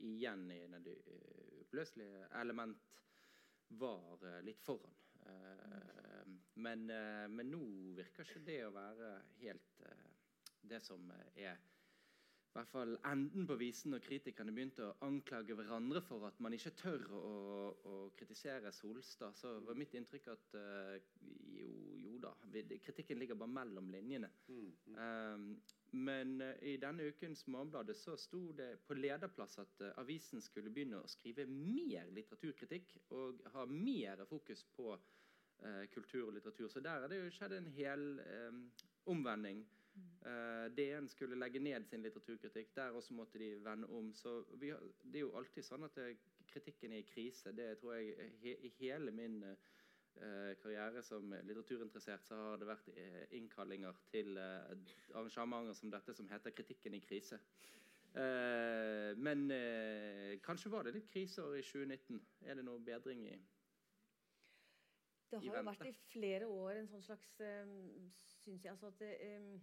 igjen 0.01 0.51
i 0.51 0.61
en 0.65 0.73
av 0.73 0.81
de 0.81 0.95
eh, 0.97 2.39
element 2.41 2.77
var 3.67 4.23
litt 4.43 4.61
foran. 4.65 4.95
Eh, 5.25 6.31
men, 6.53 6.85
men 7.29 7.51
nå 7.51 7.61
virker 7.97 8.25
ikke 8.25 8.43
det 8.45 8.57
å 8.65 8.73
være 8.75 9.11
helt 9.41 9.83
det 10.61 10.81
som 10.83 11.11
er 11.35 11.59
i 12.51 12.57
hvert 12.57 12.67
fall 12.67 12.97
enden 13.07 13.45
på 13.47 13.55
visen 13.55 13.93
når 13.93 14.01
kritikerne 14.03 14.51
begynte 14.51 14.83
å 14.83 14.95
anklage 15.07 15.55
hverandre 15.55 16.01
for 16.03 16.25
at 16.27 16.39
man 16.43 16.51
ikke 16.51 16.73
tør 16.75 17.05
å, 17.15 17.21
å 17.87 17.93
kritisere 18.19 18.73
Solstad, 18.75 19.37
så 19.39 19.53
var 19.63 19.79
mitt 19.79 19.95
inntrykk 19.95 20.27
at 20.33 20.57
uh, 20.59 20.97
jo, 21.55 21.69
jo 22.03 22.19
da, 22.19 22.33
kritikken 22.83 23.21
ligger 23.21 23.39
bare 23.39 23.55
mellom 23.55 23.87
linjene. 23.93 24.27
Mm, 24.51 24.67
mm. 24.67 24.99
Um, 24.99 25.47
men 26.03 26.35
uh, 26.43 26.51
i 26.67 26.75
denne 26.81 27.07
ukens 27.07 27.45
Morgenbladet 27.47 27.95
så 27.95 28.17
sto 28.19 28.43
det 28.57 28.73
på 28.83 28.99
lederplass 28.99 29.55
at 29.63 29.87
uh, 29.87 29.95
avisen 30.03 30.43
skulle 30.43 30.75
begynne 30.75 30.99
å 30.99 31.11
skrive 31.11 31.47
mer 31.47 32.11
litteraturkritikk 32.11 32.97
og 33.15 33.47
ha 33.55 33.67
mer 33.71 34.27
fokus 34.29 34.67
på 34.75 34.93
kultur 35.93 36.23
og 36.25 36.31
litteratur. 36.33 36.71
Så 36.73 36.81
der 36.81 37.03
er 37.05 37.11
det 37.11 37.19
jo 37.19 37.33
skjedd 37.35 37.53
en 37.53 37.67
hel 37.75 38.05
um, 38.49 38.63
omvending. 39.13 39.59
Eh, 39.95 40.67
DN 40.77 41.07
skulle 41.09 41.39
legge 41.39 41.59
ned 41.59 41.87
sin 41.89 42.03
litteraturkritikk. 42.05 42.75
Der 42.75 42.95
også 42.97 43.13
måtte 43.17 43.39
de 43.39 43.55
vende 43.65 43.87
om. 43.87 44.13
Så 44.13 44.43
vi 44.53 44.71
det 45.03 45.19
er 45.19 45.25
jo 45.25 45.35
alltid 45.37 45.65
sånn 45.65 45.87
at 45.87 45.95
det, 45.97 46.17
kritikken 46.51 46.93
er 46.93 47.01
i 47.01 47.07
krise. 47.07 47.53
Det 47.57 47.77
tror 47.79 47.97
jeg 47.97 48.15
eh, 48.17 48.33
he, 48.43 48.55
I 48.67 48.73
hele 48.79 49.11
min 49.15 49.41
uh, 49.43 50.53
karriere 50.61 51.01
som 51.03 51.31
litteraturinteressert 51.31 52.25
så 52.27 52.35
har 52.35 52.57
det 52.59 52.67
vært 52.67 52.89
eh, 52.93 53.21
innkallinger 53.39 53.99
til 54.11 54.35
eh, 54.37 54.73
arrangementer 55.15 55.77
som 55.77 55.93
dette 55.93 56.13
som 56.13 56.27
heter 56.29 56.51
'Kritikken 56.51 56.93
i 56.93 57.03
krise'. 57.05 57.39
Eh, 58.11 59.17
men 59.17 59.51
eh, 59.51 60.39
kanskje 60.43 60.69
var 60.69 60.83
det 60.83 60.91
litt 60.97 61.07
kriseår 61.13 61.61
i 61.61 61.63
2019. 61.63 62.17
Er 62.43 62.57
det 62.59 62.65
noe 62.67 62.83
bedring 62.83 63.23
i 63.23 63.37
Det 65.31 65.39
har 65.39 65.61
jo 65.61 65.63
vært 65.63 65.85
i 65.87 65.93
flere 66.11 66.49
år 66.51 66.81
en 66.81 66.89
sånn 66.91 67.05
slags 67.05 67.29
um, 67.39 68.09
Syns 68.43 68.65
jeg 68.65 68.73
altså 68.73 68.89
at 68.91 69.05
um, 69.39 69.53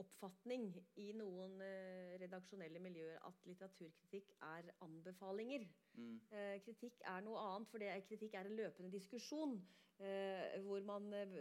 Oppfatning 0.00 0.70
i 1.02 1.10
noen 1.12 1.58
eh, 1.60 2.14
redaksjonelle 2.22 2.80
miljøer 2.80 3.18
at 3.28 3.42
litteraturkritikk 3.48 4.30
er 4.48 4.70
anbefalinger. 4.86 5.66
mm, 5.98 6.14
Eh, 6.30 6.56
kritikk 6.64 7.02
er 7.10 7.20
noe 7.26 7.42
annet, 7.42 7.68
for 7.68 7.82
det 7.82 7.90
kritikk 8.08 8.38
er 8.38 8.48
en 8.48 8.56
løpende 8.56 8.92
diskusjon 8.94 9.58
eh, 10.00 10.56
hvor 10.64 10.80
man 10.88 11.12
eh, 11.12 11.36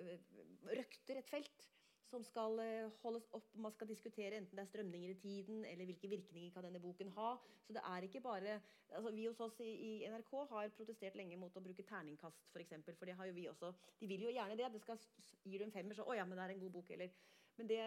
røkter 0.67 1.21
et 1.21 1.31
felt 1.31 1.69
som 2.09 2.25
skal 2.25 2.59
eh, 2.63 2.89
holdes 3.03 3.27
opp. 3.37 3.47
Man 3.61 3.73
skal 3.75 3.89
diskutere 3.89 4.39
enten 4.39 4.57
det 4.57 4.65
er 4.65 4.69
strømninger 4.71 5.13
i 5.13 5.17
tiden, 5.21 5.63
eller 5.69 5.89
hvilke 5.89 6.11
virkninger 6.11 6.53
kan 6.53 6.65
denne 6.65 6.81
boken 6.83 7.11
ha. 7.17 7.31
Så 7.67 7.75
det 7.77 7.85
er 7.85 8.07
ikke 8.07 8.23
bare 8.25 8.59
altså 8.89 9.11
Vi 9.13 9.25
hos 9.27 9.39
oss 9.45 9.59
i, 9.61 9.69
i 9.69 9.89
NRK 10.09 10.31
har 10.49 10.71
protestert 10.73 11.17
lenge 11.17 11.37
mot 11.37 11.53
å 11.53 11.61
bruke 11.61 11.83
terningkast, 11.85 12.47
f.eks. 12.49 12.71
For, 12.87 12.95
for 12.97 13.05
det 13.05 13.17
har 13.19 13.29
jo 13.29 13.35
vi 13.35 13.43
også. 13.51 13.69
De 13.99 14.07
vil 14.09 14.23
jo 14.25 14.31
gjerne 14.33 14.57
det. 14.57 14.71
det 14.73 14.81
skal, 14.81 14.97
gir 15.43 15.61
du 15.61 15.67
en 15.67 15.75
femmer, 15.75 15.93
så 15.93 16.07
å 16.09 16.15
ja, 16.17 16.25
men 16.25 16.39
det 16.39 16.47
er 16.47 16.55
en 16.55 16.63
god 16.63 16.73
bok. 16.79 16.89
Eller 16.95 17.13
men 17.59 17.67
det, 17.67 17.79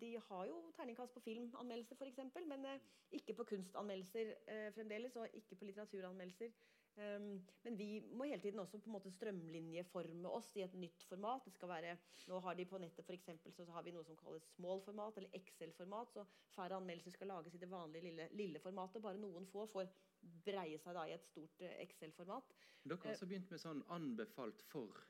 de 0.00 0.10
har 0.28 0.46
jo 0.46 0.56
terningkast 0.76 1.14
på 1.14 1.20
filmanmeldelser, 1.24 1.96
f.eks., 1.96 2.34
men 2.46 2.64
eh, 2.68 2.88
ikke 3.16 3.34
på 3.38 3.46
kunstanmeldelser 3.48 4.32
eh, 4.44 4.66
fremdeles, 4.76 5.16
og 5.16 5.38
ikke 5.40 5.56
på 5.56 5.70
litteraturanmeldelser. 5.70 6.52
Um, 6.96 7.42
men 7.66 7.74
vi 7.76 8.00
må 8.16 8.24
hele 8.24 8.40
tiden 8.40 8.60
også 8.62 8.78
på 8.80 8.88
en 8.88 8.94
måte 8.94 9.10
strømlinjeforme 9.12 10.30
oss 10.32 10.48
i 10.56 10.62
et 10.64 10.76
nytt 10.80 11.02
format. 11.10 11.44
Det 11.44 11.52
skal 11.52 11.68
være, 11.68 11.96
nå 12.30 12.38
har 12.40 12.56
de 12.56 12.64
På 12.70 12.80
nettet 12.80 13.04
for 13.04 13.12
eksempel, 13.12 13.52
så 13.52 13.66
har 13.68 13.84
vi 13.84 13.92
noe 13.92 14.04
som 14.04 14.16
kalles 14.16 14.46
small-format, 14.54 15.18
eller 15.20 15.36
Excel-format. 15.36 16.14
så 16.14 16.24
Færre 16.54 16.78
anmeldelser 16.80 17.12
skal 17.12 17.28
lages 17.28 17.54
i 17.54 17.60
det 17.60 17.70
vanlige 17.70 18.08
lille, 18.08 18.28
lille 18.32 18.62
formatet. 18.64 19.02
Bare 19.02 19.20
noen 19.20 19.46
få 19.52 19.66
får 19.74 19.92
breie 20.46 20.78
seg 20.80 20.96
da 20.96 21.04
i 21.04 21.12
et 21.18 21.28
stort 21.28 21.60
eh, 21.60 21.76
Excel-format. 21.84 22.56
Dere 22.86 22.96
har 22.96 23.12
altså 23.12 23.26
også 23.26 23.28
begynt 23.28 23.52
med 23.52 23.60
sånn 23.60 23.84
anbefalt 23.92 24.64
for 24.72 25.04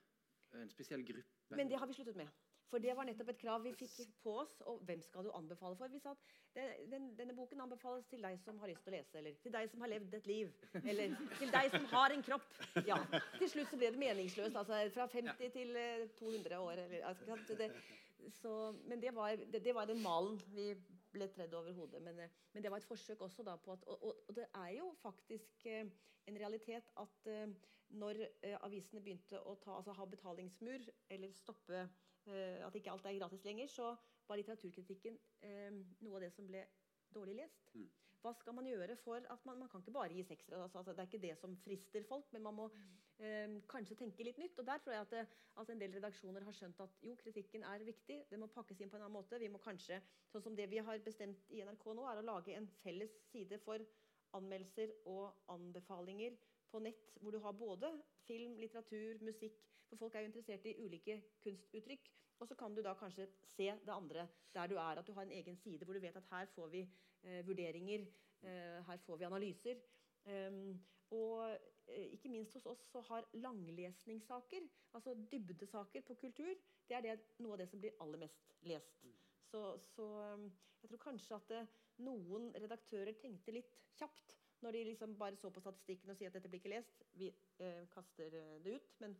en 0.56 0.70
spesiell 0.72 1.04
gruppe. 1.06 1.54
Men 1.54 1.70
det 1.70 1.78
har 1.78 1.86
vi 1.86 1.94
sluttet 1.94 2.18
med. 2.18 2.30
For 2.70 2.82
det 2.82 2.96
var 2.98 3.06
nettopp 3.06 3.28
et 3.30 3.38
krav 3.40 3.62
vi 3.62 3.72
fikk 3.78 3.92
på 4.24 4.32
oss. 4.42 4.54
Og 4.70 4.80
hvem 4.88 5.02
skal 5.04 5.26
du 5.26 5.30
anbefale 5.36 5.78
for? 5.78 5.92
Vi 5.92 6.00
sa 6.02 6.14
at 6.16 6.32
den, 6.56 6.72
den, 6.92 7.06
denne 7.18 7.36
boken 7.36 7.62
anbefales 7.62 8.08
til 8.10 8.24
deg 8.26 8.40
som 8.42 8.58
har 8.62 8.72
lyst 8.72 8.82
til 8.86 8.94
å 8.94 8.96
lese, 8.96 9.18
eller 9.20 9.36
til 9.42 9.54
deg 9.54 9.70
som 9.70 9.84
har 9.84 9.92
levd 9.92 10.16
et 10.18 10.26
liv, 10.30 10.50
eller 10.82 11.14
til 11.38 11.54
deg 11.54 11.70
som 11.76 11.86
har 11.92 12.16
en 12.16 12.26
kropp. 12.26 12.48
Ja. 12.88 12.98
Til 13.36 13.52
slutt 13.52 13.70
så 13.70 13.78
ble 13.80 13.92
det 13.94 14.02
meningsløst. 14.02 14.58
Altså 14.58 14.82
fra 14.96 15.06
50 15.12 15.54
til 15.54 15.78
eh, 15.78 16.08
200 16.18 16.58
år. 16.58 16.82
Eller, 16.86 17.06
altså, 17.12 17.56
det, 17.60 17.70
så, 18.40 18.56
men 18.90 19.02
det 19.02 19.14
var, 19.14 19.36
det, 19.52 19.62
det 19.64 19.74
var 19.76 19.86
den 19.90 20.02
malen 20.02 20.40
vi 20.56 20.72
ble 21.14 21.30
tredd 21.32 21.54
over 21.54 21.76
hodet. 21.76 22.02
Men, 22.02 22.18
eh, 22.24 22.42
men 22.52 22.66
det 22.66 22.72
var 22.72 22.82
et 22.82 22.90
forsøk 22.90 23.22
også 23.28 23.46
da 23.46 23.56
på 23.62 23.76
at 23.76 23.86
Og, 23.86 24.02
og, 24.02 24.26
og 24.28 24.36
det 24.36 24.48
er 24.54 24.74
jo 24.80 24.90
faktisk 25.02 25.66
eh, 25.70 25.86
en 26.26 26.38
realitet 26.42 26.90
at 26.98 27.30
eh, 27.30 27.54
når 27.94 28.20
eh, 28.42 28.56
avisene 28.66 29.02
begynte 29.02 29.38
å 29.46 29.54
ta, 29.62 29.76
altså, 29.78 29.94
ha 29.94 30.06
betalingsmur, 30.10 30.88
eller 31.14 31.34
stoppe 31.36 31.78
eh, 31.84 31.94
at 32.26 32.74
ikke 32.74 32.90
alt 32.90 33.06
er 33.06 33.18
gratis 33.20 33.44
lenger, 33.46 33.68
så 33.70 33.92
var 34.28 34.40
litteraturkritikken 34.40 35.18
eh, 35.46 35.70
noe 36.02 36.18
av 36.18 36.26
det 36.26 36.32
som 36.34 36.48
ble 36.48 36.64
dårlig 37.14 37.38
lest. 37.40 37.70
Mm. 37.74 37.86
Hva 38.22 38.32
skal 38.34 38.56
man 38.56 38.66
gjøre 38.66 38.96
for 38.98 39.22
at 39.30 39.44
man, 39.46 39.60
man 39.60 39.68
kan 39.70 39.82
ikke 39.82 39.94
bare 39.94 40.14
gi 40.16 40.24
seksere? 40.26 40.58
Altså, 40.64 40.80
altså, 40.80 40.94
det 40.96 41.04
er 41.04 41.10
ikke 41.10 41.22
det 41.22 41.34
som 41.38 41.52
frister 41.62 42.06
folk, 42.08 42.32
men 42.34 42.42
man 42.42 42.56
må 42.56 42.64
eh, 43.22 43.58
kanskje 43.70 43.98
tenke 44.00 44.26
litt 44.26 44.40
nytt. 44.40 44.58
Og 44.58 44.66
der 44.66 44.80
tror 44.82 44.96
jeg 44.96 45.04
at, 45.04 45.14
det, 45.14 45.44
at 45.62 45.70
en 45.70 45.82
del 45.82 45.94
redaksjoner 45.94 46.46
har 46.48 46.56
skjønt 46.56 46.82
at 46.82 46.96
jo, 47.06 47.14
kritikken 47.20 47.66
er 47.68 47.84
viktig. 47.86 48.18
Det 48.30 48.40
må 48.40 48.50
pakkes 48.50 48.82
inn 48.82 48.90
på 48.90 48.98
en 48.98 49.06
annen 49.06 49.18
måte. 49.18 49.38
Vi 49.42 49.52
må 49.52 49.60
kanskje, 49.62 50.00
sånn 50.32 50.42
som 50.48 50.58
det 50.58 50.66
vi 50.72 50.82
har 50.82 51.04
bestemt 51.06 51.54
i 51.54 51.62
NRK 51.62 51.86
nå, 51.92 52.08
er 52.10 52.22
å 52.22 52.26
lage 52.26 52.56
en 52.56 52.66
felles 52.82 53.14
side 53.30 53.60
for 53.62 53.84
anmeldelser 54.36 54.90
og 55.12 55.52
anbefalinger 55.52 56.34
på 56.72 56.82
nett, 56.82 57.14
hvor 57.22 57.32
du 57.32 57.38
har 57.44 57.54
både 57.56 57.92
film, 58.26 58.58
litteratur, 58.58 59.22
musikk. 59.24 59.62
Folk 59.98 60.14
er 60.14 60.24
jo 60.24 60.30
interessert 60.30 60.66
i 60.66 60.76
ulike 60.84 61.18
kunstuttrykk. 61.44 62.10
Og 62.40 62.48
så 62.48 62.54
kan 62.54 62.74
du 62.76 62.82
da 62.84 62.92
kanskje 62.94 63.28
se 63.48 63.70
det 63.86 63.92
andre 63.92 64.26
der 64.54 64.68
du 64.68 64.76
er. 64.76 65.00
At 65.00 65.06
du 65.06 65.12
har 65.16 65.22
en 65.22 65.32
egen 65.32 65.56
side 65.56 65.84
hvor 65.84 65.96
du 65.96 66.00
vet 66.00 66.16
at 66.16 66.28
her 66.30 66.50
får 66.54 66.68
vi 66.74 66.82
eh, 67.22 67.46
vurderinger, 67.46 68.06
eh, 68.42 68.82
her 68.88 69.00
får 69.06 69.16
vi 69.16 69.24
analyser. 69.24 69.80
Um, 70.26 70.80
og 71.10 71.52
eh, 71.86 72.12
ikke 72.12 72.28
minst 72.28 72.54
hos 72.54 72.66
oss 72.66 72.80
så 72.90 73.00
har 73.00 73.28
langlesningssaker, 73.32 74.64
altså 74.92 75.14
dybdesaker 75.32 76.02
på 76.02 76.14
kultur, 76.14 76.54
det 76.88 76.96
er 76.96 77.00
det, 77.04 77.20
noe 77.38 77.54
av 77.54 77.60
det 77.62 77.68
som 77.70 77.80
blir 77.80 77.94
aller 78.02 78.18
mest 78.18 78.56
lest. 78.66 79.06
Så, 79.46 79.60
så 79.94 80.06
um, 80.34 80.48
jeg 80.82 80.90
tror 80.90 81.02
kanskje 81.02 81.38
at 81.38 81.54
eh, 81.54 81.70
noen 82.06 82.50
redaktører 82.54 83.16
tenkte 83.22 83.54
litt 83.54 83.72
kjapt 83.98 84.36
når 84.64 84.76
de 84.76 84.82
liksom 84.90 85.16
bare 85.18 85.38
så 85.38 85.50
på 85.52 85.62
statistikken 85.62 86.10
og 86.12 86.18
sier 86.18 86.30
at 86.30 86.36
dette 86.36 86.50
blir 86.50 86.62
ikke 86.62 86.72
lest. 86.72 87.02
Vi 87.18 87.30
eh, 87.62 87.82
kaster 87.92 88.34
eh, 88.38 88.52
det 88.64 88.76
ut. 88.78 88.92
Men 89.02 89.16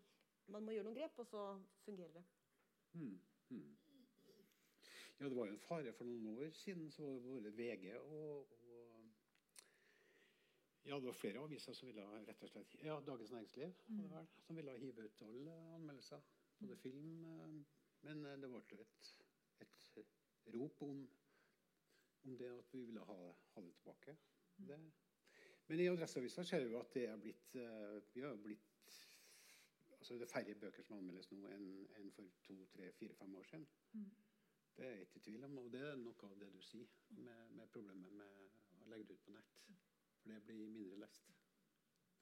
man 0.53 0.65
må 0.67 0.75
gjøre 0.75 0.87
noen 0.87 0.99
grep, 0.99 1.19
og 1.23 1.27
så 1.27 1.43
fungerer 1.85 2.13
det. 2.15 2.25
Mm, 2.93 3.19
mm. 3.51 3.77
Ja, 5.19 5.29
det 5.29 5.37
var 5.37 5.47
jo 5.49 5.55
en 5.55 5.65
fare 5.65 5.93
for 5.97 6.09
noen 6.09 6.27
år 6.37 6.51
siden. 6.57 6.91
så 6.93 7.03
var 7.03 7.15
det 7.15 7.23
både 7.25 7.53
VG 7.57 7.95
og, 7.99 8.53
og 8.71 9.05
Ja, 10.87 10.95
det 10.95 11.05
var 11.05 11.13
flere 11.13 11.43
aviser 11.43 11.75
som 11.75 11.89
ville 11.89 12.05
rett 12.29 12.43
og 12.43 12.51
slett 12.51 12.75
Ja, 12.85 13.01
Dagens 13.07 13.33
Næringsliv 13.33 13.73
mm. 13.87 14.13
som 14.47 14.57
ville 14.57 14.79
hive 14.79 15.07
ut 15.07 15.23
alle 15.23 15.55
anmeldelser. 15.75 16.21
Både 16.59 16.77
film 16.77 17.25
eh, 17.25 17.57
Men 18.03 18.25
eh, 18.25 18.37
det 18.41 18.51
ble 18.53 18.85
et, 18.85 19.15
et 20.05 20.55
rop 20.55 20.83
om, 20.83 21.03
om 22.25 22.37
det 22.39 22.53
at 22.59 22.73
vi 22.73 22.85
ville 22.85 23.01
ha, 23.01 23.19
ha 23.55 23.63
det 23.65 23.75
tilbake. 23.75 24.17
Det. 24.57 24.79
Men 25.67 25.81
i 25.81 25.89
Adresseavisa 25.89 26.45
ser 26.45 26.65
vi 26.65 26.71
jo 26.71 26.81
at 26.81 26.95
det 26.95 27.09
er 27.09 27.17
blitt 27.21 27.57
eh, 27.57 27.97
Vi 28.15 28.23
har 28.23 28.37
blitt 28.37 28.76
altså 30.07 30.15
Det 30.15 30.23
er 30.23 30.33
færre 30.33 30.55
bøker 30.55 30.83
som 30.83 30.97
anmeldes 30.97 31.31
nå 31.33 31.49
enn 31.51 31.71
enn 31.99 32.11
for 32.15 32.27
to, 32.47 32.55
tre, 32.75 32.93
fire, 32.93 33.15
fem 33.19 33.35
år 33.35 33.47
siden. 33.49 33.67
Mm. 33.93 34.11
Det 34.77 34.85
er 34.87 34.91
jeg 34.91 35.01
ikke 35.01 35.17
i 35.17 35.25
tvil 35.25 35.45
om, 35.45 35.59
og 35.59 35.73
det 35.73 35.81
er 35.81 35.97
noe 35.99 36.29
av 36.29 36.37
det 36.43 36.51
du 36.53 36.61
sier 36.63 36.93
med, 37.09 37.51
med 37.59 37.67
problemet 37.73 38.13
med 38.21 38.31
å 38.37 38.45
legge 38.93 39.09
det 39.09 39.17
ut 39.17 39.25
på 39.25 39.35
nett. 39.35 39.57
For 40.21 40.31
det 40.31 40.43
blir 40.47 40.71
mindre 40.77 41.01
lest. 41.03 41.33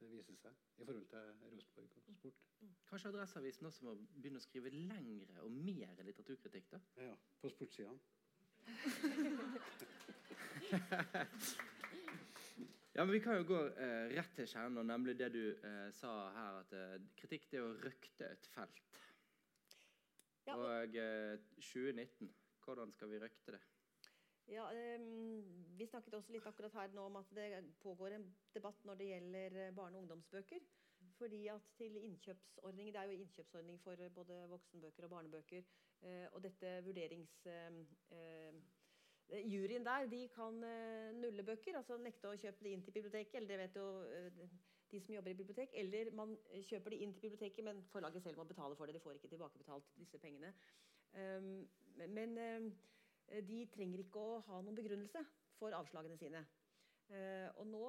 Det 0.00 0.08
viser 0.14 0.36
seg 0.40 0.54
i 0.80 0.84
forhold 0.86 1.06
til 1.12 1.24
Rosenborg 1.52 1.90
og 2.06 2.16
sport. 2.16 2.40
Kanskje 2.88 3.12
Adresseavisen 3.12 3.68
også 3.68 3.84
må 3.90 3.92
begynne 4.16 4.40
å 4.40 4.46
skrive 4.46 4.72
lengre 4.72 5.44
og 5.44 5.50
mer 5.68 6.02
litteraturkritikk? 6.08 6.72
da? 6.72 6.80
Ja, 7.04 7.14
på 7.44 7.52
sportssidene. 7.52 8.00
Ja, 12.94 13.04
men 13.04 13.12
Vi 13.12 13.20
kan 13.20 13.36
jo 13.40 13.44
gå 13.48 13.60
eh, 13.74 14.12
rett 14.14 14.36
til 14.36 14.46
kjernen, 14.46 14.78
og 14.78 14.86
nemlig 14.86 15.16
det 15.18 15.32
du 15.34 15.40
eh, 15.50 15.88
sa 15.98 16.10
her, 16.36 16.58
at 16.62 16.74
eh, 16.78 17.06
kritikk 17.18 17.48
det 17.50 17.58
er 17.58 17.64
å 17.66 17.72
røkte 17.82 18.28
et 18.30 18.46
felt. 18.54 19.00
Ja, 20.46 20.54
og- 20.54 20.68
og 20.68 20.94
eh, 21.00 21.38
2019, 21.58 22.30
hvordan 22.64 22.92
skal 22.94 23.10
vi 23.10 23.18
røkte 23.18 23.56
det? 23.56 23.60
Ja, 24.46 24.68
ehm, 24.76 25.42
Vi 25.78 25.86
snakket 25.90 26.14
også 26.14 26.32
litt 26.36 26.46
akkurat 26.46 26.72
her 26.76 26.88
nå 26.94 27.06
om 27.08 27.16
at 27.16 27.30
det 27.34 27.64
pågår 27.82 28.14
en 28.14 28.28
debatt 28.54 28.84
når 28.84 28.94
det 29.00 29.08
gjelder 29.10 29.56
eh, 29.64 29.72
barne- 29.74 29.98
og 29.98 30.02
ungdomsbøker. 30.04 30.60
Fordi 31.18 31.46
at 31.48 31.66
til 31.76 31.96
innkjøpsordning, 31.96 32.92
Det 32.92 32.96
er 33.00 33.10
jo 33.10 33.18
innkjøpsordning 33.24 33.80
for 33.82 33.98
eh, 33.98 34.08
både 34.14 34.38
voksenbøker 34.54 35.04
og 35.04 35.10
barnebøker. 35.10 35.64
eh, 36.02 36.28
Og 36.32 36.42
dette 36.42 36.78
vurderings... 36.86 37.42
Juryen 39.32 39.84
der 39.84 40.06
de 40.06 40.28
kan 40.28 40.64
eh, 40.64 41.14
nulle 41.16 41.42
bøker, 41.42 41.76
altså 41.78 41.96
nekte 41.96 42.28
å 42.28 42.38
kjøpe 42.38 42.64
det 42.64 42.72
inn 42.74 42.82
til 42.84 42.92
biblioteket. 42.92 43.34
eller 43.34 43.48
det 43.48 43.58
vet 43.58 43.76
jo 43.76 43.86
eh, 44.04 44.48
de 44.90 45.00
som 45.00 45.14
jobber 45.14 45.30
i 45.30 45.34
bibliotek, 45.34 45.70
Eller 45.74 46.10
man 46.10 46.36
eh, 46.52 46.62
kjøper 46.62 46.90
det 46.90 46.98
inn 47.02 47.14
til 47.14 47.20
biblioteket, 47.20 47.64
men 47.64 47.82
forlaget 47.92 48.22
selv 48.22 48.36
må 48.36 48.44
betale 48.44 48.76
for 48.76 48.86
det. 48.86 48.94
De 48.94 49.00
får 49.00 49.12
ikke 49.12 49.28
tilbakebetalt 49.28 49.96
disse 49.98 50.18
pengene. 50.18 50.52
Um, 51.14 51.68
men 52.10 52.34
de 53.46 53.66
trenger 53.70 54.00
ikke 54.02 54.18
å 54.18 54.40
ha 54.48 54.60
noen 54.62 54.74
begrunnelse 54.74 55.20
for 55.60 55.70
avslagene 55.70 56.16
sine. 56.18 56.40
Og 57.60 57.68
nå, 57.70 57.84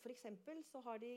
f.eks. 0.00 0.24
så 0.64 0.80
har 0.80 1.02
de 1.02 1.10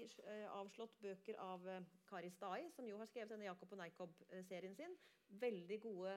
avslått 0.51 0.97
bøker 0.99 1.39
av 1.39 1.63
Kari 2.09 2.30
Stai, 2.35 2.68
som 2.76 2.89
jo 2.89 2.99
har 2.99 3.07
skrevet 3.07 3.31
denne 3.31 3.47
Jakob 3.47 3.72
og 3.72 3.80
Neikob-serien 3.80 4.76
sin. 4.76 4.97
Veldig 5.39 5.77
gode 5.79 6.13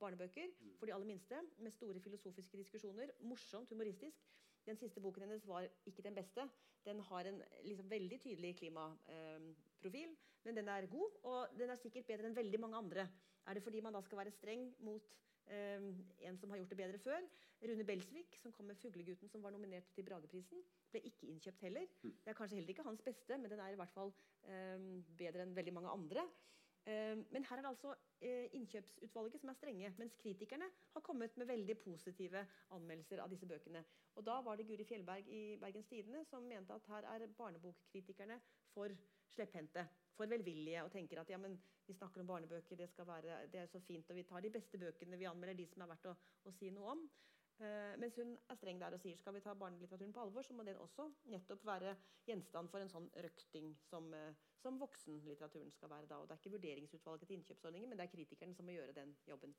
barnebøker 0.00 0.52
for 0.78 0.88
de 0.88 0.94
aller 0.94 1.06
minste, 1.06 1.36
med 1.58 1.70
store 1.74 2.00
filosofiske 2.00 2.56
diskusjoner. 2.56 3.10
Morsomt, 3.20 3.68
humoristisk. 3.68 4.24
Den 4.64 4.78
siste 4.80 5.00
boken 5.04 5.26
hennes 5.26 5.44
var 5.46 5.66
ikke 5.86 6.02
den 6.02 6.14
beste. 6.16 6.46
Den 6.84 7.00
har 7.00 7.28
en 7.28 7.42
liksom, 7.64 7.90
veldig 7.90 8.20
tydelig 8.20 8.54
klimaprofil, 8.56 10.16
men 10.44 10.56
den 10.56 10.68
er 10.68 10.86
god, 10.86 11.18
og 11.22 11.58
den 11.58 11.70
er 11.72 11.80
sikkert 11.80 12.08
bedre 12.08 12.28
enn 12.28 12.36
veldig 12.36 12.60
mange 12.60 12.80
andre. 12.80 13.06
Er 13.46 13.56
det 13.56 13.62
fordi 13.64 13.80
man 13.84 13.92
da 13.92 14.00
skal 14.04 14.22
være 14.22 14.32
streng 14.32 14.64
mot 14.84 15.10
eh, 15.52 15.84
en 16.28 16.38
som 16.40 16.50
har 16.52 16.60
gjort 16.60 16.72
det 16.72 16.80
bedre 16.80 17.00
før? 17.04 17.28
Rune 17.64 17.84
Belsvik, 17.84 18.36
som 18.42 18.52
kom 18.52 18.66
med 18.66 18.76
'Fuglegutten', 18.76 19.28
som 19.28 19.42
var 19.42 19.50
nominert 19.50 19.92
til 19.94 20.04
Brageprisen, 20.04 20.64
ble 20.90 21.00
ikke 21.00 21.26
innkjøpt 21.26 21.60
heller. 21.60 21.86
Det 22.02 22.14
er 22.26 22.36
kanskje 22.36 22.56
heller 22.56 22.72
ikke 22.72 22.88
hans 22.88 23.02
beste, 23.02 23.38
men 23.38 23.50
den 23.50 23.60
er 23.60 23.72
i 23.72 23.78
hvert 23.80 23.92
fall 23.92 24.12
eh, 24.48 24.80
bedre 25.16 25.44
enn 25.44 25.56
veldig 25.56 25.72
mange 25.72 25.88
andre. 25.88 26.28
Eh, 26.84 27.16
men 27.32 27.44
her 27.48 27.56
er 27.56 27.64
det 27.64 27.70
altså 27.70 27.94
eh, 28.20 28.50
innkjøpsutvalget 28.58 29.40
som 29.40 29.48
er 29.48 29.56
strenge, 29.56 29.92
mens 29.98 30.16
kritikerne 30.20 30.68
har 30.92 31.04
kommet 31.06 31.36
med 31.40 31.48
veldig 31.48 31.78
positive 31.80 32.42
anmeldelser 32.76 33.22
av 33.24 33.32
disse 33.32 33.48
bøkene. 33.48 33.80
Og 34.14 34.26
da 34.26 34.36
var 34.44 34.60
det 34.60 34.66
Guri 34.68 34.84
Fjellberg 34.84 35.28
i 35.32 35.42
Bergens 35.60 35.88
Tidende 35.88 36.24
som 36.28 36.44
mente 36.44 36.76
at 36.76 36.88
her 36.92 37.08
er 37.14 37.26
barnebokkritikerne 37.38 38.36
for 38.74 38.92
slepphendte, 39.32 39.86
for 40.14 40.30
velvillige, 40.30 40.84
og 40.84 40.92
tenker 40.92 41.22
at 41.22 41.30
ja, 41.32 41.38
men 41.40 41.56
vi 41.86 41.96
snakker 41.96 42.20
om 42.20 42.28
barnebøker, 42.28 42.76
det, 42.76 42.90
være, 42.98 43.46
det 43.52 43.60
er 43.60 43.66
så 43.66 43.80
fint, 43.80 44.10
og 44.10 44.16
vi 44.16 44.28
tar 44.28 44.44
de 44.44 44.52
beste 44.52 44.78
bøkene, 44.78 45.18
vi 45.18 45.30
anmelder 45.30 45.56
de 45.58 45.66
som 45.66 45.82
er 45.82 45.94
verdt 45.94 46.10
å, 46.12 46.14
å 46.44 46.52
si 46.54 46.70
noe 46.74 46.92
om. 46.92 47.08
Eh, 47.62 47.94
mens 48.02 48.16
hun 48.18 48.32
er 48.50 48.56
streng 48.58 48.80
der 48.82 48.96
og 48.96 48.98
sier 49.00 49.16
skal 49.16 49.34
vi 49.36 49.40
ta 49.44 49.52
barnelitteraturen 49.54 50.12
på 50.12 50.20
alvor, 50.24 50.42
så 50.42 50.54
må 50.58 50.64
den 50.66 50.76
også 50.82 51.06
nettopp 51.30 51.64
være 51.64 51.92
gjenstand 52.26 52.68
for 52.72 52.82
en 52.82 52.90
sånn 52.90 53.10
røkting 53.14 53.76
som, 53.86 54.08
eh, 54.14 54.34
som 54.58 54.78
voksenlitteraturen 54.80 55.70
skal 55.70 55.88
være 55.90 56.06
da. 56.10 56.18
Og 56.18 56.28
det 56.28 56.34
er 56.34 56.40
ikke 56.42 56.56
vurderingsutvalget 56.56 57.28
til 57.28 57.36
innkjøpsordningen, 57.38 57.88
men 57.88 57.98
det 57.98 58.04
er 58.08 58.16
kritikerne 58.16 58.54
som 58.54 58.66
må 58.66 58.72
gjøre 58.74 58.92
den 58.92 59.16
jobben. 59.28 59.54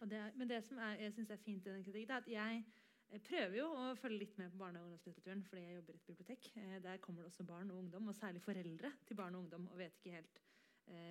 Og 0.00 0.10
det, 0.10 0.18
er- 0.18 0.32
men 0.36 0.48
det 0.48 0.64
som 0.64 0.78
er, 0.78 0.96
jeg 1.00 1.12
synes 1.12 1.30
er 1.30 1.36
fint 1.36 1.66
i 1.66 1.70
den 1.70 1.84
kritikken, 1.84 2.10
er 2.10 2.16
at 2.16 2.28
jeg 2.28 2.64
jeg 3.12 3.22
prøver 3.22 3.56
jo 3.56 3.66
å 3.68 3.94
følge 3.94 4.18
litt 4.18 4.38
med 4.38 4.50
på 4.50 4.56
barne- 4.58 4.80
og 4.80 4.84
ungdomslitteraturen 4.86 5.44
fordi 5.44 5.60
jeg 5.62 5.74
jobber 5.76 5.92
i 5.92 5.96
et 5.96 6.06
bibliotek. 6.06 6.56
Eh, 6.56 6.78
Der 6.82 6.96
kommer 6.98 7.22
det 7.22 7.26
også 7.26 7.44
barn 7.46 7.70
og 7.70 7.76
ungdom, 7.78 8.08
og 8.08 8.14
særlig 8.14 8.42
foreldre 8.42 8.92
til 9.06 9.14
barn 9.16 9.34
og 9.34 9.40
ungdom, 9.44 9.68
og 9.68 9.78
vet 9.78 9.92
ikke 9.96 10.10
helt 10.10 10.38
eh, 10.38 10.43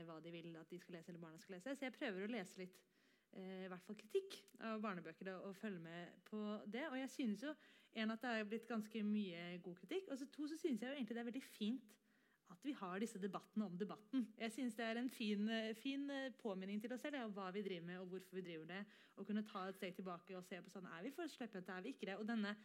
hva 0.07 0.19
de 0.21 0.31
vil 0.33 0.55
at 0.59 0.69
de 0.69 0.79
skal 0.79 0.97
lese 0.97 1.11
eller 1.11 1.23
barna 1.23 1.39
skal 1.41 1.57
lese. 1.57 1.75
Så 1.75 1.87
jeg 1.87 1.95
prøver 1.95 2.25
å 2.25 2.33
lese 2.33 2.59
litt 2.61 2.77
eh, 3.37 3.65
i 3.65 3.71
hvert 3.71 3.85
fall 3.87 3.97
kritikk 3.99 4.37
av 4.69 4.81
barnebøker 4.83 5.31
og, 5.35 5.55
følge 5.57 5.81
med 5.83 6.21
på 6.29 6.43
det. 6.65 6.85
Og 6.91 6.99
jeg 6.99 7.09
synes 7.15 7.47
jo 7.47 7.55
en 8.03 8.13
at 8.13 8.23
det 8.23 8.35
er 8.35 8.47
blitt 8.49 8.69
ganske 8.69 9.03
mye 9.05 9.43
god 9.65 9.81
kritikk, 9.81 10.09
og 10.09 10.17
så 10.17 10.29
to 10.33 10.47
så 10.49 10.57
synes 10.57 10.81
jeg 10.81 10.89
jo 10.89 10.95
egentlig 10.97 11.17
det 11.17 11.23
er 11.23 11.31
veldig 11.31 11.45
fint 11.45 11.91
at 12.53 12.65
vi 12.65 12.73
har 12.77 12.99
disse 13.01 13.21
debattene 13.21 13.65
om 13.65 13.77
debatten. 13.77 14.27
Jeg 14.37 14.51
synes 14.51 14.75
Det 14.75 14.85
er 14.85 14.99
en 14.99 15.09
fin, 15.09 15.49
eh, 15.49 15.73
fin 15.73 16.09
eh, 16.09 16.31
påminning 16.41 16.81
til 16.81 16.93
oss 16.93 17.01
selv 17.01 17.17
om 17.23 17.33
hva 17.33 17.51
vi 17.51 17.63
driver 17.65 17.85
med, 17.85 17.99
og 17.99 18.07
hvorfor 18.07 18.35
vi 18.35 18.45
driver 18.45 18.65
det. 18.65 18.85
Å 19.17 19.25
kunne 19.25 19.45
ta 19.45 19.67
et 19.67 19.75
steg 19.75 19.95
tilbake 19.95 20.37
og 20.37 20.45
se 20.45 20.61
på 20.61 20.69
sånn, 20.69 20.85
er 20.85 21.03
vi 21.03 21.11
for 21.11 21.27
slepphendte, 21.27 21.71
er 21.73 21.81
vi 21.81 21.93
ikke 21.93 22.09
det? 22.11 22.17
Og 22.17 22.27
denne 22.27 22.55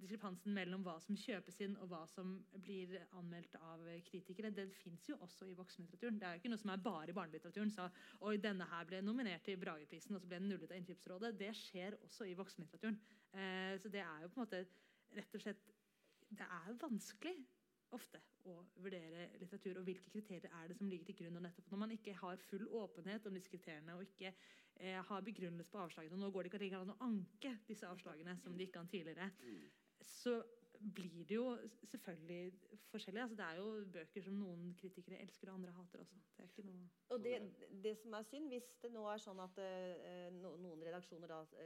diskrepansen 0.00 0.54
mellom 0.54 0.82
hva 0.84 0.96
som 1.02 1.16
kjøpes 1.18 1.58
inn, 1.64 1.76
og 1.80 1.88
hva 1.90 2.02
som 2.10 2.34
blir 2.62 2.92
anmeldt 3.18 3.56
av 3.58 3.84
kritikere, 4.06 4.52
den 4.54 4.72
fins 4.76 5.08
jo 5.08 5.16
også 5.24 5.48
i 5.48 5.56
voksenlitteraturen. 5.58 6.20
Det 6.20 6.28
er 6.28 6.36
jo 6.36 6.42
ikke 6.42 6.52
noe 6.52 6.62
som 6.62 6.72
er 6.74 6.84
bare 6.84 7.12
i 7.12 7.16
barnelitteraturen. 7.16 7.72
Så 7.72 7.88
oi, 8.28 8.36
denne 8.42 8.68
her 8.70 8.88
ble 8.88 9.00
nominert 9.04 9.46
til 9.48 9.58
Brageprisen, 9.60 10.16
og 10.16 10.22
så 10.22 10.30
ble 10.30 10.40
den 10.40 10.50
nullet 10.52 10.70
av 10.72 10.80
Innkjøpsrådet. 10.80 11.32
Det 11.40 11.52
skjer 11.56 11.98
også 12.02 12.28
i 12.28 12.36
voksenlitteraturen. 12.38 13.00
Eh, 13.32 13.74
så 13.82 13.92
det 13.92 14.04
er 14.04 14.24
jo 14.24 14.32
på 14.32 14.40
en 14.40 14.46
måte 14.46 14.64
rett 15.16 15.38
og 15.38 15.44
slett 15.46 15.72
Det 16.26 16.42
er 16.42 16.72
vanskelig 16.80 17.36
ofte 17.94 18.18
å 18.50 18.56
vurdere 18.82 19.28
litteratur, 19.40 19.78
og 19.78 19.86
hvilke 19.86 20.10
kriterier 20.10 20.50
er 20.50 20.68
det 20.68 20.76
som 20.78 20.88
ligger 20.90 21.10
til 21.10 21.20
grunn. 21.20 21.38
og 21.38 21.44
nettopp 21.46 21.70
Når 21.70 21.82
man 21.84 21.94
ikke 21.94 22.14
har 22.18 22.42
full 22.48 22.66
åpenhet 22.82 23.26
om 23.26 23.34
disse 23.36 23.50
kriteriene 23.52 23.94
og 23.94 24.02
ikke 24.06 24.32
eh, 24.32 25.00
har 25.08 25.26
begrunnelse 25.26 25.70
på 25.70 25.82
avslagene, 25.84 26.14
og 26.14 26.20
nå 26.24 26.30
går 26.34 26.46
det 26.46 26.52
ikke 26.52 26.82
an 26.82 26.94
å 26.96 27.00
anke 27.06 27.56
disse 27.68 27.88
avslagene 27.88 28.36
som 28.42 28.56
de 28.56 28.66
ikke 28.66 28.80
kan 28.80 28.90
tidligere, 28.90 29.30
så 30.06 30.38
blir 30.94 31.24
det 31.24 31.34
jo 31.38 31.46
selvfølgelig 31.88 32.52
forskjellig. 32.90 33.22
Altså, 33.22 33.36
det 33.38 33.44
er 33.46 33.60
jo 33.60 33.68
bøker 33.92 34.22
som 34.26 34.36
noen 34.38 34.74
kritikere 34.78 35.20
elsker 35.24 35.48
og 35.50 35.54
andre 35.58 35.72
hater 35.72 36.02
også. 36.04 36.18
Det 36.36 36.44
er. 36.66 36.82
Og 37.14 37.22
det, 37.24 37.36
det 37.84 37.94
som 37.98 38.12
er 38.18 38.26
synd, 38.28 38.48
hvis 38.52 38.68
det 38.82 38.92
nå 38.92 39.06
er 39.08 39.22
sånn 39.22 39.40
at 39.42 39.60
uh, 39.62 40.26
noen 40.36 40.84
redaksjoner 40.84 41.32
da 41.32 41.40
s- 41.48 41.56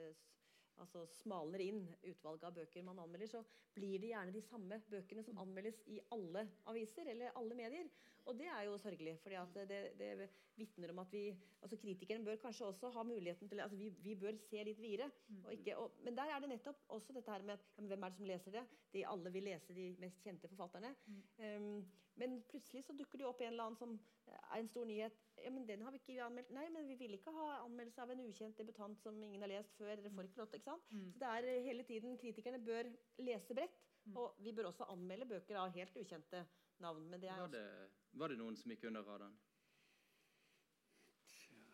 altså 0.81 1.07
smalner 1.20 1.62
inn 1.65 1.82
utvalget 2.02 2.47
av 2.48 2.57
bøker 2.57 2.85
man 2.86 3.01
anmelder, 3.02 3.31
så 3.31 3.43
blir 3.77 4.01
det 4.02 4.12
gjerne 4.12 4.35
de 4.35 4.44
samme 4.44 4.81
bøkene 4.90 5.24
som 5.27 5.40
anmeldes 5.43 5.82
i 5.90 6.01
alle 6.15 6.47
aviser 6.70 7.11
eller 7.12 7.36
alle 7.39 7.59
medier. 7.59 7.90
Og 8.28 8.36
det 8.36 8.51
er 8.52 8.66
jo 8.66 8.77
sørgelig, 8.78 9.16
for 9.23 9.32
det, 9.69 9.78
det 9.98 10.28
vitner 10.61 10.93
om 10.93 11.01
at 11.02 11.12
vi 11.12 11.23
altså 11.62 11.78
Kritikeren 11.81 12.24
bør 12.24 12.36
kanskje 12.43 12.66
også 12.69 12.90
ha 12.94 13.05
muligheten 13.07 13.48
til 13.48 13.62
altså 13.65 13.78
vi, 13.81 13.89
vi 14.05 14.15
bør 14.19 14.36
se 14.44 14.61
litt 14.66 14.81
videre. 14.82 15.09
Og 15.44 15.55
ikke, 15.55 15.77
og, 15.81 15.97
men 16.05 16.19
der 16.19 16.32
er 16.35 16.43
det 16.43 16.51
nettopp 16.52 16.85
også 16.97 17.16
dette 17.16 17.32
her 17.32 17.47
med 17.47 17.57
at, 17.57 17.65
ja, 17.77 17.81
men 17.81 17.90
hvem 17.93 18.05
er 18.05 18.12
det 18.12 18.20
som 18.20 18.28
leser 18.28 18.57
det? 18.59 18.65
De 18.93 19.07
alle 19.15 19.32
vil 19.32 19.48
lese 19.48 19.77
de 19.77 19.89
mest 20.02 20.20
kjente 20.24 20.51
forfatterne. 20.52 20.93
Um, 21.40 21.81
men 22.20 22.38
plutselig 22.51 22.84
så 22.86 22.94
dukker 22.97 23.20
det 23.20 23.26
opp 23.28 23.40
en 23.42 23.52
eller 23.52 23.66
annen 23.70 23.80
som 23.80 23.94
er 24.30 24.60
en 24.60 24.70
stor 24.70 24.86
nyhet. 24.88 25.16
Ja, 25.40 25.51
men 25.55 25.66
den 25.68 25.82
har 25.86 25.94
vi 25.94 26.01
ikke 26.02 26.18
anmeldt. 26.24 26.52
Nei, 26.55 26.66
men 26.74 26.88
vi 26.88 26.97
vil 27.01 27.16
ikke 27.16 27.32
ha 27.34 27.47
anmeldelse 27.64 28.02
av 28.05 28.12
en 28.14 28.24
ukjent 28.26 28.59
debutant 28.60 29.01
som 29.01 29.16
ingen 29.24 29.42
har 29.44 29.51
lest 29.52 29.74
før. 29.78 29.94
Dere 29.97 30.12
får 30.14 30.28
ikke 30.28 30.42
lov 30.42 30.51
til, 30.52 30.62
ikke 30.62 30.70
sant? 30.70 30.90
Så 31.14 31.22
det 31.22 31.30
er 31.30 31.48
eh, 31.52 31.62
hele 31.66 31.86
tiden 31.88 32.18
Kritikerne 32.20 32.60
bør 32.64 32.90
lese 33.24 33.56
bredt. 33.56 33.78
Og 34.16 34.36
vi 34.40 34.52
bør 34.56 34.70
også 34.70 34.86
anmelde 34.92 35.28
bøker 35.28 35.59
av 35.60 35.74
helt 35.74 35.97
ukjente 36.01 36.44
navn. 36.80 37.09
Men 37.10 37.20
det 37.22 37.28
er 37.32 37.40
Var 37.42 37.55
det, 37.56 37.66
var 38.12 38.32
det 38.32 38.38
noen 38.40 38.56
som 38.56 38.72
gikk 38.72 38.86
under 38.88 39.05
radaren? 39.05 39.36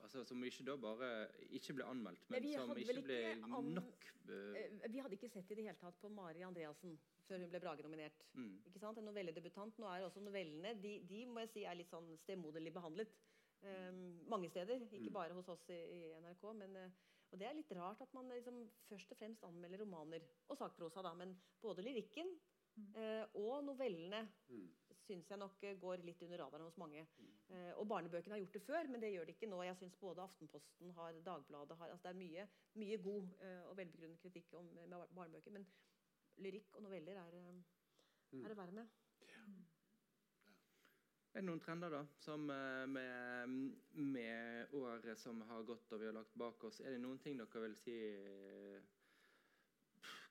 Altså, 0.06 0.22
som 0.28 0.42
ikke 0.46 0.64
da 0.68 0.76
bare 0.78 1.08
ikke 1.56 1.74
ble 1.74 1.84
anmeldt, 1.90 2.28
Nei, 2.30 2.38
men 2.38 2.44
vi 2.46 2.52
som 2.54 2.70
ikke 2.78 3.02
ble 3.02 3.16
ikke 3.34 3.54
an- 3.58 3.72
nok 3.74 4.04
Eh, 4.26 4.88
Vi 4.90 4.98
hadde 5.02 5.14
ikke 5.14 5.28
sett 5.30 5.50
i 5.50 5.54
det 5.54 5.64
hele 5.66 5.78
tatt 5.78 5.98
på 6.02 6.08
Mari 6.10 6.40
Andreassen 6.42 6.96
før 7.28 7.38
hun 7.42 7.50
ble 7.50 7.60
Brage-nominert. 7.62 8.24
mm. 8.34 8.56
Ikke 8.66 8.80
sant? 8.82 8.98
En 8.98 9.04
novelledebutant. 9.06 9.76
Nå 9.78 9.86
er 9.86 10.02
også 10.06 10.20
novellene 10.22 10.72
de, 10.82 10.96
de 11.06 11.20
må 11.26 11.40
jeg 11.44 11.50
si 11.52 11.64
er 11.64 11.76
litt 11.78 11.90
sånn 11.90 12.08
stemoderlig 12.24 12.72
behandlet. 12.74 13.12
Um, 13.62 14.18
mange 14.28 14.50
steder. 14.50 14.82
Ikke 14.90 15.12
bare 15.14 15.32
hos 15.34 15.48
oss 15.48 15.62
i, 15.70 15.78
i 15.78 16.00
NRK. 16.20 16.42
Men, 16.58 16.74
eh, 16.76 16.90
og 17.32 17.38
det 17.38 17.46
er 17.48 17.54
litt 17.54 17.70
rart 17.78 18.02
at 18.02 18.12
man 18.14 18.28
liksom 18.34 18.64
først 18.90 19.12
og 19.14 19.18
fremst 19.22 19.42
anmelder 19.46 19.78
romaner 19.84 20.26
og 20.50 20.58
sakprosa, 20.58 21.02
da. 21.06 21.14
Men 21.14 21.36
både 21.62 21.82
lyrikken 21.86 22.34
uh, 22.98 23.24
og 23.34 23.62
novellene 23.64 24.26
Mm. 24.50 24.68
syns 25.06 25.28
jeg 25.30 25.38
nok 25.38 25.60
går 25.80 26.02
litt 26.04 26.22
under 26.26 26.38
radaren 26.42 26.66
hos 26.66 26.76
mange. 26.82 27.06
Eh, 27.06 27.35
og 27.48 27.86
barnebøkene 27.88 28.34
har 28.34 28.40
gjort 28.42 28.56
det 28.56 28.62
før, 28.66 28.88
men 28.90 29.02
det 29.02 29.12
gjør 29.12 29.28
det 29.28 29.36
ikke 29.36 29.48
nå. 29.50 29.60
Jeg 29.62 29.76
synes 29.78 29.96
både 30.00 30.22
Aftenposten 30.22 30.90
har, 30.96 31.12
Dagbladet 31.26 31.76
har 31.78 31.92
altså 31.94 32.08
Det 32.08 32.14
er 32.14 32.18
mye, 32.18 32.46
mye 32.74 32.98
god 33.02 33.28
eh, 33.46 33.62
og 33.70 33.76
velbegrunnet 33.78 34.22
kritikk 34.22 34.54
om, 34.58 34.66
med 34.74 34.90
barnebøker. 35.14 35.54
Men 35.54 35.66
lyrikk 36.42 36.76
og 36.76 36.82
noveller 36.88 37.20
er, 37.22 37.36
eh, 37.38 38.42
er 38.42 38.48
det 38.48 38.56
verre 38.58 38.72
med. 38.72 38.88
Er 41.36 41.42
det 41.42 41.48
noen 41.50 41.60
trender 41.60 41.92
da, 41.92 42.02
som 42.24 42.50
eh, 42.50 42.86
med, 42.88 43.56
med 43.92 44.74
året 44.74 45.20
som 45.20 45.42
har 45.44 45.66
gått 45.68 45.92
og 45.92 46.00
vi 46.00 46.06
har 46.08 46.16
lagt 46.16 46.34
bak 46.34 46.64
oss, 46.64 46.80
er 46.80 46.96
det 46.96 47.02
noen 47.02 47.20
ting 47.20 47.36
dere 47.36 47.62
vil 47.66 47.74
si 47.76 47.96
eh, 48.00 48.86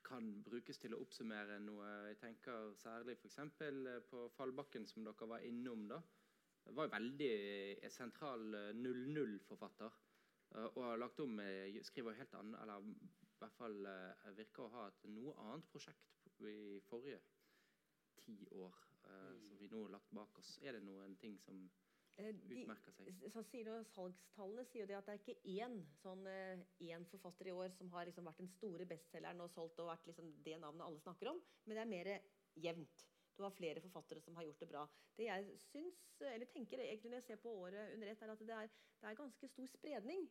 kan 0.06 0.42
brukes 0.46 0.82
til 0.82 0.94
å 0.94 1.00
oppsummere 1.04 1.60
noe? 1.62 1.86
Jeg 2.10 2.18
tenker 2.20 2.74
særlig 2.78 3.16
f.eks. 3.20 3.38
på 4.10 4.26
Fallbakken, 4.34 4.86
som 4.90 5.06
dere 5.06 5.30
var 5.30 5.46
innom. 5.46 5.86
da. 5.90 6.02
Var 6.66 6.88
jo 6.88 6.92
veldig 6.96 7.30
eh, 7.82 7.90
sentral 7.94 8.46
eh, 8.54 8.72
00-forfatter. 8.74 9.92
eh, 10.54 10.66
Og 10.72 10.82
har 10.84 10.98
lagt 11.00 11.20
om 11.22 11.38
eh, 11.40 11.78
skriver 11.86 12.18
helt 12.18 12.34
annet, 12.34 12.60
eller 12.62 12.90
i 12.90 13.38
hvert 13.42 13.56
fall 13.58 13.86
eh, 13.86 14.28
virker 14.36 14.66
å 14.66 14.72
ha 14.74 14.86
et 14.90 15.08
noe 15.12 15.34
annet 15.46 15.68
prosjekt 15.72 16.26
i 16.42 16.80
forrige 16.88 17.20
ti 18.22 18.38
år 18.56 18.76
eh, 19.06 19.34
som 19.48 19.58
vi 19.60 19.68
nå 19.70 19.82
har 19.84 19.96
lagt 19.98 20.14
bak 20.16 20.38
oss. 20.40 20.56
Er 20.62 20.78
det 20.78 20.86
noen 20.86 21.16
ting 21.20 21.38
som 21.44 21.66
Eh, 22.16 22.32
de, 22.48 22.62
utmerker 22.62 22.94
seg. 22.96 23.10
så 23.28 23.42
sier 23.44 23.66
noe, 23.68 23.82
Salgstallene 23.92 24.62
sier 24.64 24.86
jo 24.86 24.88
det 24.88 24.94
at 24.96 25.08
det 25.08 25.16
er 25.16 25.20
ikke 25.20 25.50
én 25.52 25.74
sånn, 26.00 26.22
eh, 26.30 26.62
én 26.88 27.04
forfatter 27.10 27.50
i 27.50 27.52
år 27.52 27.74
som 27.76 27.90
har 27.92 28.08
liksom 28.08 28.24
vært 28.24 28.40
den 28.40 28.48
store 28.54 28.86
bestselgeren 28.88 29.42
og 29.44 29.52
solgt 29.52 29.82
og 29.84 29.90
vært 29.90 30.08
liksom 30.08 30.30
det 30.46 30.56
navnet 30.62 30.86
alle 30.86 31.02
snakker 31.04 31.28
om, 31.34 31.42
men 31.66 31.76
det 31.76 31.82
er 31.82 31.90
mer 31.92 32.10
jevnt. 32.64 33.04
Du 33.36 33.44
har 33.44 33.52
flere 33.52 33.82
forfattere 33.84 34.22
som 34.24 34.36
har 34.38 34.46
gjort 34.46 34.62
det 34.62 34.68
bra. 34.70 34.84
Det 35.16 35.28
jeg 35.28 35.58
syns, 35.68 35.98
eller 36.24 36.48
tenker 36.52 36.80
egentlig 36.80 37.12
når 37.12 37.20
jeg 37.20 37.28
ser 37.30 37.42
på 37.42 37.52
året 37.64 37.92
under 37.94 38.12
ett, 38.12 38.22
er 38.22 38.32
at 38.32 38.44
det 38.48 38.56
er, 38.56 38.70
det 39.02 39.10
er 39.10 39.18
ganske 39.18 39.50
stor 39.52 39.72
spredning 39.74 40.24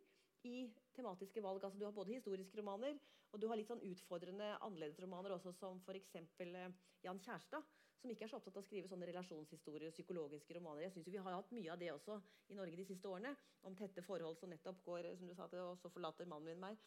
i 0.46 0.56
tematiske 0.98 1.44
valg. 1.46 1.64
Altså, 1.64 1.80
du 1.80 1.86
har 1.86 1.94
både 1.94 2.18
historiske 2.18 2.58
romaner 2.60 2.98
og 3.36 3.42
du 3.42 3.50
har 3.52 3.60
litt 3.60 3.68
sånn 3.68 3.84
utfordrende 3.84 4.54
annerledesromaner 4.64 5.34
også, 5.36 5.52
som 5.58 5.82
f.eks. 5.84 6.14
Eh, 6.40 6.76
Jan 7.04 7.20
Kjærstad, 7.20 7.66
som 8.06 8.14
ikke 8.14 8.28
er 8.28 8.30
så 8.30 8.38
opptatt 8.38 8.60
av 8.60 8.62
å 8.62 8.66
skrive 8.68 8.90
sånne 8.90 9.08
relasjonshistorier 9.10 9.90
og 9.90 9.96
psykologiske 9.96 10.54
romaner. 10.60 10.84
Jeg 10.86 10.94
synes 10.94 11.08
jo 11.08 11.14
Vi 11.16 11.22
har 11.26 11.34
hatt 11.34 11.54
mye 11.58 11.72
av 11.74 11.80
det 11.82 11.90
også 11.90 12.20
i 12.54 12.58
Norge 12.58 12.78
de 12.78 12.86
siste 12.86 13.10
årene. 13.10 13.32
Om 13.66 13.76
tette 13.80 14.04
forhold 14.06 14.38
som 14.38 14.52
nettopp 14.54 14.84
går 14.86 15.08
som 15.18 15.28
du 15.28 15.34
sa 15.34 15.48
til, 15.50 15.64
og 15.64 15.80
så 15.82 15.90
forlater 15.90 16.30
mannen 16.30 16.52
min 16.52 16.62
meg 16.62 16.78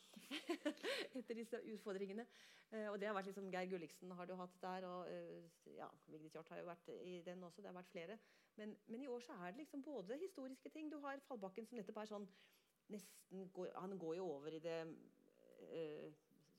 etter 1.18 1.34
disse 1.34 1.58
utfordringene. 1.74 2.26
Eh, 2.70 2.86
og 2.92 3.00
det 3.00 3.08
har 3.08 3.16
vært 3.16 3.32
liksom 3.32 3.48
Geir 3.50 3.70
Gulliksen 3.72 4.14
har 4.14 4.30
du 4.30 4.36
hatt 4.38 4.54
der, 4.62 4.86
og 4.86 5.10
eh, 5.10 5.48
ja, 5.74 5.88
Vigdis 6.12 6.36
Hjorth 6.36 6.52
har 6.54 6.62
jo 6.62 6.68
vært 6.68 6.92
i 7.02 7.16
den 7.26 7.42
også. 7.42 7.64
Det 7.64 7.72
har 7.72 7.78
vært 7.80 7.90
flere. 7.90 8.18
Men, 8.60 8.76
men, 8.86 9.02
i 9.02 9.10
år 9.10 9.24
så 9.26 9.34
er 9.42 9.50
det 9.50 9.64
liksom 9.64 9.82
både 9.86 10.18
historiske 10.22 10.70
ting 10.74 10.90
Du 10.90 10.98
har 11.02 11.18
Fallbakken 11.26 11.66
som 11.66 11.78
nettopp 11.78 12.02
er 12.02 12.10
sånn 12.10 12.28
nesten 12.94 13.50
går, 13.54 13.72
Han 13.76 13.98
går 13.98 14.16
jo 14.18 14.30
over 14.36 14.54
i 14.54 14.62
det 14.64 14.78
uh, 14.86 16.06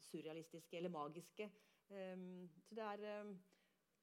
surrealistiske 0.09 0.77
eller 0.77 0.93
magiske. 0.93 1.49
Um, 1.89 2.45
så 2.67 2.77
det 2.77 2.85
er 2.85 3.23
um, 3.23 3.33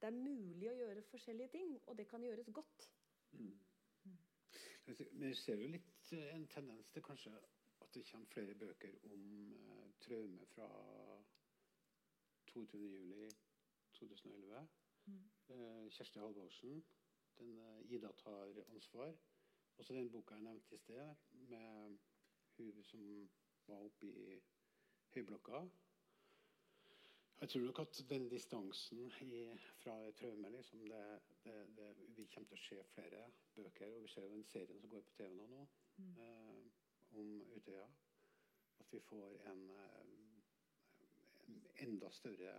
det 0.01 0.06
er 0.06 0.10
mulig 0.16 0.70
å 0.70 0.74
gjøre 0.77 1.02
forskjellige 1.10 1.48
ting, 1.56 1.81
og 1.86 1.98
det 1.98 2.09
kan 2.09 2.24
gjøres 2.24 2.48
godt. 2.52 2.90
Mm. 3.32 3.59
Vi 5.12 5.35
ser 5.35 5.60
jo 5.60 5.68
litt 5.73 6.12
eh, 6.12 6.35
en 6.35 6.47
tendens 6.52 6.89
til 6.94 7.02
kanskje 7.02 7.31
at 7.82 7.94
det 7.94 8.10
kommer 8.10 8.27
flere 8.31 8.55
bøker 8.55 8.94
om 9.10 9.52
eh, 9.52 9.89
traume 10.05 10.47
fra 10.52 10.68
22.07.2011. 12.52 14.66
Mm. 15.06 15.31
Eh, 15.48 15.90
Kjersti 15.90 16.18
Halvorsen, 16.18 16.85
den 17.39 17.59
eh, 17.59 17.90
'Ida 17.90 18.12
tar 18.12 18.64
ansvar'. 18.68 19.16
Også 19.77 19.94
den 19.94 20.10
boka 20.10 20.35
jeg 20.35 20.43
nevnte 20.43 20.74
i 20.74 20.78
sted, 20.78 21.14
med 21.32 21.98
hun 22.59 22.85
som 22.85 23.31
var 23.66 23.77
oppe 23.77 24.06
i 24.06 24.43
høyblokka. 25.14 25.68
Jeg 27.40 27.48
tror 27.48 27.60
nok 27.60 27.78
at 27.78 28.04
den 28.08 28.28
distansen 28.30 28.98
i, 29.20 29.58
fra 29.82 30.10
traume 30.16 30.50
liksom, 30.50 30.80
det, 30.88 31.20
det, 31.44 31.76
det, 31.76 31.88
Vi 32.16 32.24
kommer 32.32 32.48
til 32.48 32.56
å 32.56 32.62
se 32.64 32.84
flere 32.94 33.24
bøker. 33.54 33.92
Og 33.92 34.02
vi 34.02 34.08
ser 34.08 34.24
jo 34.24 34.30
den 34.32 34.44
serien 34.48 34.80
som 34.80 34.90
går 34.90 35.02
på 35.04 35.16
TV 35.18 35.34
nå, 35.36 35.66
mm. 35.98 36.14
eh, 36.24 36.62
om 37.20 37.34
Utøya. 37.56 37.84
At 38.80 38.92
vi 38.92 39.00
får 39.04 39.36
en, 39.50 39.64
eh, 39.70 39.98
en 41.44 41.58
enda 41.84 42.10
større 42.10 42.54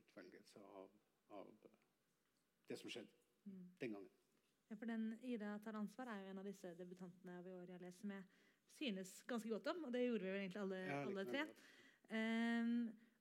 utvelgelse 0.00 0.62
av, 0.80 0.96
av, 1.38 1.52
det 2.66 2.78
som 2.78 2.90
skjedde 2.90 3.10
mm. 3.44 3.68
den 3.80 3.94
gangen. 3.94 4.16
Ja, 4.70 4.76
for 4.76 4.86
den 4.90 5.12
Ida 5.26 5.58
tar 5.62 5.78
ansvar 5.78 6.10
er 6.10 6.24
jo 6.24 6.32
en 6.32 6.42
av 6.42 6.46
disse 6.46 6.74
debutantene 6.78 7.38
vi 7.46 7.54
i 7.54 7.58
år 7.58 7.70
jeg 7.74 7.84
leser 7.84 8.02
som 8.02 8.16
jeg 8.16 8.26
synes 8.80 9.14
ganske 9.30 9.54
godt 9.54 9.70
om. 9.74 9.86
Og 9.86 9.94
det 9.94 10.04
gjorde 10.08 10.26
vi 10.26 10.34
vel 10.34 10.42
egentlig 10.42 10.62
alle, 10.64 10.82
ja, 10.90 10.98
alle 11.06 11.24
tre. 11.30 11.46
Um, 12.10 12.74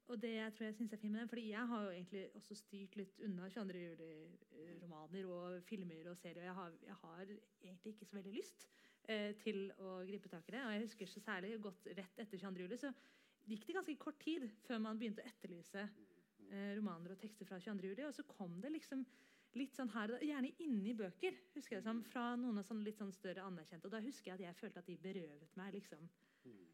og 0.10 0.18
det 0.22 0.32
jeg 0.34 0.54
tror 0.58 0.66
jeg 0.66 0.76
syns 0.78 0.94
er 0.94 1.02
fint 1.02 1.14
med 1.14 1.22
den, 1.22 1.30
fordi 1.30 1.50
Jeg 1.50 1.68
har 1.68 1.84
jo 1.84 1.90
egentlig 1.94 2.24
også 2.36 2.56
styrt 2.58 2.96
litt 2.98 3.20
unna 3.26 3.50
22. 3.50 3.80
juli-romaner 3.84 5.26
og 5.30 5.64
filmer 5.64 6.10
og 6.10 6.18
serier. 6.18 6.44
Jeg 6.44 6.54
har, 6.58 6.74
jeg 6.86 6.96
har 7.04 7.22
egentlig 7.62 7.94
ikke 7.94 8.06
så 8.06 8.18
veldig 8.18 8.34
lyst 8.34 8.66
eh, 9.06 9.36
til 9.44 9.72
å 9.78 10.00
gripe 10.08 10.30
tak 10.30 10.50
i 10.50 10.56
det. 10.56 10.64
Og 10.66 10.74
jeg 10.74 10.86
husker 10.88 11.12
så 11.12 11.22
særlig 11.22 11.56
godt 11.62 11.90
rett 11.98 12.22
etter 12.26 12.42
22. 12.42 12.66
juli 12.66 12.80
så 12.82 12.94
gikk 13.50 13.68
det 13.68 13.76
ganske 13.78 13.98
kort 14.02 14.20
tid 14.24 14.48
før 14.66 14.82
man 14.88 14.98
begynte 14.98 15.22
å 15.22 15.30
etterlyse 15.30 15.86
eh, 15.86 16.72
romaner 16.80 17.14
og 17.14 17.22
tekster 17.22 17.46
fra 17.46 17.62
22. 17.62 17.92
juli. 17.94 18.08
Og 18.10 18.16
så 18.18 18.26
kom 18.30 18.58
det 18.64 18.74
liksom 18.80 19.06
litt 19.58 19.78
sånn 19.78 19.94
her, 19.94 20.16
gjerne 20.26 20.52
inni 20.66 20.96
bøker, 20.98 21.38
husker 21.56 21.78
jeg 21.78 21.86
som, 21.86 22.02
fra 22.06 22.32
noen 22.38 22.62
av 22.62 22.66
sånne 22.66 22.86
litt 22.86 22.98
sånn 22.98 23.14
større 23.14 23.46
anerkjente. 23.46 23.86
Og 23.86 23.94
da 23.94 24.02
husker 24.06 24.32
jeg 24.32 24.40
at 24.40 24.46
jeg 24.48 24.60
følte 24.60 24.82
at 24.82 24.90
de 24.90 24.98
berøvet 25.02 25.56
meg. 25.58 25.74
liksom, 25.78 26.10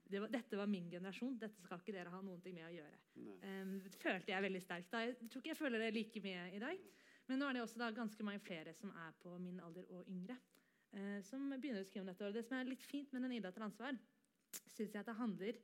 det 0.10 0.19
var, 0.22 0.30
dette 0.30 0.57
var 0.57 0.69
min 0.69 0.90
generasjon. 0.90 1.38
Dette 1.41 1.61
skal 1.64 1.82
ikke 1.82 1.94
dere 1.95 2.11
ha 2.14 2.22
noen 2.22 2.41
ting 2.44 2.53
med 2.57 2.68
å 2.68 2.73
gjøre. 2.73 2.98
Um, 3.41 3.77
følte 3.98 4.34
jeg 4.34 4.45
veldig 4.45 4.61
sterkt 4.61 4.91
da. 4.94 5.02
Jeg 5.02 5.30
tror 5.32 5.41
ikke 5.41 5.53
jeg 5.53 5.60
føler 5.60 5.82
det 5.82 5.94
like 5.95 6.22
mye 6.26 6.44
i 6.53 6.61
dag. 6.61 6.84
Men 7.26 7.41
nå 7.41 7.48
er 7.48 7.57
det 7.57 7.64
også 7.65 7.82
da 7.82 7.88
ganske 7.95 8.27
mange 8.27 8.44
flere 8.45 8.73
som 8.77 8.91
er 9.02 9.15
på 9.23 9.34
min 9.41 9.57
alder 9.65 9.88
og 9.90 10.11
yngre, 10.14 10.36
uh, 10.94 11.18
som 11.26 11.48
begynner 11.56 11.82
å 11.82 11.88
skrive 11.88 12.06
om 12.06 12.11
dette. 12.11 12.27
Og 12.27 12.38
det 12.38 12.45
som 12.45 12.60
er 12.60 12.69
litt 12.69 12.86
fint 12.86 13.15
med 13.15 13.26
den 13.26 13.34
Ida 13.40 13.53
til 13.56 13.65
ansvar, 13.65 13.98
syns 14.76 14.94
jeg 14.94 15.02
at 15.02 15.10
det 15.10 15.18
handler 15.18 15.57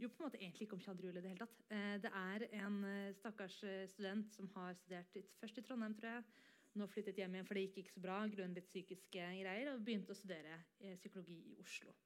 jo 0.00 0.08
på 0.08 0.20
en 0.20 0.28
måte 0.28 0.40
egentlig 0.40 0.68
ikke 0.68 0.76
om 0.76 0.84
22. 0.84 1.08
i 1.08 1.16
det 1.16 1.24
hele 1.32 1.46
tatt. 1.46 1.64
Uh, 1.72 1.96
det 2.04 2.12
er 2.20 2.46
en 2.60 2.78
uh, 2.84 3.16
stakkars 3.16 3.58
student 3.94 4.36
som 4.36 4.52
har 4.58 4.76
studert 4.82 5.20
først 5.40 5.62
i 5.62 5.64
Trondheim, 5.64 5.96
tror 5.96 6.18
jeg. 6.18 6.28
Nå 6.76 6.86
flyttet 6.86 7.16
hjem 7.18 7.32
igjen, 7.34 7.48
for 7.48 7.56
det 7.56 7.64
gikk 7.64 7.80
ikke 7.80 7.96
så 7.96 8.04
bra. 8.04 8.20
grunnet 8.30 8.60
litt 8.60 8.68
psykiske 8.68 9.32
greier, 9.40 9.72
Og 9.72 9.82
begynte 9.82 10.12
å 10.12 10.20
studere 10.20 10.60
psykologi 11.00 11.40
i 11.50 11.56
Oslo. 11.58 11.96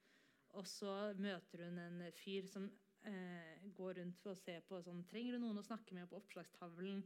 Og 0.59 0.67
så 0.71 0.95
møter 1.19 1.67
hun 1.67 1.79
en 1.83 2.01
fyr 2.15 2.47
som 2.51 2.69
eh, 3.09 3.69
går 3.75 4.01
rundt 4.01 4.19
for 4.23 4.35
å 4.35 4.39
se 4.39 4.57
på 4.69 4.81
sånn, 4.85 5.05
Trenger 5.11 5.37
du 5.37 5.45
noen 5.45 5.61
å 5.61 5.67
snakke 5.67 5.97
med 5.97 6.11
på 6.11 6.21
oppslagstavlen? 6.23 7.05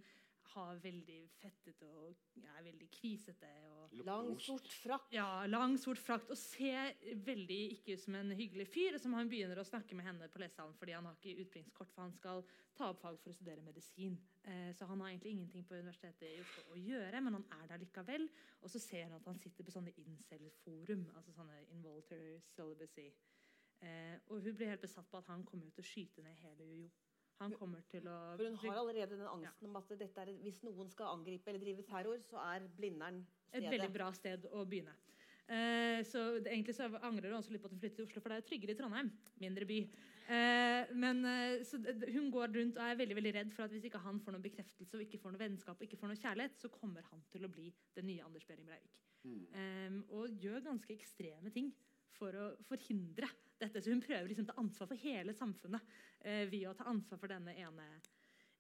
Har 0.49 0.79
veldig 0.81 1.19
fettete 1.37 1.85
og 1.93 2.39
er 2.41 2.63
veldig 2.65 2.87
kvisete. 2.89 3.51
Og, 3.69 3.99
lang, 4.07 4.31
sort 4.41 4.71
frakt. 4.73 5.11
Ja, 5.13 5.45
lang, 5.45 5.75
sort 5.77 6.01
frakt. 6.01 6.31
Og 6.33 6.41
ser 6.41 6.95
veldig 7.27 7.59
ikke 7.75 7.99
ut 7.99 8.05
som 8.07 8.17
en 8.17 8.33
hyggelig 8.33 8.65
fyr. 8.73 8.97
Som 9.03 9.13
han 9.19 9.29
begynner 9.29 9.61
å 9.61 9.67
snakke 9.69 9.99
med 9.99 10.09
henne 10.09 10.31
på 10.33 10.41
lesesalen 10.41 10.73
fordi 10.81 10.97
han 10.97 11.05
har 11.11 11.19
ikke 11.21 11.45
utbringskort, 11.45 11.93
for 11.93 12.07
han 12.07 12.17
skal 12.17 12.41
ta 12.79 12.89
opp 12.95 13.03
fag 13.05 13.21
for 13.21 13.35
å 13.35 13.37
studere 13.37 13.65
medisin. 13.67 14.17
Eh, 14.49 14.71
så 14.73 14.89
han 14.89 15.03
har 15.05 15.13
egentlig 15.13 15.35
ingenting 15.37 15.67
på 15.69 15.77
universitetet 15.77 16.25
i 16.31 16.41
Oslo 16.41 16.65
å 16.73 16.81
gjøre, 16.81 17.21
men 17.27 17.37
han 17.37 17.49
er 17.59 17.69
der 17.75 17.83
likevel. 17.85 18.25
Og 18.63 18.73
så 18.73 18.81
ser 18.83 19.05
han 19.05 19.19
at 19.19 19.29
han 19.29 19.41
sitter 19.43 19.69
på 19.69 19.75
sånne 19.75 19.93
incel-forum, 20.01 21.11
altså 21.13 21.37
sånne 21.37 21.61
involuntary 21.77 22.39
celibacy. 22.55 23.11
Eh, 23.11 23.38
og 24.29 24.41
hun 24.43 24.57
blir 24.59 24.73
helt 24.73 24.83
besatt 24.83 25.07
på 25.11 25.21
at 25.21 25.29
han 25.31 25.45
kommer 25.47 25.71
til 25.71 25.85
å 25.85 25.87
skyte 25.87 26.25
ned 26.25 26.41
hele 26.43 26.67
Jojo. 26.67 26.89
Han 27.39 27.55
kommer 27.55 27.85
til 27.87 28.07
å... 28.11 28.17
For 28.35 28.49
Hun 28.49 28.57
har 28.65 28.81
allerede 28.81 29.15
den 29.15 29.29
angsten 29.31 29.69
ja. 29.69 29.71
om 29.71 29.77
at 29.79 29.93
er, 29.95 30.33
hvis 30.43 30.59
noen 30.67 30.89
skal 30.91 31.13
angripe 31.15 31.53
eller 31.53 31.63
drive 31.63 31.85
terror, 31.87 32.19
så 32.27 32.41
er 32.43 32.67
Blindern 32.75 33.21
stedet. 33.23 33.61
Et 33.61 33.71
veldig 33.77 33.91
bra 33.95 34.09
sted 34.17 34.49
å 34.51 34.65
begynne. 34.67 34.95
Eh, 35.49 36.03
så 36.05 36.25
det, 36.43 36.51
Egentlig 36.51 36.75
så 36.77 36.89
angrer 36.99 37.31
hun 37.31 37.39
også 37.39 37.55
litt 37.55 37.63
på 37.63 37.71
at 37.71 37.77
hun 37.77 37.81
flyttet 37.81 38.01
til 38.01 38.09
Oslo, 38.09 38.23
for 38.25 38.35
det 38.35 38.41
er 38.41 38.49
tryggere 38.49 38.75
i 38.75 38.79
Trondheim. 38.81 39.13
Mindre 39.41 39.69
by. 39.71 39.79
Eh, 40.29 40.91
men 40.99 41.23
eh, 41.25 41.63
så 41.65 41.79
Hun 42.11 42.27
går 42.35 42.51
rundt 42.59 42.77
og 42.77 42.85
er 42.85 42.99
veldig 42.99 43.17
veldig 43.17 43.35
redd 43.39 43.55
for 43.55 43.65
at 43.65 43.73
hvis 43.73 43.87
ikke 43.89 44.03
han 44.03 44.19
får 44.21 44.35
noen 44.35 44.45
bekreftelse, 44.45 44.99
og 44.99 45.07
ikke 45.07 45.23
får 45.23 45.37
noe 45.37 45.45
vennskap 45.45 45.79
og 45.79 45.87
ikke 45.87 46.01
får 46.01 46.13
noe 46.13 46.21
kjærlighet, 46.21 46.59
så 46.59 46.73
kommer 46.75 47.07
han 47.13 47.23
til 47.33 47.47
å 47.47 47.53
bli 47.55 47.71
den 47.97 48.11
nye 48.11 48.27
Anders 48.27 48.51
Behring 48.51 48.67
Breivik. 48.67 48.99
Mm. 49.23 49.47
Eh, 49.55 50.01
og 50.19 50.43
gjør 50.43 50.67
ganske 50.67 50.95
ekstreme 50.95 51.55
ting 51.55 51.71
for 52.19 52.37
å 52.37 52.51
forhindre 52.69 53.29
dette. 53.59 53.83
Så 53.83 53.93
hun 53.93 54.03
prøver 54.05 54.29
liksom 54.31 54.47
å 54.49 54.53
ta 54.53 54.61
ansvar 54.63 54.91
for 54.91 55.03
hele 55.03 55.35
samfunnet 55.37 55.99
eh, 56.21 56.45
ved 56.51 56.69
å 56.71 56.77
ta 56.79 56.89
ansvar 56.91 57.21
for 57.21 57.31
denne 57.31 57.55
ene, 57.59 57.87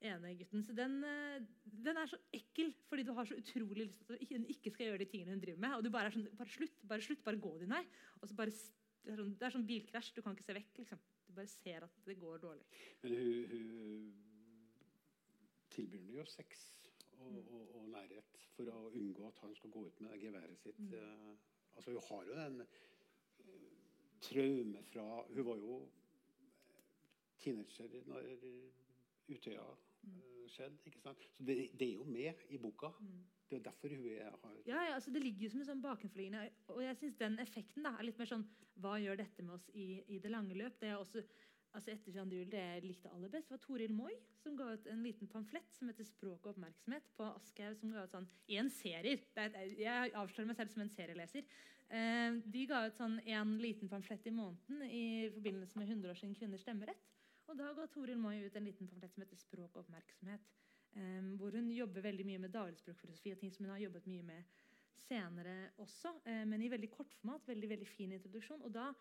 ene 0.09 0.33
gutten. 0.39 0.65
Så 0.67 0.75
den, 0.77 0.99
eh, 1.07 1.39
den, 1.65 2.01
er 2.01 2.11
så 2.11 2.21
ekkel 2.35 2.73
fordi 2.89 3.07
du 3.09 3.13
har 3.17 3.29
så 3.29 3.39
utrolig 3.39 3.85
lyst 3.85 4.03
til 4.07 4.17
at 4.19 4.35
hun 4.35 4.49
ikke 4.55 4.75
skal 4.75 4.91
gjøre 4.91 5.03
de 5.05 5.11
tingene 5.13 5.37
hun 5.37 5.45
driver 5.45 5.65
med. 5.67 5.77
Og 5.77 5.87
du 5.87 5.93
bare 5.95 6.11
er 6.11 6.19
sånn 6.19 6.29
Bare 6.39 6.55
slutt, 6.55 6.83
bare 6.95 7.07
slutt, 7.07 7.25
bare 7.27 7.43
gå 7.43 7.55
din 7.63 7.77
vei. 7.77 7.85
Og 8.23 8.31
så 8.31 8.39
bare, 8.39 8.55
det, 9.05 9.13
er 9.13 9.23
sånn, 9.23 9.37
det 9.39 9.49
er 9.49 9.57
sånn 9.59 9.69
bilkrasj. 9.69 10.15
Du 10.17 10.25
kan 10.25 10.37
ikke 10.37 10.49
se 10.49 10.59
vekk. 10.59 10.83
liksom. 10.83 11.05
Du 11.29 11.37
bare 11.37 11.53
ser 11.53 11.87
at 11.87 12.03
det 12.09 12.19
går 12.19 12.43
dårlig. 12.43 12.67
Men 13.05 13.19
hun, 13.21 13.55
hun 13.55 14.27
tilbyr 15.75 16.15
jo 16.17 16.25
sex 16.27 16.67
og, 17.19 17.33
mm. 17.33 17.49
og, 17.55 17.75
og, 17.77 17.89
nærhet 17.93 18.45
for 18.55 18.71
å 18.73 18.89
unngå 18.97 19.27
at 19.29 19.41
han 19.45 19.55
skal 19.59 19.73
gå 19.75 19.85
ut 19.87 20.01
med 20.05 20.21
geværet 20.23 20.61
sitt. 20.63 20.79
Mm. 20.79 20.95
Uh, 20.95 21.35
altså 21.77 21.95
Hun 21.95 22.07
har 22.09 22.29
jo 22.29 22.39
den 22.39 22.63
traume 24.21 24.83
fra 24.93 25.07
Hun 25.29 25.47
var 25.47 25.57
jo 25.63 25.79
teenager 27.39 28.05
når 28.07 28.31
Utøya 29.29 29.65
mm. 30.03 30.21
skjedde. 30.49 30.79
ikke 30.87 31.01
sant? 31.03 31.27
Så 31.37 31.45
det, 31.45 31.59
det, 31.79 31.89
er 31.89 31.95
jo 31.95 32.05
med 32.05 32.47
i 32.49 32.59
boka. 32.59 32.91
Mm. 33.01 33.27
Det 33.51 33.59
er 33.59 33.63
derfor 33.65 33.89
hun 33.89 34.07
er, 34.07 34.31
har 34.31 34.57
Ja, 34.67 34.81
ja 34.89 34.95
altså 34.95 35.11
Det 35.11 35.23
ligger 35.23 35.47
jo 35.47 35.51
som 35.51 35.61
en 35.61 35.69
sånn 35.71 35.85
bakenforliggende 35.85 36.43
Og 36.75 36.83
jeg 36.85 36.97
synes 37.01 37.15
den 37.17 37.39
effekten 37.41 37.87
da, 37.87 37.95
er 37.97 38.05
litt 38.05 38.19
mer 38.21 38.29
sånn 38.29 38.45
Hva 38.77 38.99
gjør 39.01 39.23
dette 39.23 39.45
med 39.45 39.55
oss 39.57 39.71
i, 39.73 40.03
i 40.05 40.19
det 40.21 40.33
lange 40.33 40.57
løp? 40.59 40.77
Det 40.81 40.91
er 40.91 40.99
også 40.99 41.23
altså 41.77 41.93
etter 41.93 42.15
Jean 42.15 42.31
Duel, 42.31 42.51
Det 42.51 42.61
jeg 42.61 42.85
likte 42.85 43.11
aller 43.15 43.31
best, 43.33 43.51
var 43.51 43.61
Toril 43.63 43.93
Moi, 43.93 44.13
som 44.43 44.57
ga 44.57 44.73
ut 44.73 44.87
en 44.87 45.03
liten 45.03 45.29
pamflett 45.29 45.73
som 45.75 45.89
heter 45.89 46.05
'Språk 46.05 46.47
og 46.47 46.55
oppmerksomhet' 46.55 47.11
på 47.17 47.25
Aschehoug. 47.25 47.77
som 47.77 47.93
ga 47.93 48.05
ut 48.05 48.11
sånn, 48.11 48.29
en 48.49 48.71
serier. 48.71 49.21
Jeg 49.37 50.13
avslører 50.13 50.47
meg 50.47 50.57
selv 50.57 50.71
som 50.71 50.83
en 50.83 50.89
serieleser. 50.89 51.45
Eh, 51.91 52.41
de 52.45 52.67
ga 52.67 52.87
ut 52.87 52.97
sånn 52.97 53.21
en 53.27 53.59
liten 53.59 53.89
pamflett 53.89 54.27
i 54.27 54.31
måneden 54.31 54.83
i 54.91 55.31
forbindelse 55.33 55.77
med 55.77 55.89
100 55.89 56.11
år 56.11 56.15
siden 56.15 56.35
kvinners 56.37 56.61
stemmerett. 56.61 57.01
Og 57.49 57.57
da 57.57 57.73
ga 57.73 57.87
Toril 57.87 58.19
Moi 58.19 58.45
ut 58.45 58.57
en 58.57 58.65
liten 58.65 58.89
pamflett 58.89 59.15
som 59.15 59.23
heter 59.23 59.37
'Språk 59.37 59.77
og 59.77 59.87
oppmerksomhet'. 59.87 60.49
Eh, 60.97 61.37
hvor 61.37 61.51
hun 61.51 61.71
jobber 61.71 62.01
veldig 62.01 62.27
mye 62.27 62.39
med 62.39 62.53
dagligspråkfilosofi 62.53 63.33
og 63.33 63.39
ting 63.39 63.53
som 63.53 63.65
hun 63.65 63.75
har 63.75 63.81
jobbet 63.81 64.07
mye 64.07 64.23
med 64.23 64.45
senere 65.09 65.71
også, 65.79 66.13
eh, 66.27 66.45
men 66.45 66.63
i 66.63 66.69
veldig 66.69 66.91
kort 66.91 67.15
format. 67.21 67.47
Veldig, 67.49 67.69
veldig 67.69 67.89
fin 67.89 68.13
introduksjon. 68.13 68.63
Og 68.63 68.73
da 68.75 68.93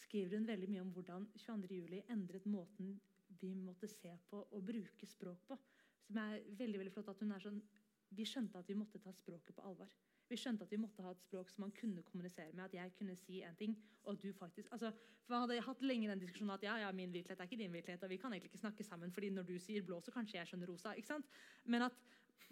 skriver 0.00 0.36
hun 0.36 0.48
veldig 0.48 0.68
mye 0.70 0.84
om 0.84 0.92
hvordan 0.94 1.28
22.07. 1.36 2.02
endret 2.12 2.46
måten 2.50 2.96
vi 3.40 3.54
måtte 3.58 3.88
se 3.90 4.12
på 4.30 4.42
og 4.44 4.64
bruke 4.64 5.06
språk 5.08 5.46
på. 5.48 5.58
Som 6.06 6.20
er 6.22 6.44
veldig, 6.58 6.80
veldig 6.82 6.92
flott 6.94 7.10
at 7.12 7.22
hun 7.24 7.34
er 7.34 7.42
sånn 7.42 7.62
Vi 8.16 8.22
skjønte 8.22 8.60
at 8.60 8.68
vi 8.70 8.76
måtte 8.78 9.00
ta 9.02 9.10
språket 9.12 9.56
på 9.56 9.62
alvor. 9.66 9.88
Vi 10.30 10.36
skjønte 10.38 10.62
at 10.62 10.70
vi 10.70 10.78
måtte 10.78 11.02
ha 11.02 11.10
et 11.10 11.22
språk 11.24 11.50
som 11.50 11.64
man 11.64 11.72
kunne 11.74 12.04
kommunisere 12.06 12.52
med. 12.52 12.68
At 12.68 12.74
jeg 12.74 12.92
kunne 12.98 13.16
si 13.18 13.40
en 13.42 13.56
ting, 13.58 13.74
og 14.06 14.20
du 14.22 14.32
faktisk 14.32 14.70
altså, 14.72 14.92
for 15.26 15.34
jeg 15.34 15.42
hadde 15.42 15.66
hatt 15.66 15.82
lenge 15.82 16.10
den 16.12 16.22
diskusjonen 16.22 16.54
at 16.54 16.66
ja, 16.66 16.76
ja, 16.84 16.92
min 16.94 17.10
virkelighet 17.14 17.40
er 17.42 17.48
ikke 17.50 17.58
din 17.58 17.74
virkelighet, 17.74 18.04
og 18.06 18.12
vi 18.12 18.18
kan 18.22 18.32
egentlig 18.32 18.52
ikke 18.52 18.62
snakke 18.62 18.86
sammen, 18.86 19.12
fordi 19.14 19.32
når 19.34 19.48
du 19.48 19.56
sier 19.62 19.82
blå, 19.82 19.98
så 20.00 20.14
kanskje 20.14 20.38
jeg 20.38 20.50
skjønner 20.52 20.70
rosa. 20.70 20.94
ikke 20.94 21.10
sant? 21.10 21.26
Men 21.64 21.88
at 21.88 21.98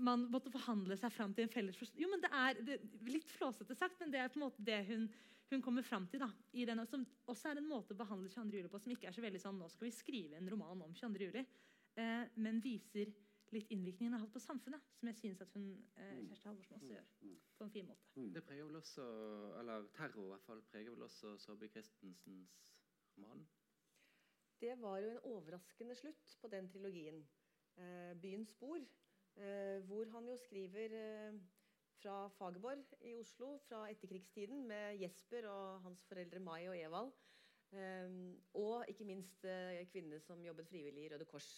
man 0.02 0.26
måtte 0.30 0.50
forhandle 0.50 0.96
seg 0.98 1.12
fram 1.14 1.34
til 1.34 1.46
en 1.46 1.52
felles 1.52 1.78
forståelse. 1.78 2.02
Jo, 2.02 2.10
men 2.10 2.22
det 2.24 2.30
er 2.34 2.62
det, 2.66 2.80
litt 3.06 3.30
flåsete 3.30 3.76
sagt, 3.78 4.00
men 4.00 4.10
det 4.10 4.22
er 4.22 4.32
på 4.32 4.40
en 4.40 4.46
måte 4.48 4.66
det 4.66 4.80
hun, 4.88 5.06
hun 5.56 5.64
kommer 5.64 5.86
fram 5.86 6.06
til. 6.10 6.22
da, 6.22 6.30
i 6.52 6.66
denne 6.68 6.86
Som 6.86 7.06
også 7.30 7.50
er 7.50 7.60
en 7.60 7.68
måte 7.68 7.94
å 7.94 7.98
behandle 7.98 8.30
22. 8.30 8.58
juli 8.58 8.72
på 8.72 8.80
som 8.82 8.94
ikke 8.94 9.08
er 9.10 9.16
så 9.16 9.24
veldig 9.24 9.42
sånn 9.42 9.60
nå 9.60 9.68
skal 9.72 9.88
vi 9.88 9.94
skrive 9.94 10.38
en 10.38 10.50
roman 10.50 10.82
om 10.86 10.94
22. 10.94 11.28
juli, 11.28 11.44
eh, 11.96 12.24
men 12.36 12.60
viser 12.64 13.12
litt 13.54 13.70
innvirkningen 13.70 14.16
har 14.16 14.24
hatt 14.24 14.32
på 14.34 14.42
samfunnet, 14.42 14.82
som 14.98 15.08
jeg 15.10 15.18
synes 15.20 15.42
at 15.44 15.52
hun, 15.54 15.68
eh, 15.96 16.22
Kjersti 16.26 16.48
Halvorsen 16.48 16.78
også 16.78 16.94
gjør 16.94 17.36
på 17.58 17.66
en 17.66 17.70
fin 17.70 17.86
måte. 17.86 18.08
Det 18.34 18.42
preger 18.46 18.66
vel 18.66 18.80
også, 18.80 19.04
eller 19.60 19.86
Terror 19.94 20.24
i 20.24 20.32
hvert 20.32 20.46
fall, 20.48 20.62
preger 20.72 20.90
vel 20.90 21.06
også 21.06 21.36
Saabye 21.38 21.70
Christensens 21.70 22.56
roman? 23.16 23.46
Det 24.60 24.74
var 24.80 24.98
jo 25.02 25.10
en 25.10 25.22
overraskende 25.30 25.94
slutt 25.98 26.36
på 26.40 26.48
den 26.48 26.68
trilogien. 26.68 27.24
Eh, 27.76 28.14
'Byens 28.14 28.50
spor', 28.50 28.86
eh, 29.36 29.78
hvor 29.86 30.10
han 30.10 30.28
jo 30.28 30.36
skriver 30.36 30.94
eh, 30.94 31.40
fra 32.04 32.28
Fagerborg 32.36 32.84
i 33.08 33.14
Oslo 33.16 33.54
fra 33.64 33.86
etterkrigstiden 33.88 34.66
med 34.68 34.98
Jesper 35.00 35.46
og 35.48 35.80
hans 35.86 36.02
foreldre 36.04 36.40
Mai 36.40 36.66
og 36.68 36.76
Evald. 36.76 37.12
Eh, 37.72 38.16
og 38.60 38.84
ikke 38.92 39.06
minst 39.08 39.44
eh, 39.48 39.86
kvinnene 39.88 40.20
som 40.20 40.42
jobbet 40.44 40.68
frivillig 40.68 41.06
i 41.06 41.08
Røde 41.14 41.24
Kors 41.24 41.48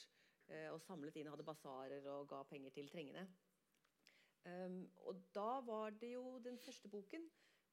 eh, 0.46 0.68
og 0.70 0.78
samlet 0.84 1.18
inn, 1.18 1.30
hadde 1.32 1.46
basarer 1.46 2.06
og 2.12 2.28
ga 2.30 2.44
penger 2.46 2.70
til 2.76 2.90
trengende. 2.92 3.26
Um, 4.46 4.84
og 5.10 5.18
da 5.34 5.48
var 5.66 5.90
det 5.98 6.12
jo 6.12 6.36
den 6.38 6.60
første 6.62 6.88
boken 6.88 7.24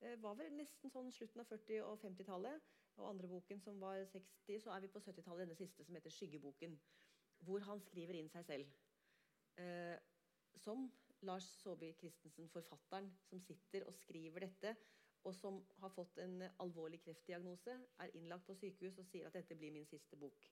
eh, 0.01 0.17
var 0.23 0.33
vel 0.39 0.55
nesten 0.57 0.89
sånn 0.89 1.13
slutten 1.13 1.43
av 1.43 1.53
40- 1.53 1.85
og 1.85 2.01
50-tallet. 2.01 2.71
Og 2.97 3.11
andre 3.11 3.29
boken 3.29 3.61
som 3.61 3.77
var 3.81 4.01
60, 4.09 4.65
så 4.65 4.73
er 4.73 4.81
vi 4.81 4.89
på 4.89 5.01
70-tallet, 5.01 5.45
denne 5.45 5.57
siste 5.57 5.85
som 5.85 5.93
heter 5.97 6.13
'Skyggeboken'. 6.13 6.73
Hvor 7.45 7.61
han 7.69 7.85
skriver 7.85 8.17
inn 8.17 8.29
seg 8.33 8.45
selv. 8.45 8.75
Som 10.61 10.87
Lars 11.23 11.45
Saabye 11.61 11.95
Christensen, 11.99 12.49
forfatteren 12.51 13.07
som 13.29 13.39
sitter 13.39 13.85
og 13.87 13.95
skriver 13.95 14.43
dette, 14.43 14.75
og 15.23 15.35
som 15.35 15.61
har 15.79 15.91
fått 15.95 16.17
en 16.19 16.41
alvorlig 16.59 16.99
kreftdiagnose, 17.05 17.77
er 18.03 18.15
innlagt 18.17 18.45
på 18.47 18.55
sykehus 18.59 18.99
og 18.99 19.07
sier 19.07 19.29
at 19.29 19.37
dette 19.37 19.55
blir 19.55 19.71
min 19.71 19.87
siste 19.87 20.19
bok. 20.19 20.49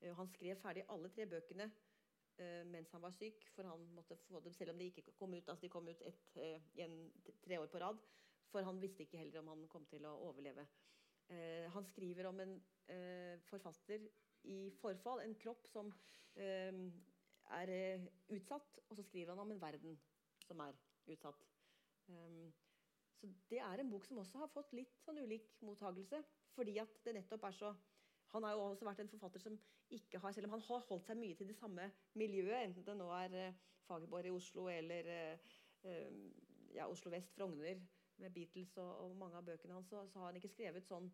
Eh, 0.00 0.12
han 0.16 0.28
skrev 0.28 0.60
ferdig 0.60 0.84
alle 0.92 1.08
tre 1.14 1.24
bøkene 1.30 1.70
eh, 1.70 2.64
mens 2.68 2.92
han 2.92 3.04
var 3.04 3.14
syk, 3.16 3.46
for 3.54 3.68
han 3.70 3.86
måtte 3.96 4.18
få 4.26 4.42
dem, 4.44 4.52
selv 4.52 4.74
om 4.74 4.82
de 4.82 4.90
ikke 4.90 5.16
kom 5.16 5.32
ut, 5.34 5.48
altså 5.48 5.64
de 5.64 5.72
kom 5.72 5.88
ut 5.88 6.04
et, 6.04 6.26
eh, 6.36 6.68
igjen, 6.76 6.98
tre 7.46 7.60
år 7.62 7.72
på 7.72 7.80
rad. 7.80 8.02
For 8.52 8.66
han 8.66 8.82
visste 8.82 9.06
ikke 9.06 9.18
heller 9.18 9.40
om 9.40 9.54
han 9.54 9.64
kom 9.72 9.86
til 9.90 10.04
å 10.06 10.18
overleve. 10.28 10.66
Han 11.72 11.86
skriver 11.88 12.26
om 12.28 12.38
en 12.44 12.50
forfatter 13.48 14.02
i 14.52 14.58
forfall, 14.76 15.22
en 15.24 15.34
kropp 15.40 15.64
som 15.72 15.88
er 17.58 17.72
eh, 17.72 18.06
utsatt, 18.36 18.78
og 18.88 18.96
så 18.96 19.02
skriver 19.02 19.34
han 19.34 19.42
om 19.44 19.50
en 19.52 19.60
verden 19.60 19.98
som 20.46 20.60
er 20.60 20.76
utsatt. 21.12 21.46
Um, 22.08 22.52
så 23.20 23.28
det 23.50 23.58
er 23.58 23.80
en 23.80 23.90
bok 23.90 24.04
som 24.04 24.18
også 24.18 24.38
har 24.38 24.50
fått 24.52 24.72
litt 24.76 24.98
sånn 25.04 25.20
ulik 25.24 25.46
mottagelse, 25.64 26.20
fordi 26.56 26.78
at 26.82 26.98
det 27.04 27.14
nettopp 27.16 27.50
er 27.50 27.60
så 27.60 27.74
Han 28.34 28.42
har 28.42 28.52
jo 28.56 28.62
også 28.64 28.84
vært 28.84 29.00
en 29.00 29.08
forfatter 29.08 29.38
som 29.38 29.56
ikke 29.94 30.18
har 30.18 30.32
Selv 30.32 30.48
om 30.48 30.56
han 30.56 30.62
har 30.66 30.86
holdt 30.88 31.06
seg 31.06 31.16
mye 31.20 31.36
til 31.38 31.46
det 31.46 31.54
samme 31.54 31.84
miljøet, 32.18 32.64
enten 32.64 32.84
det 32.84 32.96
nå 32.98 33.06
er 33.14 33.36
eh, 33.38 33.60
Fagerborg 33.86 34.26
i 34.26 34.32
Oslo 34.34 34.66
eller 34.68 35.06
eh, 35.06 35.52
ja, 36.74 36.88
Oslo 36.88 37.12
vest, 37.12 37.30
Frogner, 37.36 37.78
med 38.16 38.30
Beatles 38.34 38.76
og, 38.76 38.90
og 39.04 39.16
mange 39.16 39.38
av 39.38 39.46
bøkene 39.46 39.76
hans, 39.76 39.88
så, 39.88 40.06
så 40.08 40.18
har 40.18 40.32
han 40.32 40.40
ikke 40.40 40.52
skrevet 40.52 40.86
sånn 40.86 41.10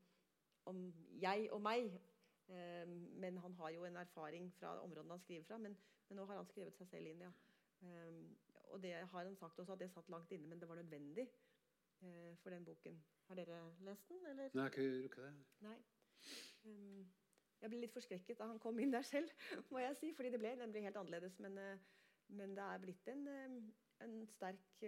om 0.71 0.81
jeg 1.21 1.49
og 1.53 1.63
meg. 1.65 1.93
Eh, 2.51 2.87
men 3.23 3.39
han 3.45 3.55
har 3.61 3.71
jo 3.77 3.87
en 3.87 4.01
erfaring 4.03 4.51
fra 4.59 4.75
områdene 4.83 5.17
han 5.17 5.25
skriver 5.25 5.47
fra. 5.49 5.59
Men, 5.59 5.77
men 6.09 6.21
nå 6.21 6.27
har 6.31 6.41
han 6.41 6.51
skrevet 6.51 6.79
seg 6.79 6.91
selv 6.91 7.13
inn, 7.13 7.25
ja. 7.27 7.33
Eh, 7.87 8.21
og 8.71 8.83
det 8.83 8.93
har 8.95 9.25
han 9.25 9.37
sagt 9.37 9.59
også, 9.59 9.73
at 9.73 9.81
det 9.81 9.91
satt 9.91 10.11
langt 10.13 10.33
inne, 10.33 10.47
men 10.47 10.61
det 10.61 10.69
var 10.69 10.79
nødvendig 10.79 11.27
eh, 12.03 12.37
for 12.43 12.51
den 12.51 12.65
boken. 12.65 13.01
Har 13.27 13.35
dere 13.39 13.63
lest 13.87 14.09
den, 14.09 14.27
eller? 14.27 14.51
Nei, 14.55 14.69
jeg 14.77 15.05
ikke 15.07 15.23
det. 15.23 15.33
Nei. 15.67 15.77
Um, 16.65 17.09
jeg 17.61 17.73
ble 17.73 17.81
litt 17.83 17.95
forskrekket 17.95 18.39
da 18.41 18.49
han 18.49 18.61
kom 18.63 18.79
inn 18.81 18.93
der 18.95 19.05
selv, 19.07 19.31
må 19.73 19.83
jeg 19.83 19.97
si. 20.01 20.13
Fordi 20.17 20.33
det 20.33 20.41
ble 20.43 20.55
nemlig 20.59 20.85
helt 20.87 21.01
annerledes. 21.01 21.39
Men, 21.43 21.59
eh, 21.59 21.85
men 22.39 22.55
det 22.57 22.67
er 22.67 22.83
blitt 22.83 23.11
en, 23.13 23.27
eh, 23.29 23.59
en 24.07 24.17
sterk 24.35 24.87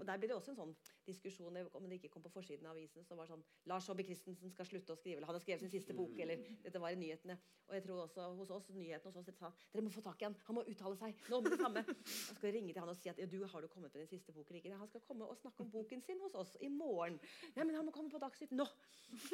Og 0.00 0.06
der 0.08 0.18
ble 0.18 0.28
det 0.30 0.36
også 0.36 0.52
en 0.52 0.58
sånn 0.58 0.72
diskusjon 1.06 1.58
om 1.76 1.88
det 1.88 1.98
ikke 1.98 2.10
kom 2.14 2.24
på 2.24 2.32
forsiden 2.32 2.66
av 2.66 2.76
avisen. 2.76 3.04
som 3.04 3.18
var 3.20 3.28
sånn 3.28 3.42
Lars 3.68 3.84
Saabye 3.88 4.06
Christensen 4.08 4.52
skal 4.52 4.66
slutte 4.68 4.94
å 4.94 4.98
skrive, 4.98 5.18
eller 5.18 5.28
han 5.28 5.36
har 5.36 5.44
skrevet 5.44 5.64
sin 5.64 5.72
siste 5.72 5.96
bok. 5.96 6.18
eller 6.18 6.40
Dette 6.64 6.80
var 6.80 6.94
i 6.94 6.98
nyhetene. 7.00 7.36
Og 7.68 7.74
jeg 7.76 7.84
tror 7.86 8.02
også 8.06 8.28
hos 8.38 8.50
oss 8.50 8.70
nyhetene 8.72 9.12
hos 9.12 9.20
oss 9.20 9.38
sa 9.38 9.50
dere 9.72 9.84
må 9.84 9.90
få 9.92 10.02
tak 10.04 10.22
i 10.22 10.26
han, 10.26 10.36
han 10.46 10.56
må 10.56 10.64
uttale 10.68 10.96
seg 11.00 11.28
nå 11.32 11.40
med 11.42 11.54
det 11.54 11.60
samme. 11.60 11.84
Jeg 12.32 12.36
skal 12.38 12.54
ringe 12.56 12.72
til 12.72 12.80
han 12.82 12.90
og 12.92 12.98
si 12.98 13.10
at 13.12 13.20
ja, 13.20 13.26
du 13.26 13.38
har 13.44 13.64
du 13.64 13.68
kommet 13.68 13.92
med 13.94 14.02
din 14.02 14.10
siste 14.10 14.32
bok 14.32 14.50
eller 14.50 14.60
ikke. 14.60 14.78
Han 14.80 14.90
skal 14.90 15.04
komme 15.06 15.28
og 15.28 15.38
snakke 15.38 15.64
om 15.64 15.70
boken 15.72 16.02
sin 16.04 16.20
hos 16.24 16.34
oss 16.38 16.56
i 16.60 16.68
morgen. 16.72 17.18
Ja, 17.56 17.64
men 17.64 17.74
han 17.76 17.86
må 17.86 17.94
komme 17.94 18.12
på 18.12 18.20
Dagsnytt 18.22 18.54
nå. 18.56 18.66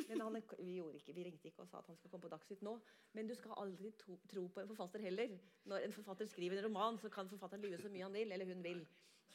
Men 0.09 0.23
han, 0.25 0.39
vi, 0.59 0.79
ikke, 0.99 1.15
vi 1.15 1.27
ringte 1.27 1.51
ikke 1.51 1.65
og 1.65 1.71
sa 1.71 1.83
at 1.83 1.91
han 1.91 1.99
skal 1.99 2.11
komme 2.11 2.27
på 2.27 2.33
Dagsnytt 2.33 2.65
nå. 2.67 2.77
Men 3.17 3.31
du 3.31 3.35
skal 3.39 3.57
aldri 3.63 3.93
tro, 4.01 4.19
tro 4.31 4.47
på 4.53 4.63
en 4.63 4.71
forfatter 4.73 5.05
heller. 5.07 5.37
Når 5.69 5.87
en 5.87 5.97
forfatter 5.97 6.31
skriver 6.31 6.61
en 6.61 6.69
roman, 6.69 6.99
så 6.99 7.11
kan 7.13 7.31
forfatteren 7.31 7.65
lyve 7.65 7.81
så 7.83 7.93
mye 7.93 8.07
han 8.07 8.17
vil, 8.17 8.35
eller 8.35 8.51
hun 8.53 8.65
vil. 8.65 8.85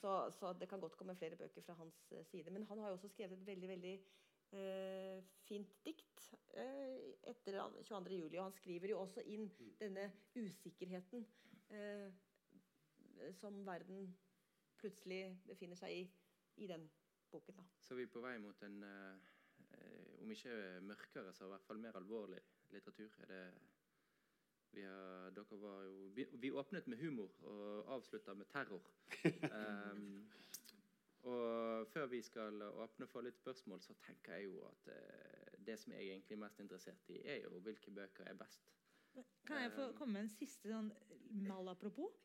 Så, 0.04 0.32
så, 0.36 0.54
det 0.60 0.68
kan 0.70 0.82
godt 0.84 0.98
komme 1.00 1.16
flere 1.16 1.38
bøker 1.40 1.64
fra 1.64 1.74
hans 1.80 2.12
uh, 2.12 2.26
side. 2.28 2.52
Men 2.52 2.64
han 2.68 2.80
har 2.80 2.88
jo 2.88 2.94
også 2.98 3.08
skrevet 3.08 3.38
et 3.38 3.46
veldig 3.48 3.70
veldig 3.70 3.94
uh, 4.52 5.22
fint 5.48 5.78
dikt 5.86 6.26
uh, 6.58 7.06
etter 7.32 7.56
22. 7.88 8.18
juli. 8.18 8.38
Og 8.38 8.44
han 8.44 8.58
skriver 8.58 8.92
jo 8.92 9.00
også 9.00 9.24
inn 9.24 9.48
denne 9.80 10.10
usikkerheten 10.36 11.24
som 13.34 13.56
verden 13.66 14.12
plutselig 14.78 15.22
befinner 15.48 15.80
seg 15.80 15.96
i 15.96 16.02
i 16.62 16.68
den 16.70 16.84
boken. 17.32 17.56
da. 17.58 17.64
Så 17.82 17.96
vi 17.98 18.04
er 18.06 18.12
på 18.14 18.22
vei 18.22 18.36
mot 18.44 18.60
en, 18.68 18.76
om 20.22 20.34
ikke 20.36 20.58
mørkere, 20.86 21.32
så 21.34 21.48
i 21.48 21.54
hvert 21.56 21.66
fall 21.66 21.80
mer 21.82 21.98
alvorlig 21.98 22.44
litteratur. 22.76 23.16
Er 23.24 23.32
det 23.32 23.42
vi, 24.74 24.84
har, 24.88 25.30
dere 25.36 25.60
var 25.62 25.84
jo, 25.86 26.08
vi, 26.16 26.26
vi, 26.42 26.52
åpnet 26.52 26.88
med 26.88 26.98
humor 26.98 27.32
og 27.42 27.92
avslutta 27.98 28.34
med 28.34 28.50
terror. 28.52 28.82
Um, 29.24 30.24
og 31.34 31.88
før 31.94 32.10
vi 32.12 32.22
skal 32.26 32.62
åpne 32.72 33.08
for 33.08 33.26
litt 33.26 33.38
spørsmål, 33.38 33.82
så 33.82 33.96
tenker 34.06 34.38
jeg 34.38 34.50
jo 34.50 34.64
at 34.70 34.90
uh, 34.90 35.60
det 35.66 35.78
som 35.80 35.94
jeg 35.96 36.18
er 36.18 36.42
mest 36.42 36.60
interessert 36.60 37.14
i, 37.14 37.22
er 37.24 37.44
jo 37.46 37.62
hvilke 37.64 37.92
bøker 37.92 38.28
er 38.30 38.40
best. 38.40 38.66
Kan 39.46 39.62
jeg 39.62 39.72
få 39.76 39.92
komme 39.98 40.18
med 40.18 40.26
en 40.26 40.34
siste 40.34 40.72
sånn 40.72 40.90
malapropos 41.46 42.18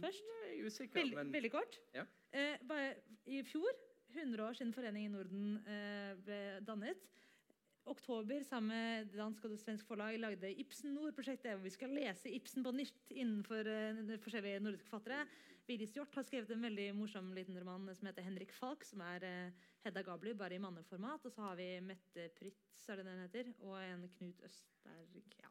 først? 0.00 0.24
Nei, 0.32 0.48
er 0.54 0.66
usikker, 0.66 0.96
veldig, 1.02 1.16
men 1.18 1.32
veldig 1.36 1.52
kort. 1.52 1.78
Ja. 1.96 2.06
Uh, 2.32 2.56
bare, 2.68 2.94
I 3.28 3.42
fjor, 3.46 3.70
100 4.16 4.46
år 4.46 4.56
siden 4.58 4.74
Foreningen 4.74 5.12
i 5.12 5.14
Norden 5.14 5.56
uh, 5.66 6.14
ble 6.24 6.40
dannet, 6.66 7.04
oktober 7.90 8.42
sammen 8.46 8.70
med 8.70 9.12
dansk 9.14 9.44
og 9.48 9.56
svensk 9.60 9.88
forlag 9.88 10.18
lagde 10.20 10.50
Ibsen 10.62 10.92
Nord-prosjektet, 10.94 11.56
hvor 11.56 11.64
vi 11.64 11.72
skal 11.74 11.94
lese 11.94 12.30
Ibsen 12.32 12.64
på 12.64 12.72
nytt 12.74 13.12
innenfor 13.12 13.66
uh, 13.66 14.12
forskjellige 14.22 14.62
nordiske 14.62 14.88
forfattere. 14.88 15.24
Vigdis 15.68 15.94
Hjorth 15.94 16.18
har 16.18 16.26
skrevet 16.26 16.50
en 16.54 16.64
veldig 16.66 16.86
morsom 16.98 17.32
liten 17.36 17.58
roman 17.58 17.88
som 17.94 18.08
heter 18.08 18.26
'Henrik 18.26 18.54
Falk', 18.56 18.86
som 18.86 19.02
er 19.06 19.26
uh, 19.26 19.66
Hedda 19.84 20.02
Gabler, 20.06 20.34
bare 20.38 20.54
i 20.56 20.62
manneformat. 20.62 21.26
Og 21.26 21.32
så 21.32 21.42
har 21.48 21.58
vi 21.58 21.68
Mette 21.84 22.28
Prytz, 22.38 22.88
er 22.88 23.00
det 23.00 23.06
den 23.06 23.24
heter, 23.24 23.52
og 23.60 23.76
en 23.82 24.06
Knut 24.18 24.44
Østberg 24.46 25.40
ja. 25.42 25.50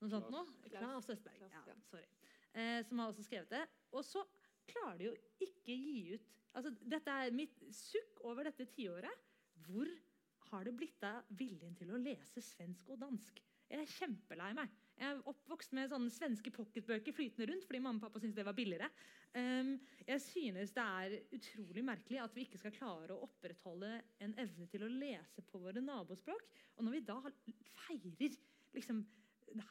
Noe 0.00 0.10
sånt 0.10 0.30
noe. 0.32 0.44
Klas 0.68 1.08
Østberg. 1.08 1.44
Ja, 1.52 1.76
sorry. 1.90 2.08
Uh, 2.54 2.80
som 2.88 2.98
har 2.98 3.12
også 3.12 3.26
skrevet 3.26 3.50
det. 3.50 3.66
Og 3.92 4.04
så 4.04 4.24
klarer 4.66 4.98
de 4.98 5.10
jo 5.10 5.14
ikke 5.44 5.76
gi 5.76 6.14
ut 6.14 6.32
altså 6.54 6.70
Dette 6.86 7.10
er 7.10 7.34
mitt 7.34 7.62
sukk 7.74 8.20
over 8.24 8.46
dette 8.48 8.66
tiåret. 8.70 9.22
Hvor 9.64 9.88
har 10.54 10.64
det 10.66 10.76
blitt 10.78 11.04
av 11.06 11.26
viljen 11.34 11.74
til 11.78 11.90
å 11.90 12.00
lese 12.00 12.42
svensk 12.42 12.94
og 12.94 13.02
dansk? 13.02 13.40
Jeg 13.70 13.80
er 13.80 13.90
kjempelei 13.90 14.52
meg. 14.54 14.72
Jeg 14.94 15.10
er 15.10 15.22
oppvokst 15.26 15.72
med 15.74 15.90
sånne 15.90 16.12
svenske 16.14 16.52
pocketbøker 16.54 17.14
flytende 17.16 17.48
rundt 17.50 17.64
fordi 17.66 17.80
mamma 17.82 17.98
og 17.98 18.04
pappa 18.04 18.20
syntes 18.22 18.36
det 18.38 18.46
var 18.46 18.54
billigere. 18.54 18.86
Um, 19.34 19.72
jeg 20.06 20.22
synes 20.22 20.74
det 20.76 20.84
er 20.84 21.16
utrolig 21.34 21.82
merkelig 21.86 22.20
at 22.22 22.36
vi 22.36 22.44
ikke 22.46 22.60
skal 22.60 22.74
klare 22.76 23.16
å 23.16 23.24
opprettholde 23.26 23.90
en 24.22 24.36
evne 24.38 24.68
til 24.70 24.86
å 24.86 24.92
lese 24.92 25.42
på 25.48 25.62
våre 25.64 25.82
nabospråk. 25.82 26.44
Og 26.76 26.86
når 26.86 26.98
vi 26.98 27.02
da 27.08 27.18
feirer 27.86 28.38
liksom, 28.76 29.02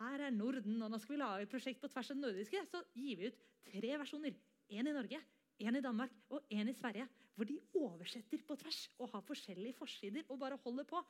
her 0.02 0.26
er 0.28 0.36
Norden, 0.36 0.82
og 0.84 0.92
nå 0.92 1.00
skal 1.00 1.16
vi 1.16 1.22
lage 1.22 1.48
et 1.48 1.54
prosjekt 1.54 1.80
på 1.84 1.92
tvers 1.92 2.12
av 2.12 2.20
det 2.20 2.26
nordiske, 2.26 2.66
så 2.68 2.84
gir 2.98 3.22
vi 3.22 3.32
ut 3.32 3.40
tre 3.70 3.96
versjoner. 4.02 4.36
Én 4.74 4.90
i 4.90 4.96
Norge, 4.96 5.20
en 5.64 5.78
i 5.78 5.84
Danmark 5.84 6.14
og 6.34 6.52
en 6.52 6.72
i 6.72 6.76
Sverige, 6.76 7.08
hvor 7.36 7.48
de 7.50 7.60
oversetter 7.78 8.42
på 8.48 8.58
tvers 8.62 8.82
og 9.00 9.10
har 9.14 9.24
forskjellige 9.26 9.78
forsider 9.78 10.28
og 10.30 10.40
bare 10.42 10.60
holder 10.64 10.86
på. 10.90 11.02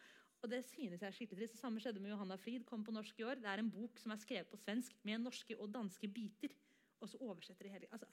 Og 0.44 0.52
det 0.52 0.62
synes 0.68 1.02
jeg 1.02 1.08
er 1.08 1.16
skikkelig 1.16 1.40
trist. 1.40 1.56
Det 1.56 1.62
samme 1.62 1.80
skjedde 1.84 2.02
med 2.04 2.12
Johanna 2.12 2.36
Frid, 2.40 2.66
kom 2.68 2.84
på 2.84 2.92
norsk 2.96 3.20
i 3.20 3.26
år. 3.28 3.40
Det 3.40 3.50
er 3.52 3.64
en 3.64 3.72
bok 3.72 4.00
som 4.00 4.12
er 4.12 4.20
skrevet 4.20 4.52
på 4.52 4.60
svensk 4.60 4.96
med 5.08 5.24
norske 5.24 5.56
og 5.58 5.72
danske 5.72 6.08
biter. 6.12 6.56
Og 7.00 7.12
så 7.12 7.20
oversetter 7.24 7.68
de 7.68 7.74
hele 7.74 7.88
altså, 7.92 8.08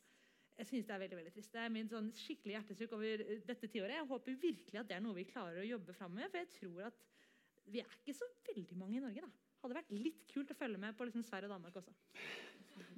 Jeg 0.59 0.67
synes 0.67 0.87
det 0.87 0.95
er 0.95 1.03
veldig 1.05 1.17
veldig 1.17 1.33
trist. 1.35 1.53
Det 1.53 1.63
er 1.63 1.73
min 1.75 1.89
sånn 1.91 2.11
skikkelig 2.15 2.57
hjertesukk 2.57 2.95
over 2.99 3.25
eh, 3.25 3.43
dette 3.47 3.71
tiåret. 3.71 3.97
Jeg 3.97 4.11
håper 4.11 4.43
virkelig 4.43 4.81
at 4.81 4.91
det 4.91 4.99
er 4.99 5.05
noe 5.05 5.17
vi 5.17 5.25
klarer 5.31 5.63
å 5.63 5.69
jobbe 5.69 5.95
fram 5.97 6.15
med. 6.19 6.31
For 6.31 6.43
jeg 6.43 6.51
tror 6.59 6.91
at 6.91 7.07
vi 7.71 7.83
er 7.83 7.99
ikke 8.01 8.17
så 8.19 8.29
veldig 8.51 8.79
mange 8.79 8.99
i 8.99 9.03
Norge, 9.05 9.25
da. 9.25 9.31
Hadde 9.63 9.77
vært 9.77 9.91
litt 9.93 10.23
kult 10.31 10.51
å 10.53 10.57
følge 10.57 10.81
med 10.81 10.97
på 10.97 11.07
liksom 11.07 11.25
Sverige 11.27 11.51
og 11.51 11.57
Danmark 11.57 11.81
også. 11.83 11.95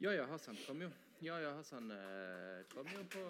Ja, 0.03 0.13
ja, 0.13 0.27
har 0.27 0.37
Hassan 0.37 0.59
kom 0.67 0.85
jo. 0.85 0.91
Yahya 1.23 1.53
Hassan 1.55 1.90
eh, 1.94 2.62
kom 2.73 2.89
jo 2.90 3.03
på 3.12 3.20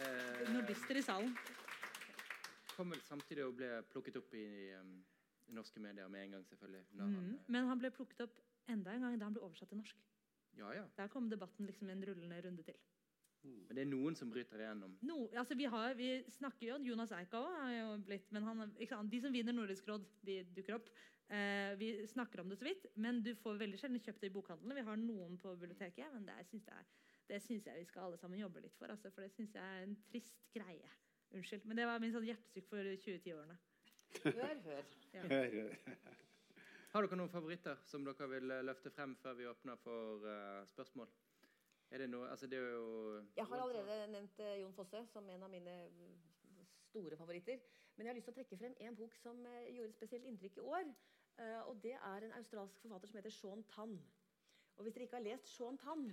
eh, 0.00 0.46
Nordister 0.54 0.96
i 0.96 1.02
salen. 1.04 1.34
Kom 2.74 2.90
vel 2.94 3.02
samtidig 3.06 3.44
og 3.44 3.54
ble 3.58 3.68
plukket 3.92 4.16
opp 4.18 4.32
i, 4.34 4.46
um, 4.78 4.94
i 5.50 5.54
norske 5.54 5.82
medier 5.84 6.08
med 6.10 6.24
en 6.24 6.38
gang, 6.38 6.46
selvfølgelig. 6.48 6.82
Mm. 6.92 7.00
han, 7.04 7.12
Mm. 7.14 7.34
eh, 7.34 7.44
Men 7.52 7.68
han 7.68 7.78
ble 7.78 7.90
plukket 7.94 8.24
opp 8.24 8.40
enda 8.68 8.94
en 8.96 9.04
gang 9.04 9.18
da 9.20 9.28
han 9.28 9.36
ble 9.36 9.44
oversatt 9.44 9.68
til 9.68 9.78
norsk. 9.82 10.00
ja, 10.56 10.72
ja. 10.72 10.84
Der 10.96 11.08
kom 11.08 11.28
debatten 11.30 11.66
liksom 11.66 11.90
en 11.90 12.02
rullende 12.06 12.40
runde 12.48 12.62
til. 12.62 12.74
Men 13.44 13.76
det 13.76 13.82
er 13.82 13.90
noen 13.90 14.14
som 14.16 14.30
bryter 14.30 14.56
igjennom. 14.62 14.94
No, 15.02 15.28
altså 15.36 15.54
vi, 15.54 15.64
har, 15.68 15.92
vi 15.94 16.24
snakker 16.32 16.66
jo 16.70 16.78
Jonas 16.86 17.10
Eika 17.12 17.36
òg 17.36 17.72
jo 17.76 17.88
blitt 18.06 18.30
men 18.32 18.42
han, 18.42 18.72
sant? 18.88 19.10
De 19.12 19.20
som 19.20 19.32
vinner 19.34 19.52
Nordisk 19.52 19.84
råd, 19.88 20.06
de 20.24 20.38
dukker 20.56 20.78
opp. 20.78 20.88
Eh, 21.32 21.72
vi 21.80 22.06
snakker 22.06 22.40
om 22.40 22.48
det 22.48 22.58
så 22.60 22.66
vidt, 22.66 22.86
men 22.94 23.22
du 23.24 23.32
får 23.40 23.56
veldig 23.62 23.78
sjelden 23.80 24.02
kjøpt 24.02 24.20
det 24.20 24.28
i 24.28 24.34
bokhandlene. 24.34 24.76
Vi 24.76 24.86
har 24.88 25.00
noen 25.00 25.38
på 25.40 25.54
biblioteket, 25.56 26.12
men 26.12 26.26
det 26.28 26.36
syns 26.50 26.68
jeg, 26.68 26.90
det 27.30 27.40
syns 27.42 27.68
jeg 27.70 27.80
vi 27.80 27.88
skal 27.88 28.08
alle 28.08 28.20
sammen 28.20 28.42
jobbe 28.42 28.62
litt 28.64 28.76
for. 28.76 28.92
Altså, 28.92 29.10
for 29.14 29.24
det 29.24 29.32
syns 29.32 29.56
jeg 29.56 29.64
er 29.64 29.86
en 29.86 29.96
trist 30.10 30.36
greie. 30.54 30.90
Unnskyld. 31.34 31.64
Men 31.64 31.80
det 31.80 31.88
var 31.88 32.02
min 32.02 32.12
sånn 32.14 32.28
hjertesyk 32.28 32.68
for 32.70 32.92
2010-årene. 33.06 33.56
Hør, 34.24 34.60
hør. 34.68 34.92
Hør, 35.32 35.56
hør. 35.56 36.12
Har 36.94 37.02
dere 37.02 37.16
noen 37.18 37.32
favoritter 37.32 37.80
som 37.90 38.04
dere 38.06 38.28
vil 38.30 38.52
eh, 38.54 38.62
løfte 38.62 38.92
frem 38.94 39.16
før 39.18 39.34
vi 39.34 39.48
åpner 39.50 39.80
for 39.82 40.22
uh, 40.22 40.60
spørsmål? 40.70 41.08
Er 41.90 42.04
det 42.04 42.06
noe 42.12 42.28
Altså, 42.30 42.46
det 42.46 42.60
er 42.60 42.76
jo 42.76 43.24
Jeg 43.34 43.48
har 43.50 43.62
allerede 43.64 43.96
nevnt 44.12 44.38
uh, 44.38 44.52
Jon 44.60 44.76
Fosse 44.76 45.00
som 45.10 45.26
en 45.30 45.42
av 45.42 45.50
mine 45.50 45.74
mm, 45.90 46.68
store 46.92 47.18
favoritter. 47.18 47.58
Men 47.96 48.06
jeg 48.06 48.12
har 48.12 48.18
lyst 48.20 48.30
til 48.30 48.34
å 48.36 48.38
trekke 48.38 48.60
frem 48.60 48.78
en 48.86 48.98
bok 49.00 49.18
som 49.18 49.42
uh, 49.42 49.58
gjorde 49.74 49.96
spesielt 49.96 50.30
inntrykk 50.30 50.60
i 50.62 50.68
år. 50.76 50.94
Eh, 51.38 51.60
og 51.68 51.78
det 51.82 51.96
er 51.96 52.26
en 52.26 52.36
australsk 52.38 52.78
forfatter 52.82 53.10
som 53.10 53.18
heter 53.18 53.34
Sean 53.34 53.64
Tann. 53.74 53.96
Og 54.76 54.82
hvis 54.82 54.94
dere 54.94 55.06
ikke 55.06 55.18
har 55.18 55.26
lest 55.26 55.50
Sean 55.50 55.78
Tann, 55.78 56.06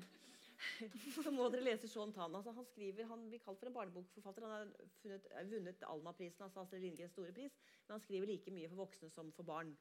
så 1.16 1.34
må 1.34 1.48
dere 1.54 1.66
lese 1.66 1.90
Sean 1.90 2.14
Tann. 2.14 2.36
Altså, 2.36 2.54
han 2.58 2.66
skriver, 2.66 3.10
han 3.10 3.28
blir 3.30 3.42
kalt 3.44 3.60
for 3.60 3.70
en 3.70 3.78
barnebokforfatter. 3.78 4.46
Han 4.48 4.56
har 4.56 4.92
funnet, 5.02 5.28
eh, 5.32 5.48
vunnet 5.52 5.86
Alma-prisen, 5.88 6.46
altså 6.46 6.64
Astrid 6.66 6.86
Lindgrens 6.86 7.14
store 7.18 7.34
pris. 7.38 7.58
Men 7.88 7.98
han 7.98 8.06
skriver 8.06 8.30
like 8.30 8.54
mye 8.54 8.70
for 8.70 8.86
voksne 8.86 9.10
som 9.14 9.32
for 9.38 9.48
barn. 9.48 9.76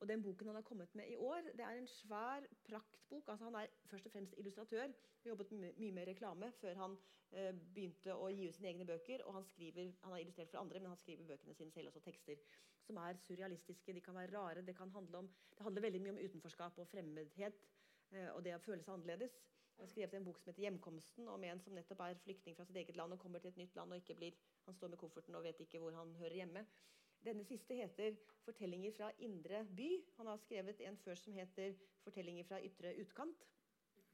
Og 0.00 0.08
den 0.08 0.22
boken 0.22 0.46
han 0.50 0.58
har 0.58 0.62
kommet 0.62 0.94
med 0.94 1.08
i 1.08 1.16
år, 1.16 1.50
det 1.56 1.64
er 1.64 1.78
en 1.78 1.86
svær 1.88 2.44
praktbok. 2.68 3.28
Altså, 3.28 3.44
han 3.44 3.54
er 3.54 3.66
først 3.90 4.06
og 4.06 4.12
fremst 4.12 4.34
illustratør. 4.38 4.92
Har 5.22 5.30
jobbet 5.30 5.52
my 5.52 5.72
mye 5.78 5.92
med 5.92 6.08
reklame 6.08 6.52
før 6.60 6.74
han 6.82 6.96
eh, 7.32 7.52
begynte 7.74 8.14
å 8.14 8.28
gi 8.28 8.48
ut 8.48 8.58
sine 8.58 8.68
egne 8.72 8.86
bøker. 8.88 9.24
Og 9.24 9.38
han, 9.38 9.44
skriver, 9.44 9.92
han 10.02 10.12
har 10.12 10.20
illustrert 10.20 10.52
for 10.52 10.60
andre, 10.60 10.80
men 10.80 10.92
han 10.92 11.00
skriver 11.00 11.28
bøkene 11.32 11.56
sine 11.56 11.72
selv 11.72 11.92
også 11.92 12.04
tekster 12.04 12.44
som 12.86 13.00
er 13.02 13.18
surrealistiske. 13.24 13.92
De 13.92 14.04
kan 14.04 14.14
være 14.14 14.36
rare. 14.36 14.62
Det, 14.66 14.76
kan 14.76 14.90
handle 14.90 15.24
om, 15.24 15.30
det 15.58 15.64
handler 15.64 15.88
veldig 15.88 16.02
mye 16.04 16.16
om 16.16 16.24
utenforskap 16.24 16.78
og 16.78 16.88
fremmedhet. 16.92 17.66
eh, 18.12 18.28
og 18.34 18.44
det 18.44 18.54
å 18.54 18.62
føle 18.62 18.84
seg 18.84 18.94
annerledes. 18.94 19.40
Han 19.76 19.84
har 19.84 19.90
skrevet 19.92 20.14
en 20.14 20.24
bok 20.24 20.38
som 20.38 20.50
heter 20.50 20.62
'Hjemkomsten', 20.62 21.28
om 21.28 21.44
en 21.44 21.60
som 21.60 21.74
nettopp 21.74 22.00
er 22.00 22.14
flyktning 22.14 22.56
fra 22.56 22.64
sitt 22.64 22.76
eget 22.76 22.96
land 22.96 23.12
og 23.12 23.18
kommer 23.18 23.38
til 23.38 23.48
et 23.48 23.56
nytt 23.56 23.74
land 23.76 23.92
og 23.92 23.98
ikke 23.98 24.14
blir 24.14 24.32
Han 24.64 24.74
står 24.74 24.88
med 24.88 24.98
kofferten 24.98 25.34
og 25.34 25.42
vet 25.42 25.60
ikke 25.60 25.78
hvor 25.78 25.90
han 25.92 26.14
hører 26.14 26.34
hjemme. 26.34 26.66
Denne 27.24 27.44
siste 27.44 27.74
heter 27.74 28.16
'Fortellinger 28.44 28.92
fra 28.92 29.10
indre 29.18 29.64
by'. 29.76 30.04
Han 30.16 30.26
har 30.26 30.36
skrevet 30.36 30.80
en 30.80 30.96
før 30.96 31.14
som 31.14 31.32
heter 31.32 31.74
'Fortellinger 32.04 32.44
fra 32.44 32.60
ytre 32.62 32.94
utkant'. 32.94 33.46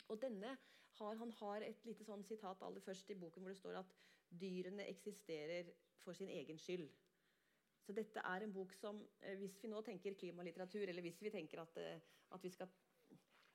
Og 0.08 0.22
denne 0.22 0.58
har, 0.98 1.14
Han 1.14 1.30
har 1.30 1.62
et 1.62 1.84
lite 1.84 2.04
sånn 2.04 2.24
sitat 2.24 2.62
aller 2.62 2.80
først 2.80 3.10
i 3.10 3.14
boken 3.14 3.42
hvor 3.42 3.48
det 3.48 3.58
står 3.58 3.78
at 3.78 3.94
dyrene 4.40 4.86
eksisterer 4.88 5.72
for 6.04 6.12
sin 6.12 6.28
egen 6.28 6.58
skyld. 6.58 6.88
Så 7.82 7.92
dette 7.92 8.22
er 8.24 8.44
en 8.44 8.52
bok 8.52 8.74
som, 8.78 9.00
eh, 9.20 9.36
hvis 9.36 9.58
vi 9.62 9.68
nå 9.68 9.82
tenker 9.82 10.14
klimalitteratur, 10.14 10.88
eller 10.88 11.02
hvis 11.02 11.22
vi 11.22 11.30
tenker 11.30 11.62
at, 11.62 11.76
eh, 11.76 12.00
at, 12.30 12.42
vi 12.42 12.50
skal, 12.50 12.68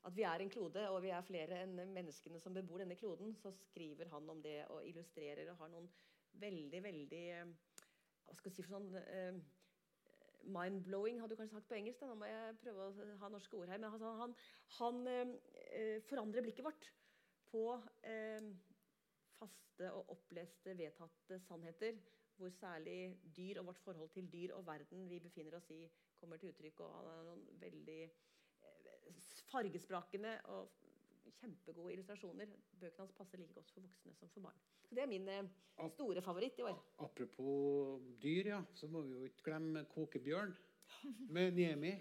at 0.04 0.16
vi 0.16 0.24
er 0.24 0.44
en 0.44 0.50
klode, 0.50 0.90
og 0.90 1.02
vi 1.02 1.10
er 1.10 1.22
flere 1.22 1.62
enn 1.64 1.94
menneskene 1.94 2.40
som 2.40 2.54
bebor 2.54 2.84
denne 2.84 2.96
kloden, 3.00 3.36
så 3.36 3.52
skriver 3.52 4.10
han 4.12 4.30
om 4.30 4.42
det 4.42 4.66
og 4.70 4.84
illustrerer 4.86 5.50
og 5.52 5.58
har 5.58 5.70
noen 5.70 5.90
veldig, 6.34 6.84
veldig 6.84 7.24
eh, 7.30 7.54
Hva 8.28 8.36
skal 8.36 8.52
jeg 8.52 8.58
si 8.58 8.66
for 8.66 8.78
sånn 8.78 8.92
eh, 9.02 9.40
Mind-blowing, 10.48 11.20
hadde 11.20 11.36
du 11.36 11.40
kanskje 11.40 11.58
sagt 11.58 11.68
på 11.72 11.76
engelsk. 11.76 12.00
Da. 12.02 12.08
Nå 12.12 12.16
må 12.20 12.30
jeg 12.30 12.60
prøve 12.62 12.86
å 12.88 13.08
ha 13.24 13.30
norske 13.32 13.58
ord 13.60 13.72
her. 13.72 13.82
Men 13.82 13.90
altså, 13.90 14.14
han, 14.22 14.36
han 14.78 15.02
eh, 15.12 15.98
forandrer 16.08 16.46
blikket 16.46 16.68
vårt 16.68 16.88
på 17.52 17.64
eh, 18.08 18.48
faste 19.38 19.92
og 19.96 20.14
oppleste, 20.16 20.76
vedtatte 20.78 21.40
sannheter, 21.48 22.00
hvor 22.38 22.54
særlig 22.54 23.18
dyr 23.36 23.62
og 23.62 23.72
vårt 23.72 23.84
forhold 23.84 24.14
til 24.14 24.30
dyr 24.32 24.54
og 24.56 24.66
verden 24.68 25.08
vi 25.10 25.20
befinner 25.24 25.58
oss 25.58 25.70
i, 25.74 25.82
kommer 26.22 26.40
til 26.40 26.54
uttrykk. 26.54 26.86
Og 26.86 26.96
han 27.00 27.12
er 27.12 27.28
noen 27.28 27.46
veldig 27.64 28.02
eh, 28.08 29.24
fargesprakende 29.52 30.38
og 30.56 30.72
kjempegode 31.36 31.94
illustrasjoner. 31.94 32.54
Bøkene 32.80 33.04
hans 33.04 33.16
passer 33.18 33.42
like 33.42 33.54
godt 33.56 33.72
for 33.74 33.86
voksne 33.86 34.14
som 34.18 34.32
for 34.34 34.48
barn. 34.48 34.62
Så 34.88 34.96
Det 34.96 35.04
er 35.04 35.12
min 35.12 35.28
eh, 35.30 35.44
store 35.94 36.22
favoritt 36.22 36.60
i 36.60 36.66
år. 36.68 36.80
Apropos 37.04 38.02
dyr, 38.24 38.54
ja, 38.54 38.62
så 38.74 38.88
må 38.88 39.02
vi 39.02 39.12
jo 39.16 39.24
ikke 39.28 39.50
glemme 39.50 39.86
Kokebjørn 39.92 40.56
med 41.36 41.52
Niemi. 41.52 41.94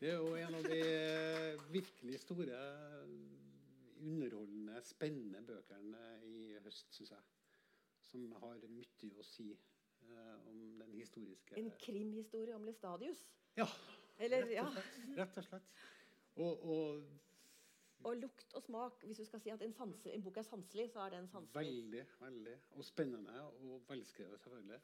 Det 0.00 0.12
er 0.12 0.20
jo 0.20 0.34
en 0.38 0.54
av 0.54 0.66
de 0.68 0.78
eh, 0.78 1.62
virkelig 1.72 2.20
store, 2.22 2.58
underholdende, 3.98 4.78
spennende 4.86 5.40
bøkene 5.42 6.02
i 6.28 6.52
høst, 6.62 6.92
syns 6.94 7.10
jeg. 7.16 7.24
Som 8.06 8.28
har 8.40 8.60
mye 8.70 9.18
å 9.18 9.24
si 9.26 9.48
eh, 9.52 10.36
om 10.48 10.60
den 10.78 10.94
historiske 10.94 11.58
En 11.58 11.72
krimhistorie 11.82 12.54
om 12.54 12.64
Lestadius. 12.68 13.24
Ja, 13.58 13.66
Eller, 14.22 14.46
rett 14.46 14.62
og 14.62 14.76
slett. 14.76 15.00
Rett 15.18 15.40
og 15.40 15.48
slett. 15.48 15.72
Og, 16.38 16.62
og 16.62 17.02
Og 18.04 18.16
lukt 18.16 18.54
og 18.54 18.62
smak. 18.62 19.02
Hvis 19.04 19.18
du 19.18 19.24
skal 19.24 19.40
si 19.40 19.50
at 19.50 19.62
en, 19.62 19.72
sanse, 19.74 20.12
en 20.14 20.22
bok 20.22 20.36
er 20.36 20.46
sanselig, 20.46 20.90
så 20.92 21.00
er 21.00 21.16
den 21.16 21.28
sanselig. 21.28 21.66
veldig, 21.66 22.04
veldig. 22.20 22.56
Og 22.70 22.84
spennende 22.84 23.42
og 23.42 23.82
velskrevet, 23.88 24.40
selvfølgelig. 24.40 24.80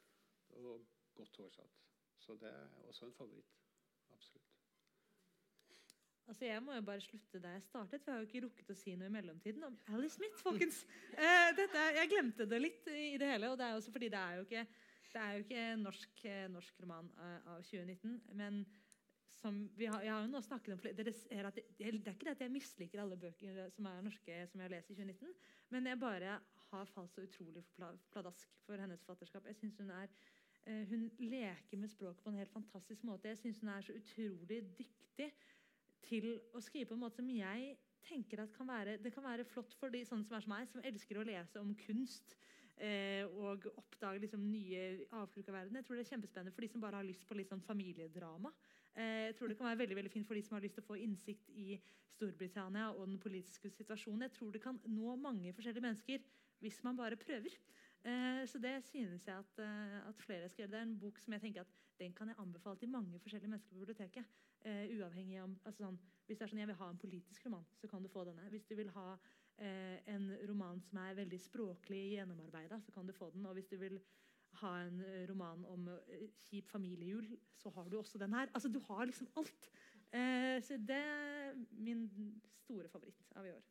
Og 0.49 0.85
godt 1.15 1.39
oversatt. 1.39 1.79
Så 2.19 2.33
det 2.41 2.49
er 2.49 2.67
også 2.87 3.05
en 3.05 3.13
favoritt. 3.13 3.55
Absolutt. 4.11 4.51
Altså, 6.27 6.45
Jeg 6.45 6.63
må 6.63 6.73
jo 6.73 6.81
bare 6.81 7.01
slutte 7.01 7.39
der 7.41 7.49
jeg 7.49 7.63
startet, 7.63 8.01
for 8.01 8.11
jeg 8.11 8.15
har 8.15 8.21
jo 8.23 8.27
ikke 8.27 8.45
rukket 8.47 8.71
å 8.73 8.77
si 8.79 8.95
noe 8.97 9.07
i 9.11 9.13
mellomtiden 9.13 9.63
om 9.67 9.77
Alice 9.93 10.15
Smith, 10.17 10.39
folkens. 10.41 10.81
Eh, 11.13 11.51
dette, 11.57 11.83
jeg 11.99 12.09
glemte 12.09 12.47
det 12.49 12.61
litt 12.61 12.87
i 12.89 13.13
det 13.21 13.29
hele, 13.29 13.51
og 13.51 13.59
det 13.59 13.67
er 13.67 13.77
også 13.77 13.93
fordi 13.93 14.09
det 14.09 14.19
er 14.19 14.39
jo 14.39 14.47
ikke, 14.47 14.63
det 15.11 15.21
er 15.21 15.35
jo 15.35 15.43
ikke 15.45 15.65
norsk, 15.83 16.23
eh, 16.25 16.47
norsk 16.51 16.81
roman 16.81 17.11
eh, 17.27 17.51
av 17.53 17.61
2019. 17.69 18.17
Men 18.41 18.65
har, 19.43 20.01
jeg 20.03 20.13
har 20.13 20.23
jo 20.23 20.31
nå 20.31 20.41
snakket 20.41 20.73
om 20.75 20.83
dere 20.97 21.13
ser 21.13 21.49
at 21.49 21.57
det, 21.57 21.65
det 21.77 21.87
er 21.87 21.97
ikke 22.13 22.27
det 22.27 22.35
at 22.35 22.43
jeg 22.45 22.53
misliker 22.53 23.01
alle 23.03 23.17
bøker 23.19 23.59
som 23.75 23.89
er 23.89 24.05
norske 24.05 24.37
som 24.51 24.61
jeg 24.61 24.67
har 24.67 24.73
lest 24.73 24.91
i 24.93 24.97
2019, 24.97 25.35
men 25.75 25.91
jeg 25.91 26.01
bare 26.01 26.39
har 26.71 26.89
falt 26.93 27.13
så 27.13 27.25
utrolig 27.25 27.63
for 27.67 27.99
pladask 28.13 28.57
for 28.65 28.81
hennes 28.81 29.03
forfatterskap. 29.03 29.45
Jeg 29.45 29.59
synes 29.59 29.77
hun 29.81 29.91
er 29.95 30.07
eh, 30.65 30.85
hun 30.89 31.09
leker 31.19 31.77
med 31.77 31.91
språket 31.93 32.23
på 32.23 32.33
en 32.33 32.39
helt 32.41 32.53
fantastisk 32.53 33.03
måte. 33.03 33.27
Jeg 33.27 33.37
synes 33.37 33.59
hun 33.59 33.69
er 33.69 33.81
så 33.81 33.93
utrolig 33.93 34.61
dyktig 34.79 35.29
til 36.05 36.31
å 36.53 36.61
skrive 36.61 36.89
på 36.89 36.97
en 36.97 37.05
måte 37.05 37.21
som 37.21 37.29
jeg 37.29 37.75
tenker 38.05 38.43
at 38.43 38.53
kan 38.53 38.67
være, 38.69 38.97
det 39.01 39.13
kan 39.13 39.25
være 39.25 39.47
flott 39.49 39.73
for 39.79 39.93
de 39.93 40.03
sånne 40.05 40.27
som 40.27 40.37
er 40.37 40.45
som 40.45 40.53
meg, 40.53 40.67
som 40.69 40.83
elsker 40.85 41.17
å 41.17 41.25
lese 41.25 41.61
om 41.61 41.71
kunst 41.79 42.35
eh, 42.77 43.25
og 43.25 43.65
oppdage 43.73 44.21
liksom, 44.25 44.45
nye 44.45 45.07
avkrok 45.09 45.49
av 45.49 45.59
verden. 45.59 45.79
Jeg 45.79 45.87
tror 45.87 45.97
det 45.97 46.05
er 46.05 46.11
kjempespennende 46.13 46.53
for 46.55 46.65
de 46.65 46.71
som 46.71 46.83
bare 46.83 47.01
har 47.01 47.07
lyst 47.07 47.25
på 47.27 47.37
litt 47.37 47.49
sånn 47.49 47.63
familiedrama. 47.65 48.51
Eh, 48.95 49.27
jeg 49.27 49.35
tror 49.35 49.51
det 49.51 49.57
kan 49.59 49.67
være 49.67 49.81
veldig, 49.83 49.95
veldig 49.95 50.11
fint 50.11 50.27
for 50.27 50.37
de 50.37 50.41
som 50.45 50.55
har 50.55 50.63
lyst 50.63 50.77
til 50.77 50.83
å 50.85 50.87
få 50.87 50.97
innsikt 51.03 51.49
i 51.51 51.75
Storbritannia 52.15 52.93
og 52.93 53.09
den 53.09 53.17
politiske 53.19 53.69
situasjonen. 53.73 54.23
Jeg 54.29 54.35
tror 54.37 54.53
det 54.55 54.61
kan 54.63 54.79
nå 54.87 55.15
mange 55.19 55.51
forskjellige 55.55 55.83
mennesker 55.83 56.23
hvis 56.63 56.79
man 56.85 56.95
bare 56.95 57.19
prøver. 57.19 57.57
Eh, 58.07 58.43
så 58.47 58.61
det 58.63 58.77
synes 58.87 59.27
jeg 59.27 59.35
at, 59.35 59.59
eh, 59.59 59.97
at 60.07 60.23
flere 60.23 60.47
skal 60.49 60.63
gjøre. 60.63 60.71
Det 60.71 60.79
er 60.79 60.87
en 60.87 60.99
bok 60.99 61.19
som 61.19 61.35
jeg 61.35 61.43
tenker 61.43 61.65
at 61.65 61.75
den 61.99 62.13
kan 62.15 62.31
jeg 62.31 62.39
anbefale 62.39 62.79
til 62.79 62.91
mange 62.91 63.19
forskjellige 63.19 63.51
mennesker 63.51 63.75
på 63.75 63.83
biblioteket. 63.83 64.41
Uavhengig 64.65 65.37
om, 65.43 65.51
altså 65.63 65.83
sånn, 65.83 65.97
Hvis 66.25 66.39
det 66.39 66.43
er 66.43 66.49
sånn 66.49 66.59
jeg 66.59 66.67
vil 66.67 66.75
ha 66.79 66.89
en 66.89 66.97
politisk 66.97 67.45
roman, 67.45 67.65
så 67.77 67.87
kan 67.87 68.01
du 68.01 68.09
få 68.09 68.23
denne. 68.25 68.49
Hvis 68.49 68.65
du 68.65 68.73
vil 68.75 68.89
ha 68.89 69.19
en 69.61 70.25
roman 70.49 70.81
som 70.81 70.97
er 70.97 71.13
veldig 71.13 71.37
språklig 71.39 72.15
gjennomarbeida, 72.15 72.79
så 72.81 72.91
kan 72.91 73.05
du 73.05 73.13
få 73.13 73.29
den. 73.29 73.45
Og 73.45 73.53
hvis 73.53 73.69
du 73.69 73.77
vil 73.77 74.01
ha 74.61 74.71
en 74.85 75.01
eh, 75.05 75.25
roman 75.29 75.65
om 75.71 75.87
eh, 75.91 76.25
kjip 76.47 76.69
familiejul, 76.71 77.27
så 77.59 77.69
har 77.75 77.89
du 77.89 77.97
også 77.99 78.17
den 78.21 78.33
her. 78.33 78.49
Altså, 78.53 78.69
Du 78.69 78.79
har 78.87 79.05
liksom 79.05 79.27
alt. 79.37 79.69
Eh, 80.13 80.61
så 80.63 80.77
det 80.77 80.99
er 81.01 81.55
min 81.71 82.05
store 82.63 82.89
favoritt 82.89 83.31
av 83.35 83.45
i 83.47 83.51
år. 83.51 83.63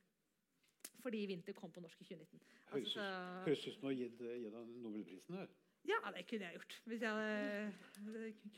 fordi 1.05 1.27
vinter 1.28 1.52
kom 1.52 1.70
på 1.73 1.81
norsk 1.85 2.01
i 2.01 2.05
2019. 2.05 2.40
Høres 2.73 2.97
Altså, 2.97 3.02
høres 3.47 3.66
ut 3.66 3.74
som 3.74 3.81
du 3.82 3.86
har 3.86 3.94
gitt 3.98 4.20
gitt 4.20 4.55
Nobelprisen 4.82 5.35
her. 5.36 5.48
ja, 5.85 5.98
det 6.16 6.27
kunne 6.27 6.44
jeg 6.48 6.55
gjort. 6.55 6.82
Hvis 6.86 7.02
jeg 7.02 7.11
hadde, 7.11 7.73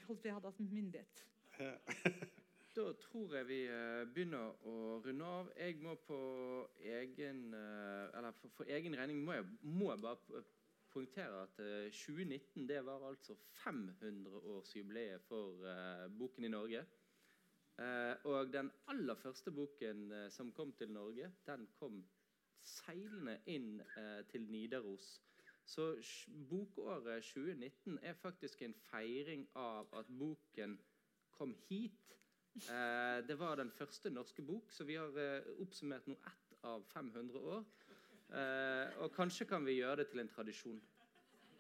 holdt 0.07 0.24
jeg 0.24 0.35
hadde 0.35 0.47
hatt 0.53 0.61
myndighet. 0.61 1.24
Da 2.77 2.93
tror 3.01 3.35
jeg 3.35 3.47
vi 3.48 3.62
eh, 3.73 4.05
begynner 4.12 4.53
å 4.69 5.01
runde 5.01 5.24
av. 5.24 5.47
Jeg 5.57 5.78
må 5.81 5.94
på 6.05 6.16
egen 6.85 7.55
eh, 7.57 8.19
Eller 8.19 8.35
for, 8.36 8.53
for 8.59 8.69
egen 8.69 8.93
regning 9.01 9.23
må 9.24 9.32
jeg, 9.32 9.47
må 9.62 9.89
jeg 9.94 10.03
bare 10.03 10.43
poengtere 10.97 11.43
at 11.44 11.59
eh, 11.60 11.90
2019 11.93 12.68
det 12.68 12.81
var 12.86 13.05
altså 13.09 13.36
500-årsjubileet 13.64 15.20
for 15.28 15.66
eh, 15.68 16.06
boken 16.18 16.44
i 16.48 16.52
Norge. 16.52 16.85
Eh, 17.78 18.14
og 18.24 18.52
den 18.52 18.70
aller 18.89 19.14
første 19.20 19.52
boken 19.52 20.12
eh, 20.12 20.31
som 20.32 20.52
kom 20.56 20.73
til 20.73 20.90
Norge, 20.93 21.32
den 21.47 21.66
kom 21.77 22.01
seilende 22.64 23.36
inn 23.47 23.81
eh, 23.81 24.23
til 24.31 24.48
Nidaros. 24.48 25.20
Så 25.66 25.97
bokåret 26.51 27.24
2019 27.24 27.98
er 28.02 28.14
faktisk 28.14 28.62
en 28.62 28.74
feiring 28.86 29.48
av 29.55 29.93
at 29.98 30.09
boken 30.09 30.78
kom 31.36 31.52
hit. 31.68 32.16
Eh, 32.55 33.20
det 33.28 33.36
var 33.39 33.60
den 33.60 33.70
første 33.70 34.10
norske 34.10 34.43
bok, 34.43 34.73
så 34.73 34.85
vi 34.89 34.97
har 34.97 35.18
eh, 35.20 35.51
oppsummert 35.60 36.06
nå 36.09 36.16
ett 36.16 36.56
av 36.64 36.86
500 36.94 37.39
år. 37.39 37.66
Eh, 38.35 38.97
og 39.03 39.12
kanskje 39.15 39.47
kan 39.47 39.66
vi 39.66 39.78
gjøre 39.78 40.03
det 40.03 40.09
til 40.11 40.20
en 40.20 40.28
tradisjon. 40.28 40.81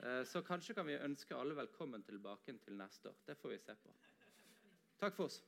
Eh, 0.02 0.24
så 0.26 0.42
kanskje 0.42 0.74
kan 0.74 0.86
vi 0.86 0.98
ønske 0.98 1.36
alle 1.36 1.56
velkommen 1.56 2.02
tilbake 2.02 2.58
til 2.64 2.76
neste 2.76 3.08
år. 3.08 3.22
Det 3.26 3.36
får 3.38 3.54
vi 3.54 3.58
se 3.58 3.76
på. 3.82 3.94
Takk 5.00 5.14
for 5.14 5.30
oss. 5.30 5.42